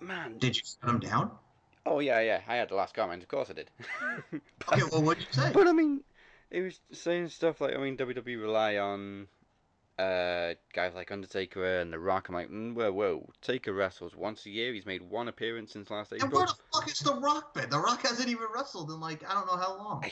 man. 0.00 0.38
Did 0.38 0.56
you 0.56 0.62
shut 0.64 0.90
him 0.90 1.00
down? 1.00 1.30
Oh 1.86 2.00
yeah, 2.00 2.20
yeah. 2.20 2.40
I 2.46 2.56
had 2.56 2.68
the 2.68 2.74
last 2.74 2.94
comment. 2.94 3.22
Of 3.22 3.28
course 3.28 3.50
I 3.50 3.54
did. 3.54 3.70
Okay, 4.72 4.82
well, 4.92 5.02
what'd 5.02 5.22
you 5.22 5.32
say? 5.32 5.50
But 5.52 5.66
I 5.66 5.72
mean, 5.72 6.02
it 6.50 6.60
was 6.60 6.80
saying 6.92 7.28
stuff 7.28 7.60
like, 7.60 7.74
I 7.74 7.78
mean, 7.78 7.96
WWE 7.96 8.40
rely 8.40 8.76
on 8.76 9.26
uh, 9.98 10.54
guys 10.72 10.94
like 10.94 11.10
Undertaker 11.10 11.80
and 11.80 11.92
The 11.92 11.98
Rock. 11.98 12.28
I'm 12.28 12.34
like, 12.34 12.50
mm, 12.50 12.74
whoa, 12.74 12.92
whoa. 12.92 13.28
Taker 13.42 13.72
wrestles 13.72 14.14
once 14.14 14.46
a 14.46 14.50
year. 14.50 14.72
He's 14.72 14.86
made 14.86 15.02
one 15.02 15.28
appearance 15.28 15.72
since 15.72 15.90
last 15.90 16.12
April. 16.12 16.26
And 16.26 16.32
where 16.32 16.46
the 16.46 16.54
fuck 16.72 16.88
is 16.90 16.98
The 17.00 17.14
Rock 17.14 17.54
been? 17.54 17.70
The 17.70 17.78
Rock 17.78 18.02
hasn't 18.06 18.28
even 18.28 18.46
wrestled 18.54 18.90
in 18.90 19.00
like 19.00 19.28
I 19.28 19.34
don't 19.34 19.46
know 19.46 19.56
how 19.56 19.76
long. 19.76 20.04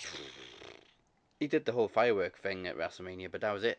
he 1.41 1.47
did 1.47 1.64
the 1.64 1.73
whole 1.73 1.89
firework 1.89 2.39
thing 2.39 2.66
at 2.66 2.77
WrestleMania, 2.77 3.31
but 3.31 3.41
that 3.43 3.53
was 3.53 3.64
it. 3.64 3.79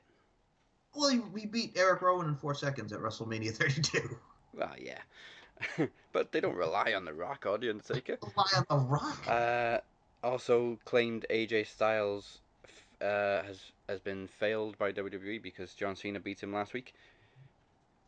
Well, 0.95 1.09
he, 1.09 1.21
he 1.41 1.45
beat 1.45 1.77
Erick 1.77 2.01
Rowan 2.01 2.27
in 2.27 2.35
four 2.35 2.55
seconds 2.55 2.93
at 2.93 2.99
WrestleMania 2.99 3.51
32. 3.51 4.17
Well, 4.55 4.73
yeah. 4.79 4.99
but 6.13 6.31
they 6.31 6.39
don't 6.39 6.55
rely 6.55 6.93
on 6.95 7.05
The 7.05 7.13
Rock 7.13 7.45
audience 7.45 7.89
Undertaker. 7.89 8.17
Rely 8.21 8.49
on 8.55 8.65
The 8.69 8.85
Rock. 8.85 9.27
Uh, 9.27 9.77
also 10.23 10.77
claimed 10.85 11.25
AJ 11.29 11.67
Styles 11.67 12.39
uh, 13.01 13.43
has 13.43 13.59
has 13.87 13.99
been 13.99 14.27
failed 14.27 14.77
by 14.77 14.91
WWE 14.91 15.41
because 15.41 15.73
John 15.73 15.95
Cena 15.95 16.19
beat 16.19 16.41
him 16.41 16.53
last 16.53 16.73
week. 16.73 16.93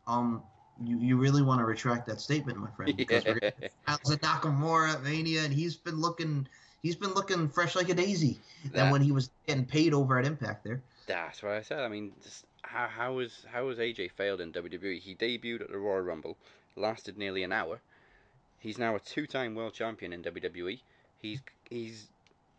Um, 0.06 0.42
you, 0.82 0.98
you 0.98 1.16
really 1.16 1.42
want 1.42 1.60
to 1.60 1.64
retract 1.64 2.06
that 2.06 2.20
statement, 2.20 2.58
my 2.58 2.70
friend, 2.70 2.96
because 2.96 3.24
we're 3.24 3.40
gonna 3.40 3.52
Styles 3.98 4.16
Nakamura 4.18 4.94
at 4.94 5.02
Mania, 5.02 5.42
and 5.44 5.52
he's 5.52 5.76
been 5.76 6.00
looking 6.00 6.46
he's 6.82 6.96
been 6.96 7.12
looking 7.14 7.48
fresh 7.48 7.76
like 7.76 7.88
a 7.88 7.94
daisy 7.94 8.38
than 8.72 8.90
when 8.90 9.00
he 9.00 9.12
was 9.12 9.30
getting 9.46 9.64
paid 9.64 9.94
over 9.94 10.18
at 10.18 10.26
Impact 10.26 10.64
there. 10.64 10.82
That's 11.06 11.42
what 11.42 11.52
I 11.52 11.62
said. 11.62 11.80
I 11.80 11.88
mean, 11.88 12.12
just 12.22 12.44
how 12.62 12.88
how 12.88 13.12
was 13.14 13.44
how 13.50 13.66
was 13.66 13.78
AJ 13.78 14.12
failed 14.12 14.40
in 14.40 14.52
WWE? 14.52 14.98
He 14.98 15.14
debuted 15.14 15.62
at 15.62 15.70
the 15.70 15.78
Royal 15.78 16.00
Rumble, 16.00 16.36
lasted 16.76 17.18
nearly 17.18 17.42
an 17.42 17.52
hour. 17.52 17.80
He's 18.58 18.78
now 18.78 18.94
a 18.94 19.00
two-time 19.00 19.54
world 19.54 19.74
champion 19.74 20.12
in 20.12 20.22
WWE. 20.22 20.80
He's 21.18 21.40
he's 21.68 22.08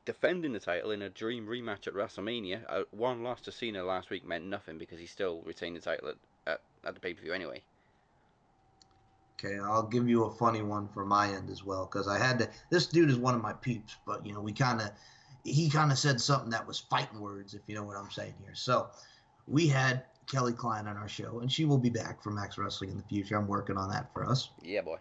defending 0.05 0.53
the 0.53 0.59
title 0.59 0.91
in 0.91 1.01
a 1.01 1.09
dream 1.09 1.47
rematch 1.47 1.88
at 1.88 1.93
WrestleMania. 1.93 2.61
Uh, 2.68 2.84
one 2.91 3.24
loss 3.24 3.41
to 3.41 3.51
Cena 3.51 3.84
last 3.84 4.09
week 4.09 4.26
meant 4.26 4.45
nothing 4.45 4.78
because 4.78 4.99
he 4.99 5.05
still 5.05 5.41
retained 5.45 5.78
the 5.78 5.82
title 5.82 6.09
at, 6.09 6.16
at, 6.45 6.61
at 6.86 6.93
the 6.93 6.99
pay-per-view 6.99 7.32
anyway. 7.32 7.61
Okay, 9.39 9.57
I'll 9.59 9.88
give 9.88 10.07
you 10.07 10.26
a 10.26 10.32
funny 10.32 10.61
one 10.61 10.88
for 10.89 11.05
my 11.05 11.30
end 11.30 11.49
as 11.49 11.64
well, 11.64 11.86
because 11.86 12.07
I 12.07 12.18
had 12.18 12.39
to. 12.39 12.49
This 12.70 12.88
dude 12.88 13.09
is 13.09 13.18
one 13.18 13.34
of 13.34 13.41
my 13.41 13.53
peeps, 13.53 13.95
but 14.05 14.26
you 14.26 14.34
know, 14.34 14.41
we 14.41 14.53
kind 14.53 14.82
of, 14.82 14.91
he 15.43 15.70
kind 15.70 15.91
of 15.91 15.97
said 15.97 16.22
something 16.22 16.51
that 16.51 16.68
was 16.68 16.80
fighting 16.80 17.20
words, 17.20 17.53
if 17.53 17.61
you 17.68 17.76
know 17.76 17.84
what 17.84 17.97
I'm 17.97 18.11
saying 18.11 18.36
here. 18.43 18.55
So, 18.55 18.88
we 19.47 19.68
had 19.68 20.03
Kelly 20.32 20.53
Klein 20.53 20.88
on 20.88 20.97
our 20.97 21.07
show, 21.07 21.39
and 21.39 21.51
she 21.51 21.65
will 21.65 21.78
be 21.78 21.89
back 21.89 22.21
for 22.21 22.32
Max 22.32 22.57
Wrestling 22.57 22.91
in 22.91 22.97
the 22.97 23.03
future. 23.03 23.38
I'm 23.38 23.47
working 23.47 23.78
on 23.78 23.89
that 23.91 24.11
for 24.13 24.26
us. 24.26 24.49
Yeah, 24.61 24.82
boy. 24.82 24.97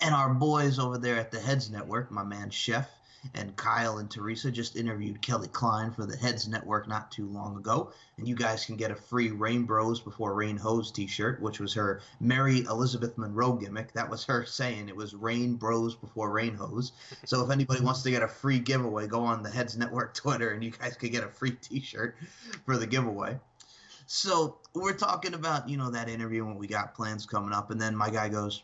And 0.00 0.14
our 0.14 0.32
boys 0.32 0.78
over 0.78 0.98
there 0.98 1.16
at 1.16 1.30
the 1.30 1.40
Heads 1.40 1.70
Network, 1.70 2.10
my 2.10 2.22
man 2.22 2.50
Chef 2.50 2.88
and 3.34 3.56
Kyle 3.56 3.98
and 3.98 4.10
Teresa 4.10 4.50
just 4.50 4.76
interviewed 4.76 5.20
Kelly 5.20 5.48
Klein 5.48 5.90
for 5.90 6.06
the 6.06 6.16
Heads 6.16 6.48
Network 6.48 6.86
not 6.88 7.10
too 7.10 7.26
long 7.26 7.56
ago. 7.56 7.92
And 8.16 8.28
you 8.28 8.34
guys 8.34 8.64
can 8.64 8.76
get 8.76 8.90
a 8.90 8.96
free 8.96 9.30
Rain 9.30 9.64
Bros 9.64 10.00
Before 10.00 10.34
Rain 10.34 10.56
Hose 10.56 10.92
t 10.92 11.06
shirt, 11.06 11.40
which 11.40 11.60
was 11.60 11.74
her 11.74 12.00
Mary 12.20 12.60
Elizabeth 12.60 13.18
Monroe 13.18 13.54
gimmick. 13.54 13.92
That 13.92 14.08
was 14.08 14.24
her 14.24 14.44
saying 14.44 14.88
it 14.88 14.96
was 14.96 15.14
Rain 15.14 15.56
Bros 15.56 15.94
Before 15.94 16.30
Rain 16.30 16.54
Hose. 16.54 16.92
So 17.24 17.44
if 17.44 17.50
anybody 17.50 17.82
wants 17.82 18.02
to 18.02 18.10
get 18.10 18.22
a 18.22 18.28
free 18.28 18.58
giveaway, 18.58 19.06
go 19.06 19.20
on 19.20 19.42
the 19.42 19.50
Heads 19.50 19.76
Network 19.76 20.14
Twitter 20.14 20.50
and 20.50 20.62
you 20.62 20.70
guys 20.70 20.96
could 20.96 21.12
get 21.12 21.24
a 21.24 21.28
free 21.28 21.52
t 21.52 21.80
shirt 21.80 22.16
for 22.64 22.76
the 22.76 22.86
giveaway. 22.86 23.38
So 24.10 24.56
we're 24.74 24.94
talking 24.94 25.34
about, 25.34 25.68
you 25.68 25.76
know, 25.76 25.90
that 25.90 26.08
interview 26.08 26.46
and 26.46 26.58
we 26.58 26.66
got 26.66 26.94
plans 26.94 27.26
coming 27.26 27.52
up. 27.52 27.70
And 27.70 27.78
then 27.78 27.94
my 27.94 28.08
guy 28.08 28.30
goes, 28.30 28.62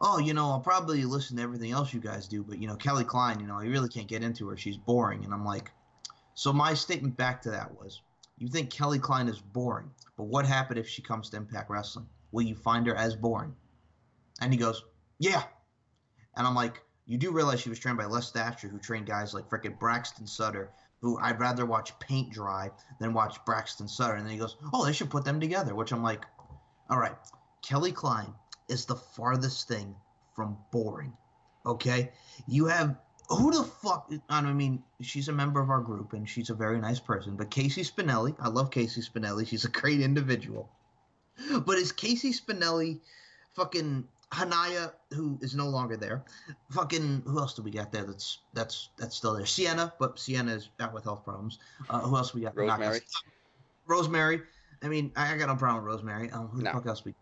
oh, 0.00 0.18
you 0.18 0.32
know, 0.32 0.50
I'll 0.50 0.60
probably 0.60 1.04
listen 1.04 1.36
to 1.36 1.42
everything 1.42 1.70
else 1.70 1.92
you 1.92 2.00
guys 2.00 2.26
do, 2.26 2.42
but 2.42 2.58
you 2.58 2.66
know, 2.66 2.74
Kelly 2.74 3.04
Klein, 3.04 3.38
you 3.40 3.46
know, 3.46 3.58
I 3.58 3.66
really 3.66 3.90
can't 3.90 4.08
get 4.08 4.22
into 4.22 4.48
her. 4.48 4.56
She's 4.56 4.78
boring. 4.78 5.22
And 5.22 5.34
I'm 5.34 5.44
like, 5.44 5.70
so 6.32 6.50
my 6.50 6.72
statement 6.72 7.14
back 7.14 7.42
to 7.42 7.50
that 7.50 7.78
was, 7.78 8.00
you 8.38 8.48
think 8.48 8.70
Kelly 8.70 8.98
Klein 8.98 9.28
is 9.28 9.38
boring, 9.38 9.90
but 10.16 10.24
what 10.24 10.46
happened 10.46 10.78
if 10.78 10.88
she 10.88 11.02
comes 11.02 11.28
to 11.30 11.36
Impact 11.36 11.68
Wrestling? 11.68 12.06
Will 12.32 12.42
you 12.42 12.56
find 12.56 12.86
her 12.86 12.96
as 12.96 13.14
boring? 13.14 13.54
And 14.40 14.50
he 14.50 14.58
goes, 14.58 14.82
yeah. 15.18 15.42
And 16.36 16.46
I'm 16.46 16.54
like, 16.54 16.82
you 17.04 17.18
do 17.18 17.32
realize 17.32 17.60
she 17.60 17.68
was 17.68 17.78
trained 17.78 17.98
by 17.98 18.06
Les 18.06 18.32
Thatcher, 18.32 18.68
who 18.68 18.78
trained 18.78 19.06
guys 19.06 19.34
like 19.34 19.50
frickin' 19.50 19.78
Braxton 19.78 20.26
Sutter, 20.26 20.70
who 21.04 21.18
I'd 21.18 21.38
rather 21.38 21.66
watch 21.66 21.98
paint 21.98 22.30
dry 22.30 22.70
than 22.98 23.12
watch 23.12 23.36
Braxton 23.44 23.86
Sutter. 23.86 24.14
And 24.14 24.24
then 24.24 24.32
he 24.32 24.38
goes, 24.38 24.56
oh, 24.72 24.86
they 24.86 24.92
should 24.94 25.10
put 25.10 25.22
them 25.22 25.38
together, 25.38 25.74
which 25.74 25.92
I'm 25.92 26.02
like, 26.02 26.24
all 26.88 26.98
right, 26.98 27.14
Kelly 27.60 27.92
Klein 27.92 28.32
is 28.70 28.86
the 28.86 28.96
farthest 28.96 29.68
thing 29.68 29.94
from 30.34 30.56
boring. 30.72 31.12
Okay, 31.66 32.10
you 32.48 32.64
have 32.66 32.96
who 33.28 33.52
the 33.52 33.64
fuck? 33.64 34.10
I 34.30 34.40
mean, 34.40 34.82
she's 35.02 35.28
a 35.28 35.32
member 35.32 35.60
of 35.60 35.68
our 35.68 35.80
group 35.80 36.14
and 36.14 36.26
she's 36.26 36.48
a 36.48 36.54
very 36.54 36.80
nice 36.80 37.00
person. 37.00 37.36
But 37.36 37.50
KC 37.50 37.90
Spinelli, 37.90 38.34
I 38.40 38.48
love 38.48 38.70
KC 38.70 39.06
Spinelli. 39.06 39.46
She's 39.46 39.66
a 39.66 39.70
great 39.70 40.00
individual. 40.00 40.70
But 41.66 41.76
is 41.76 41.92
KC 41.92 42.34
Spinelli 42.34 43.00
fucking 43.56 44.08
Hanaya, 44.34 44.92
who 45.12 45.38
is 45.40 45.54
no 45.54 45.68
longer 45.68 45.96
there? 45.96 46.24
Fucking 46.70 47.22
who 47.26 47.38
else 47.38 47.54
do 47.54 47.62
we 47.62 47.70
got 47.70 47.92
there? 47.92 48.04
That's 48.04 48.38
that's 48.52 48.88
that's 48.98 49.16
still 49.16 49.34
there. 49.34 49.46
Sienna, 49.46 49.92
but 49.98 50.18
Sienna 50.18 50.52
is 50.54 50.68
out 50.80 50.92
with 50.92 51.04
health 51.04 51.24
problems. 51.24 51.58
Uh, 51.88 52.00
who 52.00 52.16
else 52.16 52.34
we 52.34 52.40
got? 52.42 52.56
Rosemary. 52.56 53.00
Rosemary. 53.86 54.42
I 54.82 54.88
mean, 54.88 55.12
I 55.16 55.36
got 55.36 55.48
no 55.48 55.56
problem 55.56 55.84
with 55.84 55.92
Rosemary. 55.94 56.30
Um, 56.30 56.48
who 56.48 56.62
No. 56.62 56.70
the 56.70 56.74
fuck 56.78 56.86
else 56.86 57.04
we? 57.04 57.14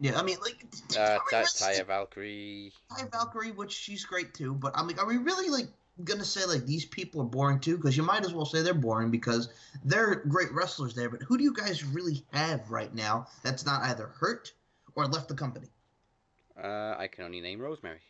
Yeah, 0.00 0.18
I 0.18 0.22
mean, 0.22 0.38
like 0.40 0.64
Uh, 0.96 1.00
are 1.00 1.20
we 1.26 1.30
Ty- 1.30 1.38
really- 1.40 1.44
Taya 1.78 1.86
Valkyrie. 1.86 2.72
Ty 2.96 3.04
Valkyrie, 3.12 3.52
which 3.52 3.72
she's 3.72 4.04
great 4.04 4.32
too. 4.34 4.54
But 4.54 4.76
I'm 4.76 4.86
like, 4.86 4.98
are 5.00 5.06
we 5.06 5.18
really 5.18 5.50
like 5.50 5.68
gonna 6.04 6.24
say 6.24 6.46
like 6.46 6.64
these 6.64 6.86
people 6.86 7.20
are 7.20 7.24
boring 7.26 7.60
too? 7.60 7.76
Because 7.76 7.96
you 7.96 8.02
might 8.02 8.24
as 8.24 8.32
well 8.32 8.46
say 8.46 8.62
they're 8.62 8.72
boring 8.72 9.10
because 9.10 9.50
they're 9.84 10.16
great 10.16 10.50
wrestlers 10.52 10.94
there. 10.94 11.10
But 11.10 11.22
who 11.22 11.36
do 11.36 11.44
you 11.44 11.52
guys 11.52 11.84
really 11.84 12.24
have 12.32 12.70
right 12.70 12.94
now 12.94 13.26
that's 13.42 13.66
not 13.66 13.82
either 13.82 14.06
hurt 14.06 14.52
or 14.94 15.06
left 15.06 15.28
the 15.28 15.34
company? 15.34 15.68
Uh, 16.62 16.94
I 16.98 17.06
can 17.06 17.24
only 17.24 17.40
name 17.40 17.60
Rosemary. 17.60 18.00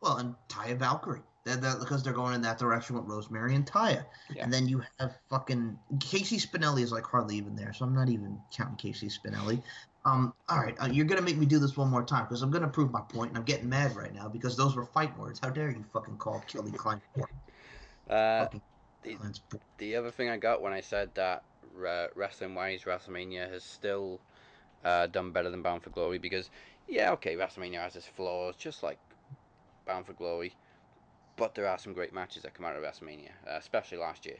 Well, 0.00 0.16
and 0.18 0.34
Taya 0.48 0.76
Valkyrie. 0.76 1.22
Because 1.44 2.02
they're 2.02 2.12
going 2.12 2.34
in 2.34 2.42
that 2.42 2.58
direction 2.58 2.96
with 2.96 3.06
Rosemary 3.06 3.54
and 3.54 3.66
Taya. 3.66 4.04
Yeah. 4.34 4.44
And 4.44 4.52
then 4.52 4.68
you 4.68 4.82
have 4.98 5.16
fucking 5.30 5.78
KC 5.96 6.46
Spinelli 6.46 6.82
is 6.82 6.92
like 6.92 7.04
hardly 7.04 7.36
even 7.36 7.56
there, 7.56 7.72
so 7.72 7.86
I'm 7.86 7.94
not 7.94 8.08
even 8.10 8.38
counting 8.54 8.92
KC 8.92 9.10
Spinelli. 9.10 9.62
Um, 10.04 10.32
all 10.48 10.58
right, 10.58 10.76
uh, 10.80 10.86
you're 10.86 11.06
gonna 11.06 11.22
make 11.22 11.38
me 11.38 11.46
do 11.46 11.58
this 11.58 11.76
one 11.76 11.88
more 11.88 12.04
time 12.04 12.24
because 12.24 12.42
I'm 12.42 12.50
gonna 12.50 12.68
prove 12.68 12.90
my 12.92 13.00
point, 13.00 13.30
and 13.30 13.38
I'm 13.38 13.44
getting 13.44 13.68
mad 13.68 13.96
right 13.96 14.14
now 14.14 14.28
because 14.28 14.56
those 14.56 14.76
were 14.76 14.84
fight 14.84 15.18
words. 15.18 15.40
How 15.42 15.50
dare 15.50 15.70
you 15.70 15.84
fucking 15.92 16.18
call 16.18 16.40
Kelly 16.46 16.72
Klein? 16.72 17.00
Uh, 18.08 18.48
the- 19.02 19.20
the 19.78 19.94
other 19.96 20.10
thing 20.10 20.28
I 20.28 20.36
got 20.36 20.60
when 20.60 20.72
I 20.72 20.80
said 20.80 21.14
that 21.14 21.44
uh, 21.86 22.08
wrestling 22.14 22.54
wise, 22.54 22.82
WrestleMania 22.82 23.48
has 23.50 23.62
still 23.62 24.20
uh, 24.84 25.06
done 25.06 25.30
better 25.30 25.48
than 25.48 25.62
Bound 25.62 25.82
for 25.82 25.90
Glory 25.90 26.18
because, 26.18 26.50
yeah, 26.90 27.12
okay, 27.12 27.36
WrestleMania 27.36 27.80
has 27.80 27.96
its 27.96 28.06
flaws, 28.06 28.56
just 28.56 28.82
like 28.82 28.98
Bound 29.86 30.06
for 30.06 30.12
Glory, 30.12 30.52
but 31.36 31.54
there 31.54 31.68
are 31.68 31.78
some 31.78 31.92
great 31.92 32.12
matches 32.12 32.42
that 32.42 32.54
come 32.54 32.66
out 32.66 32.76
of 32.76 32.82
WrestleMania, 32.82 33.30
uh, 33.48 33.56
especially 33.56 33.98
last 33.98 34.26
year. 34.26 34.38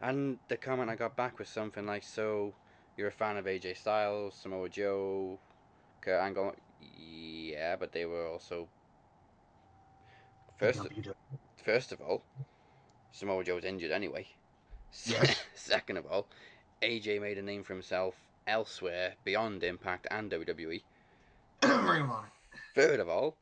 And 0.00 0.38
the 0.48 0.56
comment 0.56 0.90
I 0.90 0.96
got 0.96 1.16
back 1.16 1.38
was 1.38 1.48
something 1.48 1.86
like, 1.86 2.02
"So 2.02 2.54
you're 2.96 3.08
a 3.08 3.12
fan 3.12 3.36
of 3.36 3.46
AJ 3.46 3.74
Styles, 3.74 4.34
Samoa 4.34 4.68
Joe, 4.68 5.38
Kurt 6.00 6.20
Angle?" 6.20 6.54
Yeah, 6.98 7.76
but 7.76 7.92
they 7.92 8.04
were 8.06 8.26
also 8.26 8.68
first. 10.58 10.80
WWE. 10.80 11.14
First 11.64 11.92
of 11.92 12.00
all, 12.00 12.22
Samoa 13.12 13.44
Joe's 13.44 13.64
injured 13.64 13.90
anyway. 13.92 14.26
Yes. 15.04 15.42
Second 15.54 15.98
of 15.98 16.06
all, 16.06 16.26
AJ 16.80 17.20
made 17.20 17.38
a 17.38 17.42
name 17.42 17.62
for 17.64 17.74
himself 17.74 18.14
elsewhere 18.46 19.14
beyond 19.24 19.62
Impact 19.62 20.06
and 20.10 20.30
WWE. 20.30 20.82
Ring 21.68 22.02
of 22.02 22.10
Honor. 22.10 22.32
Third 22.74 23.00
of 23.00 23.08
all, 23.08 23.38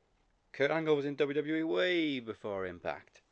Kurt 0.53 0.71
Angle 0.71 0.97
was 0.97 1.05
in 1.05 1.17
WWE 1.17 1.67
way 1.67 2.21
before 2.21 2.67
Impact. 2.67 3.23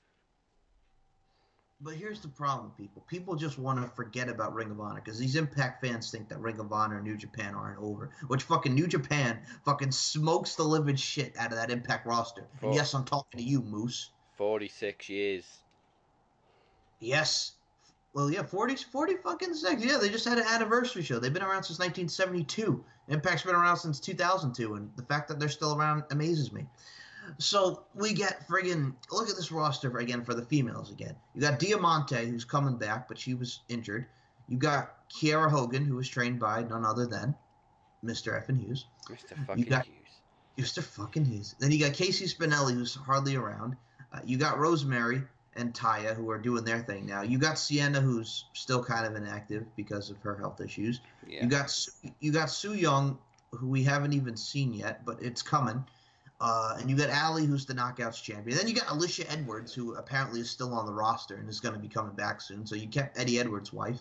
But 1.84 1.94
here's 1.94 2.20
the 2.20 2.28
problem, 2.28 2.70
people. 2.76 3.04
People 3.08 3.34
just 3.34 3.58
want 3.58 3.82
to 3.82 3.88
forget 3.96 4.28
about 4.28 4.54
Ring 4.54 4.70
of 4.70 4.80
Honor 4.80 5.00
because 5.04 5.18
these 5.18 5.34
Impact 5.34 5.84
fans 5.84 6.12
think 6.12 6.28
that 6.28 6.38
Ring 6.38 6.60
of 6.60 6.72
Honor 6.72 6.98
and 6.98 7.04
New 7.04 7.16
Japan 7.16 7.54
aren't 7.54 7.80
over. 7.80 8.10
Which 8.28 8.44
fucking 8.44 8.72
New 8.72 8.86
Japan 8.86 9.40
fucking 9.64 9.90
smokes 9.90 10.54
the 10.54 10.62
living 10.62 10.94
shit 10.94 11.36
out 11.36 11.50
of 11.50 11.58
that 11.58 11.72
Impact 11.72 12.06
roster. 12.06 12.46
And 12.60 12.72
yes, 12.72 12.94
I'm 12.94 13.04
talking 13.04 13.38
to 13.38 13.44
you, 13.44 13.62
Moose. 13.62 14.10
46 14.36 15.08
years. 15.08 15.44
Yes. 17.00 17.52
Well, 18.14 18.30
yeah, 18.30 18.44
40, 18.44 18.76
40 18.76 19.16
fucking 19.16 19.54
six. 19.54 19.84
Yeah, 19.84 19.98
they 19.98 20.08
just 20.08 20.24
had 20.24 20.38
an 20.38 20.46
anniversary 20.46 21.02
show. 21.02 21.18
They've 21.18 21.32
been 21.32 21.42
around 21.42 21.64
since 21.64 21.80
1972. 21.80 22.84
Impact's 23.12 23.42
been 23.42 23.54
around 23.54 23.76
since 23.76 24.00
2002, 24.00 24.74
and 24.74 24.90
the 24.96 25.02
fact 25.02 25.28
that 25.28 25.38
they're 25.38 25.48
still 25.48 25.78
around 25.78 26.02
amazes 26.10 26.52
me. 26.52 26.66
So 27.38 27.84
we 27.94 28.12
get 28.14 28.46
friggin' 28.48 28.94
look 29.12 29.28
at 29.28 29.36
this 29.36 29.52
roster 29.52 29.96
again 29.98 30.24
for 30.24 30.34
the 30.34 30.44
females 30.44 30.90
again. 30.90 31.14
You 31.34 31.40
got 31.42 31.58
Diamante, 31.58 32.26
who's 32.26 32.44
coming 32.44 32.76
back, 32.76 33.06
but 33.08 33.18
she 33.18 33.34
was 33.34 33.60
injured. 33.68 34.06
You 34.48 34.56
got 34.56 35.08
Kiera 35.08 35.50
Hogan, 35.50 35.84
who 35.84 35.96
was 35.96 36.08
trained 36.08 36.40
by 36.40 36.62
none 36.62 36.84
other 36.84 37.06
than 37.06 37.34
Mr. 38.04 38.32
Effin 38.42 38.58
Hughes. 38.60 38.86
Mr. 39.08 39.46
fucking 39.46 39.62
you 39.64 39.70
got- 39.70 39.84
Hughes. 39.86 39.96
Mr. 40.58 40.82
fucking 40.82 41.24
Hughes. 41.24 41.54
Then 41.58 41.70
you 41.70 41.78
got 41.78 41.92
KC 41.92 42.34
Spinelli, 42.34 42.74
who's 42.74 42.94
hardly 42.94 43.36
around. 43.36 43.76
Uh, 44.12 44.20
you 44.24 44.36
got 44.36 44.58
Rosemary 44.58 45.22
and 45.56 45.74
Taya, 45.74 46.14
who 46.14 46.30
are 46.30 46.38
doing 46.38 46.64
their 46.64 46.80
thing 46.80 47.06
now. 47.06 47.22
You 47.22 47.38
got 47.38 47.58
Sienna, 47.58 48.00
who's 48.00 48.46
still 48.52 48.82
kind 48.82 49.06
of 49.06 49.14
inactive 49.14 49.64
because 49.76 50.10
of 50.10 50.18
her 50.22 50.36
health 50.36 50.60
issues. 50.60 51.00
Yeah. 51.26 51.44
You 51.44 51.48
got 51.48 51.86
you 52.20 52.32
got 52.32 52.50
Su 52.50 52.74
Yung, 52.74 53.18
who 53.50 53.68
we 53.68 53.82
haven't 53.82 54.12
even 54.12 54.36
seen 54.36 54.72
yet, 54.72 55.04
but 55.04 55.22
it's 55.22 55.42
coming. 55.42 55.84
Uh, 56.40 56.76
and 56.80 56.90
you 56.90 56.96
got 56.96 57.08
Allie, 57.08 57.46
who's 57.46 57.66
the 57.66 57.74
Knockouts 57.74 58.20
champion. 58.20 58.56
Then 58.58 58.66
you 58.66 58.74
got 58.74 58.86
Alisha 58.86 59.24
Edwards, 59.32 59.72
who 59.72 59.94
apparently 59.94 60.40
is 60.40 60.50
still 60.50 60.74
on 60.74 60.86
the 60.86 60.92
roster 60.92 61.36
and 61.36 61.48
is 61.48 61.60
going 61.60 61.74
to 61.74 61.80
be 61.80 61.86
coming 61.86 62.14
back 62.14 62.40
soon. 62.40 62.66
So 62.66 62.74
you 62.74 62.88
kept 62.88 63.16
Eddie 63.16 63.38
Edwards' 63.38 63.72
wife. 63.72 64.00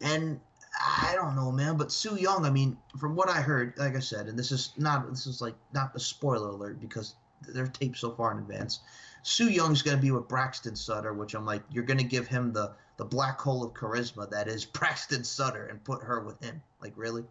And 0.00 0.40
I 0.80 1.12
don't 1.14 1.36
know, 1.36 1.52
man, 1.52 1.76
but 1.76 1.92
Su 1.92 2.16
Yung, 2.16 2.46
I 2.46 2.50
mean, 2.50 2.78
from 2.98 3.16
what 3.16 3.28
I 3.28 3.42
heard, 3.42 3.74
like 3.76 3.96
I 3.96 4.00
said, 4.00 4.28
and 4.28 4.38
this 4.38 4.50
is 4.50 4.72
not, 4.78 5.10
this 5.10 5.26
is 5.26 5.42
like 5.42 5.56
not 5.74 5.94
a 5.94 6.00
spoiler 6.00 6.48
alert 6.48 6.80
because 6.80 7.14
they're 7.46 7.66
taped 7.66 7.98
so 7.98 8.12
far 8.12 8.32
in 8.32 8.38
advance. 8.38 8.80
Su 9.22 9.48
Yung's 9.48 9.82
going 9.82 9.96
to 9.96 10.00
be 10.02 10.10
with 10.10 10.28
Braxton 10.28 10.76
Sutter, 10.76 11.12
which 11.12 11.34
I'm 11.34 11.44
like, 11.44 11.62
you're 11.70 11.84
going 11.84 11.98
to 11.98 12.04
give 12.04 12.26
him 12.28 12.52
the, 12.52 12.72
the 12.96 13.04
black 13.04 13.40
hole 13.40 13.64
of 13.64 13.74
charisma 13.74 14.28
that 14.30 14.48
is 14.48 14.64
Braxton 14.78 15.24
Sutter 15.24 15.66
and 15.66 15.82
put 15.84 16.02
her 16.02 16.20
with 16.20 16.42
him. 16.42 16.62
Like, 16.80 16.92
really? 16.96 17.24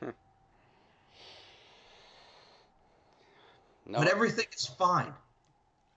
Hmm. 0.00 0.10
No, 3.86 3.98
But 3.98 4.08
everything 4.08 4.46
is 4.56 4.66
fine. 4.66 5.12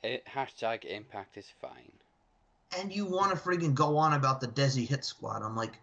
it, 0.03 0.23
hashtag 0.25 0.85
impact 0.85 1.37
is 1.37 1.47
fine. 1.61 1.91
and 2.79 2.91
you 2.91 3.05
want 3.05 3.31
to 3.31 3.37
friggin' 3.37 3.75
go 3.75 3.97
on 3.97 4.13
about 4.13 4.41
the 4.41 4.47
Desi 4.47 4.87
Hit 4.87 5.05
Squad. 5.05 5.43
I'm 5.43 5.55
like, 5.55 5.73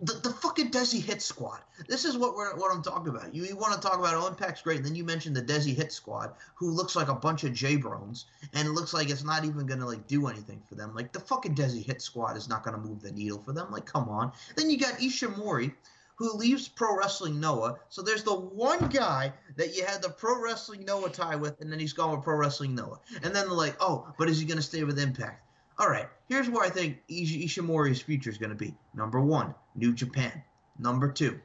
the, 0.00 0.14
the, 0.14 0.30
fucking 0.30 0.70
Desi 0.70 1.00
Hit 1.00 1.20
Squad. 1.20 1.60
This 1.86 2.04
is 2.04 2.16
what 2.16 2.34
we're 2.34 2.56
what 2.56 2.74
I'm 2.74 2.82
talking 2.82 3.14
about. 3.14 3.34
You, 3.34 3.44
you 3.44 3.56
want 3.56 3.74
to 3.74 3.80
talk 3.80 3.98
about 3.98 4.14
oh, 4.14 4.26
Impact's 4.26 4.62
great, 4.62 4.78
and 4.78 4.86
then 4.86 4.94
you 4.94 5.04
mentioned 5.04 5.36
the 5.36 5.42
Desi 5.42 5.74
Hit 5.74 5.92
Squad, 5.92 6.32
who 6.54 6.70
looks 6.70 6.96
like 6.96 7.08
a 7.08 7.14
bunch 7.14 7.44
of 7.44 7.52
J-Brones, 7.52 8.24
and 8.54 8.66
it 8.66 8.72
looks 8.72 8.94
like 8.94 9.10
it's 9.10 9.24
not 9.24 9.44
even 9.44 9.66
gonna 9.66 9.86
like 9.86 10.06
do 10.06 10.26
anything 10.28 10.62
for 10.66 10.74
them. 10.74 10.94
Like 10.94 11.12
the 11.12 11.20
fucking 11.20 11.54
Desi 11.54 11.84
Hit 11.84 12.00
Squad 12.00 12.36
is 12.36 12.48
not 12.48 12.62
gonna 12.62 12.78
move 12.78 13.02
the 13.02 13.12
needle 13.12 13.38
for 13.38 13.52
them. 13.52 13.70
Like, 13.70 13.84
come 13.84 14.08
on. 14.08 14.32
Then 14.56 14.70
you 14.70 14.78
got 14.78 14.94
Ishimori. 14.94 15.72
Who 16.16 16.34
leaves 16.34 16.68
Pro 16.68 16.98
Wrestling 16.98 17.40
Noah? 17.40 17.78
So 17.88 18.02
there's 18.02 18.24
the 18.24 18.34
one 18.34 18.88
guy 18.88 19.32
that 19.56 19.74
you 19.74 19.86
had 19.86 20.02
the 20.02 20.10
Pro 20.10 20.38
Wrestling 20.38 20.84
Noah 20.84 21.08
tie 21.08 21.36
with, 21.36 21.58
and 21.62 21.72
then 21.72 21.78
he's 21.78 21.94
gone 21.94 22.10
with 22.10 22.22
Pro 22.22 22.36
Wrestling 22.36 22.74
Noah. 22.74 23.00
And 23.22 23.34
then 23.34 23.46
they're 23.46 23.56
like, 23.56 23.76
oh, 23.80 24.06
but 24.18 24.28
is 24.28 24.38
he 24.38 24.46
to 24.58 24.62
stay 24.62 24.84
with 24.84 24.98
Impact? 24.98 25.42
All 25.80 25.88
right, 25.88 26.08
here's 26.28 26.48
where 26.50 26.62
I 26.62 26.68
think 26.68 26.98
Ishi- 27.08 27.46
Ishimori's 27.46 28.02
future 28.02 28.28
is 28.28 28.36
going 28.36 28.50
to 28.50 28.56
be. 28.56 28.74
Number 28.94 29.18
one, 29.18 29.54
New 29.74 29.94
Japan. 29.94 30.42
Number 30.78 31.10
two, 31.10 31.40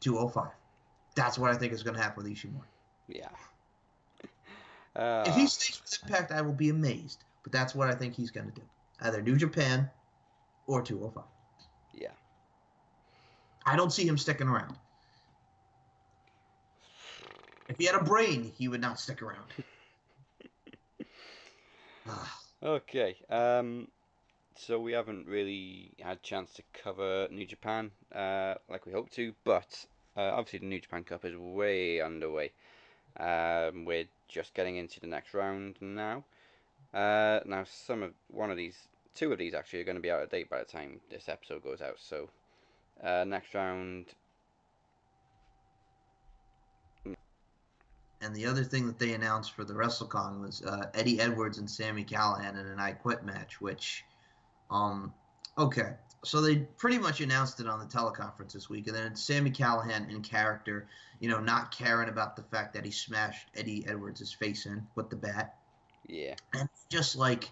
205. 0.00 0.50
That's 1.14 1.38
what 1.38 1.52
I 1.52 1.54
think 1.56 1.72
is 1.72 1.84
going 1.84 1.96
to 1.96 2.02
happen 2.02 2.24
with 2.24 2.32
Ishimori. 2.32 2.66
Yeah. 3.08 3.28
Uh, 4.96 5.22
If 5.28 5.36
he 5.36 5.46
stays 5.46 5.80
with 5.80 5.98
Impact, 6.02 6.32
I 6.32 6.42
will 6.42 6.52
be 6.52 6.68
amazed. 6.70 7.22
But 7.44 7.52
that's 7.52 7.76
what 7.76 7.88
I 7.88 7.94
think 7.94 8.16
he's 8.16 8.32
going 8.32 8.46
to 8.50 8.52
do. 8.52 8.62
Either 9.00 9.22
New 9.22 9.36
Japan 9.36 9.88
or 10.66 10.82
205. 10.82 11.22
yeah. 11.94 12.08
I 13.64 13.76
don't 13.76 13.92
see 13.92 14.04
him 14.06 14.18
sticking 14.18 14.48
around. 14.48 14.74
If 17.68 17.76
he 17.78 17.84
had 17.84 17.94
a 17.94 18.02
brain, 18.02 18.52
he 18.56 18.66
would 18.68 18.80
not 18.80 18.98
stick 18.98 19.22
around. 19.22 19.44
Okay. 22.66 23.14
Um, 23.30 23.86
so 24.56 24.80
we 24.80 24.90
haven't 24.90 25.28
really 25.28 25.92
had 26.00 26.20
chance 26.24 26.52
to 26.54 26.64
cover 26.72 27.28
New 27.30 27.46
Japan 27.46 27.92
uh, 28.12 28.54
like 28.68 28.86
we 28.86 28.92
hoped 28.92 29.12
to, 29.14 29.32
but 29.44 29.86
uh, 30.16 30.32
obviously 30.32 30.58
the 30.58 30.66
New 30.66 30.80
Japan 30.80 31.04
Cup 31.04 31.24
is 31.24 31.36
way 31.36 32.00
underway. 32.00 32.50
Um, 33.20 33.84
we're 33.84 34.08
just 34.26 34.52
getting 34.52 34.78
into 34.78 34.98
the 34.98 35.06
next 35.06 35.32
round 35.32 35.76
now. 35.80 36.24
Uh, 36.92 37.38
now 37.46 37.62
some 37.62 38.02
of 38.02 38.14
one 38.32 38.50
of 38.50 38.56
these, 38.56 38.88
two 39.14 39.30
of 39.30 39.38
these 39.38 39.54
actually 39.54 39.82
are 39.82 39.84
going 39.84 39.94
to 39.94 40.02
be 40.02 40.10
out 40.10 40.24
of 40.24 40.30
date 40.30 40.50
by 40.50 40.58
the 40.58 40.64
time 40.64 40.98
this 41.08 41.28
episode 41.28 41.62
goes 41.62 41.80
out. 41.80 41.98
So 42.00 42.30
uh, 43.00 43.22
next 43.28 43.54
round, 43.54 44.06
And 48.20 48.34
the 48.34 48.46
other 48.46 48.64
thing 48.64 48.86
that 48.86 48.98
they 48.98 49.12
announced 49.12 49.52
for 49.52 49.64
the 49.64 49.74
WrestleCon 49.74 50.40
was 50.40 50.62
uh, 50.62 50.86
Eddie 50.94 51.20
Edwards 51.20 51.58
and 51.58 51.70
Sami 51.70 52.04
Callihan 52.04 52.58
in 52.58 52.66
an 52.66 52.80
I 52.80 52.92
Quit 52.92 53.24
match, 53.24 53.60
which, 53.60 54.04
um, 54.70 55.12
okay. 55.58 55.92
So 56.24 56.40
they 56.40 56.56
pretty 56.56 56.98
much 56.98 57.20
announced 57.20 57.60
it 57.60 57.68
on 57.68 57.78
the 57.78 57.84
teleconference 57.84 58.52
this 58.52 58.68
week, 58.70 58.86
and 58.86 58.96
then 58.96 59.12
it's 59.12 59.22
Sami 59.22 59.50
Callihan 59.50 60.10
in 60.10 60.22
character, 60.22 60.88
you 61.20 61.28
know, 61.28 61.40
not 61.40 61.70
caring 61.70 62.08
about 62.08 62.36
the 62.36 62.42
fact 62.42 62.74
that 62.74 62.84
he 62.84 62.90
smashed 62.90 63.48
Eddie 63.54 63.84
Edwards' 63.86 64.32
face 64.32 64.66
in 64.66 64.86
with 64.94 65.10
the 65.10 65.16
bat. 65.16 65.56
yeah, 66.08 66.34
And 66.54 66.68
just 66.88 67.16
like, 67.16 67.50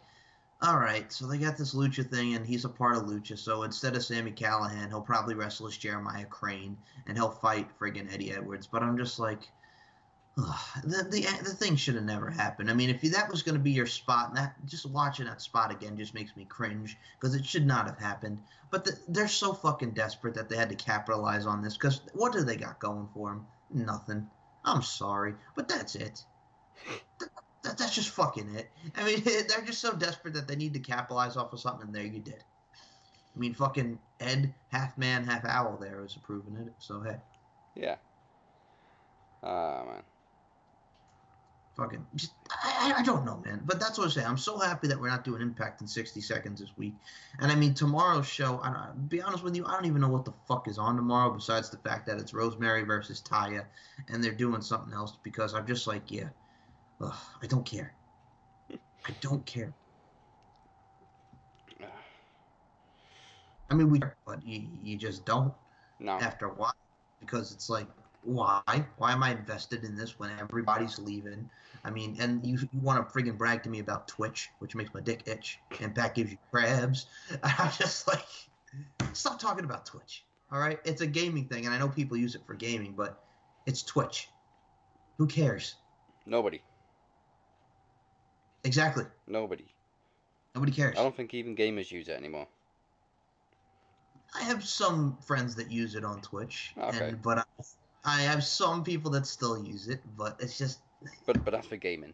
all 0.63 0.79
right, 0.79 1.13
so 1.13 1.27
they 1.27 1.39
got 1.39 1.59
this 1.59 1.75
Lucha 1.75 2.09
thing, 2.09 2.35
and 2.35 2.47
he's 2.47 2.65
a 2.65 2.71
part 2.71 2.97
of 2.97 3.05
Lucha. 3.05 3.39
So 3.39 3.65
instead 3.65 3.97
of 3.97 4.05
Sami 4.05 4.33
Callihan, 4.33 4.89
he'll 4.89 5.03
probably 5.03 5.35
wrestle 5.35 5.67
as 5.67 5.77
Jeremiah 5.77 6.25
Crane, 6.25 6.77
and 7.07 7.17
he'll 7.17 7.31
fight 7.31 7.69
friggin' 7.79 8.13
Eddie 8.13 8.33
Edwards. 8.33 8.67
But 8.67 8.83
I'm 8.83 8.97
just 8.97 9.19
like, 9.19 9.51
ugh, 10.39 10.83
the 10.83 11.05
the 11.05 11.21
the 11.43 11.55
thing 11.55 11.77
should 11.77 11.95
have 11.95 12.05
never 12.05 12.31
happened. 12.31 12.71
I 12.71 12.75
mean, 12.75 12.91
if 12.91 13.01
that 13.13 13.31
was 13.31 13.43
going 13.43 13.57
to 13.57 13.63
be 13.63 13.71
your 13.71 13.87
spot, 13.87 14.29
and 14.29 14.37
that 14.37 14.55
just 14.67 14.87
watching 14.87 15.27
that 15.27 15.43
spot 15.43 15.71
again 15.71 15.97
just 15.97 16.15
makes 16.15 16.37
me 16.37 16.45
cringe 16.45 16.97
because 17.19 17.35
it 17.35 17.47
should 17.47 17.67
not 17.67 17.87
have 17.87 17.99
happened. 17.99 18.41
But 18.71 18.85
the, 18.85 18.99
they're 19.09 19.29
so 19.29 19.53
fucking 19.53 19.93
desperate 19.93 20.35
that 20.35 20.49
they 20.49 20.57
had 20.57 20.71
to 20.71 20.75
capitalize 20.75 21.47
on 21.47 21.63
this. 21.63 21.75
Because 21.77 22.01
what 22.13 22.33
do 22.33 22.43
they 22.43 22.57
got 22.57 22.81
going 22.81 23.09
for 23.15 23.31
them? 23.31 23.47
Nothing. 23.71 24.29
I'm 24.65 24.83
sorry, 24.83 25.35
but 25.55 25.69
that's 25.69 25.95
it. 25.95 26.25
That, 27.21 27.79
that's 27.79 27.95
just 27.95 28.11
fucking 28.11 28.55
it. 28.55 28.71
I 28.97 29.05
mean, 29.05 29.23
they're 29.25 29.65
just 29.65 29.81
so 29.81 29.95
desperate 29.95 30.35
that 30.35 30.49
they 30.49 30.57
need 30.57 30.75
to 30.75 30.81
capitalize 30.81 31.37
off 31.37 31.53
of 31.53 31.61
something, 31.61 31.87
and 31.87 31.95
there 31.95 32.05
you 32.05 32.21
did. 32.21 32.43
I 33.35 33.39
mean, 33.39 33.55
fucking 33.55 33.99
Ed, 34.21 34.55
half 34.69 34.97
man, 34.97 35.25
half 35.25 35.45
owl, 35.45 35.77
there 35.81 36.05
is 36.05 36.17
approving 36.17 36.57
it. 36.57 36.73
So 36.79 37.01
hey, 37.01 37.17
yeah. 37.75 37.97
Ah 39.43 39.85
man. 39.87 40.03
Fucking, 41.77 42.07
just, 42.15 42.33
I, 42.51 42.93
I- 42.97 43.01
I 43.01 43.03
don't 43.03 43.25
know, 43.25 43.43
man. 43.45 43.61
But 43.65 43.81
that's 43.81 43.99
what 43.99 44.05
I'm 44.05 44.11
saying. 44.11 44.27
I'm 44.27 44.39
so 44.39 44.59
happy 44.59 44.87
that 44.89 45.01
we're 45.01 45.09
not 45.09 45.25
doing 45.25 45.43
Impact 45.43 45.81
in 45.81 45.87
60 45.89 46.21
seconds 46.21 46.61
this 46.61 46.71
week. 46.77 46.95
And 47.41 47.51
I 47.51 47.55
mean, 47.55 47.75
tomorrow's 47.75 48.27
show. 48.27 48.61
I 48.63 48.73
don't, 48.73 49.09
be 49.09 49.21
honest 49.21 49.43
with 49.43 49.57
you, 49.57 49.67
I 49.67 49.73
don't 49.73 49.87
even 49.87 50.01
know 50.01 50.09
what 50.09 50.25
the 50.25 50.33
fuck 50.47 50.69
is 50.69 50.79
on 50.79 50.97
tomorrow, 50.97 51.31
besides 51.31 51.71
the 51.71 51.79
fact 51.79 52.07
that 52.07 52.19
it's 52.19 52.33
Rosemary 52.33 52.83
versus 52.85 53.21
Taya, 53.21 53.65
and 54.09 54.23
they're 54.23 54.33
doing 54.33 54.63
something 54.63 54.93
else. 54.93 55.17
Because 55.23 55.55
I'm 55.55 55.67
just 55.67 55.87
like, 55.87 56.11
yeah, 56.11 56.29
ugh, 57.01 57.15
I 57.43 57.47
don't 57.47 57.67
care. 57.67 57.93
I 58.71 59.11
don't 59.21 59.45
care. 59.45 59.73
I 63.71 63.75
mean, 63.75 63.91
we, 63.91 64.01
but 64.27 64.47
you, 64.47 64.69
you 64.83 64.97
just 64.97 65.25
don't 65.25 65.53
No. 65.99 66.13
after 66.13 66.47
a 66.47 66.51
while 66.55 66.75
because 67.21 67.51
it's 67.53 67.69
like, 67.71 67.87
why? 68.25 68.85
Why 68.97 69.13
am 69.13 69.23
I 69.23 69.33
invested 69.33 69.85
in 69.85 69.97
this 69.97 70.19
when 70.19 70.31
everybody's 70.41 70.99
leaving? 70.99 71.49
I 71.85 71.91
mean, 71.91 72.17
and 72.19 72.45
you, 72.45 72.59
you 72.73 72.81
want 72.81 73.07
to 73.07 73.13
friggin' 73.15 73.37
brag 73.37 73.63
to 73.65 73.69
me 73.69 73.79
about 73.81 74.09
Twitch, 74.09 74.49
which 74.59 74.75
makes 74.75 74.95
my 74.95 75.01
dick 75.01 75.23
itch, 75.27 75.59
and 75.81 75.95
Pat 75.95 76.15
gives 76.15 76.31
you 76.31 76.39
crabs. 76.51 77.07
I'm 77.43 77.71
just 77.73 78.09
like, 78.09 78.25
stop 79.13 79.39
talking 79.39 79.65
about 79.65 79.85
Twitch. 79.87 80.25
All 80.51 80.59
right, 80.59 80.79
it's 80.85 81.01
a 81.01 81.07
gaming 81.07 81.47
thing, 81.47 81.67
and 81.67 81.75
I 81.75 81.79
know 81.79 81.89
people 81.89 82.17
use 82.17 82.35
it 82.35 82.43
for 82.47 82.55
gaming, 82.55 82.95
but 82.97 83.23
it's 83.67 83.83
Twitch. 83.83 84.29
Who 85.19 85.27
cares? 85.27 85.75
Nobody. 86.27 86.63
Exactly. 88.65 89.05
Nobody. 89.27 89.67
Nobody 90.55 90.73
cares. 90.73 90.97
I 90.99 91.03
don't 91.03 91.15
think 91.15 91.35
even 91.35 91.55
gamers 91.57 91.91
use 91.91 92.09
it 92.09 92.17
anymore. 92.17 92.47
I 94.35 94.43
have 94.45 94.65
some 94.65 95.19
friends 95.27 95.55
that 95.57 95.71
use 95.71 95.95
it 95.95 96.05
on 96.05 96.21
Twitch, 96.21 96.73
Okay. 96.79 97.09
and 97.09 97.23
but 97.23 97.39
I, 97.39 97.45
I 98.05 98.23
have 98.23 98.45
some 98.45 98.85
people 98.85 99.11
that 99.13 99.27
still 99.27 99.63
use 99.63 99.89
it, 99.89 100.01
but 100.17 100.37
it's 100.41 100.59
just 100.59 100.81
But 101.27 101.45
but 101.45 101.53
that's 101.53 101.67
for 101.67 101.77
gaming. 101.77 102.13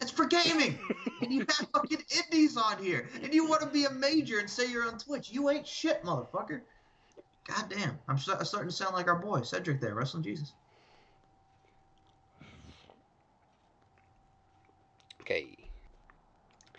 It's 0.00 0.10
for 0.10 0.26
gaming. 0.26 0.78
and 1.20 1.32
you 1.32 1.40
have 1.40 1.68
fucking 1.72 2.02
indies 2.24 2.56
on 2.56 2.82
here. 2.82 3.08
And 3.22 3.32
you 3.32 3.46
want 3.46 3.62
to 3.62 3.68
be 3.68 3.84
a 3.84 3.90
major 3.90 4.38
and 4.38 4.50
say 4.50 4.70
you're 4.70 4.86
on 4.86 4.98
Twitch. 4.98 5.30
You 5.30 5.48
ain't 5.50 5.66
shit, 5.66 6.02
motherfucker. 6.02 6.62
God 7.46 7.68
damn. 7.68 7.98
I'm 8.08 8.18
sta- 8.18 8.42
starting 8.42 8.70
to 8.70 8.74
sound 8.74 8.94
like 8.94 9.08
our 9.08 9.18
boy, 9.18 9.42
Cedric 9.42 9.80
there, 9.80 9.94
Wrestling 9.94 10.22
Jesus. 10.22 10.52
Okay. 15.20 15.56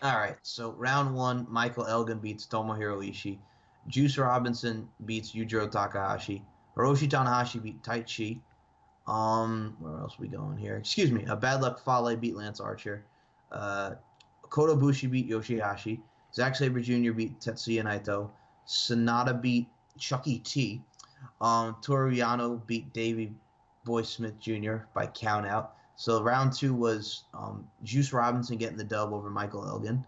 All 0.01 0.17
right, 0.17 0.35
so 0.41 0.71
round 0.73 1.15
one, 1.15 1.47
Michael 1.49 1.85
Elgin 1.85 2.19
beats 2.19 2.45
Tomohiro 2.45 3.07
Ishii. 3.09 3.37
Juice 3.87 4.17
Robinson 4.17 4.89
beats 5.05 5.31
Yujiro 5.33 5.71
Takahashi. 5.71 6.43
Hiroshi 6.75 7.07
Tanahashi 7.07 7.61
beat 7.61 7.83
Taichi. 7.83 8.39
Um, 9.07 9.75
where 9.79 9.99
else 9.99 10.17
we 10.17 10.27
going 10.27 10.57
here? 10.57 10.77
Excuse 10.77 11.11
me. 11.11 11.25
Uh, 11.25 11.35
Bad 11.35 11.61
Luck 11.61 11.83
Fale 11.83 12.15
beat 12.15 12.35
Lance 12.35 12.59
Archer. 12.59 13.05
Uh, 13.51 13.95
Bushi 14.49 15.07
beat 15.07 15.29
Yoshihashi. 15.29 15.99
Zack 16.33 16.55
Sabre 16.55 16.81
Jr. 16.81 17.11
beat 17.11 17.39
Tetsuya 17.39 17.83
Naito. 17.83 18.29
Sanada 18.67 19.39
beat 19.39 19.67
Chuckie 19.97 20.39
T. 20.39 20.81
Um, 21.41 21.75
Toru 21.81 22.13
Yano 22.13 22.65
beat 22.65 22.93
Davey 22.93 23.33
Boy 23.85 24.03
Smith 24.03 24.39
Jr. 24.39 24.77
by 24.93 25.07
count 25.07 25.45
out. 25.45 25.75
So 25.95 26.21
round 26.21 26.53
two 26.53 26.73
was 26.73 27.23
um, 27.33 27.67
Juice 27.83 28.13
Robinson 28.13 28.57
getting 28.57 28.77
the 28.77 28.83
dub 28.83 29.13
over 29.13 29.29
Michael 29.29 29.65
Elgin. 29.65 30.05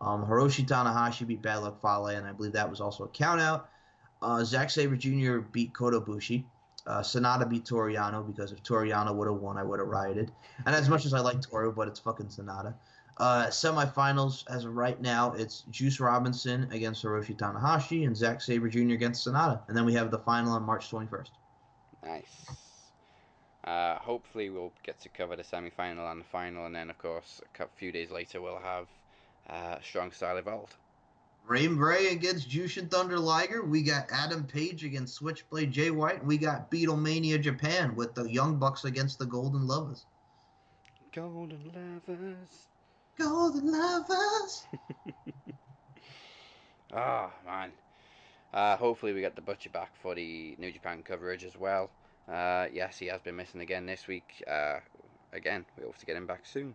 Um, 0.00 0.24
Hiroshi 0.24 0.66
Tanahashi 0.66 1.26
beat 1.26 1.42
Bad 1.42 1.58
Luck 1.58 1.80
Fale, 1.80 2.06
and 2.08 2.26
I 2.26 2.32
believe 2.32 2.52
that 2.52 2.68
was 2.68 2.80
also 2.80 3.04
a 3.04 3.08
count 3.08 3.40
out. 3.40 3.68
Uh, 4.20 4.44
Zack 4.44 4.70
Sabre 4.70 4.96
Jr. 4.96 5.38
beat 5.38 5.74
Kota 5.74 6.00
Ibushi. 6.00 6.44
Uh, 6.86 7.00
Sanada 7.00 7.48
beat 7.48 7.66
Toru 7.66 7.92
Yano 7.92 8.26
because 8.26 8.50
if 8.50 8.62
Toru 8.62 8.88
Yano 8.88 9.14
would 9.14 9.28
have 9.28 9.36
won, 9.36 9.58
I 9.58 9.62
would 9.62 9.78
have 9.78 9.88
rioted. 9.88 10.32
And 10.64 10.74
as 10.74 10.88
much 10.88 11.04
as 11.04 11.12
I 11.12 11.20
like 11.20 11.42
Toru, 11.42 11.72
but 11.72 11.86
it's 11.86 12.00
fucking 12.00 12.26
Sanada. 12.28 12.74
Uh, 13.18 13.48
semifinals, 13.48 14.44
as 14.48 14.64
of 14.64 14.74
right 14.74 15.00
now, 15.00 15.32
it's 15.32 15.64
Juice 15.70 15.98
Robinson 15.98 16.68
against 16.72 17.04
Hiroshi 17.04 17.36
Tanahashi 17.36 18.06
and 18.06 18.16
Zack 18.16 18.40
Sabre 18.40 18.68
Jr. 18.68 18.92
against 18.92 19.26
Sanada. 19.26 19.60
And 19.68 19.76
then 19.76 19.84
we 19.84 19.92
have 19.94 20.10
the 20.10 20.18
final 20.18 20.52
on 20.52 20.62
March 20.62 20.88
21st. 20.90 21.30
Nice. 22.04 22.46
Uh, 23.64 23.96
hopefully, 23.96 24.50
we'll 24.50 24.72
get 24.84 25.00
to 25.00 25.08
cover 25.08 25.36
the 25.36 25.44
semi 25.44 25.68
final 25.68 26.08
and 26.10 26.20
the 26.20 26.24
final, 26.24 26.64
and 26.64 26.74
then, 26.74 26.90
of 26.90 26.98
course, 26.98 27.40
a 27.58 27.66
few 27.76 27.92
days 27.92 28.10
later, 28.10 28.40
we'll 28.40 28.60
have 28.60 28.86
uh, 29.50 29.76
Strong 29.82 30.12
Style 30.12 30.38
Evolved. 30.38 30.76
Ray 31.48 31.66
Bray 31.66 32.08
against 32.08 32.50
Jushin 32.50 32.90
Thunder 32.90 33.18
Liger. 33.18 33.64
We 33.64 33.82
got 33.82 34.12
Adam 34.12 34.44
Page 34.44 34.84
against 34.84 35.14
Switchblade 35.14 35.70
Jay 35.70 35.90
White. 35.90 36.22
We 36.22 36.36
got 36.36 36.70
Beatlemania 36.70 37.40
Japan 37.40 37.96
with 37.96 38.14
the 38.14 38.24
Young 38.24 38.58
Bucks 38.58 38.84
against 38.84 39.18
the 39.18 39.24
Golden 39.24 39.66
Lovers. 39.66 40.04
Golden 41.14 41.72
Lovers. 41.74 42.66
Golden 43.18 43.72
Lovers. 43.72 44.66
Ah, 46.90 47.30
man. 47.44 47.70
Uh, 48.54 48.74
hopefully, 48.74 49.12
we 49.12 49.20
get 49.20 49.36
the 49.36 49.42
Butcher 49.42 49.68
back 49.68 49.90
for 50.00 50.14
the 50.14 50.56
New 50.58 50.72
Japan 50.72 51.02
coverage 51.02 51.44
as 51.44 51.54
well. 51.54 51.90
Uh, 52.26 52.66
yes, 52.72 52.98
he 52.98 53.08
has 53.08 53.20
been 53.20 53.36
missing 53.36 53.60
again 53.60 53.84
this 53.84 54.06
week. 54.06 54.42
Uh, 54.50 54.78
again, 55.34 55.66
we 55.76 55.84
hope 55.84 55.98
to 55.98 56.06
get 56.06 56.16
him 56.16 56.26
back 56.26 56.46
soon. 56.46 56.74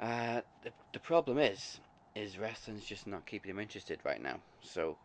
Uh, 0.00 0.40
the, 0.64 0.70
the 0.92 0.98
problem 0.98 1.38
is, 1.38 1.78
is 2.20 2.38
wrestling's 2.38 2.84
just 2.84 3.06
not 3.06 3.26
keeping 3.26 3.50
him 3.50 3.58
interested 3.58 3.98
right 4.04 4.22
now. 4.22 4.36
So, 4.62 4.96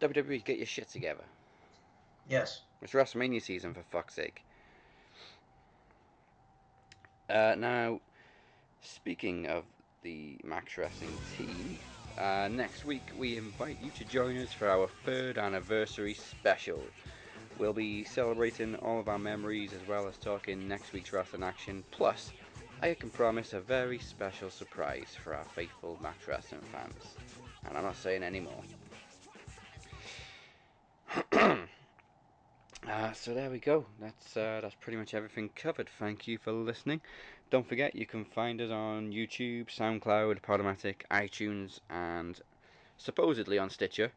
WWE, 0.00 0.44
get 0.44 0.56
your 0.56 0.66
shit 0.66 0.88
together. 0.88 1.24
Yes. 2.28 2.62
It's 2.82 2.92
WrestleMania 2.92 3.42
season 3.42 3.74
for 3.74 3.82
fuck's 3.90 4.14
sake. 4.14 4.42
Uh, 7.28 7.54
now, 7.58 8.00
speaking 8.80 9.46
of 9.46 9.64
the 10.02 10.38
Max 10.44 10.78
Wrestling 10.78 11.16
team, 11.36 11.78
uh, 12.18 12.48
next 12.50 12.84
week 12.84 13.02
we 13.18 13.36
invite 13.36 13.78
you 13.82 13.90
to 13.90 14.04
join 14.04 14.38
us 14.38 14.52
for 14.52 14.68
our 14.68 14.88
third 15.04 15.38
anniversary 15.38 16.14
special. 16.14 16.80
We'll 17.58 17.72
be 17.72 18.04
celebrating 18.04 18.76
all 18.76 19.00
of 19.00 19.08
our 19.08 19.18
memories 19.18 19.72
as 19.72 19.86
well 19.88 20.06
as 20.06 20.16
talking 20.18 20.68
next 20.68 20.92
week's 20.92 21.12
wrestling 21.12 21.42
action. 21.42 21.84
Plus, 21.90 22.32
I 22.82 22.92
can 22.94 23.10
promise 23.10 23.54
a 23.54 23.60
very 23.60 23.98
special 23.98 24.50
surprise 24.50 25.16
for 25.22 25.34
our 25.34 25.44
faithful 25.44 25.98
Max 26.02 26.28
Wrestling 26.28 26.60
fans. 26.72 27.16
And 27.66 27.76
I'm 27.76 27.84
not 27.84 27.96
saying 27.96 28.22
any 28.22 28.40
more. 28.40 28.62
Uh, 32.88 33.12
so 33.12 33.34
there 33.34 33.50
we 33.50 33.58
go. 33.58 33.84
That's 34.00 34.36
uh, 34.36 34.60
that's 34.62 34.76
pretty 34.76 34.96
much 34.96 35.12
everything 35.12 35.50
covered. 35.56 35.88
Thank 35.98 36.28
you 36.28 36.38
for 36.38 36.52
listening. 36.52 37.00
Don't 37.50 37.68
forget 37.68 37.96
you 37.96 38.06
can 38.06 38.24
find 38.24 38.60
us 38.60 38.70
on 38.70 39.10
YouTube, 39.10 39.66
SoundCloud, 39.66 40.40
Podomatic, 40.40 40.98
iTunes, 41.10 41.80
and 41.90 42.40
supposedly 42.96 43.58
on 43.58 43.70
Stitcher, 43.70 44.12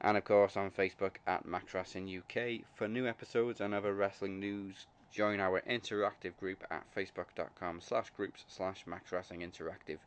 and 0.00 0.16
of 0.16 0.22
course 0.22 0.56
on 0.56 0.70
Facebook 0.70 1.16
at 1.26 1.44
Max 1.44 1.74
Wrestling 1.74 2.08
UK. 2.08 2.64
For 2.76 2.86
new 2.86 3.08
episodes 3.08 3.60
and 3.60 3.74
other 3.74 3.92
wrestling 3.94 4.38
news, 4.38 4.86
join 5.12 5.40
our 5.40 5.60
interactive 5.68 6.36
group 6.38 6.64
at 6.70 6.84
facebook.com 6.96 7.80
slash 7.80 8.10
groups 8.16 8.44
slash 8.48 8.84
Max 8.86 9.12
Wrestling 9.12 9.40
Interactive, 9.40 9.98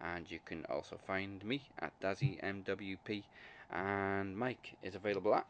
and 0.00 0.30
you 0.30 0.38
can 0.44 0.64
also 0.70 0.98
find 1.06 1.44
me 1.44 1.62
at 1.80 1.92
Dazzy 2.00 2.40
MWP, 2.42 3.24
and 3.70 4.36
Mike 4.36 4.76
is 4.82 4.94
available 4.94 5.34
at? 5.34 5.46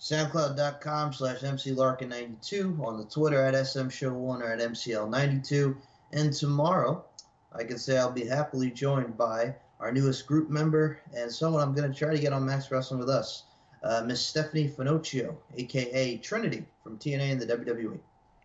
SoundCloud.com 0.00 1.12
slash 1.12 1.40
MCLarkin92, 1.40 2.80
on 2.80 2.98
the 2.98 3.04
Twitter 3.04 3.40
at 3.40 3.54
SMShow1 3.54 4.40
or 4.40 4.52
at 4.52 4.58
MCL92. 4.58 5.76
And 6.12 6.32
tomorrow, 6.32 7.04
I 7.52 7.64
can 7.64 7.78
say 7.78 7.98
I'll 7.98 8.10
be 8.10 8.26
happily 8.26 8.70
joined 8.70 9.16
by 9.16 9.54
our 9.78 9.92
newest 9.92 10.26
group 10.26 10.50
member 10.50 11.00
and 11.14 11.30
someone 11.30 11.62
I'm 11.62 11.74
going 11.74 11.90
to 11.90 11.96
try 11.96 12.14
to 12.14 12.20
get 12.20 12.32
on 12.32 12.44
Max 12.44 12.70
Wrestling 12.70 13.00
with 13.00 13.10
us, 13.10 13.44
uh, 13.82 14.02
Miss 14.06 14.24
Stephanie 14.24 14.68
Finocchio, 14.68 15.36
aka 15.56 16.16
Trinity 16.18 16.64
from 16.82 16.98
TNA 16.98 17.32
and 17.32 17.40
the 17.40 17.46
WWE. 17.46 17.98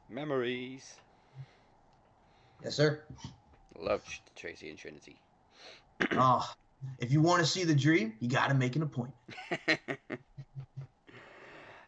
Memories. 0.09 0.95
Yes, 2.63 2.75
sir. 2.75 3.03
Love 3.77 4.03
Tracy 4.35 4.69
and 4.69 4.77
Trinity. 4.79 5.19
oh, 6.13 6.49
if 6.99 7.11
you 7.11 7.21
want 7.21 7.41
to 7.41 7.45
see 7.45 7.63
the 7.63 7.75
dream, 7.75 8.13
you 8.19 8.29
got 8.29 8.47
to 8.47 8.55
make 8.55 8.75
an 8.75 8.83
appointment. 8.83 9.15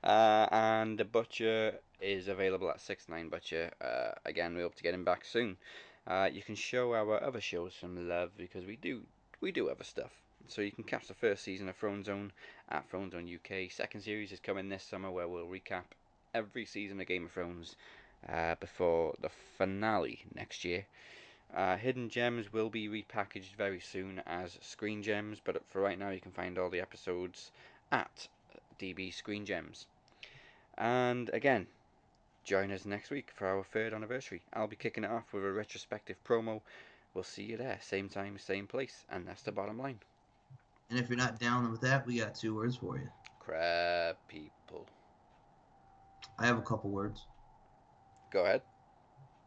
uh, 0.04 0.48
and 0.52 0.98
the 0.98 1.06
Butcher 1.06 1.80
is 2.02 2.28
available 2.28 2.70
at 2.70 2.80
Six 2.82 3.10
Nine 3.10 3.30
Butcher. 3.30 3.72
Uh, 3.82 4.12
again, 4.26 4.56
we 4.56 4.62
hope 4.62 4.76
to 4.76 4.84
get 4.84 4.94
him 4.94 5.04
back 5.04 5.26
soon. 5.26 5.58
Uh, 6.08 6.30
you 6.32 6.42
can 6.42 6.56
show 6.56 6.94
our 6.94 7.22
other 7.24 7.42
shows 7.42 7.74
some 7.80 8.08
love 8.08 8.32
because 8.38 8.66
we 8.66 8.76
do 8.76 9.02
we 9.42 9.52
do 9.52 9.70
other 9.70 9.84
stuff. 9.84 10.12
So 10.50 10.62
you 10.62 10.72
can 10.72 10.84
catch 10.84 11.08
the 11.08 11.14
first 11.14 11.44
season 11.44 11.70
of 11.70 11.76
Throne 11.76 12.04
Zone 12.04 12.32
at 12.70 12.90
Throne 12.90 13.12
Zone 13.12 13.30
UK. 13.32 13.72
Second 13.72 14.02
series 14.02 14.32
is 14.32 14.40
coming 14.40 14.68
this 14.68 14.84
summer 14.84 15.12
where 15.12 15.28
we'll 15.28 15.46
recap 15.46 15.84
every 16.34 16.66
season 16.66 17.00
of 17.00 17.06
Game 17.06 17.26
of 17.26 17.32
Thrones 17.32 17.76
uh, 18.28 18.56
before 18.56 19.14
the 19.22 19.30
finale 19.30 20.26
next 20.34 20.66
year. 20.66 20.88
Uh, 21.56 21.78
Hidden 21.78 22.10
Gems 22.10 22.52
will 22.52 22.72
be 22.72 22.88
repackaged 22.88 23.54
very 23.58 23.80
soon 23.80 24.24
as 24.26 24.58
Screen 24.62 25.04
Gems, 25.04 25.40
but 25.44 25.64
for 25.70 25.82
right 25.82 26.00
now 26.00 26.10
you 26.10 26.20
can 26.20 26.32
find 26.32 26.58
all 26.58 26.72
the 26.72 26.82
episodes 26.82 27.52
at 27.92 28.28
DB 28.80 29.14
Screen 29.14 29.46
Gems. 29.46 29.86
And 30.80 31.30
again, 31.30 31.68
join 32.44 32.72
us 32.72 32.86
next 32.86 33.12
week 33.12 33.30
for 33.36 33.46
our 33.46 33.64
third 33.64 33.94
anniversary. 33.94 34.42
I'll 34.52 34.66
be 34.66 34.76
kicking 34.76 35.04
it 35.04 35.12
off 35.12 35.32
with 35.32 35.46
a 35.46 35.52
retrospective 35.52 36.18
promo. 36.24 36.62
We'll 37.14 37.24
see 37.24 37.44
you 37.44 37.58
there, 37.58 37.78
same 37.84 38.10
time, 38.10 38.40
same 38.40 38.66
place, 38.66 39.06
and 39.12 39.28
that's 39.28 39.44
the 39.44 39.52
bottom 39.52 39.78
line. 39.78 40.00
And 40.90 40.98
if 41.00 41.08
you're 41.10 41.18
not 41.18 41.40
down 41.40 41.70
with 41.72 41.82
that, 41.82 42.06
we 42.08 42.18
got 42.18 42.36
two 42.36 42.56
words 42.56 42.76
for 42.76 42.98
you. 42.98 43.08
Crab 43.40 44.16
people. 44.28 44.88
I 46.38 46.46
have 46.46 46.58
a 46.58 46.62
couple 46.62 46.90
words. 46.90 47.26
Go 48.32 48.44
ahead. 48.44 48.62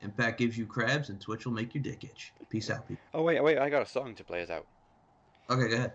Impact 0.02 0.38
gives 0.38 0.58
you 0.58 0.66
crabs, 0.66 1.08
and 1.08 1.20
Twitch 1.20 1.46
will 1.46 1.52
make 1.52 1.74
your 1.74 1.82
dick 1.82 2.04
itch. 2.04 2.32
Peace 2.48 2.70
out, 2.70 2.86
people. 2.88 3.02
Oh 3.14 3.22
wait, 3.22 3.42
wait, 3.42 3.58
I 3.58 3.70
got 3.70 3.82
a 3.82 3.86
song 3.86 4.14
to 4.16 4.24
play 4.24 4.42
us 4.42 4.50
out. 4.50 4.66
Okay, 5.48 5.68
go 5.68 5.76
ahead. 5.76 5.92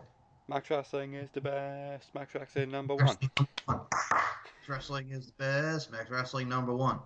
Max 0.48 0.70
Wrestling 0.70 1.14
is 1.14 1.30
the 1.32 1.42
best. 1.42 2.14
Max 2.16 2.34
Wrestling 2.34 2.72
number 2.72 2.96
one. 2.96 3.18
Max 3.68 4.70
Wrestling 4.70 5.12
is 5.12 5.28
the 5.28 5.34
best. 5.34 5.92
Max 5.92 6.10
Wrestling 6.10 6.48
number 6.48 6.74
one. 6.74 7.00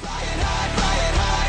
Flying 0.00 0.26
high, 0.26 0.68
flying 0.74 1.14
high 1.14 1.46